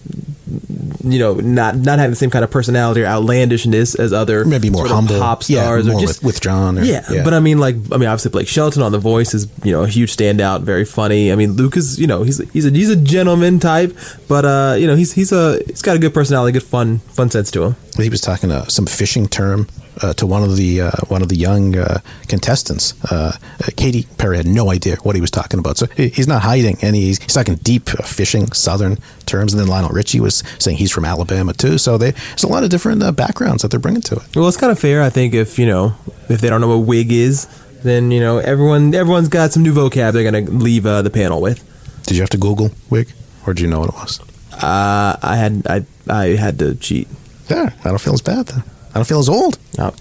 you 1.03 1.19
know 1.19 1.35
not 1.35 1.75
not 1.75 1.99
having 1.99 2.11
the 2.11 2.15
same 2.15 2.29
kind 2.29 2.43
of 2.43 2.51
personality 2.51 3.01
or 3.01 3.05
outlandishness 3.05 3.95
as 3.95 4.13
other 4.13 4.45
maybe 4.45 4.69
more 4.69 4.87
humble 4.87 5.19
pop 5.19 5.43
stars 5.43 5.87
yeah, 5.87 5.93
or 5.93 5.99
just 5.99 6.23
withdrawn. 6.23 6.77
Or, 6.77 6.83
yeah, 6.83 7.03
yeah, 7.09 7.23
but 7.23 7.33
I 7.33 7.39
mean 7.39 7.59
like 7.59 7.75
I 7.91 7.97
mean 7.97 8.07
obviously 8.07 8.31
Blake 8.31 8.47
Shelton 8.47 8.81
on 8.81 8.91
The 8.91 8.99
Voice 8.99 9.33
is 9.33 9.47
you 9.63 9.71
know 9.71 9.83
a 9.83 9.87
huge 9.87 10.15
standout, 10.15 10.61
very 10.61 10.85
funny. 10.85 11.31
I 11.31 11.35
mean 11.35 11.53
Luke 11.53 11.77
is 11.77 11.99
you 11.99 12.07
know 12.07 12.23
he's 12.23 12.37
he's 12.51 12.65
a 12.65 12.71
he's 12.71 12.89
a 12.89 12.95
gentleman 12.95 13.59
type, 13.59 13.97
but 14.27 14.45
uh 14.45 14.75
you 14.77 14.87
know 14.87 14.95
he's 14.95 15.13
he's 15.13 15.31
a 15.31 15.61
he's 15.67 15.81
got 15.81 15.95
a 15.95 15.99
good 15.99 16.13
personality, 16.13 16.53
good 16.53 16.63
fun 16.63 16.99
fun 16.99 17.29
sense 17.29 17.51
to 17.51 17.63
him. 17.63 17.75
He 17.97 18.09
was 18.09 18.21
talking 18.21 18.51
uh, 18.51 18.67
some 18.67 18.85
fishing 18.85 19.27
term 19.27 19.67
uh, 20.01 20.13
to 20.13 20.25
one 20.25 20.43
of 20.43 20.55
the 20.55 20.81
uh, 20.81 20.91
one 21.07 21.21
of 21.21 21.29
the 21.29 21.35
young 21.35 21.77
uh, 21.77 21.99
contestants. 22.27 22.93
Uh, 23.11 23.37
uh, 23.61 23.69
Katy 23.75 24.07
Perry 24.17 24.37
had 24.37 24.45
no 24.45 24.71
idea 24.71 24.97
what 25.03 25.15
he 25.15 25.21
was 25.21 25.31
talking 25.31 25.59
about, 25.59 25.77
so 25.77 25.87
he's 25.95 26.27
not 26.27 26.41
hiding, 26.41 26.77
and 26.81 26.95
he's, 26.95 27.21
he's 27.21 27.33
talking 27.33 27.55
deep 27.55 27.89
uh, 27.89 28.03
fishing 28.03 28.51
Southern 28.51 28.97
terms. 29.25 29.53
And 29.53 29.59
then 29.59 29.67
Lionel 29.67 29.89
Richie 29.89 30.19
was 30.19 30.43
saying 30.59 30.77
he's 30.77 30.91
from 30.91 31.05
Alabama 31.05 31.53
too. 31.53 31.77
So 31.77 31.97
they, 31.97 32.11
there's 32.11 32.43
a 32.43 32.47
lot 32.47 32.63
of 32.63 32.69
different 32.69 33.15
backgrounds 33.15 33.61
that 33.61 33.71
they're 33.71 33.79
bringing 33.79 34.01
to 34.01 34.15
it. 34.15 34.35
Well, 34.35 34.47
it's 34.47 34.57
kind 34.57 34.71
of 34.71 34.79
fair, 34.79 35.01
I 35.01 35.09
think, 35.09 35.33
if 35.33 35.57
you 35.59 35.65
know 35.65 35.95
if 36.29 36.41
they 36.41 36.49
don't 36.49 36.61
know 36.61 36.77
what 36.77 36.87
wig 36.87 37.11
is, 37.11 37.47
then 37.83 38.11
you 38.11 38.19
know 38.19 38.37
everyone 38.37 38.93
everyone's 38.93 39.29
got 39.29 39.51
some 39.51 39.63
new 39.63 39.73
vocab 39.73 40.13
they're 40.13 40.29
going 40.29 40.45
to 40.45 40.51
leave 40.51 40.83
the 40.83 41.11
panel 41.13 41.41
with. 41.41 41.63
Did 42.03 42.15
you 42.15 42.21
have 42.21 42.29
to 42.31 42.37
Google 42.37 42.71
wig, 42.89 43.11
or 43.45 43.53
did 43.53 43.61
you 43.61 43.67
know 43.67 43.79
what 43.79 43.89
it 43.89 43.95
was? 43.95 44.19
I 44.59 45.35
had 45.35 45.67
I 45.67 45.85
I 46.09 46.35
had 46.35 46.59
to 46.59 46.75
cheat. 46.75 47.07
Yeah, 47.49 47.71
I 47.83 47.89
don't 47.89 48.01
feel 48.01 48.13
as 48.13 48.21
bad 48.21 48.47
then. 48.47 48.63
I 48.97 48.99
don't 48.99 49.07
feel 49.07 49.19
as 49.19 49.29
old. 49.29 49.59
No. 49.77 49.91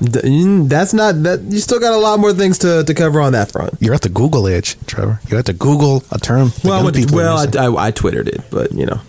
That's 0.00 0.92
not 0.92 1.22
that. 1.22 1.42
You 1.48 1.60
still 1.60 1.78
got 1.78 1.92
a 1.92 1.96
lot 1.96 2.18
more 2.18 2.32
things 2.32 2.58
to, 2.58 2.82
to 2.82 2.92
cover 2.92 3.20
on 3.20 3.34
that 3.34 3.52
front. 3.52 3.74
You're 3.78 3.94
at 3.94 4.02
the 4.02 4.08
Google 4.08 4.48
age, 4.48 4.76
Trevor. 4.88 5.20
You 5.28 5.36
have 5.36 5.44
to 5.44 5.52
Google 5.52 6.02
a 6.10 6.18
term. 6.18 6.50
Well, 6.64 6.90
well, 7.12 7.38
I, 7.38 7.66
I, 7.66 7.86
I 7.86 7.90
twittered 7.92 8.26
it, 8.26 8.40
but 8.50 8.72
you 8.72 8.84
know. 8.84 9.00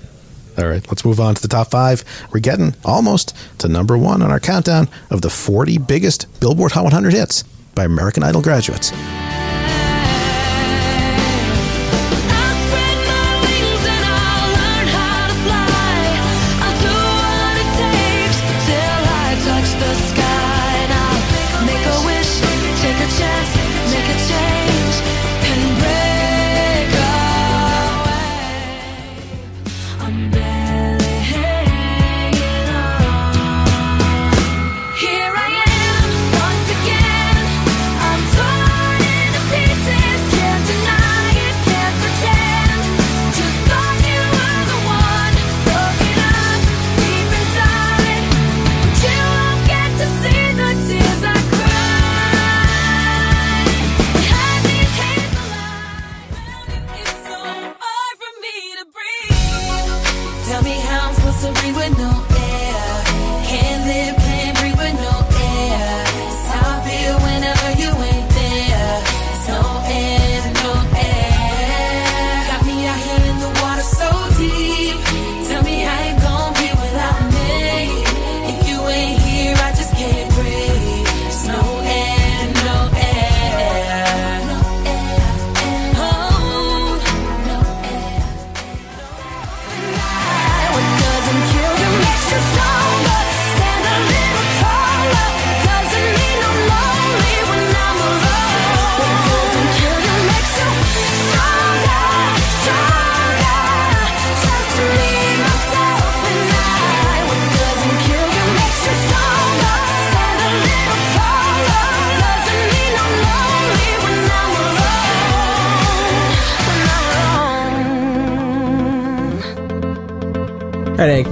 All 0.60 0.68
right, 0.68 0.88
let's 0.88 1.04
move 1.04 1.20
on 1.20 1.34
to 1.34 1.42
the 1.42 1.48
top 1.48 1.72
five. 1.72 2.04
We're 2.32 2.42
getting 2.42 2.76
almost 2.86 3.36
to 3.58 3.68
number 3.68 3.98
one 3.98 4.22
on 4.22 4.30
our 4.30 4.40
countdown 4.40 4.88
of 5.10 5.24
the 5.24 5.32
40 5.32 5.80
biggest 5.80 6.40
Billboard 6.40 6.74
Hot 6.74 6.84
100 6.84 7.12
hits 7.12 7.42
by 7.74 7.86
American 7.86 8.22
Idol 8.22 8.44
graduates. 8.44 8.92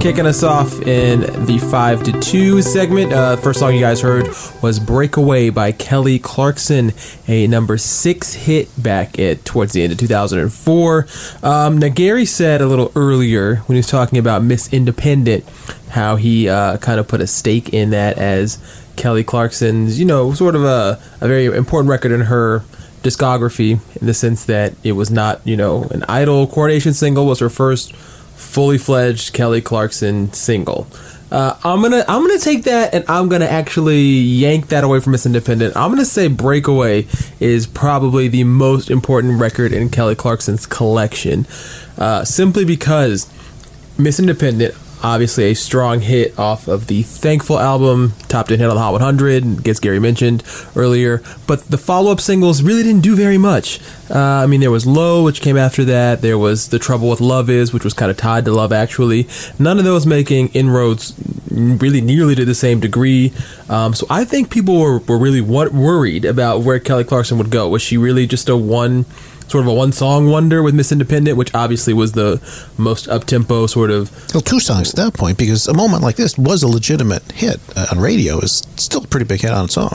Kicking 0.06 0.24
us 0.24 0.44
off 0.44 0.80
in 0.82 1.22
the 1.46 1.58
5 1.58 2.04
to 2.04 2.20
2 2.20 2.62
segment. 2.62 3.12
Uh, 3.12 3.34
first 3.34 3.58
song 3.58 3.74
you 3.74 3.80
guys 3.80 4.00
heard 4.00 4.28
was 4.62 4.78
Breakaway 4.78 5.50
by 5.50 5.72
Kelly 5.72 6.20
Clarkson, 6.20 6.92
a 7.26 7.48
number 7.48 7.76
6 7.76 8.34
hit 8.34 8.68
back 8.80 9.18
at 9.18 9.44
towards 9.44 9.72
the 9.72 9.82
end 9.82 9.90
of 9.90 9.98
2004. 9.98 11.08
Um, 11.42 11.78
now, 11.78 11.88
Gary 11.88 12.24
said 12.24 12.60
a 12.60 12.68
little 12.68 12.92
earlier 12.94 13.56
when 13.66 13.74
he 13.74 13.80
was 13.80 13.88
talking 13.88 14.16
about 14.16 14.44
Miss 14.44 14.72
Independent 14.72 15.44
how 15.88 16.14
he 16.14 16.48
uh, 16.48 16.76
kind 16.76 17.00
of 17.00 17.08
put 17.08 17.20
a 17.20 17.26
stake 17.26 17.74
in 17.74 17.90
that 17.90 18.16
as 18.16 18.60
Kelly 18.94 19.24
Clarkson's, 19.24 19.98
you 19.98 20.04
know, 20.04 20.32
sort 20.34 20.54
of 20.54 20.62
a, 20.62 21.00
a 21.20 21.26
very 21.26 21.46
important 21.46 21.90
record 21.90 22.12
in 22.12 22.20
her 22.20 22.60
discography 23.02 23.80
in 24.00 24.06
the 24.06 24.14
sense 24.14 24.44
that 24.44 24.72
it 24.84 24.92
was 24.92 25.10
not, 25.10 25.44
you 25.44 25.56
know, 25.56 25.82
an 25.90 26.04
idol 26.04 26.46
coronation 26.46 26.94
single 26.94 27.26
was 27.26 27.40
her 27.40 27.50
first 27.50 27.92
fully 28.36 28.78
fledged 28.78 29.32
Kelly 29.32 29.60
Clarkson 29.60 30.32
single. 30.32 30.86
Uh, 31.30 31.58
I'm 31.64 31.82
gonna 31.82 32.04
I'm 32.06 32.24
gonna 32.24 32.38
take 32.38 32.64
that 32.64 32.94
and 32.94 33.04
I'm 33.08 33.28
gonna 33.28 33.46
actually 33.46 34.00
yank 34.00 34.68
that 34.68 34.84
away 34.84 35.00
from 35.00 35.12
Miss 35.12 35.26
Independent. 35.26 35.76
I'm 35.76 35.90
gonna 35.90 36.04
say 36.04 36.28
Breakaway 36.28 37.08
is 37.40 37.66
probably 37.66 38.28
the 38.28 38.44
most 38.44 38.90
important 38.90 39.40
record 39.40 39.72
in 39.72 39.90
Kelly 39.90 40.14
Clarkson's 40.14 40.66
collection, 40.66 41.46
uh, 41.98 42.24
simply 42.24 42.64
because 42.64 43.28
Miss 43.98 44.20
Independent 44.20 44.74
obviously 45.02 45.44
a 45.44 45.54
strong 45.54 46.00
hit 46.00 46.38
off 46.38 46.68
of 46.68 46.86
the 46.86 47.02
Thankful 47.02 47.58
album, 47.58 48.12
top 48.28 48.48
10 48.48 48.58
hit 48.58 48.68
on 48.68 48.76
the 48.76 48.82
Hot 48.82 48.92
100, 48.92 49.62
gets 49.62 49.80
Gary 49.80 49.98
mentioned 49.98 50.42
earlier. 50.74 51.22
But 51.46 51.70
the 51.70 51.78
follow 51.78 52.12
up 52.12 52.20
singles 52.20 52.62
really 52.62 52.82
didn't 52.82 53.02
do 53.02 53.16
very 53.16 53.38
much. 53.38 53.80
Uh, 54.10 54.18
I 54.18 54.46
mean, 54.46 54.60
there 54.60 54.70
was 54.70 54.86
Low, 54.86 55.24
which 55.24 55.40
came 55.40 55.56
after 55.56 55.84
that. 55.84 56.20
There 56.22 56.38
was 56.38 56.68
The 56.68 56.78
Trouble 56.78 57.08
with 57.10 57.20
Love 57.20 57.50
Is, 57.50 57.72
which 57.72 57.84
was 57.84 57.94
kind 57.94 58.10
of 58.10 58.16
tied 58.16 58.44
to 58.44 58.52
Love 58.52 58.72
Actually. 58.72 59.28
None 59.58 59.78
of 59.78 59.84
those 59.84 60.06
making 60.06 60.48
inroads 60.48 61.14
really 61.50 62.00
nearly 62.00 62.34
to 62.34 62.44
the 62.44 62.54
same 62.54 62.80
degree. 62.80 63.32
Um, 63.68 63.94
so 63.94 64.06
I 64.10 64.24
think 64.24 64.50
people 64.50 64.78
were, 64.78 64.98
were 64.98 65.18
really 65.18 65.40
wor- 65.40 65.70
worried 65.70 66.24
about 66.24 66.60
where 66.60 66.78
Kelly 66.78 67.04
Clarkson 67.04 67.38
would 67.38 67.50
go. 67.50 67.68
Was 67.68 67.82
she 67.82 67.96
really 67.96 68.26
just 68.26 68.48
a 68.48 68.56
one 68.56 69.06
sort 69.48 69.62
of 69.62 69.68
a 69.68 69.74
one 69.74 69.92
song 69.92 70.28
wonder 70.28 70.62
with 70.62 70.74
Miss 70.74 70.92
Independent, 70.92 71.36
which 71.36 71.54
obviously 71.54 71.92
was 71.92 72.12
the 72.12 72.40
most 72.76 73.08
up 73.08 73.24
tempo 73.24 73.66
sort 73.66 73.90
of. 73.90 74.10
Well, 74.34 74.40
two 74.40 74.60
songs 74.60 74.90
at 74.90 74.96
that 74.96 75.14
point, 75.14 75.38
because 75.38 75.68
a 75.68 75.74
moment 75.74 76.02
like 76.02 76.16
this 76.16 76.36
was 76.36 76.62
a 76.62 76.68
legitimate 76.68 77.30
hit 77.32 77.60
uh, 77.76 77.86
on 77.92 78.00
radio, 78.00 78.38
is 78.38 78.62
still 78.76 79.04
a 79.04 79.06
pretty 79.06 79.26
big 79.26 79.40
hit 79.40 79.52
on 79.52 79.66
its 79.66 79.78
own. 79.78 79.90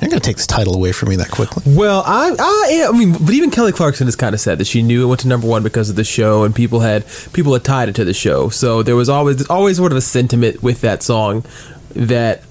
You're 0.00 0.10
going 0.10 0.20
to 0.20 0.26
take 0.26 0.36
this 0.36 0.46
title 0.46 0.74
away 0.74 0.92
from 0.92 1.08
me 1.08 1.16
that 1.16 1.30
quickly. 1.30 1.62
Well, 1.66 2.02
I, 2.04 2.34
I, 2.38 2.88
I 2.88 2.92
mean, 2.92 3.12
but 3.12 3.30
even 3.30 3.50
Kelly 3.50 3.72
Clarkson 3.72 4.06
has 4.06 4.16
kind 4.16 4.34
of 4.34 4.40
said 4.40 4.58
that 4.58 4.66
she 4.66 4.82
knew 4.82 5.02
it 5.02 5.06
went 5.06 5.20
to 5.22 5.28
number 5.28 5.46
one 5.46 5.62
because 5.62 5.88
of 5.88 5.96
the 5.96 6.04
show, 6.04 6.44
and 6.44 6.54
people 6.54 6.80
had 6.80 7.06
people 7.32 7.54
had 7.54 7.64
tied 7.64 7.88
it 7.88 7.94
to 7.94 8.04
the 8.04 8.12
show. 8.12 8.50
So 8.50 8.82
there 8.82 8.96
was 8.96 9.08
always 9.08 9.48
always 9.48 9.78
sort 9.78 9.92
of 9.92 9.96
a 9.96 10.02
sentiment 10.02 10.62
with 10.62 10.82
that 10.82 11.02
song 11.02 11.44
that 11.94 12.42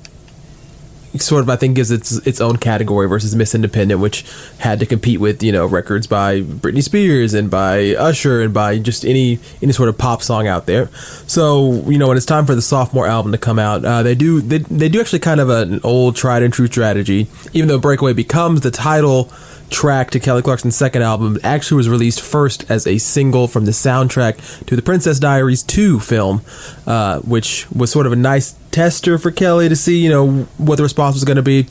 sort 1.20 1.42
of 1.42 1.50
I 1.50 1.56
think 1.56 1.76
gives 1.76 1.92
its 1.92 2.18
its 2.26 2.42
own 2.42 2.58
category 2.58 3.08
versus 3.08 3.36
Miss 3.36 3.54
Independent, 3.54 4.00
which 4.00 4.26
had 4.60 4.80
to 4.80 4.86
compete 4.86 5.20
with 5.20 5.44
you 5.44 5.52
know 5.52 5.66
records 5.66 6.08
by 6.08 6.42
Britney 6.42 6.84
Spears 6.84 7.34
and 7.34 7.50
by 7.50 7.96
Usher 7.96 8.42
and 8.42 8.54
by 8.54 8.80
just 8.80 9.06
any 9.06 9.40
any 9.62 9.74
sort 9.74 9.90
of 9.90 9.98
pop 9.98 10.22
song 10.22 10.48
out 10.48 10.66
there. 10.66 10.88
So 11.28 11.84
you 11.88 11.98
know 11.98 12.08
when 12.08 12.18
it's 12.18 12.26
time 12.26 12.46
for 12.46 12.56
the 12.56 12.62
sophomore 12.62 13.08
album 13.08 13.32
to 13.32 13.38
come 13.38 13.60
out, 13.60 13.86
uh, 13.86 14.04
they 14.04 14.16
do 14.16 14.42
they, 14.42 14.60
they 14.60 14.90
do 14.90 15.00
actually 15.02 15.20
kind 15.20 15.40
of 15.40 15.50
an 15.50 15.80
old 15.84 16.16
tried 16.16 16.44
and 16.44 16.54
true 16.54 16.68
strategy. 16.68 17.28
Even 17.54 17.68
though 17.68 17.80
Breakaway 17.80 18.14
becomes 18.14 18.62
the 18.62 18.72
title 18.72 19.32
track 19.74 20.12
to 20.12 20.20
Kelly 20.20 20.44
Clarkson's 20.44 20.76
second 20.76 21.02
album 21.02 21.40
actually 21.44 21.78
was 21.78 21.90
released 21.90 22.22
first 22.22 22.70
as 22.70 22.86
a 22.86 23.00
single 23.00 23.48
from 23.48 23.66
the 23.66 23.72
soundtrack 23.72 24.66
to 24.68 24.76
the 24.76 24.82
Princess 24.84 25.20
Diaries 25.20 25.64
2 25.64 26.00
film, 26.00 26.42
uh, 26.86 27.20
which 27.22 27.70
was 27.72 27.92
sort 27.92 28.06
of 28.06 28.14
a 28.14 28.16
nice 28.16 28.56
tester 28.72 29.18
for 29.18 29.32
Kelly 29.32 29.68
to 29.68 29.76
see, 29.76 29.98
you 30.02 30.10
know, 30.10 30.44
what 30.58 30.76
the 30.76 30.84
response 30.84 31.16
was 31.16 31.24
going 31.24 31.38
to 31.38 31.44
be. 31.44 31.68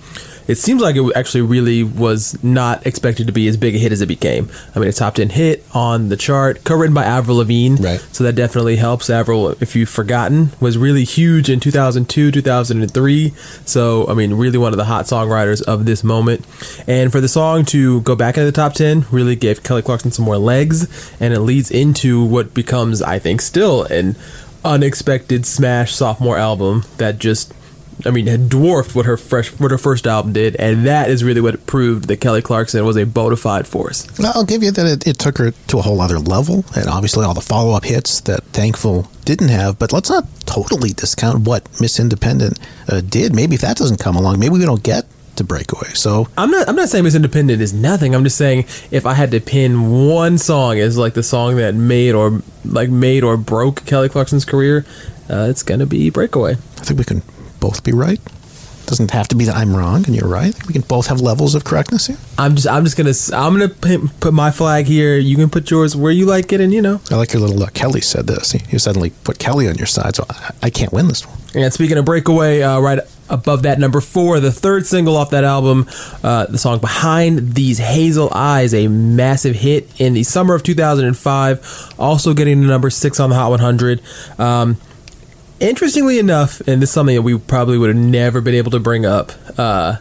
It 0.47 0.57
seems 0.57 0.83
like 0.83 0.97
it 0.97 1.13
actually 1.15 1.43
really 1.43 1.83
was 1.83 2.43
not 2.43 2.87
expected 2.87 3.27
to 3.27 3.33
be 3.33 3.49
as 3.49 3.57
big 3.57 3.75
a 3.75 3.79
hit 3.79 3.93
as 3.93 4.01
it 4.01 4.07
became. 4.07 4.51
I 4.75 4.79
mean, 4.79 4.89
a 4.89 4.93
top 4.93 5.15
10 5.15 5.31
hit 5.31 5.65
on 5.75 6.09
the 6.09 6.17
chart, 6.17 6.65
co 6.65 6.77
written 6.77 6.95
by 6.95 7.05
Avril 7.05 7.39
Lavigne. 7.39 7.77
Right. 7.83 8.01
So 8.13 8.25
that 8.25 8.35
definitely 8.35 8.77
helps. 8.77 9.09
Avril, 9.11 9.51
if 9.61 9.77
you've 9.77 9.89
forgotten, 9.89 10.51
was 10.61 10.77
really 10.79 11.05
huge 11.05 11.49
in 11.49 11.61
2002, 11.61 12.31
2003. 12.31 13.31
So, 13.65 14.07
I 14.09 14.15
mean, 14.15 14.35
really 14.35 14.59
one 14.59 14.73
of 14.73 14.79
the 14.79 14.85
hot 14.85 15.07
songwriters 15.07 15.63
of 15.63 15.85
this 15.85 16.03
moment. 16.03 16.47
And 16.87 17.13
for 17.13 17.21
the 17.21 17.29
song 17.29 17.65
to 17.67 18.01
go 18.03 18.17
back 18.17 18.37
into 18.37 18.47
the 18.47 18.53
top 18.53 18.75
10 18.75 19.07
really 19.11 19.37
gave 19.37 19.63
Kelly 19.63 19.83
Clarkson 19.83 20.11
some 20.11 20.25
more 20.25 20.39
legs. 20.39 20.89
And 21.21 21.33
it 21.33 21.41
leads 21.41 21.71
into 21.71 22.25
what 22.25 22.55
becomes, 22.55 23.03
I 23.03 23.19
think, 23.19 23.41
still 23.41 23.85
an 23.85 24.17
unexpected 24.65 25.45
smash 25.45 25.95
sophomore 25.95 26.39
album 26.39 26.85
that 26.99 27.19
just 27.19 27.53
I 28.05 28.11
mean, 28.11 28.27
had 28.27 28.49
dwarfed 28.49 28.95
what 28.95 29.07
her 29.07 29.17
fresh 29.17 29.49
what 29.61 29.71
her 29.71 29.79
first 29.79 30.07
album 30.07 30.33
did, 30.33 30.57
and 30.57 30.87
that 30.87 31.11
is 31.11 31.23
really 31.23 31.41
what 31.41 31.67
proved 31.67 32.09
that 32.09 32.19
Kelly 32.21 32.43
Clarkson 32.43 32.85
was 32.85 32.97
a 32.97 33.07
bona 33.07 33.37
fide 33.37 33.67
force. 33.67 34.07
I'll 34.21 34.45
give 34.45 34.63
you 34.63 34.71
that 34.73 34.87
it, 34.87 35.07
it 35.07 35.19
took 35.19 35.39
her 35.39 35.51
to 35.51 35.79
a 35.79 35.83
whole 35.83 36.01
other 36.01 36.19
level, 36.19 36.65
and 36.75 36.89
obviously 36.89 37.25
all 37.25 37.35
the 37.35 37.41
follow 37.41 37.75
up 37.75 37.85
hits 37.85 38.21
that 38.23 38.43
Thankful 38.45 39.09
didn't 39.25 39.49
have. 39.49 39.79
But 39.79 39.93
let's 39.93 40.11
not 40.11 40.27
totally 40.47 40.91
discount 40.91 41.47
what 41.47 41.69
Miss 41.81 42.01
Independent 42.01 42.59
uh, 42.89 43.01
did. 43.01 43.35
Maybe 43.35 43.55
if 43.55 43.61
that 43.61 43.77
doesn't 43.77 44.01
come 44.01 44.17
along, 44.17 44.41
maybe 44.41 44.55
we 44.55 44.65
don't 44.65 44.83
get 44.83 45.07
to 45.37 45.45
Breakaway. 45.45 45.89
So 45.95 46.29
I'm 46.37 46.51
not 46.51 46.69
I'm 46.69 46.77
not 46.77 46.89
saying 46.89 47.05
Miss 47.05 47.15
Independent 47.15 47.63
is 47.63 47.73
nothing. 47.73 48.15
I'm 48.15 48.25
just 48.25 48.37
saying 48.37 48.67
if 48.91 49.07
I 49.07 49.15
had 49.15 49.31
to 49.31 49.41
pin 49.41 50.09
one 50.09 50.39
song 50.39 50.79
as 50.79 50.99
like 50.99 51.15
the 51.15 51.23
song 51.23 51.57
that 51.57 51.75
made 51.75 52.15
or 52.15 52.43
like 52.65 52.91
made 52.91 53.25
or 53.25 53.37
broke 53.37 53.85
Kelly 53.87 54.09
Clarkson's 54.09 54.45
career, 54.45 54.85
uh, 55.31 55.47
it's 55.49 55.63
gonna 55.63 55.87
be 55.87 56.11
Breakaway. 56.11 56.53
I 56.53 56.85
think 56.85 56.99
we 56.99 57.05
can 57.05 57.23
both 57.63 57.85
be 57.85 57.93
right. 57.93 58.21
Doesn't 58.87 59.13
have 59.13 59.29
to 59.29 59.37
be 59.37 59.45
that 59.45 59.57
I'm 59.57 59.75
wrong 59.77 60.05
and 60.05 60.17
you're 60.17 60.29
right. 60.29 60.53
We 60.67 60.73
can 60.73 60.83
both 60.83 61.07
have 61.07 61.21
levels 61.21 61.55
of 61.55 61.63
correctness 61.63 62.09
here. 62.09 62.19
I'm 62.37 62.57
just 62.57 62.67
I'm 62.67 62.85
just 62.85 62.97
gonna 62.97 63.15
I'm 63.41 63.57
gonna 63.57 64.03
put 64.21 64.35
my 64.35 64.51
flag 64.51 64.87
here. 64.87 65.17
You 65.17 65.37
can 65.37 65.49
put 65.49 65.71
yours 65.71 65.95
where 65.95 66.11
you 66.11 66.27
like 66.27 66.53
it, 66.53 66.61
and 66.61 66.75
you 66.75 66.83
know. 66.83 67.01
I 67.11 67.15
like 67.15 67.33
your 67.33 67.41
little 67.41 67.63
uh, 67.63 67.69
Kelly 67.69 68.01
said 68.01 68.27
this. 68.27 68.53
You 68.73 68.81
suddenly 68.81 69.11
put 69.23 69.39
Kelly 69.39 69.69
on 69.69 69.77
your 69.77 69.87
side, 69.87 70.17
so 70.17 70.27
I, 70.29 70.51
I 70.65 70.71
can't 70.71 70.93
win 70.93 71.07
this 71.07 71.25
one. 71.25 71.39
And 71.55 71.73
speaking 71.73 71.97
of 71.97 72.05
Breakaway, 72.05 72.63
uh, 72.63 72.81
right 72.81 72.99
above 73.31 73.63
that, 73.63 73.79
number 73.79 74.01
four, 74.01 74.41
the 74.41 74.51
third 74.51 74.85
single 74.85 75.17
off 75.17 75.31
that 75.31 75.45
album, 75.45 75.89
uh, 76.25 76.47
the 76.47 76.59
song 76.59 76.81
Behind 76.81 77.55
These 77.55 77.79
Hazel 77.79 78.31
Eyes, 78.35 78.75
a 78.75 78.89
massive 78.89 79.55
hit 79.55 79.89
in 80.01 80.15
the 80.15 80.25
summer 80.25 80.55
of 80.55 80.65
2005, 80.65 81.95
also 81.99 82.35
getting 82.35 82.61
to 82.63 82.67
number 82.67 82.91
six 82.91 83.21
on 83.21 83.31
the 83.31 83.37
Hot 83.37 83.51
100. 83.51 84.03
Um, 84.39 84.77
interestingly 85.63 86.19
enough, 86.19 86.61
and 86.67 86.83
this 86.83 86.91
is 86.91 86.95
something 86.95 87.15
that 87.15 87.23
we 87.23 87.39
probably 87.39 87.79
would 87.79 87.89
have 87.89 88.05
never 88.05 88.41
been 88.41 88.55
able 88.55 88.73
to 88.73 88.81
bring 88.81 89.07
up. 89.07 89.33
Uh, 89.57 89.97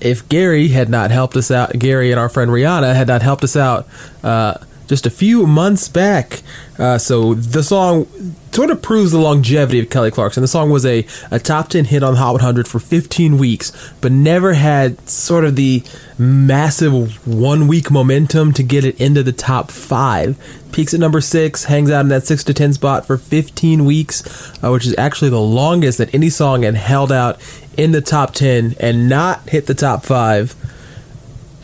if 0.00 0.28
Gary 0.28 0.68
had 0.68 0.88
not 0.88 1.10
helped 1.10 1.36
us 1.36 1.50
out, 1.50 1.78
Gary 1.78 2.10
and 2.10 2.18
our 2.18 2.28
friend 2.28 2.50
Rihanna 2.50 2.94
had 2.94 3.08
not 3.08 3.22
helped 3.22 3.44
us 3.44 3.56
out 3.56 3.86
uh, 4.22 4.54
just 4.86 5.06
a 5.06 5.10
few 5.10 5.46
months 5.46 5.88
back. 5.88 6.42
Uh, 6.78 6.98
so 6.98 7.34
the 7.34 7.62
song 7.62 8.06
sort 8.52 8.70
of 8.70 8.82
proves 8.82 9.12
the 9.12 9.18
longevity 9.18 9.78
of 9.78 9.90
Kelly 9.90 10.10
Clarkson. 10.10 10.40
The 10.40 10.48
song 10.48 10.70
was 10.70 10.84
a, 10.84 11.06
a 11.30 11.38
top 11.38 11.68
10 11.68 11.86
hit 11.86 12.02
on 12.02 12.14
the 12.14 12.20
Hot 12.20 12.32
100 12.32 12.68
for 12.68 12.78
15 12.78 13.38
weeks, 13.38 13.92
but 14.00 14.12
never 14.12 14.54
had 14.54 15.08
sort 15.08 15.44
of 15.44 15.56
the 15.56 15.82
massive 16.18 17.26
one 17.26 17.66
week 17.66 17.90
momentum 17.90 18.52
to 18.52 18.62
get 18.62 18.84
it 18.84 19.00
into 19.00 19.22
the 19.22 19.32
top 19.32 19.70
five. 19.70 20.38
Peaks 20.72 20.94
at 20.94 21.00
number 21.00 21.20
six, 21.20 21.64
hangs 21.64 21.90
out 21.90 22.00
in 22.00 22.08
that 22.08 22.26
six 22.26 22.42
to 22.44 22.54
10 22.54 22.74
spot 22.74 23.06
for 23.06 23.16
15 23.16 23.84
weeks, 23.84 24.52
uh, 24.62 24.70
which 24.70 24.86
is 24.86 24.94
actually 24.98 25.30
the 25.30 25.40
longest 25.40 25.98
that 25.98 26.12
any 26.14 26.30
song 26.30 26.62
had 26.62 26.74
held 26.74 27.12
out 27.12 27.38
in 27.76 27.92
the 27.92 28.00
top 28.00 28.32
10 28.34 28.74
and 28.80 29.08
not 29.08 29.48
hit 29.48 29.66
the 29.66 29.74
top 29.74 30.04
five 30.04 30.54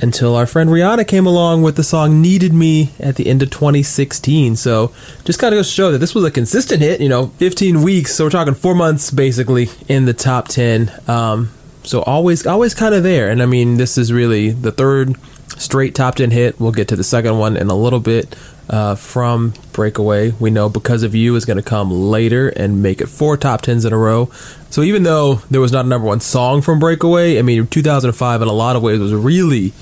until 0.02 0.34
our 0.34 0.46
friend 0.46 0.70
Rihanna 0.70 1.06
came 1.06 1.26
along 1.26 1.62
with 1.62 1.76
the 1.76 1.84
song 1.84 2.22
Needed 2.22 2.52
Me 2.52 2.92
at 2.98 3.16
the 3.16 3.26
end 3.26 3.42
of 3.42 3.50
2016. 3.50 4.56
So 4.56 4.92
just 5.24 5.38
kind 5.38 5.54
of 5.54 5.58
goes 5.58 5.68
to 5.68 5.74
show 5.74 5.92
that 5.92 5.98
this 5.98 6.14
was 6.14 6.24
a 6.24 6.30
consistent 6.30 6.80
hit, 6.80 7.00
you 7.00 7.08
know, 7.08 7.28
15 7.38 7.82
weeks. 7.82 8.14
So 8.14 8.24
we're 8.24 8.30
talking 8.30 8.54
four 8.54 8.74
months 8.74 9.10
basically 9.10 9.68
in 9.88 10.06
the 10.06 10.14
top 10.14 10.48
10. 10.48 10.90
Um, 11.06 11.50
so 11.82 12.02
always, 12.02 12.46
always 12.46 12.74
kind 12.74 12.94
of 12.94 13.02
there. 13.02 13.30
And 13.30 13.42
I 13.42 13.46
mean, 13.46 13.76
this 13.76 13.96
is 13.96 14.12
really 14.12 14.50
the 14.50 14.72
third 14.72 15.16
straight 15.58 15.94
top 15.94 16.16
10 16.16 16.30
hit. 16.30 16.60
We'll 16.60 16.72
get 16.72 16.88
to 16.88 16.96
the 16.96 17.04
second 17.04 17.38
one 17.38 17.56
in 17.56 17.68
a 17.68 17.74
little 17.74 18.00
bit. 18.00 18.36
Uh, 18.68 18.94
from 18.94 19.52
Breakaway, 19.72 20.30
we 20.38 20.48
know 20.48 20.68
Because 20.68 21.02
of 21.02 21.12
You 21.12 21.34
is 21.34 21.44
going 21.44 21.56
to 21.56 21.62
come 21.62 21.90
later 21.90 22.50
and 22.50 22.80
make 22.80 23.00
it 23.00 23.08
four 23.08 23.36
top 23.36 23.62
tens 23.62 23.84
in 23.84 23.92
a 23.92 23.98
row. 23.98 24.30
So 24.70 24.82
even 24.82 25.02
though 25.02 25.36
there 25.50 25.60
was 25.60 25.72
not 25.72 25.86
a 25.86 25.88
number 25.88 26.06
one 26.06 26.20
song 26.20 26.62
from 26.62 26.78
Breakaway, 26.78 27.36
I 27.40 27.42
mean, 27.42 27.66
2005 27.66 28.42
in 28.42 28.46
a 28.46 28.52
lot 28.52 28.76
of 28.76 28.82
ways 28.82 29.00
was 29.00 29.12
really 29.12 29.72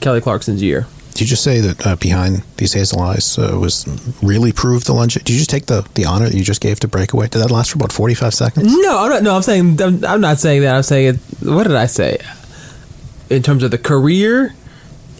Kelly 0.00 0.20
Clarkson's 0.20 0.60
year. 0.60 0.88
Did 1.12 1.20
you 1.20 1.26
just 1.26 1.44
say 1.44 1.60
that 1.60 1.86
uh, 1.86 1.96
behind 1.96 2.42
these 2.56 2.72
hazel 2.72 3.00
eyes 3.00 3.38
uh, 3.38 3.58
was 3.60 3.86
really 4.22 4.50
proved 4.50 4.86
the 4.86 4.94
lunge? 4.94 5.14
Did 5.14 5.28
you 5.28 5.36
just 5.36 5.50
take 5.50 5.66
the, 5.66 5.86
the 5.94 6.06
honor 6.06 6.28
that 6.28 6.36
you 6.36 6.42
just 6.42 6.60
gave 6.62 6.80
to 6.80 6.88
Breakaway? 6.88 7.28
Did 7.28 7.38
that 7.40 7.50
last 7.50 7.70
for 7.70 7.76
about 7.76 7.92
forty 7.92 8.14
five 8.14 8.32
seconds? 8.34 8.74
No, 8.74 8.98
I'm 8.98 9.10
not, 9.10 9.22
no, 9.22 9.36
I'm 9.36 9.42
saying 9.42 9.80
I'm, 9.80 10.04
I'm 10.04 10.20
not 10.20 10.38
saying 10.38 10.62
that. 10.62 10.74
I'm 10.74 10.82
saying 10.82 11.14
it. 11.14 11.46
What 11.46 11.64
did 11.64 11.76
I 11.76 11.86
say? 11.86 12.18
In 13.28 13.42
terms 13.42 13.62
of 13.62 13.70
the 13.70 13.78
career, 13.78 14.54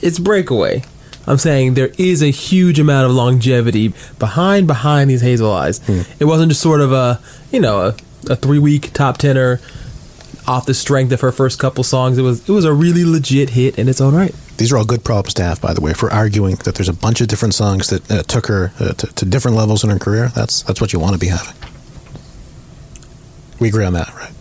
it's 0.01 0.19
Breakaway. 0.19 0.82
I'm 1.27 1.39
saying 1.39 1.74
there 1.74 1.93
is 1.98 2.23
a 2.23 2.31
huge 2.31 2.81
amount 2.81 3.06
of 3.06 3.12
longevity 3.12 3.93
behind 4.19 4.66
behind 4.66 5.09
these 5.10 5.20
Hazel 5.20 5.52
Eyes. 5.52 5.86
It 6.19 6.24
wasn't 6.24 6.51
just 6.51 6.62
sort 6.62 6.81
of 6.81 6.93
a 6.93 7.20
you 7.52 7.60
know 7.60 7.81
a, 7.81 7.89
a 8.32 8.36
three 8.36 8.59
week 8.59 8.93
top 8.93 9.19
tenor 9.19 9.60
off 10.48 10.66
the 10.66 10.74
strength 10.74 11.12
of 11.12 11.20
her 11.20 11.31
first 11.31 11.59
couple 11.60 11.85
songs. 11.85 12.19
It 12.19 12.23
was 12.23 12.48
it 12.48 12.52
was 12.52 12.64
a 12.64 12.73
really 12.73 13.05
legit 13.05 13.51
hit 13.51 13.78
in 13.78 13.89
its 13.89 14.01
own 14.01 14.14
right. 14.14 14.35
These 14.63 14.73
are 14.73 14.79
all 14.79 14.85
good 14.85 15.03
problems 15.03 15.35
to 15.35 15.43
have, 15.43 15.61
by 15.61 15.75
the 15.75 15.81
way, 15.81 15.93
for 15.93 16.09
arguing 16.13 16.55
that 16.55 16.77
there's 16.77 16.89
a 16.89 16.93
bunch 16.93 17.21
of 17.21 17.27
different 17.27 17.53
songs 17.53 17.89
that 17.89 18.09
uh, 18.09 18.23
took 18.23 18.47
her 18.47 18.73
uh, 18.79 18.93
to, 18.93 19.07
to 19.09 19.25
different 19.25 19.57
levels 19.57 19.83
in 19.83 19.91
her 19.91 19.99
career. 19.99 20.29
That's 20.29 20.63
that's 20.63 20.81
what 20.81 20.93
you 20.93 21.01
want 21.01 21.15
to 21.15 21.19
be 21.19 21.27
having. 21.27 21.53
We 23.59 23.67
agree 23.67 23.85
on 23.85 23.95
that, 23.95 24.15
right? 24.15 24.33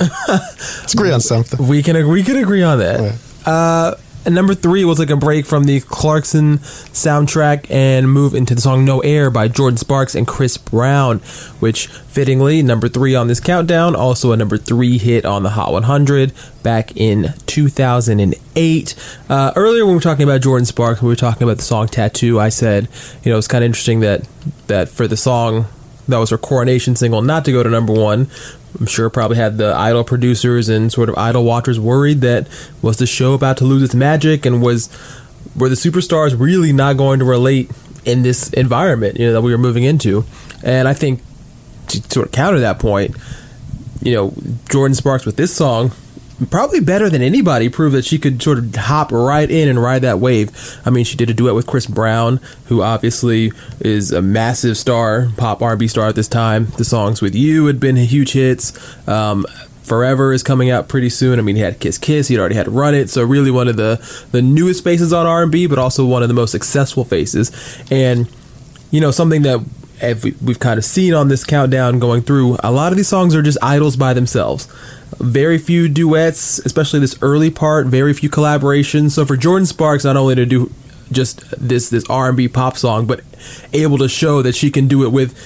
Let's 0.28 0.92
agree 0.92 1.12
on 1.12 1.20
something. 1.20 1.68
We 1.68 1.84
can 1.84 2.08
we 2.08 2.24
can 2.24 2.34
agree 2.38 2.64
on 2.64 2.80
that. 2.80 3.16
Uh, 3.46 3.94
and 4.24 4.34
number 4.34 4.54
three, 4.54 4.84
we'll 4.84 4.94
take 4.94 5.10
a 5.10 5.16
break 5.16 5.46
from 5.46 5.64
the 5.64 5.80
Clarkson 5.80 6.58
soundtrack 6.58 7.70
and 7.70 8.10
move 8.10 8.34
into 8.34 8.54
the 8.54 8.60
song 8.60 8.84
"No 8.84 9.00
Air" 9.00 9.30
by 9.30 9.48
Jordin 9.48 9.78
Sparks 9.78 10.14
and 10.14 10.26
Chris 10.26 10.56
Brown, 10.56 11.18
which 11.60 11.86
fittingly 11.86 12.62
number 12.62 12.88
three 12.88 13.14
on 13.14 13.28
this 13.28 13.40
countdown, 13.40 13.96
also 13.96 14.32
a 14.32 14.36
number 14.36 14.58
three 14.58 14.98
hit 14.98 15.24
on 15.24 15.42
the 15.42 15.50
Hot 15.50 15.72
100 15.72 16.32
back 16.62 16.96
in 16.96 17.34
2008. 17.46 18.94
Uh, 19.28 19.52
earlier, 19.56 19.84
when 19.84 19.92
we 19.92 19.96
were 19.96 20.02
talking 20.02 20.24
about 20.24 20.42
Jordin 20.42 20.66
Sparks, 20.66 21.00
when 21.00 21.08
we 21.08 21.12
were 21.12 21.16
talking 21.16 21.42
about 21.42 21.56
the 21.56 21.64
song 21.64 21.88
"Tattoo." 21.88 22.38
I 22.38 22.50
said, 22.50 22.88
you 23.22 23.32
know, 23.32 23.38
it's 23.38 23.48
kind 23.48 23.64
of 23.64 23.66
interesting 23.66 24.00
that 24.00 24.28
that 24.66 24.88
for 24.88 25.08
the 25.08 25.16
song 25.16 25.66
that 26.10 26.18
was 26.18 26.30
her 26.30 26.38
coronation 26.38 26.96
single 26.96 27.22
not 27.22 27.44
to 27.44 27.52
go 27.52 27.62
to 27.62 27.70
number 27.70 27.92
one. 27.92 28.28
I'm 28.78 28.86
sure 28.86 29.10
probably 29.10 29.36
had 29.36 29.58
the 29.58 29.74
idol 29.74 30.04
producers 30.04 30.68
and 30.68 30.92
sort 30.92 31.08
of 31.08 31.16
idol 31.16 31.44
watchers 31.44 31.80
worried 31.80 32.20
that 32.20 32.48
was 32.82 32.98
the 32.98 33.06
show 33.06 33.34
about 33.34 33.56
to 33.58 33.64
lose 33.64 33.82
its 33.82 33.94
magic 33.94 34.46
and 34.46 34.62
was 34.62 34.88
were 35.56 35.68
the 35.68 35.74
superstars 35.74 36.38
really 36.38 36.72
not 36.72 36.96
going 36.96 37.18
to 37.18 37.24
relate 37.24 37.70
in 38.04 38.22
this 38.22 38.50
environment 38.50 39.18
you 39.18 39.26
know 39.26 39.32
that 39.32 39.42
we 39.42 39.52
were 39.52 39.58
moving 39.58 39.84
into? 39.84 40.24
And 40.62 40.86
I 40.86 40.94
think 40.94 41.22
to 41.88 42.00
sort 42.10 42.26
of 42.26 42.32
counter 42.32 42.60
that 42.60 42.78
point 42.78 43.16
you 44.02 44.14
know 44.14 44.30
Jordin 44.70 44.94
Sparks 44.94 45.26
with 45.26 45.36
this 45.36 45.54
song 45.54 45.92
probably 46.48 46.80
better 46.80 47.10
than 47.10 47.22
anybody 47.22 47.68
proved 47.68 47.94
that 47.94 48.04
she 48.04 48.18
could 48.18 48.42
sort 48.42 48.58
of 48.58 48.74
hop 48.74 49.12
right 49.12 49.50
in 49.50 49.68
and 49.68 49.80
ride 49.80 50.02
that 50.02 50.18
wave. 50.18 50.50
I 50.84 50.90
mean, 50.90 51.04
she 51.04 51.16
did 51.16 51.30
a 51.30 51.34
duet 51.34 51.54
with 51.54 51.66
Chris 51.66 51.86
Brown, 51.86 52.40
who 52.66 52.82
obviously 52.82 53.52
is 53.80 54.12
a 54.12 54.22
massive 54.22 54.76
star, 54.76 55.28
pop 55.36 55.62
R&B 55.62 55.88
star 55.88 56.08
at 56.08 56.14
this 56.14 56.28
time. 56.28 56.66
The 56.76 56.84
songs 56.84 57.20
with 57.20 57.34
you 57.34 57.66
had 57.66 57.80
been 57.80 57.96
huge 57.96 58.32
hits. 58.32 58.72
Um, 59.08 59.46
Forever 59.82 60.32
is 60.32 60.44
coming 60.44 60.70
out 60.70 60.86
pretty 60.86 61.08
soon. 61.08 61.40
I 61.40 61.42
mean, 61.42 61.56
he 61.56 61.62
had 61.62 61.80
Kiss 61.80 61.98
Kiss, 61.98 62.28
he'd 62.28 62.38
already 62.38 62.54
had 62.54 62.68
Run 62.68 62.94
It, 62.94 63.10
so 63.10 63.24
really 63.24 63.50
one 63.50 63.66
of 63.66 63.76
the 63.76 63.98
the 64.30 64.40
newest 64.40 64.84
faces 64.84 65.12
on 65.12 65.26
R&B, 65.26 65.66
but 65.66 65.80
also 65.80 66.06
one 66.06 66.22
of 66.22 66.28
the 66.28 66.34
most 66.34 66.52
successful 66.52 67.04
faces. 67.04 67.50
And 67.90 68.28
you 68.92 69.00
know, 69.00 69.10
something 69.10 69.42
that 69.42 69.58
if 70.02 70.24
we, 70.24 70.34
we've 70.42 70.58
kind 70.58 70.78
of 70.78 70.84
seen 70.84 71.14
on 71.14 71.28
this 71.28 71.44
countdown 71.44 71.98
going 71.98 72.22
through, 72.22 72.56
a 72.62 72.72
lot 72.72 72.92
of 72.92 72.96
these 72.96 73.08
songs 73.08 73.34
are 73.34 73.42
just 73.42 73.58
idols 73.62 73.96
by 73.96 74.14
themselves. 74.14 74.66
Very 75.18 75.58
few 75.58 75.88
duets, 75.88 76.58
especially 76.60 77.00
this 77.00 77.18
early 77.22 77.50
part. 77.50 77.86
Very 77.86 78.12
few 78.14 78.30
collaborations. 78.30 79.12
So 79.12 79.24
for 79.24 79.36
Jordin 79.36 79.66
Sparks, 79.66 80.04
not 80.04 80.16
only 80.16 80.34
to 80.34 80.46
do 80.46 80.72
just 81.12 81.42
this 81.60 81.90
this 81.90 82.08
R 82.08 82.28
and 82.28 82.36
B 82.36 82.48
pop 82.48 82.76
song, 82.76 83.06
but 83.06 83.20
able 83.72 83.98
to 83.98 84.08
show 84.08 84.42
that 84.42 84.54
she 84.54 84.70
can 84.70 84.88
do 84.88 85.04
it 85.04 85.10
with 85.12 85.36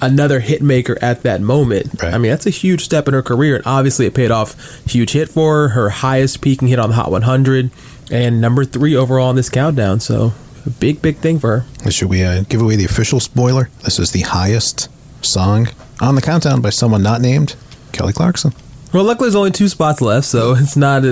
another 0.00 0.40
hit 0.40 0.62
maker 0.62 0.98
at 1.00 1.22
that 1.22 1.40
moment. 1.40 2.02
I 2.02 2.18
mean, 2.18 2.30
that's 2.30 2.46
a 2.46 2.50
huge 2.50 2.82
step 2.82 3.06
in 3.08 3.14
her 3.14 3.22
career, 3.22 3.56
and 3.56 3.66
obviously 3.66 4.06
it 4.06 4.14
paid 4.14 4.30
off. 4.30 4.84
Huge 4.90 5.12
hit 5.12 5.28
for 5.28 5.54
her, 5.54 5.68
her 5.68 5.90
highest 5.90 6.40
peaking 6.40 6.68
hit 6.68 6.78
on 6.78 6.90
the 6.90 6.96
Hot 6.96 7.10
100, 7.10 7.70
and 8.10 8.40
number 8.40 8.64
three 8.64 8.96
overall 8.96 9.28
on 9.28 9.36
this 9.36 9.48
countdown. 9.48 10.00
So 10.00 10.32
a 10.66 10.70
big, 10.70 11.02
big 11.02 11.16
thing 11.16 11.38
for 11.38 11.60
her. 11.60 11.90
Should 11.90 12.08
we 12.08 12.22
uh, 12.22 12.44
give 12.48 12.60
away 12.60 12.76
the 12.76 12.84
official 12.84 13.20
spoiler? 13.20 13.70
This 13.84 13.98
is 13.98 14.12
the 14.12 14.20
highest 14.20 14.88
song 15.24 15.68
on 16.00 16.14
the 16.14 16.22
countdown 16.22 16.60
by 16.60 16.70
someone 16.70 17.02
not 17.02 17.20
named 17.20 17.56
Kelly 17.92 18.12
Clarkson. 18.12 18.52
Well, 18.92 19.04
luckily 19.04 19.28
there's 19.28 19.36
only 19.36 19.50
two 19.50 19.68
spots 19.68 20.00
left, 20.00 20.26
so 20.26 20.54
it's 20.56 20.76
not 20.76 21.02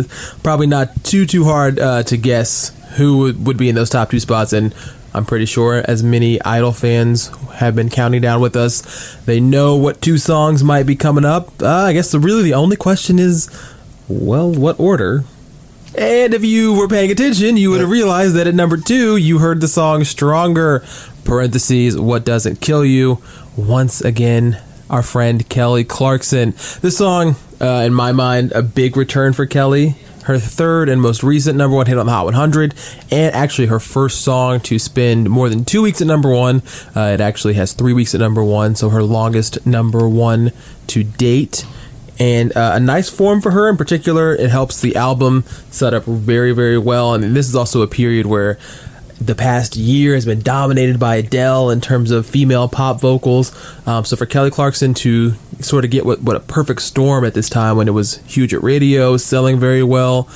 probably 0.43 0.67
not 0.67 1.05
too 1.05 1.27
too 1.27 1.45
hard 1.45 1.79
uh, 1.79 2.03
to 2.05 2.17
guess 2.17 2.77
who 2.97 3.19
would, 3.19 3.47
would 3.47 3.57
be 3.57 3.69
in 3.69 3.75
those 3.75 3.91
top 3.91 4.11
two 4.11 4.21
spots. 4.21 4.53
And 4.53 4.75
I'm 5.15 5.25
pretty 5.25 5.47
sure 5.47 5.83
as 5.87 6.03
many 6.03 6.41
Idol 6.43 6.73
fans 6.73 7.29
have 7.55 7.75
been 7.75 7.89
counting 7.89 8.21
down 8.21 8.41
with 8.41 8.57
us, 8.57 9.17
they 9.25 9.41
know 9.41 9.77
what 9.77 10.01
two 10.01 10.19
songs 10.19 10.63
might 10.63 10.85
be 10.85 10.97
coming 10.97 11.25
up. 11.25 11.63
Uh, 11.63 11.69
I 11.69 11.93
guess 11.93 12.13
the, 12.13 12.21
really 12.21 12.43
the 12.43 12.55
only 12.55 12.77
question 12.77 13.19
is, 13.19 13.51
well, 14.09 14.53
what 14.53 14.79
order? 14.79 15.25
And 15.97 16.35
if 16.35 16.45
you 16.45 16.75
were 16.75 16.87
paying 16.87 17.11
attention, 17.11 17.57
you 17.57 17.71
would 17.71 17.81
have 17.81 17.91
realized 17.91 18.37
that 18.37 18.47
at 18.47 18.55
number 18.55 18.77
two, 18.77 19.17
you 19.17 19.39
heard 19.39 19.61
the 19.61 19.67
song 19.67 20.05
Stronger, 20.05 20.85
parentheses, 21.25 21.99
What 21.99 22.25
Doesn't 22.25 22.61
Kill 22.61 22.85
You. 22.85 23.21
Once 23.57 24.01
again, 24.01 24.61
our 24.89 25.03
friend 25.03 25.49
Kelly 25.49 25.83
Clarkson. 25.83 26.53
This 26.81 26.99
song, 26.99 27.35
uh, 27.61 27.83
in 27.85 27.93
my 27.93 28.13
mind, 28.13 28.53
a 28.53 28.63
big 28.63 28.97
return 28.97 29.33
for 29.33 29.47
Kelly. 29.47 29.97
Her 30.25 30.39
third 30.39 30.89
and 30.89 31.03
most 31.03 31.25
recent 31.25 31.59
number 31.59 31.77
one 31.77 31.87
hit 31.87 31.99
on 31.99 32.07
the 32.07 32.13
Hot 32.13 32.27
100, 32.27 32.75
and 33.11 33.35
actually 33.35 33.67
her 33.67 33.81
first 33.81 34.23
song 34.23 34.61
to 34.61 34.79
spend 34.79 35.29
more 35.29 35.49
than 35.49 35.65
two 35.65 35.83
weeks 35.83 36.01
at 36.01 36.07
number 36.07 36.31
one. 36.31 36.63
Uh, 36.95 37.11
it 37.15 37.21
actually 37.21 37.55
has 37.55 37.73
three 37.73 37.95
weeks 37.95 38.15
at 38.15 38.21
number 38.21 38.45
one, 38.45 38.77
so 38.77 38.91
her 38.91 39.03
longest 39.03 39.67
number 39.67 40.09
one 40.09 40.53
to 40.87 41.03
date 41.03 41.65
and 42.21 42.55
uh, 42.55 42.73
a 42.75 42.81
nice 42.81 43.09
form 43.09 43.41
for 43.41 43.51
her 43.51 43.69
in 43.69 43.77
particular. 43.77 44.35
It 44.35 44.51
helps 44.51 44.81
the 44.81 44.95
album 44.95 45.45
set 45.71 45.95
up 45.95 46.05
very, 46.05 46.53
very 46.53 46.79
well. 46.79 47.15
And 47.15 47.35
this 47.35 47.49
is 47.49 47.57
also 47.57 47.81
a 47.81 47.89
period 47.89 48.27
where 48.27 48.59
the 49.19 49.35
past 49.35 49.75
year 49.77 50.15
has 50.15 50.25
been 50.25 50.41
dominated 50.41 50.99
by 50.99 51.17
Adele 51.17 51.71
in 51.71 51.81
terms 51.81 52.11
of 52.11 52.27
female 52.27 52.69
pop 52.69 53.01
vocals. 53.01 53.53
Um, 53.87 54.05
so 54.05 54.17
for 54.17 54.27
Kelly 54.27 54.51
Clarkson 54.51 54.95
to 54.95 55.33
sort 55.61 55.85
of 55.85 55.91
get 55.91 56.07
what, 56.07 56.23
what 56.23 56.37
a 56.37 56.41
perfect 56.41 56.83
storm 56.83 57.25
at 57.25 57.35
this 57.35 57.49
time 57.49 57.77
when 57.77 57.89
it 57.89 57.93
was 57.93 58.19
huge 58.27 58.55
at 58.55 58.63
radio, 58.63 59.17
selling 59.17 59.59
very 59.59 59.83
well, 59.83 60.29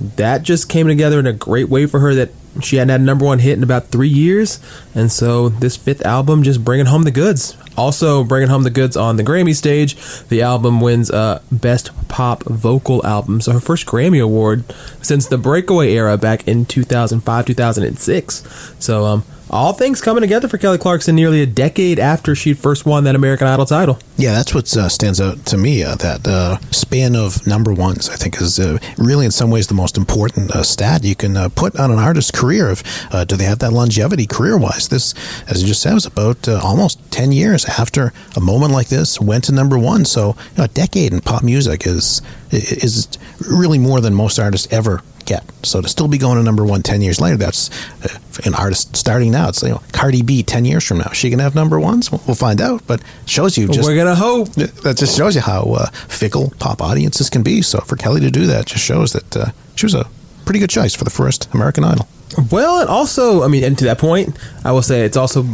that 0.00 0.42
just 0.42 0.68
came 0.68 0.86
together 0.86 1.18
in 1.18 1.26
a 1.26 1.32
great 1.32 1.68
way 1.68 1.86
for 1.86 2.00
her 2.00 2.14
that 2.14 2.30
she 2.60 2.76
hadn't 2.76 2.90
had 2.90 3.00
a 3.00 3.04
number 3.04 3.24
one 3.24 3.38
hit 3.38 3.56
in 3.56 3.62
about 3.62 3.88
three 3.88 4.08
years. 4.08 4.58
And 4.94 5.12
so 5.12 5.48
this 5.48 5.76
fifth 5.76 6.04
album 6.04 6.42
just 6.42 6.64
bringing 6.64 6.86
home 6.86 7.04
the 7.04 7.10
goods. 7.10 7.56
Also 7.76 8.24
bringing 8.24 8.48
home 8.48 8.64
the 8.64 8.70
goods 8.70 8.96
on 8.96 9.16
the 9.16 9.22
Grammy 9.22 9.54
stage. 9.54 9.96
The 10.28 10.42
album 10.42 10.80
wins 10.80 11.10
uh, 11.10 11.42
Best 11.52 11.90
Pop 12.08 12.42
Vocal 12.44 13.04
Album. 13.06 13.40
So 13.40 13.52
her 13.52 13.60
first 13.60 13.86
Grammy 13.86 14.22
Award 14.22 14.64
since 15.00 15.26
the 15.26 15.38
Breakaway 15.38 15.92
era 15.92 16.16
back 16.16 16.46
in 16.48 16.66
2005, 16.66 17.46
2006. 17.46 18.74
So 18.78 19.04
um, 19.04 19.24
all 19.50 19.72
things 19.72 20.00
coming 20.00 20.20
together 20.20 20.48
for 20.48 20.58
Kelly 20.58 20.78
Clarkson 20.78 21.16
nearly 21.16 21.42
a 21.42 21.46
decade 21.46 21.98
after 21.98 22.34
she 22.34 22.54
first 22.54 22.86
won 22.86 23.04
that 23.04 23.14
American 23.14 23.48
Idol 23.48 23.66
title. 23.66 23.98
Yeah, 24.16 24.32
that's 24.32 24.54
what 24.54 24.74
uh, 24.76 24.88
stands 24.88 25.20
out 25.20 25.44
to 25.46 25.56
me. 25.56 25.82
Uh, 25.82 25.96
that 25.96 26.26
uh, 26.26 26.58
span 26.70 27.16
of 27.16 27.46
number 27.46 27.72
ones, 27.72 28.08
I 28.08 28.16
think, 28.16 28.40
is 28.40 28.60
uh, 28.60 28.78
really 28.96 29.24
in 29.24 29.30
some 29.30 29.50
ways 29.50 29.66
the 29.66 29.74
most 29.74 29.96
important 29.96 30.52
uh, 30.52 30.62
stat 30.62 31.04
you 31.04 31.16
can 31.16 31.36
uh, 31.36 31.48
put 31.48 31.78
on 31.78 31.90
an 31.90 31.98
artist's 31.98 32.30
career. 32.30 32.70
Of 32.70 32.82
do 33.26 33.36
they 33.36 33.44
have 33.44 33.58
that 33.58 33.72
longevity 33.72 34.26
career 34.26 34.56
wise? 34.56 34.88
This, 34.88 35.14
as 35.48 35.62
you 35.62 35.68
just 35.68 35.82
said, 35.82 35.94
was 35.94 36.06
about 36.06 36.48
almost 36.48 37.10
ten 37.10 37.32
years 37.32 37.64
after 37.64 38.12
a 38.36 38.40
moment 38.40 38.72
like 38.72 38.88
this 38.88 39.20
went 39.20 39.44
to 39.44 39.52
number 39.52 39.78
one. 39.78 40.04
So 40.04 40.36
you 40.52 40.58
know, 40.58 40.64
a 40.64 40.68
decade 40.68 41.12
in 41.12 41.20
pop 41.20 41.42
music 41.42 41.86
is 41.86 42.22
is 42.50 43.08
really 43.50 43.78
more 43.78 44.00
than 44.00 44.14
most 44.14 44.38
artists 44.38 44.72
ever 44.72 45.02
get. 45.30 45.44
So 45.64 45.80
to 45.80 45.88
still 45.88 46.08
be 46.08 46.18
going 46.18 46.36
to 46.36 46.42
number 46.42 46.64
one 46.64 46.82
10 46.82 47.00
years 47.00 47.20
later, 47.20 47.36
that's 47.36 47.70
uh, 48.04 48.18
an 48.44 48.54
artist 48.54 48.96
starting 48.96 49.30
now. 49.30 49.48
It's 49.48 49.62
you 49.62 49.70
know 49.70 49.82
Cardi 49.92 50.22
B 50.22 50.42
10 50.42 50.64
years 50.64 50.86
from 50.86 50.98
now. 50.98 51.10
Is 51.10 51.16
she 51.16 51.30
gonna 51.30 51.42
have 51.42 51.54
number 51.54 51.78
ones? 51.78 52.10
We'll, 52.10 52.34
find 52.34 52.60
out. 52.60 52.86
But 52.86 53.02
shows 53.26 53.56
you 53.56 53.68
just 53.68 53.88
we're 53.88 53.96
gonna 53.96 54.14
hope 54.14 54.48
that 54.54 54.96
just 54.96 55.16
shows 55.16 55.34
you 55.34 55.40
how 55.42 55.62
uh, 55.72 55.86
fickle 56.08 56.52
pop 56.58 56.82
audiences 56.82 57.30
can 57.30 57.42
be. 57.42 57.62
So 57.62 57.80
for 57.80 57.96
Kelly 57.96 58.20
to 58.20 58.30
do 58.30 58.46
that 58.46 58.66
just 58.66 58.84
shows 58.84 59.12
that 59.12 59.36
uh, 59.36 59.50
she 59.76 59.86
was 59.86 59.94
a 59.94 60.06
pretty 60.44 60.60
good 60.60 60.70
choice 60.70 60.94
for 60.94 61.04
the 61.04 61.10
first 61.10 61.52
American 61.54 61.84
Idol. 61.84 62.08
Well, 62.50 62.80
and 62.80 62.88
also, 62.88 63.42
I 63.42 63.48
mean, 63.48 63.64
and 63.64 63.76
to 63.78 63.84
that 63.86 63.98
point, 63.98 64.38
I 64.64 64.72
will 64.72 64.82
say 64.82 65.02
it's 65.02 65.16
also 65.16 65.44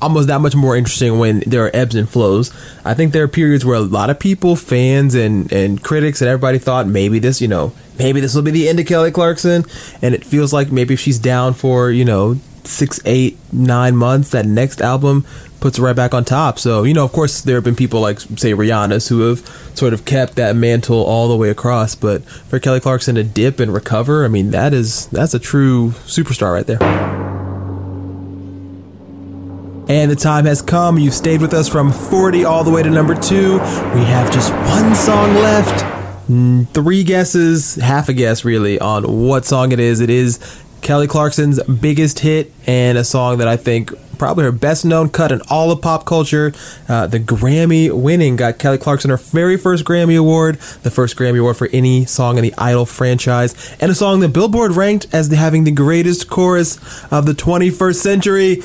almost 0.00 0.28
that 0.28 0.40
much 0.40 0.54
more 0.54 0.76
interesting 0.76 1.18
when 1.18 1.40
there 1.46 1.64
are 1.64 1.70
ebbs 1.74 1.94
and 1.94 2.08
flows. 2.08 2.52
I 2.84 2.94
think 2.94 3.12
there 3.12 3.22
are 3.22 3.28
periods 3.28 3.64
where 3.64 3.76
a 3.76 3.80
lot 3.80 4.10
of 4.10 4.18
people, 4.18 4.56
fans 4.56 5.14
and 5.14 5.50
and 5.52 5.82
critics 5.82 6.20
and 6.20 6.28
everybody 6.28 6.58
thought 6.58 6.86
maybe 6.86 7.18
this, 7.18 7.40
you 7.40 7.48
know, 7.48 7.72
maybe 7.98 8.20
this 8.20 8.34
will 8.34 8.42
be 8.42 8.50
the 8.50 8.68
end 8.68 8.80
of 8.80 8.86
Kelly 8.86 9.10
Clarkson, 9.10 9.64
and 10.02 10.14
it 10.14 10.24
feels 10.24 10.52
like 10.52 10.70
maybe 10.70 10.94
if 10.94 11.00
she's 11.00 11.18
down 11.18 11.54
for 11.54 11.90
you 11.90 12.04
know 12.04 12.38
six, 12.64 13.00
eight, 13.04 13.38
nine 13.52 13.96
months, 13.96 14.30
that 14.30 14.44
next 14.46 14.80
album 14.80 15.24
puts 15.60 15.78
her 15.78 15.84
right 15.84 15.96
back 15.96 16.12
on 16.12 16.24
top. 16.24 16.58
So 16.58 16.82
you 16.82 16.94
know, 16.94 17.04
of 17.04 17.12
course, 17.12 17.40
there 17.40 17.56
have 17.56 17.64
been 17.64 17.76
people 17.76 18.00
like 18.00 18.20
say 18.20 18.52
Rihanna's 18.52 19.08
who 19.08 19.20
have 19.20 19.46
sort 19.74 19.92
of 19.92 20.04
kept 20.04 20.36
that 20.36 20.56
mantle 20.56 21.02
all 21.04 21.28
the 21.28 21.36
way 21.36 21.50
across, 21.50 21.94
but 21.94 22.24
for 22.24 22.58
Kelly 22.58 22.80
Clarkson 22.80 23.14
to 23.14 23.24
dip 23.24 23.60
and 23.60 23.72
recover, 23.72 24.24
I 24.24 24.28
mean, 24.28 24.50
that 24.50 24.72
is 24.72 25.06
that's 25.08 25.34
a 25.34 25.38
true 25.38 25.90
superstar 26.06 26.52
right 26.52 26.66
there. 26.66 27.25
And 29.88 30.10
the 30.10 30.16
time 30.16 30.46
has 30.46 30.62
come. 30.62 30.98
You've 30.98 31.14
stayed 31.14 31.40
with 31.40 31.54
us 31.54 31.68
from 31.68 31.92
40 31.92 32.44
all 32.44 32.64
the 32.64 32.70
way 32.70 32.82
to 32.82 32.90
number 32.90 33.14
two. 33.14 33.54
We 33.54 34.04
have 34.04 34.32
just 34.32 34.52
one 34.52 34.94
song 34.94 35.34
left. 35.34 36.74
Three 36.74 37.04
guesses, 37.04 37.76
half 37.76 38.08
a 38.08 38.12
guess 38.12 38.44
really, 38.44 38.80
on 38.80 39.04
what 39.04 39.44
song 39.44 39.70
it 39.70 39.78
is. 39.78 40.00
It 40.00 40.10
is 40.10 40.40
Kelly 40.82 41.06
Clarkson's 41.06 41.62
biggest 41.62 42.18
hit 42.18 42.52
and 42.66 42.98
a 42.98 43.04
song 43.04 43.38
that 43.38 43.46
I 43.46 43.56
think 43.56 43.92
probably 44.18 44.44
her 44.44 44.52
best 44.52 44.84
known 44.84 45.08
cut 45.08 45.30
in 45.30 45.40
all 45.50 45.70
of 45.70 45.80
pop 45.82 46.04
culture. 46.04 46.52
Uh, 46.88 47.06
the 47.06 47.20
Grammy 47.20 47.90
winning 47.92 48.36
got 48.36 48.58
Kelly 48.58 48.78
Clarkson 48.78 49.10
her 49.10 49.16
very 49.16 49.56
first 49.56 49.84
Grammy 49.84 50.18
Award, 50.18 50.56
the 50.82 50.90
first 50.90 51.16
Grammy 51.16 51.38
Award 51.38 51.56
for 51.56 51.68
any 51.72 52.04
song 52.06 52.38
in 52.38 52.42
the 52.42 52.54
Idol 52.58 52.86
franchise, 52.86 53.76
and 53.80 53.90
a 53.90 53.94
song 53.94 54.20
that 54.20 54.32
Billboard 54.32 54.72
ranked 54.72 55.06
as 55.12 55.30
having 55.30 55.64
the 55.64 55.70
greatest 55.70 56.28
chorus 56.28 56.76
of 57.12 57.26
the 57.26 57.34
21st 57.34 57.96
century. 57.96 58.62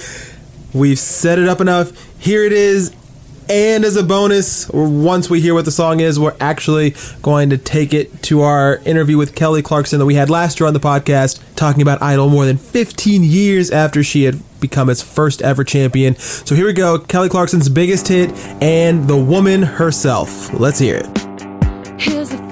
We've 0.74 1.00
set 1.00 1.40
it 1.40 1.48
up 1.48 1.62
enough. 1.62 1.92
Here 2.20 2.44
it 2.44 2.54
is. 2.54 2.96
And 3.50 3.84
as 3.84 3.98
a 3.98 4.04
bonus, 4.04 4.70
once 4.70 5.30
we 5.30 5.42
hear 5.42 5.54
what 5.54 5.66
the 5.66 5.72
song 5.72 6.00
is, 6.00 6.18
we're 6.18 6.36
actually 6.40 6.96
going 7.22 7.50
to 7.50 7.58
take 7.58 7.94
it 7.94 8.24
to 8.24 8.42
our 8.42 8.78
interview 8.86 9.18
with 9.18 9.36
Kelly 9.36 9.62
Clarkson 9.62 10.00
that 10.00 10.06
we 10.06 10.16
had 10.16 10.30
last 10.30 10.60
year 10.60 10.68
on 10.68 10.74
the 10.74 10.80
podcast, 10.80 11.42
talking 11.56 11.82
about 11.82 12.02
Idol 12.02 12.30
more 12.30 12.46
than 12.46 12.56
15 12.56 13.24
years 13.24 13.70
after 13.70 14.04
she 14.04 14.24
had 14.24 14.40
become 14.62 14.90
its 14.90 15.02
first 15.02 15.42
ever 15.42 15.66
champion. 15.66 16.16
So 16.16 16.56
here 16.56 16.66
we 16.66 16.74
go 16.74 17.00
Kelly 17.00 17.28
Clarkson's 17.28 17.68
biggest 17.68 18.08
hit 18.08 18.32
and 18.62 19.08
the 19.10 19.18
woman 19.18 19.64
herself. 19.64 20.54
Let's 20.54 20.80
hear 20.80 21.02
it. 21.04 22.51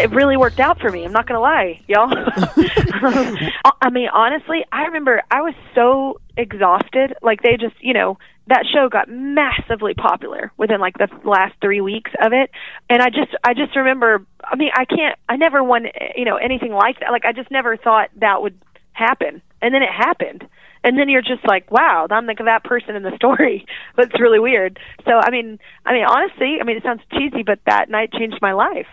It 0.00 0.10
really 0.10 0.36
worked 0.36 0.60
out 0.60 0.80
for 0.80 0.90
me. 0.90 1.04
I'm 1.04 1.12
not 1.12 1.26
gonna 1.26 1.40
lie, 1.40 1.80
y'all. 1.86 2.08
I 3.80 3.90
mean, 3.90 4.08
honestly, 4.12 4.64
I 4.72 4.84
remember 4.84 5.22
I 5.30 5.42
was 5.42 5.54
so 5.74 6.20
exhausted. 6.36 7.14
Like 7.22 7.42
they 7.42 7.56
just, 7.56 7.74
you 7.80 7.94
know, 7.94 8.18
that 8.46 8.64
show 8.72 8.88
got 8.88 9.08
massively 9.08 9.94
popular 9.94 10.52
within 10.56 10.80
like 10.80 10.98
the 10.98 11.08
last 11.24 11.54
three 11.60 11.80
weeks 11.80 12.10
of 12.22 12.32
it, 12.32 12.50
and 12.88 13.02
I 13.02 13.10
just, 13.10 13.34
I 13.44 13.54
just 13.54 13.76
remember. 13.76 14.24
I 14.44 14.56
mean, 14.56 14.70
I 14.74 14.84
can't. 14.84 15.18
I 15.28 15.36
never 15.36 15.62
won, 15.62 15.86
you 16.16 16.24
know, 16.24 16.36
anything 16.36 16.72
like 16.72 17.00
that. 17.00 17.10
Like 17.12 17.24
I 17.24 17.32
just 17.32 17.50
never 17.50 17.76
thought 17.76 18.10
that 18.16 18.42
would 18.42 18.58
happen, 18.92 19.42
and 19.62 19.74
then 19.74 19.82
it 19.82 19.90
happened. 19.90 20.48
And 20.82 20.98
then 20.98 21.10
you're 21.10 21.20
just 21.20 21.46
like, 21.46 21.70
wow, 21.70 22.06
I'm 22.10 22.26
like 22.26 22.38
that 22.38 22.64
person 22.64 22.96
in 22.96 23.02
the 23.02 23.14
story. 23.16 23.66
That's 23.96 24.18
really 24.18 24.38
weird. 24.38 24.78
So, 25.04 25.12
I 25.12 25.30
mean, 25.30 25.58
I 25.84 25.92
mean, 25.92 26.04
honestly, 26.08 26.56
I 26.58 26.64
mean, 26.64 26.78
it 26.78 26.82
sounds 26.82 27.02
cheesy, 27.12 27.42
but 27.42 27.58
that 27.66 27.90
night 27.90 28.12
changed 28.12 28.38
my 28.40 28.52
life. 28.52 28.86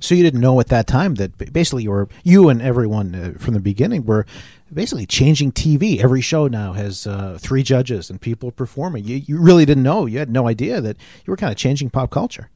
So 0.00 0.14
you 0.14 0.22
didn't 0.22 0.40
know 0.40 0.58
at 0.60 0.68
that 0.68 0.86
time 0.86 1.16
that 1.16 1.52
basically 1.52 1.84
you 1.84 1.90
were 1.90 2.08
you 2.24 2.48
and 2.48 2.62
everyone 2.62 3.14
uh, 3.14 3.38
from 3.38 3.54
the 3.54 3.60
beginning 3.60 4.04
were 4.04 4.26
basically 4.72 5.06
changing 5.06 5.52
TV. 5.52 6.02
Every 6.02 6.20
show 6.20 6.46
now 6.46 6.72
has 6.72 7.06
uh, 7.06 7.38
three 7.40 7.62
judges 7.62 8.10
and 8.10 8.20
people 8.20 8.50
performing. 8.50 9.04
You 9.04 9.16
you 9.16 9.40
really 9.40 9.64
didn't 9.64 9.82
know. 9.82 10.06
You 10.06 10.18
had 10.18 10.30
no 10.30 10.48
idea 10.48 10.80
that 10.80 10.96
you 11.24 11.30
were 11.30 11.36
kind 11.36 11.50
of 11.50 11.58
changing 11.58 11.90
pop 11.90 12.10
culture. 12.10 12.50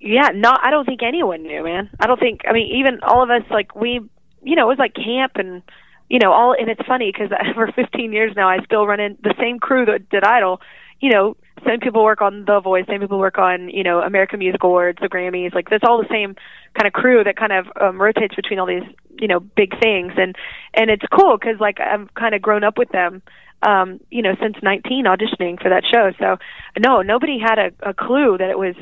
Yeah, 0.00 0.30
no, 0.34 0.56
I 0.60 0.70
don't 0.70 0.84
think 0.84 1.02
anyone 1.02 1.44
knew, 1.44 1.62
man. 1.62 1.88
I 2.00 2.06
don't 2.08 2.18
think. 2.18 2.40
I 2.48 2.52
mean, 2.52 2.74
even 2.74 3.00
all 3.02 3.22
of 3.22 3.30
us, 3.30 3.42
like 3.50 3.76
we, 3.76 4.00
you 4.42 4.56
know, 4.56 4.64
it 4.64 4.68
was 4.68 4.78
like 4.78 4.94
camp 4.94 5.32
and 5.36 5.62
you 6.08 6.18
know 6.18 6.32
all. 6.32 6.56
And 6.58 6.68
it's 6.68 6.84
funny 6.86 7.12
because 7.12 7.30
for 7.54 7.70
15 7.70 8.12
years 8.12 8.32
now, 8.34 8.48
I 8.48 8.58
still 8.64 8.86
run 8.86 9.00
in 9.00 9.16
the 9.22 9.34
same 9.38 9.58
crew 9.58 9.84
that 9.86 10.08
did 10.08 10.24
Idol. 10.24 10.60
You 11.02 11.10
know, 11.10 11.36
same 11.66 11.80
people 11.80 12.02
work 12.02 12.22
on 12.22 12.44
The 12.46 12.60
Voice, 12.60 12.86
same 12.88 13.00
people 13.00 13.18
work 13.18 13.36
on 13.36 13.68
you 13.68 13.82
know 13.82 14.00
American 14.00 14.38
Music 14.38 14.62
Awards, 14.62 14.98
the 15.00 15.08
Grammys. 15.08 15.54
Like 15.54 15.68
that's 15.68 15.84
all 15.86 15.98
the 15.98 16.08
same 16.10 16.34
kind 16.74 16.86
of 16.86 16.94
crew 16.94 17.22
that 17.24 17.36
kind 17.36 17.52
of 17.52 17.66
um, 17.80 18.00
rotates 18.00 18.34
between 18.34 18.58
all 18.58 18.66
these 18.66 18.88
you 19.20 19.28
know 19.28 19.40
big 19.40 19.78
things, 19.80 20.12
and 20.16 20.34
and 20.74 20.90
it's 20.90 21.04
cool 21.12 21.36
because 21.38 21.60
like 21.60 21.78
I've 21.80 22.12
kind 22.14 22.34
of 22.34 22.40
grown 22.40 22.64
up 22.64 22.78
with 22.78 22.88
them. 22.90 23.22
Um, 23.64 24.00
you 24.10 24.22
know, 24.22 24.34
since 24.42 24.56
19 24.60 25.04
auditioning 25.04 25.62
for 25.62 25.68
that 25.68 25.84
show. 25.88 26.10
So, 26.18 26.36
no, 26.76 27.00
nobody 27.00 27.38
had 27.38 27.60
a, 27.60 27.90
a 27.90 27.94
clue 27.94 28.36
that 28.36 28.50
it 28.50 28.58
was 28.58 28.74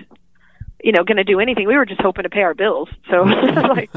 you 0.83 0.93
know, 0.93 1.05
going 1.05 1.17
to 1.17 1.25
do 1.25 1.41
anything. 1.41 1.67
We 1.67 1.77
were 1.77 1.87
just 1.87 2.01
hoping 2.01 2.23
to 2.23 2.31
pay 2.31 2.41
our 2.41 2.55
bills. 2.55 2.89
So, 3.11 3.17
like, 3.23 3.91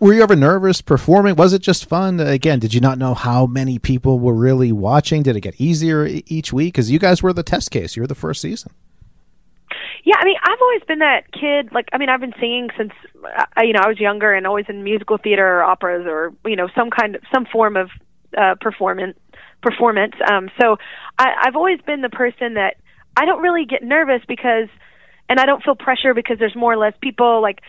Were 0.00 0.14
you 0.14 0.22
ever 0.22 0.34
nervous 0.34 0.80
performing? 0.80 1.36
Was 1.36 1.52
it 1.52 1.60
just 1.60 1.86
fun? 1.86 2.20
Again, 2.20 2.58
did 2.58 2.72
you 2.72 2.80
not 2.80 2.96
know 2.96 3.12
how 3.12 3.44
many 3.44 3.78
people 3.78 4.18
were 4.18 4.32
really 4.32 4.72
watching? 4.72 5.22
Did 5.22 5.36
it 5.36 5.42
get 5.42 5.60
easier 5.60 6.06
each 6.06 6.54
week? 6.54 6.72
Because 6.72 6.90
you 6.90 6.98
guys 6.98 7.22
were 7.22 7.34
the 7.34 7.42
test 7.42 7.70
case. 7.70 7.96
You 7.96 8.02
were 8.02 8.06
the 8.06 8.14
first 8.14 8.40
season. 8.40 8.72
yeah, 10.04 10.16
I 10.18 10.24
mean, 10.24 10.36
I've 10.42 10.58
always 10.62 10.82
been 10.88 11.00
that 11.00 11.30
kid. 11.32 11.70
Like, 11.72 11.90
I 11.92 11.98
mean, 11.98 12.08
I've 12.08 12.20
been 12.20 12.32
singing 12.40 12.70
since, 12.78 12.92
uh, 13.24 13.44
you 13.60 13.74
know, 13.74 13.80
I 13.80 13.88
was 13.88 14.00
younger 14.00 14.32
and 14.32 14.46
always 14.46 14.64
in 14.70 14.82
musical 14.82 15.18
theater 15.18 15.46
or 15.46 15.62
operas 15.62 16.06
or, 16.08 16.32
you 16.46 16.56
know, 16.56 16.68
some 16.74 16.88
kind 16.88 17.16
of, 17.16 17.22
some 17.32 17.44
form 17.44 17.76
of, 17.76 17.90
uh, 18.38 18.54
performance, 18.58 19.18
performance. 19.60 20.14
Um, 20.30 20.48
so 20.58 20.78
I, 21.18 21.26
I've 21.42 21.56
always 21.56 21.80
been 21.82 22.00
the 22.00 22.08
person 22.08 22.54
that 22.54 22.76
I 23.18 23.26
don't 23.26 23.42
really 23.42 23.66
get 23.66 23.82
nervous 23.82 24.22
because, 24.26 24.68
and 25.28 25.38
I 25.38 25.44
don't 25.44 25.62
feel 25.62 25.74
pressure 25.74 26.14
because 26.14 26.38
there's 26.38 26.56
more 26.56 26.72
or 26.72 26.78
less 26.78 26.94
people 27.02 27.42
like, 27.42 27.60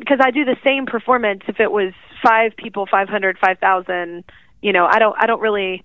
because 0.00 0.18
I 0.20 0.30
do 0.30 0.44
the 0.44 0.56
same 0.66 0.86
performance 0.86 1.42
if 1.46 1.60
it 1.60 1.70
was 1.70 1.92
five 2.24 2.56
people, 2.56 2.86
500, 2.90 3.38
5,000, 3.38 4.24
you 4.62 4.72
know, 4.72 4.86
I 4.90 4.98
don't, 4.98 5.14
I 5.18 5.26
don't 5.26 5.40
really, 5.40 5.84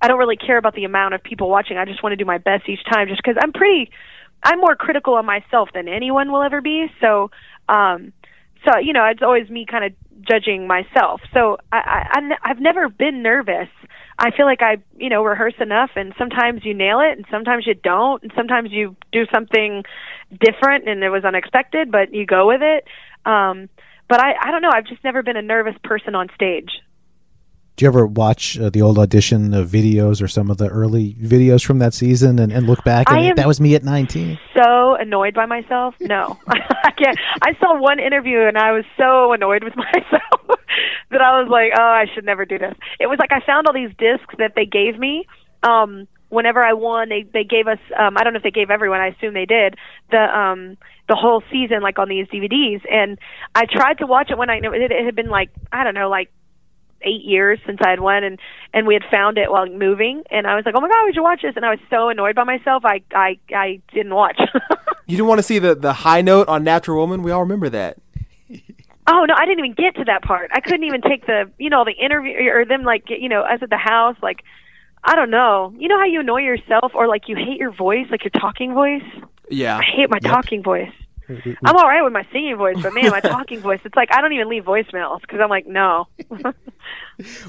I 0.00 0.08
don't 0.08 0.18
really 0.18 0.36
care 0.36 0.56
about 0.56 0.74
the 0.74 0.84
amount 0.84 1.14
of 1.14 1.22
people 1.22 1.50
watching. 1.50 1.76
I 1.76 1.84
just 1.84 2.02
want 2.02 2.12
to 2.12 2.16
do 2.16 2.24
my 2.24 2.38
best 2.38 2.68
each 2.68 2.84
time 2.90 3.08
just 3.08 3.20
because 3.22 3.36
I'm 3.42 3.52
pretty, 3.52 3.90
I'm 4.42 4.58
more 4.58 4.74
critical 4.74 5.18
of 5.18 5.24
myself 5.24 5.68
than 5.74 5.88
anyone 5.88 6.32
will 6.32 6.42
ever 6.42 6.60
be. 6.62 6.86
So, 7.00 7.30
um, 7.68 8.12
so, 8.64 8.78
you 8.78 8.92
know, 8.92 9.04
it's 9.04 9.22
always 9.22 9.48
me 9.50 9.66
kind 9.68 9.84
of 9.84 9.92
judging 10.22 10.66
myself. 10.66 11.20
So 11.32 11.58
I, 11.72 12.06
I, 12.12 12.20
I've 12.42 12.60
never 12.60 12.88
been 12.88 13.22
nervous. 13.22 13.68
I 14.18 14.30
feel 14.36 14.44
like 14.44 14.60
I, 14.60 14.76
you 14.98 15.08
know, 15.08 15.24
rehearse 15.24 15.54
enough 15.60 15.90
and 15.96 16.12
sometimes 16.18 16.62
you 16.64 16.74
nail 16.74 17.00
it 17.00 17.16
and 17.16 17.24
sometimes 17.30 17.66
you 17.66 17.74
don't 17.74 18.22
and 18.22 18.32
sometimes 18.36 18.70
you 18.70 18.96
do 19.12 19.24
something 19.32 19.82
different 20.38 20.88
and 20.88 21.02
it 21.02 21.08
was 21.08 21.24
unexpected, 21.24 21.90
but 21.90 22.12
you 22.12 22.26
go 22.26 22.46
with 22.46 22.60
it. 22.62 22.84
Um, 23.24 23.68
but 24.08 24.20
I, 24.20 24.34
I 24.40 24.50
don't 24.50 24.62
know. 24.62 24.70
I've 24.72 24.86
just 24.86 25.04
never 25.04 25.22
been 25.22 25.36
a 25.36 25.42
nervous 25.42 25.74
person 25.84 26.14
on 26.14 26.28
stage. 26.34 26.70
Do 27.76 27.84
you 27.84 27.88
ever 27.88 28.06
watch 28.06 28.58
uh, 28.58 28.68
the 28.68 28.82
old 28.82 28.98
audition 28.98 29.54
uh, 29.54 29.62
videos 29.62 30.20
or 30.20 30.28
some 30.28 30.50
of 30.50 30.58
the 30.58 30.68
early 30.68 31.14
videos 31.14 31.64
from 31.64 31.78
that 31.78 31.94
season 31.94 32.38
and, 32.38 32.52
and 32.52 32.66
look 32.66 32.84
back? 32.84 33.10
And 33.10 33.38
that 33.38 33.46
was 33.46 33.58
me 33.60 33.74
at 33.74 33.84
19. 33.84 34.38
so 34.54 34.96
annoyed 34.96 35.32
by 35.32 35.46
myself. 35.46 35.94
No, 35.98 36.38
I 36.48 36.90
can't. 36.90 37.16
I 37.40 37.54
saw 37.58 37.80
one 37.80 37.98
interview 37.98 38.40
and 38.40 38.58
I 38.58 38.72
was 38.72 38.84
so 38.98 39.32
annoyed 39.32 39.64
with 39.64 39.74
myself 39.76 40.60
that 41.10 41.22
I 41.22 41.40
was 41.40 41.48
like, 41.48 41.72
oh, 41.78 41.82
I 41.82 42.04
should 42.14 42.24
never 42.26 42.44
do 42.44 42.58
this. 42.58 42.74
It 42.98 43.06
was 43.06 43.18
like 43.18 43.32
I 43.32 43.40
found 43.46 43.66
all 43.66 43.72
these 43.72 43.94
discs 43.96 44.34
that 44.38 44.52
they 44.54 44.66
gave 44.66 44.98
me. 44.98 45.26
Um, 45.62 46.06
whenever 46.30 46.64
I 46.64 46.72
won, 46.72 47.10
they 47.10 47.22
they 47.22 47.44
gave 47.44 47.68
us. 47.68 47.78
Um, 47.96 48.16
I 48.16 48.24
don't 48.24 48.32
know 48.32 48.38
if 48.38 48.42
they 48.42 48.50
gave 48.50 48.70
everyone. 48.70 49.00
I 49.00 49.08
assume 49.08 49.34
they 49.34 49.46
did 49.46 49.76
the 50.10 50.18
um 50.18 50.78
the 51.08 51.16
whole 51.16 51.42
season 51.52 51.82
like 51.82 51.98
on 51.98 52.08
these 52.08 52.26
DVDs. 52.28 52.80
And 52.90 53.18
I 53.54 53.66
tried 53.66 53.98
to 53.98 54.06
watch 54.06 54.30
it 54.30 54.38
one 54.38 54.46
night. 54.46 54.64
And 54.64 54.74
it, 54.74 54.90
it 54.90 55.04
had 55.04 55.14
been 55.14 55.28
like 55.28 55.50
I 55.70 55.84
don't 55.84 55.94
know 55.94 56.08
like 56.08 56.30
eight 57.02 57.24
years 57.24 57.58
since 57.66 57.78
I 57.84 57.90
had 57.90 58.00
won 58.00 58.24
and 58.24 58.38
and 58.74 58.86
we 58.86 58.94
had 58.94 59.04
found 59.10 59.38
it 59.38 59.50
while 59.50 59.66
moving 59.66 60.22
and 60.30 60.46
I 60.46 60.54
was 60.54 60.64
like, 60.66 60.74
Oh 60.76 60.80
my 60.80 60.88
god, 60.88 61.04
we 61.06 61.12
should 61.12 61.22
watch 61.22 61.40
this 61.42 61.54
and 61.56 61.64
I 61.64 61.70
was 61.70 61.78
so 61.88 62.08
annoyed 62.10 62.36
by 62.36 62.44
myself 62.44 62.84
I 62.84 63.02
I 63.12 63.38
I 63.54 63.80
didn't 63.92 64.14
watch. 64.14 64.40
You 65.10 65.16
didn't 65.16 65.28
want 65.28 65.40
to 65.40 65.42
see 65.42 65.58
the, 65.58 65.74
the 65.74 65.92
high 65.92 66.20
note 66.22 66.46
on 66.46 66.62
Natural 66.62 66.96
Woman? 66.96 67.24
We 67.24 67.32
all 67.32 67.40
remember 67.40 67.68
that. 67.70 67.96
oh 69.08 69.24
no, 69.26 69.34
I 69.36 69.44
didn't 69.44 69.58
even 69.58 69.72
get 69.72 69.96
to 69.96 70.04
that 70.04 70.22
part. 70.22 70.52
I 70.54 70.60
couldn't 70.60 70.84
even 70.84 71.00
take 71.00 71.26
the 71.26 71.50
you 71.58 71.68
know, 71.68 71.84
the 71.84 71.90
interview 71.90 72.48
or 72.48 72.64
them 72.64 72.84
like 72.84 73.06
you 73.08 73.28
know, 73.28 73.40
us 73.40 73.58
at 73.60 73.70
the 73.70 73.76
house, 73.76 74.14
like 74.22 74.44
I 75.02 75.16
don't 75.16 75.30
know. 75.30 75.72
You 75.78 75.88
know 75.88 75.98
how 75.98 76.04
you 76.04 76.20
annoy 76.20 76.42
yourself 76.42 76.92
or 76.94 77.08
like 77.08 77.28
you 77.28 77.36
hate 77.36 77.58
your 77.58 77.72
voice, 77.72 78.06
like 78.10 78.24
your 78.24 78.30
talking 78.30 78.74
voice? 78.74 79.02
Yeah. 79.48 79.78
I 79.78 79.82
hate 79.82 80.10
my 80.10 80.18
talking 80.18 80.62
voice. 80.62 80.92
I'm 81.64 81.76
all 81.76 81.86
right 81.86 82.02
with 82.02 82.12
my 82.12 82.26
singing 82.32 82.56
voice, 82.56 82.76
but 82.82 82.92
man, 82.92 83.10
my 83.10 83.20
talking 83.20 83.60
voice, 83.60 83.80
it's 83.84 83.94
like 83.94 84.12
I 84.12 84.20
don't 84.20 84.32
even 84.32 84.48
leave 84.48 84.64
voicemails 84.64 85.20
because 85.20 85.40
I'm 85.40 85.48
like, 85.48 85.66
no. 85.66 86.08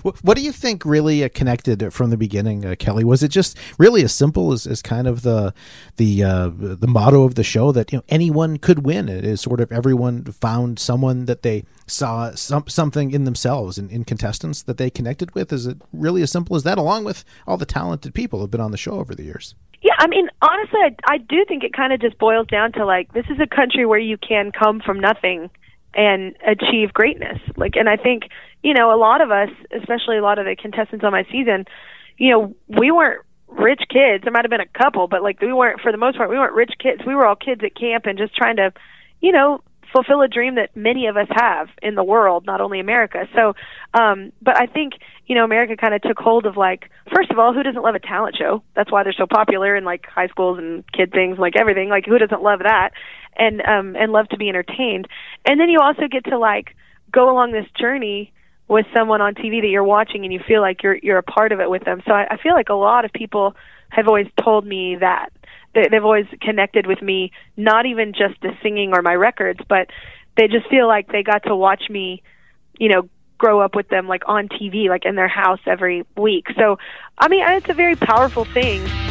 What 0.04 0.36
do 0.36 0.44
you 0.44 0.52
think 0.52 0.84
really 0.86 1.24
uh, 1.24 1.30
connected 1.34 1.94
from 1.94 2.10
the 2.10 2.18
beginning, 2.18 2.66
uh, 2.66 2.76
Kelly? 2.78 3.04
Was 3.06 3.24
it 3.24 3.30
just 3.30 3.58
really 3.78 4.04
as 4.04 4.14
simple 4.14 4.52
as, 4.52 4.68
as 4.68 4.82
kind 4.82 5.08
of 5.08 5.22
the 5.22 5.54
the 5.96 6.24
uh, 6.24 6.52
the 6.54 6.88
motto 6.88 7.24
of 7.24 7.36
the 7.36 7.44
show 7.44 7.72
that 7.72 7.92
you 7.92 8.00
know 8.00 8.04
anyone 8.10 8.58
could 8.58 8.86
win? 8.86 9.08
It 9.08 9.24
is 9.24 9.40
sort 9.40 9.62
of 9.62 9.72
everyone 9.72 10.26
found 10.26 10.78
someone 10.78 11.26
that 11.26 11.42
they 11.42 11.64
saw 11.88 12.32
some, 12.36 12.68
something 12.68 13.12
in 13.12 13.26
themselves 13.26 13.78
in, 13.78 13.90
in 13.90 14.04
contestants 14.04 14.62
that 14.64 14.78
they 14.78 14.90
connected 14.90 15.34
with. 15.36 15.52
Is 15.52 15.66
it 15.66 15.78
really 15.94 16.22
as 16.22 16.32
simple 16.32 16.56
as 16.56 16.64
that? 16.64 16.78
Along 16.78 17.04
with 17.04 17.24
all 17.48 17.58
the 17.58 17.66
talented 17.66 18.14
people 18.14 18.40
who've 18.40 18.52
been 18.52 18.62
on 18.62 18.72
the 18.72 18.78
show 18.78 18.94
over 18.94 19.16
the 19.16 19.24
years. 19.24 19.56
Yeah, 19.82 19.96
I 19.98 20.08
mean, 20.08 20.30
honestly, 20.42 20.80
I, 20.80 20.96
I 21.14 21.18
do 21.18 21.44
think 21.48 21.64
it 21.64 21.74
kind 21.74 21.92
of 21.92 22.00
just 22.00 22.18
boils 22.18 22.48
down 22.48 22.72
to 22.74 22.86
like 22.86 23.14
this 23.14 23.26
is 23.30 23.40
a 23.40 23.48
country 23.48 23.86
where 23.86 24.00
you 24.00 24.18
can 24.18 24.52
come 24.52 24.80
from 24.80 25.00
nothing 25.00 25.50
and 25.94 26.36
achieve 26.46 26.94
greatness. 26.94 27.40
Like, 27.58 27.76
and 27.76 27.90
I 27.90 27.98
think 27.98 28.24
you 28.64 28.74
know 28.74 28.94
a 28.94 28.98
lot 28.98 29.22
of 29.22 29.32
us, 29.32 29.50
especially 29.76 30.18
a 30.18 30.22
lot 30.22 30.38
of 30.38 30.46
the 30.46 30.56
contestants 30.56 31.04
on 31.04 31.12
my 31.12 31.26
season, 31.32 31.66
you 32.18 32.30
know, 32.30 32.56
we 32.68 32.92
weren't 32.92 33.26
rich 33.48 33.82
kids. 33.90 34.24
There 34.24 34.32
might 34.32 34.46
have 34.46 34.52
been 34.52 34.62
a 34.62 34.66
couple, 34.66 35.08
but 35.08 35.24
like 35.24 35.42
we 35.42 35.52
weren't 35.52 35.82
for 35.82 35.92
the 35.92 35.98
most 35.98 36.18
part, 36.18 36.30
we 36.30 36.38
weren't 36.38 36.54
rich 36.54 36.74
kids. 36.80 37.02
We 37.06 37.16
were 37.16 37.26
all 37.26 37.36
kids 37.36 37.62
at 37.64 37.76
camp 37.76 38.06
and 38.06 38.18
just 38.18 38.36
trying 38.36 38.58
to, 38.58 38.72
you 39.20 39.32
know, 39.32 39.62
fulfill 39.94 40.22
a 40.22 40.28
dream 40.28 40.56
that 40.56 40.76
many 40.76 41.08
of 41.08 41.18
us 41.18 41.28
have 41.32 41.68
in 41.82 41.96
the 41.96 42.04
world, 42.04 42.46
not 42.46 42.62
only 42.62 42.80
America. 42.80 43.28
So, 43.36 43.54
um, 43.94 44.32
but 44.42 44.58
I 44.58 44.66
think 44.66 44.94
you 45.28 45.36
know 45.36 45.44
America 45.44 45.76
kind 45.78 45.94
of 45.94 46.02
took 46.02 46.20
hold 46.20 46.46
of 46.46 46.58
like 46.58 46.90
first 47.14 47.32
of 47.32 47.40
all, 47.40 47.54
who 47.54 47.64
doesn't 47.64 47.82
love 47.82 47.96
a 47.96 48.00
talent 48.00 48.36
show? 48.38 48.64
That's 48.76 48.92
why 48.92 49.04
they're 49.04 49.14
so 49.14 49.28
popular 49.28 49.76
in 49.76 49.84
like 49.84 50.06
high 50.06 50.28
schools 50.28 50.58
and 50.58 50.84
kid 50.92 51.12
things, 51.12 51.38
like 51.38 51.54
everything. 51.60 51.90
Like 51.90 52.06
who 52.06 52.18
doesn't 52.18 52.42
love 52.42 52.60
that? 52.60 52.92
And 53.36 53.62
um, 53.62 53.96
and 53.96 54.12
love 54.12 54.28
to 54.30 54.38
be 54.38 54.50
entertained. 54.50 55.08
And 55.46 55.60
then 55.60 55.70
you 55.70 55.80
also 55.80 56.08
get 56.10 56.26
to 56.26 56.38
like 56.38 56.76
go 57.12 57.30
along 57.30 57.52
this 57.52 57.68
journey 57.80 58.34
with 58.68 58.86
someone 58.96 59.20
on 59.20 59.36
TV 59.36 59.62
that 59.62 59.68
you're 59.68 59.84
watching 59.84 60.24
and 60.24 60.32
you 60.32 60.40
feel 60.48 60.62
like 60.62 60.82
you're 60.84 60.98
you're 61.04 61.18
a 61.18 61.24
part 61.24 61.52
of 61.52 61.60
it 61.60 61.70
with 61.70 61.84
them. 61.84 62.02
So 62.08 62.14
I, 62.14 62.28
I 62.32 62.38
feel 62.38 62.54
like 62.54 62.70
a 62.70 62.74
lot 62.74 63.06
of 63.06 63.12
people 63.12 63.56
have 63.90 64.08
always 64.08 64.28
told 64.42 64.66
me 64.66 64.96
that 65.00 65.30
they, 65.74 65.88
they've 65.90 66.04
always 66.04 66.28
connected 66.42 66.88
with 66.88 67.02
me, 67.02 67.32
not 67.58 67.86
even 67.86 68.14
just 68.14 68.40
the 68.42 68.52
singing 68.62 68.94
or 68.94 69.02
my 69.02 69.14
records, 69.14 69.60
but 69.68 69.88
they 70.38 70.48
just 70.48 70.68
feel 70.70 70.88
like 70.88 71.12
they 71.12 71.24
got 71.24 71.44
to 71.44 71.56
watch 71.56 71.84
me, 71.90 72.24
you 72.80 72.90
know, 72.90 73.10
grow 73.38 73.60
up 73.60 73.76
with 73.76 73.90
them 73.90 74.08
like 74.08 74.24
on 74.28 74.48
TV, 74.48 74.88
like 74.88 75.06
in 75.06 75.16
their 75.16 75.28
house 75.28 75.60
every 75.66 76.06
week. 76.16 76.46
So, 76.58 76.78
I 77.18 77.28
mean, 77.28 77.44
it's 77.48 77.70
a 77.70 77.74
very 77.74 77.96
powerful 77.96 78.46
thing. 78.46 79.11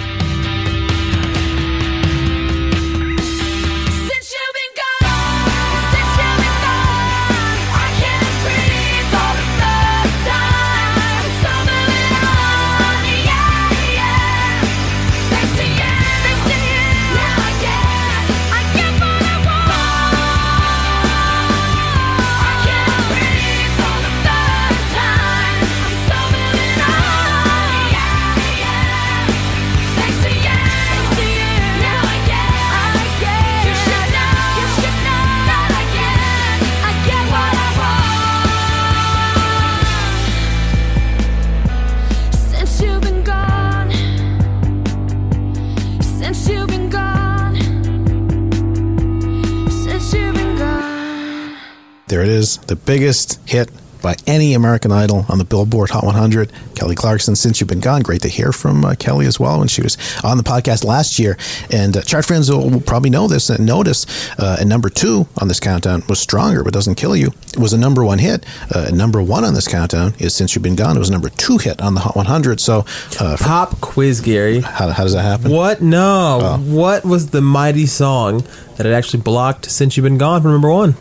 There 52.11 52.23
it 52.23 52.28
is, 52.28 52.57
the 52.66 52.74
biggest 52.74 53.39
hit 53.49 53.70
by 54.03 54.16
any 54.27 54.55
American 54.55 54.91
Idol 54.91 55.24
on 55.28 55.39
the 55.39 55.45
Billboard 55.45 55.91
Hot 55.91 56.03
100. 56.03 56.51
Kelly 56.74 56.97
Clarkson, 56.97 57.37
since 57.37 57.61
you've 57.61 57.69
been 57.69 57.78
gone, 57.78 58.03
great 58.03 58.23
to 58.23 58.28
hear 58.28 58.51
from 58.51 58.85
uh, 58.85 58.97
Kelly 58.97 59.27
as 59.27 59.39
well 59.39 59.61
when 59.61 59.69
she 59.69 59.81
was 59.81 59.97
on 60.24 60.37
the 60.37 60.43
podcast 60.43 60.85
last 60.85 61.20
year. 61.20 61.39
And 61.70 61.97
uh, 61.97 62.03
chart 62.03 62.27
friends 62.27 62.51
will, 62.51 62.69
will 62.69 62.81
probably 62.81 63.11
know 63.11 63.28
this 63.28 63.49
and 63.49 63.65
notice. 63.65 64.07
Uh, 64.41 64.57
and 64.59 64.69
number 64.69 64.89
two 64.89 65.28
on 65.41 65.47
this 65.47 65.61
countdown 65.61 66.03
was 66.09 66.19
Stronger 66.19 66.65
But 66.65 66.73
Doesn't 66.73 66.97
Kill 66.97 67.15
You. 67.15 67.28
It 67.28 67.59
was 67.59 67.73
a 67.74 67.78
number 67.78 68.05
one 68.05 68.19
hit. 68.19 68.45
Uh, 68.74 68.91
number 68.93 69.23
one 69.23 69.45
on 69.45 69.55
this 69.55 69.69
countdown 69.69 70.12
is 70.19 70.35
Since 70.35 70.57
You've 70.57 70.65
Been 70.65 70.74
Gone. 70.74 70.97
It 70.97 70.99
was 70.99 71.11
a 71.11 71.12
number 71.12 71.28
two 71.28 71.59
hit 71.59 71.81
on 71.81 71.95
the 71.95 72.01
Hot 72.01 72.16
100. 72.16 72.59
So, 72.59 72.85
uh, 73.20 73.37
Pop 73.39 73.81
quiz, 73.81 74.20
Gary. 74.20 74.59
How, 74.59 74.89
how 74.89 75.05
does 75.05 75.12
that 75.12 75.23
happen? 75.23 75.53
What? 75.53 75.81
No. 75.81 76.59
What 76.61 77.05
was 77.05 77.31
the 77.31 77.41
mighty 77.41 77.87
song 77.87 78.45
that 78.77 78.87
had 78.87 78.95
actually 78.95 79.23
blocked 79.23 79.70
Since 79.70 79.97
You've 79.97 80.03
Been 80.03 80.19
Gone 80.19 80.43
from 80.43 80.51
number 80.51 80.73
one? 80.73 80.97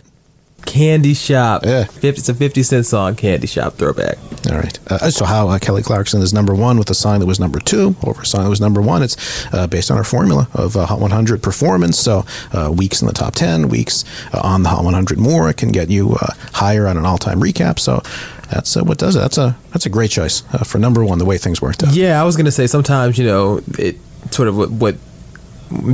Candy 0.65 1.13
Shop. 1.13 1.63
Yeah. 1.65 1.85
50, 1.85 2.07
it's 2.07 2.29
a 2.29 2.33
50 2.33 2.63
Cent 2.63 2.85
song, 2.85 3.15
Candy 3.15 3.47
Shop 3.47 3.73
throwback. 3.73 4.17
All 4.49 4.57
right. 4.57 4.79
Uh, 4.89 5.09
so, 5.09 5.25
how 5.25 5.49
uh, 5.49 5.59
Kelly 5.59 5.83
Clarkson 5.83 6.21
is 6.21 6.33
number 6.33 6.55
one 6.55 6.77
with 6.77 6.89
a 6.89 6.95
song 6.95 7.19
that 7.19 7.25
was 7.25 7.39
number 7.39 7.59
two 7.59 7.95
over 8.03 8.21
a 8.21 8.25
song 8.25 8.43
that 8.43 8.49
was 8.49 8.61
number 8.61 8.81
one? 8.81 9.03
It's 9.03 9.53
uh, 9.53 9.67
based 9.67 9.91
on 9.91 9.97
our 9.97 10.03
formula 10.03 10.47
of 10.53 10.77
uh, 10.77 10.85
Hot 10.85 10.99
100 10.99 11.43
performance. 11.43 11.99
So, 11.99 12.25
uh, 12.53 12.71
weeks 12.71 13.01
in 13.01 13.07
the 13.07 13.13
top 13.13 13.35
10, 13.35 13.69
weeks 13.69 14.05
uh, 14.33 14.41
on 14.43 14.63
the 14.63 14.69
Hot 14.69 14.83
100 14.83 15.17
more, 15.17 15.49
it 15.49 15.57
can 15.57 15.69
get 15.69 15.89
you 15.89 16.13
uh, 16.13 16.33
higher 16.53 16.87
on 16.87 16.97
an 16.97 17.05
all 17.05 17.17
time 17.17 17.41
recap. 17.41 17.79
So, 17.79 18.01
that's 18.49 18.75
uh, 18.75 18.83
what 18.83 18.97
does 18.97 19.15
it. 19.15 19.19
That's 19.19 19.37
a 19.37 19.55
that's 19.71 19.85
a 19.85 19.89
great 19.89 20.11
choice 20.11 20.43
uh, 20.53 20.63
for 20.63 20.79
number 20.79 21.03
one. 21.03 21.19
The 21.19 21.25
way 21.25 21.37
things 21.37 21.61
worked 21.61 21.83
out. 21.83 21.93
Yeah, 21.93 22.19
I 22.19 22.23
was 22.25 22.35
gonna 22.35 22.51
say 22.51 22.67
sometimes 22.67 23.17
you 23.17 23.25
know 23.25 23.61
it 23.77 23.97
sort 24.31 24.47
of 24.47 24.57
what, 24.57 24.71
what 24.71 24.95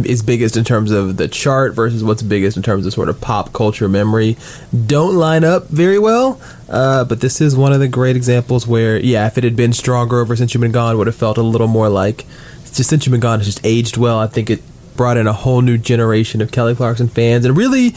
is 0.05 0.23
biggest 0.23 0.55
in 0.55 0.63
terms 0.63 0.91
of 0.91 1.17
the 1.17 1.27
chart 1.27 1.73
versus 1.73 2.03
what's 2.03 2.21
biggest 2.21 2.55
in 2.57 2.63
terms 2.63 2.85
of 2.85 2.93
sort 2.93 3.09
of 3.09 3.19
pop 3.19 3.51
culture 3.53 3.89
memory 3.89 4.37
don't 4.85 5.15
line 5.15 5.43
up 5.43 5.67
very 5.67 5.99
well. 5.99 6.39
Uh, 6.69 7.03
but 7.03 7.21
this 7.21 7.41
is 7.41 7.55
one 7.55 7.73
of 7.73 7.79
the 7.79 7.87
great 7.87 8.15
examples 8.15 8.65
where 8.65 8.97
yeah, 8.97 9.27
if 9.27 9.37
it 9.37 9.43
had 9.43 9.55
been 9.55 9.73
stronger 9.73 10.19
over 10.19 10.35
since 10.35 10.53
you've 10.53 10.61
been 10.61 10.71
gone, 10.71 10.97
would 10.97 11.07
have 11.07 11.15
felt 11.15 11.37
a 11.37 11.43
little 11.43 11.67
more 11.67 11.89
like 11.89 12.25
just 12.73 12.89
since 12.89 13.05
you've 13.05 13.11
been 13.11 13.21
gone 13.21 13.39
has 13.39 13.45
just 13.45 13.65
aged 13.65 13.97
well. 13.97 14.19
I 14.19 14.27
think 14.27 14.49
it 14.49 14.61
brought 14.95 15.17
in 15.17 15.27
a 15.27 15.33
whole 15.33 15.61
new 15.61 15.77
generation 15.77 16.41
of 16.41 16.51
Kelly 16.51 16.73
Clarkson 16.73 17.07
fans 17.07 17.45
and 17.45 17.57
really 17.57 17.93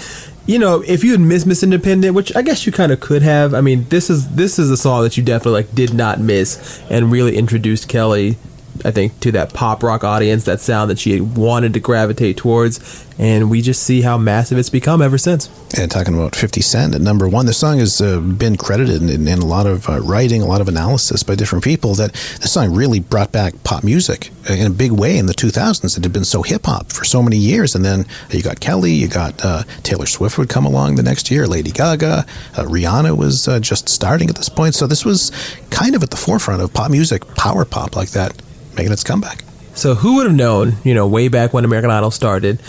you 0.49 0.59
know, 0.59 0.83
if 0.87 1.05
you 1.05 1.13
had 1.13 1.21
missed 1.21 1.47
Miss 1.47 1.63
Independent, 1.63 2.15
which 2.15 2.35
I 2.35 2.41
guess 2.41 2.65
you 2.65 2.73
kind 2.73 2.91
of 2.91 3.01
could 3.01 3.21
have. 3.21 3.53
I 3.53 3.61
mean, 3.61 3.85
this 3.91 4.09
is 4.09 4.31
this 4.31 4.59
is 4.59 4.71
a 4.71 4.79
song 4.79 5.03
that 5.03 5.15
you 5.19 5.23
definitely 5.23 5.61
like 5.61 5.75
did 5.75 5.93
not 5.93 6.21
miss 6.21 6.83
and 6.89 7.13
really 7.13 7.37
introduced 7.37 7.87
Kelly, 7.87 8.39
I 8.85 8.91
think, 8.91 9.19
to 9.21 9.33
that 9.33 9.53
pop 9.55 9.83
rock 9.83 10.05
audience, 10.05 10.45
that 10.45 10.61
sound 10.61 10.91
that 10.91 10.99
she 10.99 11.21
wanted 11.21 11.75
to 11.75 11.81
gravitate 11.81 12.37
towards, 12.37 13.07
and 13.19 13.51
we 13.51 13.61
just 13.63 13.83
see 13.83 14.03
how 14.03 14.17
massive 14.17 14.59
it's 14.59 14.71
become 14.71 15.03
ever 15.03 15.19
since. 15.19 15.51
And 15.77 15.91
talking 15.91 16.15
about 16.15 16.37
50 16.37 16.61
Cent 16.61 16.95
at 16.95 17.01
number 17.01 17.29
one, 17.29 17.47
the 17.47 17.53
song 17.53 17.79
has 17.79 18.01
uh, 18.01 18.21
been 18.21 18.57
credited 18.57 19.03
in, 19.03 19.27
in, 19.27 19.39
a 19.39 19.45
lot 19.45 19.67
of 19.67 19.89
uh, 19.89 20.01
writing, 20.01 20.41
a 20.41 20.47
lot 20.47 20.61
of 20.61 20.69
analysis 20.69 21.23
by 21.23 21.35
different 21.35 21.65
people 21.65 21.95
that 21.97 22.13
this 22.13 22.53
song 22.53 22.73
really 22.75 23.01
brought 23.01 23.33
back 23.33 23.55
pop 23.65 23.83
music 23.83 24.31
uh, 24.49 24.55
in 24.55 24.67
a 24.67 24.71
big 24.71 24.93
way 24.93 25.19
in 25.19 25.27
the 25.27 25.35
2000s. 25.35 25.99
It 25.99 26.05
had 26.05 26.13
been 26.13 26.25
so 26.25 26.43
hip 26.43 26.67
hop 26.67 26.93
for 26.93 27.05
so 27.05 27.23
many 27.23 27.37
years. 27.37 27.75
And 27.75 27.85
then 27.85 28.07
you 28.31 28.43
got 28.43 28.61
Kelly, 28.61 28.93
you 28.93 29.09
got 29.09 29.45
uh, 29.45 29.65
Taylor 29.83 30.07
Swift 30.07 30.39
would 30.39 30.49
come 30.49 30.65
along 30.65 30.95
the 30.95 31.03
next 31.03 31.31
year, 31.31 31.47
Lady 31.47 31.71
Gaga, 31.71 32.25
uh, 32.57 32.65
Rihanna 32.65 33.17
was 33.17 33.49
uh, 33.49 33.59
just 33.61 33.89
starting 33.89 34.31
at 34.31 34.37
this 34.37 34.49
point. 34.49 34.75
So 34.75 34.87
this 34.87 35.05
was 35.05 35.33
kind 35.71 35.95
of 35.95 36.03
at 36.03 36.11
the 36.11 36.17
forefront 36.17 36.63
of 36.63 36.73
pop 36.73 36.91
music, 36.91 37.27
power 37.35 37.65
pop 37.65 37.97
like 37.97 38.11
that, 38.11 38.41
making 38.79 38.93
its 38.93 39.05
comeback. 39.05 39.45
So 39.75 39.95
who 39.97 40.17
would 40.17 40.27
have 40.27 40.35
known, 40.35 40.77
you 40.85 40.95
know, 40.95 41.07
way 41.07 41.29
back 41.29 41.53
when 41.53 41.65
American 41.65 41.91
Idol 41.91 42.11
started, 42.11 42.61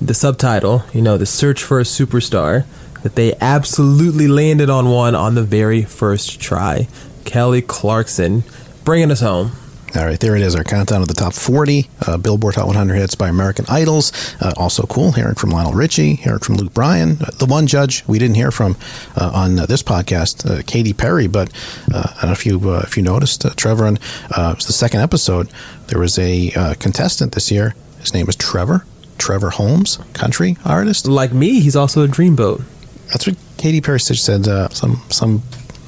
the 0.00 0.14
subtitle, 0.14 0.84
you 0.92 1.02
know, 1.02 1.18
the 1.18 1.26
search 1.26 1.62
for 1.62 1.78
a 1.78 1.84
superstar, 1.84 2.64
that 3.02 3.16
they 3.16 3.34
absolutely 3.40 4.26
landed 4.26 4.70
on 4.70 4.88
one 4.88 5.14
on 5.14 5.34
the 5.34 5.42
very 5.42 5.82
first 5.82 6.40
try. 6.40 6.88
Kelly 7.24 7.60
Clarkson 7.60 8.44
bringing 8.84 9.10
us 9.10 9.20
home. 9.20 9.52
All 9.96 10.04
right, 10.04 10.18
there 10.18 10.34
it 10.34 10.42
is, 10.42 10.56
our 10.56 10.64
countdown 10.64 11.02
of 11.02 11.08
the 11.08 11.14
top 11.14 11.32
40 11.32 11.88
uh, 12.06 12.16
Billboard 12.16 12.56
Hot 12.56 12.66
100 12.66 12.94
hits 12.94 13.14
by 13.14 13.28
American 13.28 13.64
Idols. 13.68 14.12
Uh, 14.40 14.52
also 14.56 14.82
cool, 14.84 15.12
hearing 15.12 15.36
from 15.36 15.50
Lionel 15.50 15.72
Richie, 15.72 16.16
hearing 16.16 16.40
from 16.40 16.56
Luke 16.56 16.74
Bryan. 16.74 17.12
Uh, 17.20 17.30
the 17.38 17.46
one 17.46 17.68
judge 17.68 18.04
we 18.08 18.18
didn't 18.18 18.34
hear 18.34 18.50
from 18.50 18.76
uh, 19.16 19.30
on 19.32 19.56
uh, 19.56 19.66
this 19.66 19.84
podcast, 19.84 20.50
uh, 20.50 20.62
Katy 20.66 20.94
Perry, 20.94 21.28
but 21.28 21.52
I 21.94 22.02
don't 22.20 22.24
know 22.24 22.32
if 22.32 22.44
you, 22.44 22.74
if 22.78 22.96
you 22.96 23.04
noticed, 23.04 23.46
Trevor, 23.56 23.86
and 23.86 23.98
it 23.98 24.56
was 24.56 24.66
the 24.66 24.72
second 24.72 25.00
episode, 25.00 25.48
there 25.86 26.00
was 26.00 26.18
a 26.18 26.74
contestant 26.80 27.32
this 27.32 27.52
year. 27.52 27.76
His 28.00 28.12
name 28.12 28.26
was 28.26 28.34
Trevor. 28.34 28.84
Trevor 29.18 29.50
Holmes, 29.50 29.98
country 30.12 30.56
artist. 30.64 31.06
Like 31.06 31.32
me, 31.32 31.60
he's 31.60 31.76
also 31.76 32.04
a 32.04 32.08
dreamboat. 32.08 32.64
That's 33.12 33.26
what 33.26 33.36
Katy 33.58 33.80
Perry 33.80 34.00
said. 34.00 34.48
Uh, 34.48 34.68
some 34.70 35.02
some 35.08 35.42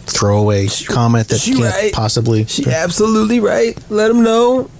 throwaway 0.07 0.69
she, 0.69 0.85
comment 0.87 1.29
that 1.29 1.41
can't 1.41 1.61
right. 1.61 1.93
possibly. 1.93 2.45
She 2.47 2.67
absolutely 2.67 3.41
right. 3.41 3.77
Let 3.91 4.11
him 4.11 4.23
know. 4.23 4.71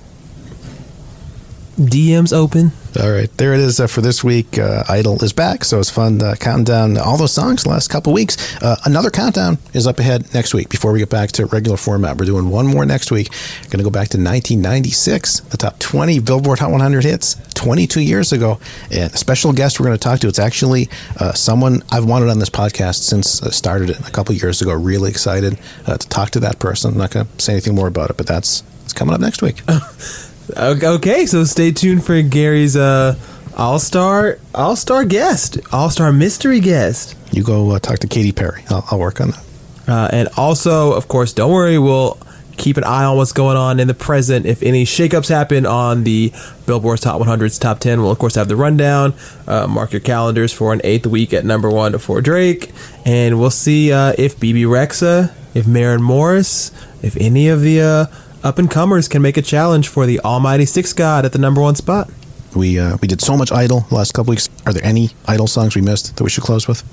DMs 1.77 2.33
open. 2.33 2.73
All 2.99 3.11
right, 3.11 3.31
there 3.37 3.53
it 3.53 3.61
is 3.61 3.79
uh, 3.79 3.89
for 3.89 4.01
this 4.01 4.25
week. 4.25 4.59
Uh, 4.59 4.83
Idol 4.89 5.23
is 5.23 5.35
back, 5.35 5.65
so 5.65 5.81
it's 5.81 5.91
fun 5.91 6.23
uh, 6.23 6.35
counting 6.39 6.65
down 6.65 6.97
all 6.97 7.19
those 7.19 7.33
songs 7.33 7.65
the 7.65 7.69
last 7.69 7.89
couple 7.89 8.11
weeks. 8.13 8.57
Uh, 8.63 8.77
another 8.87 9.11
countdown 9.11 9.59
is 9.75 9.87
up 9.87 9.99
ahead 9.99 10.33
next 10.33 10.55
week. 10.55 10.71
Before 10.71 10.93
we 10.93 11.01
get 11.01 11.11
back 11.11 11.31
to 11.33 11.45
regular 11.47 11.77
format, 11.77 12.17
we're 12.17 12.25
doing 12.25 12.49
one 12.49 12.67
more 12.67 12.87
next 12.87 13.11
week. 13.11 13.29
Going 13.65 13.79
to 13.79 13.85
go 13.85 13.91
back 13.91 14.09
to 14.11 14.19
1996, 14.19 15.41
the 15.41 15.59
top 15.59 15.79
20 15.79 16.21
Billboard 16.21 16.59
Hot 16.61 16.71
100 16.71 17.05
hits, 17.05 17.37
22 17.53 18.01
years 18.01 18.33
ago. 18.33 18.59
And 18.91 19.13
a 19.13 19.17
special 19.19 19.53
guest 19.53 19.79
we're 19.79 19.87
going 19.87 19.99
to 19.99 20.03
talk 20.03 20.21
to. 20.21 20.29
It's 20.29 20.39
actually 20.39 20.89
uh, 21.21 21.35
someone 21.35 21.83
I've 21.91 22.07
wanted 22.07 22.31
on 22.31 22.39
this 22.39 22.51
podcast 22.51 23.01
since 23.03 23.43
I 23.43 23.51
started 23.51 23.91
it 23.91 24.09
a 24.09 24.11
couple 24.11 24.35
years 24.35 24.63
ago. 24.63 24.73
Really 24.73 25.11
excited 25.11 25.59
uh, 25.87 25.99
to 25.99 26.09
talk 26.09 26.31
to 26.31 26.41
that 26.41 26.61
person. 26.61 26.93
I'm 26.93 26.99
not 26.99 27.11
going 27.11 27.27
to 27.27 27.43
say 27.43 27.53
anything 27.53 27.75
more 27.75 27.89
about 27.89 28.09
it, 28.09 28.17
but 28.17 28.27
that's 28.27 28.63
it's 28.85 28.95
coming 28.95 29.15
up 29.15 29.21
next 29.21 29.43
week. 29.43 29.61
Okay, 30.55 31.27
so 31.27 31.45
stay 31.45 31.73
tuned 31.73 32.05
for 32.05 32.21
Gary's 32.23 32.77
uh, 32.77 33.17
all 33.57 33.79
star 33.79 34.39
all 34.55 34.77
star 34.77 35.05
guest, 35.05 35.59
all 35.73 35.91
star 35.91 36.13
mystery 36.13 36.61
guest. 36.61 37.17
You 37.33 37.43
go 37.43 37.73
uh, 37.73 37.79
talk 37.79 37.99
to 38.01 38.07
Katy 38.07 38.33
Perry. 38.33 38.63
I'll, 38.71 38.85
I'll 38.91 38.99
work 38.99 39.21
on 39.21 39.31
that. 39.31 39.45
Uh, 39.89 40.09
and 40.13 40.29
also, 40.37 40.93
of 40.93 41.09
course, 41.09 41.33
don't 41.33 41.53
worry, 41.53 41.79
we'll 41.79 42.19
keep 42.57 42.77
an 42.77 42.85
eye 42.85 43.05
on 43.05 43.17
what's 43.17 43.33
going 43.33 43.57
on 43.57 43.79
in 43.81 43.89
the 43.89 43.95
present. 43.95 44.47
If 44.47 44.63
any 44.63 44.85
shakeups 44.85 45.29
happen 45.29 45.67
on 45.67 46.05
the 46.05 46.33
Billboard's 46.67 47.03
Top 47.03 47.21
100's 47.21 47.59
Top 47.59 47.81
10, 47.81 48.01
we'll 48.01 48.11
of 48.11 48.19
course 48.19 48.35
have 48.35 48.49
the 48.49 48.57
rundown. 48.57 49.15
Uh, 49.47 49.67
mark 49.67 49.93
your 49.93 50.01
calendars 50.01 50.53
for 50.53 50.73
an 50.73 50.81
eighth 50.85 51.07
week 51.07 51.33
at 51.33 51.45
number 51.45 51.71
one 51.71 51.99
for 51.99 52.21
Drake, 52.21 52.73
and 53.05 53.39
we'll 53.39 53.51
see 53.51 53.93
uh, 53.93 54.13
if 54.19 54.39
Bebe 54.41 54.63
Rexha, 54.63 55.35
if 55.55 55.67
Maren 55.67 56.03
Morris, 56.03 56.71
if 57.03 57.17
any 57.19 57.49
of 57.49 57.61
the 57.61 57.81
uh, 57.81 58.07
up 58.47 58.59
and 58.61 58.71
comers 58.71 59.09
can 59.09 59.21
make 59.23 59.37
a 59.37 59.43
challenge 59.43 59.89
for 59.89 60.07
the 60.07 60.21
Almighty 60.21 60.65
Six 60.65 60.93
God 60.93 61.25
at 61.25 61.33
the 61.33 61.39
number 61.39 61.61
one 61.61 61.75
spot. 61.75 62.09
We 62.55 62.79
uh, 62.79 62.97
we 63.03 63.09
did 63.09 63.21
so 63.21 63.37
much 63.37 63.51
Idol 63.51 63.81
the 63.81 63.97
last 63.97 64.15
couple 64.15 64.31
weeks. 64.31 64.49
Are 64.65 64.73
there 64.73 64.85
any 64.85 65.11
Idol 65.27 65.49
songs 65.49 65.75
we 65.75 65.83
missed 65.83 66.17
that 66.17 66.23
we 66.23 66.31
should 66.31 66.45
close 66.45 66.69
with? 66.69 66.85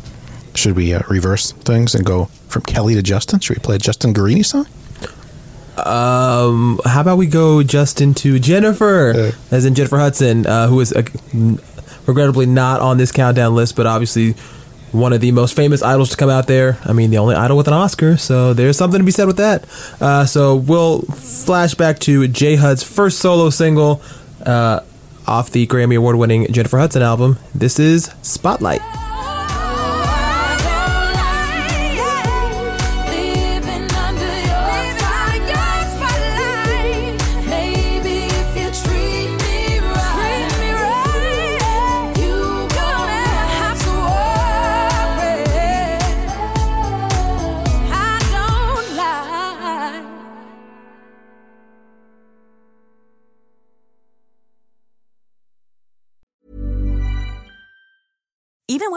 Should 0.56 0.76
we 0.76 0.94
uh, 0.96 1.02
reverse 1.08 1.52
things 1.52 1.94
and 1.94 2.04
go 2.04 2.26
from 2.48 2.64
Kelly 2.64 2.96
to 2.96 3.04
Justin? 3.04 3.40
Should 3.40 3.58
we 3.58 3.62
play 3.62 3.76
a 3.76 3.80
Justin 3.80 4.16
Guarini 4.16 4.44
song? 4.44 4.66
Um, 5.78 6.80
how 6.86 7.02
about 7.02 7.18
we 7.18 7.28
go 7.28 7.62
Justin 7.62 8.16
to 8.16 8.40
Jennifer, 8.40 9.34
as 9.52 9.66
in 9.66 9.76
Jennifer 9.76 9.98
Hudson, 10.00 10.48
uh, 10.48 10.68
who 10.68 10.80
is 10.80 10.92
uh, 10.92 11.04
regrettably 12.08 12.48
not 12.48 12.82
on 12.82 12.98
this 12.98 13.12
countdown 13.12 13.54
list, 13.54 13.76
but 13.76 13.86
obviously 13.86 14.36
one 14.94 15.12
of 15.12 15.22
the 15.22 15.32
most 15.32 15.56
famous 15.56 15.82
idols 15.82 16.12
to 16.12 16.18
come 16.18 16.30
out 16.30 16.48
there. 16.48 16.78
I 16.86 16.94
mean, 16.94 17.12
the 17.12 17.18
only 17.18 17.36
idol 17.36 17.58
with 17.58 17.68
an 17.68 17.74
Oscar, 17.74 18.16
so 18.16 18.54
there's 18.54 18.78
something 18.78 19.00
to 19.00 19.04
be 19.04 19.12
said 19.12 19.28
with 19.28 19.38
that. 19.38 19.66
Uh, 20.00 20.26
so 20.26 20.56
we'll 20.56 21.02
flash 21.02 21.74
back 21.74 22.00
to 22.00 22.28
J 22.28 22.56
Hud's 22.56 22.84
first 22.84 23.20
solo 23.20 23.50
single 23.50 24.02
uh, 24.46 24.82
off 25.28 25.50
the 25.52 25.68
Grammy 25.68 25.98
Award 25.98 26.16
winning 26.16 26.52
Jennifer 26.52 26.78
Hudson 26.78 27.02
album. 27.02 27.38
This 27.54 27.80
is 27.80 28.12
Spotlight. 28.22 29.03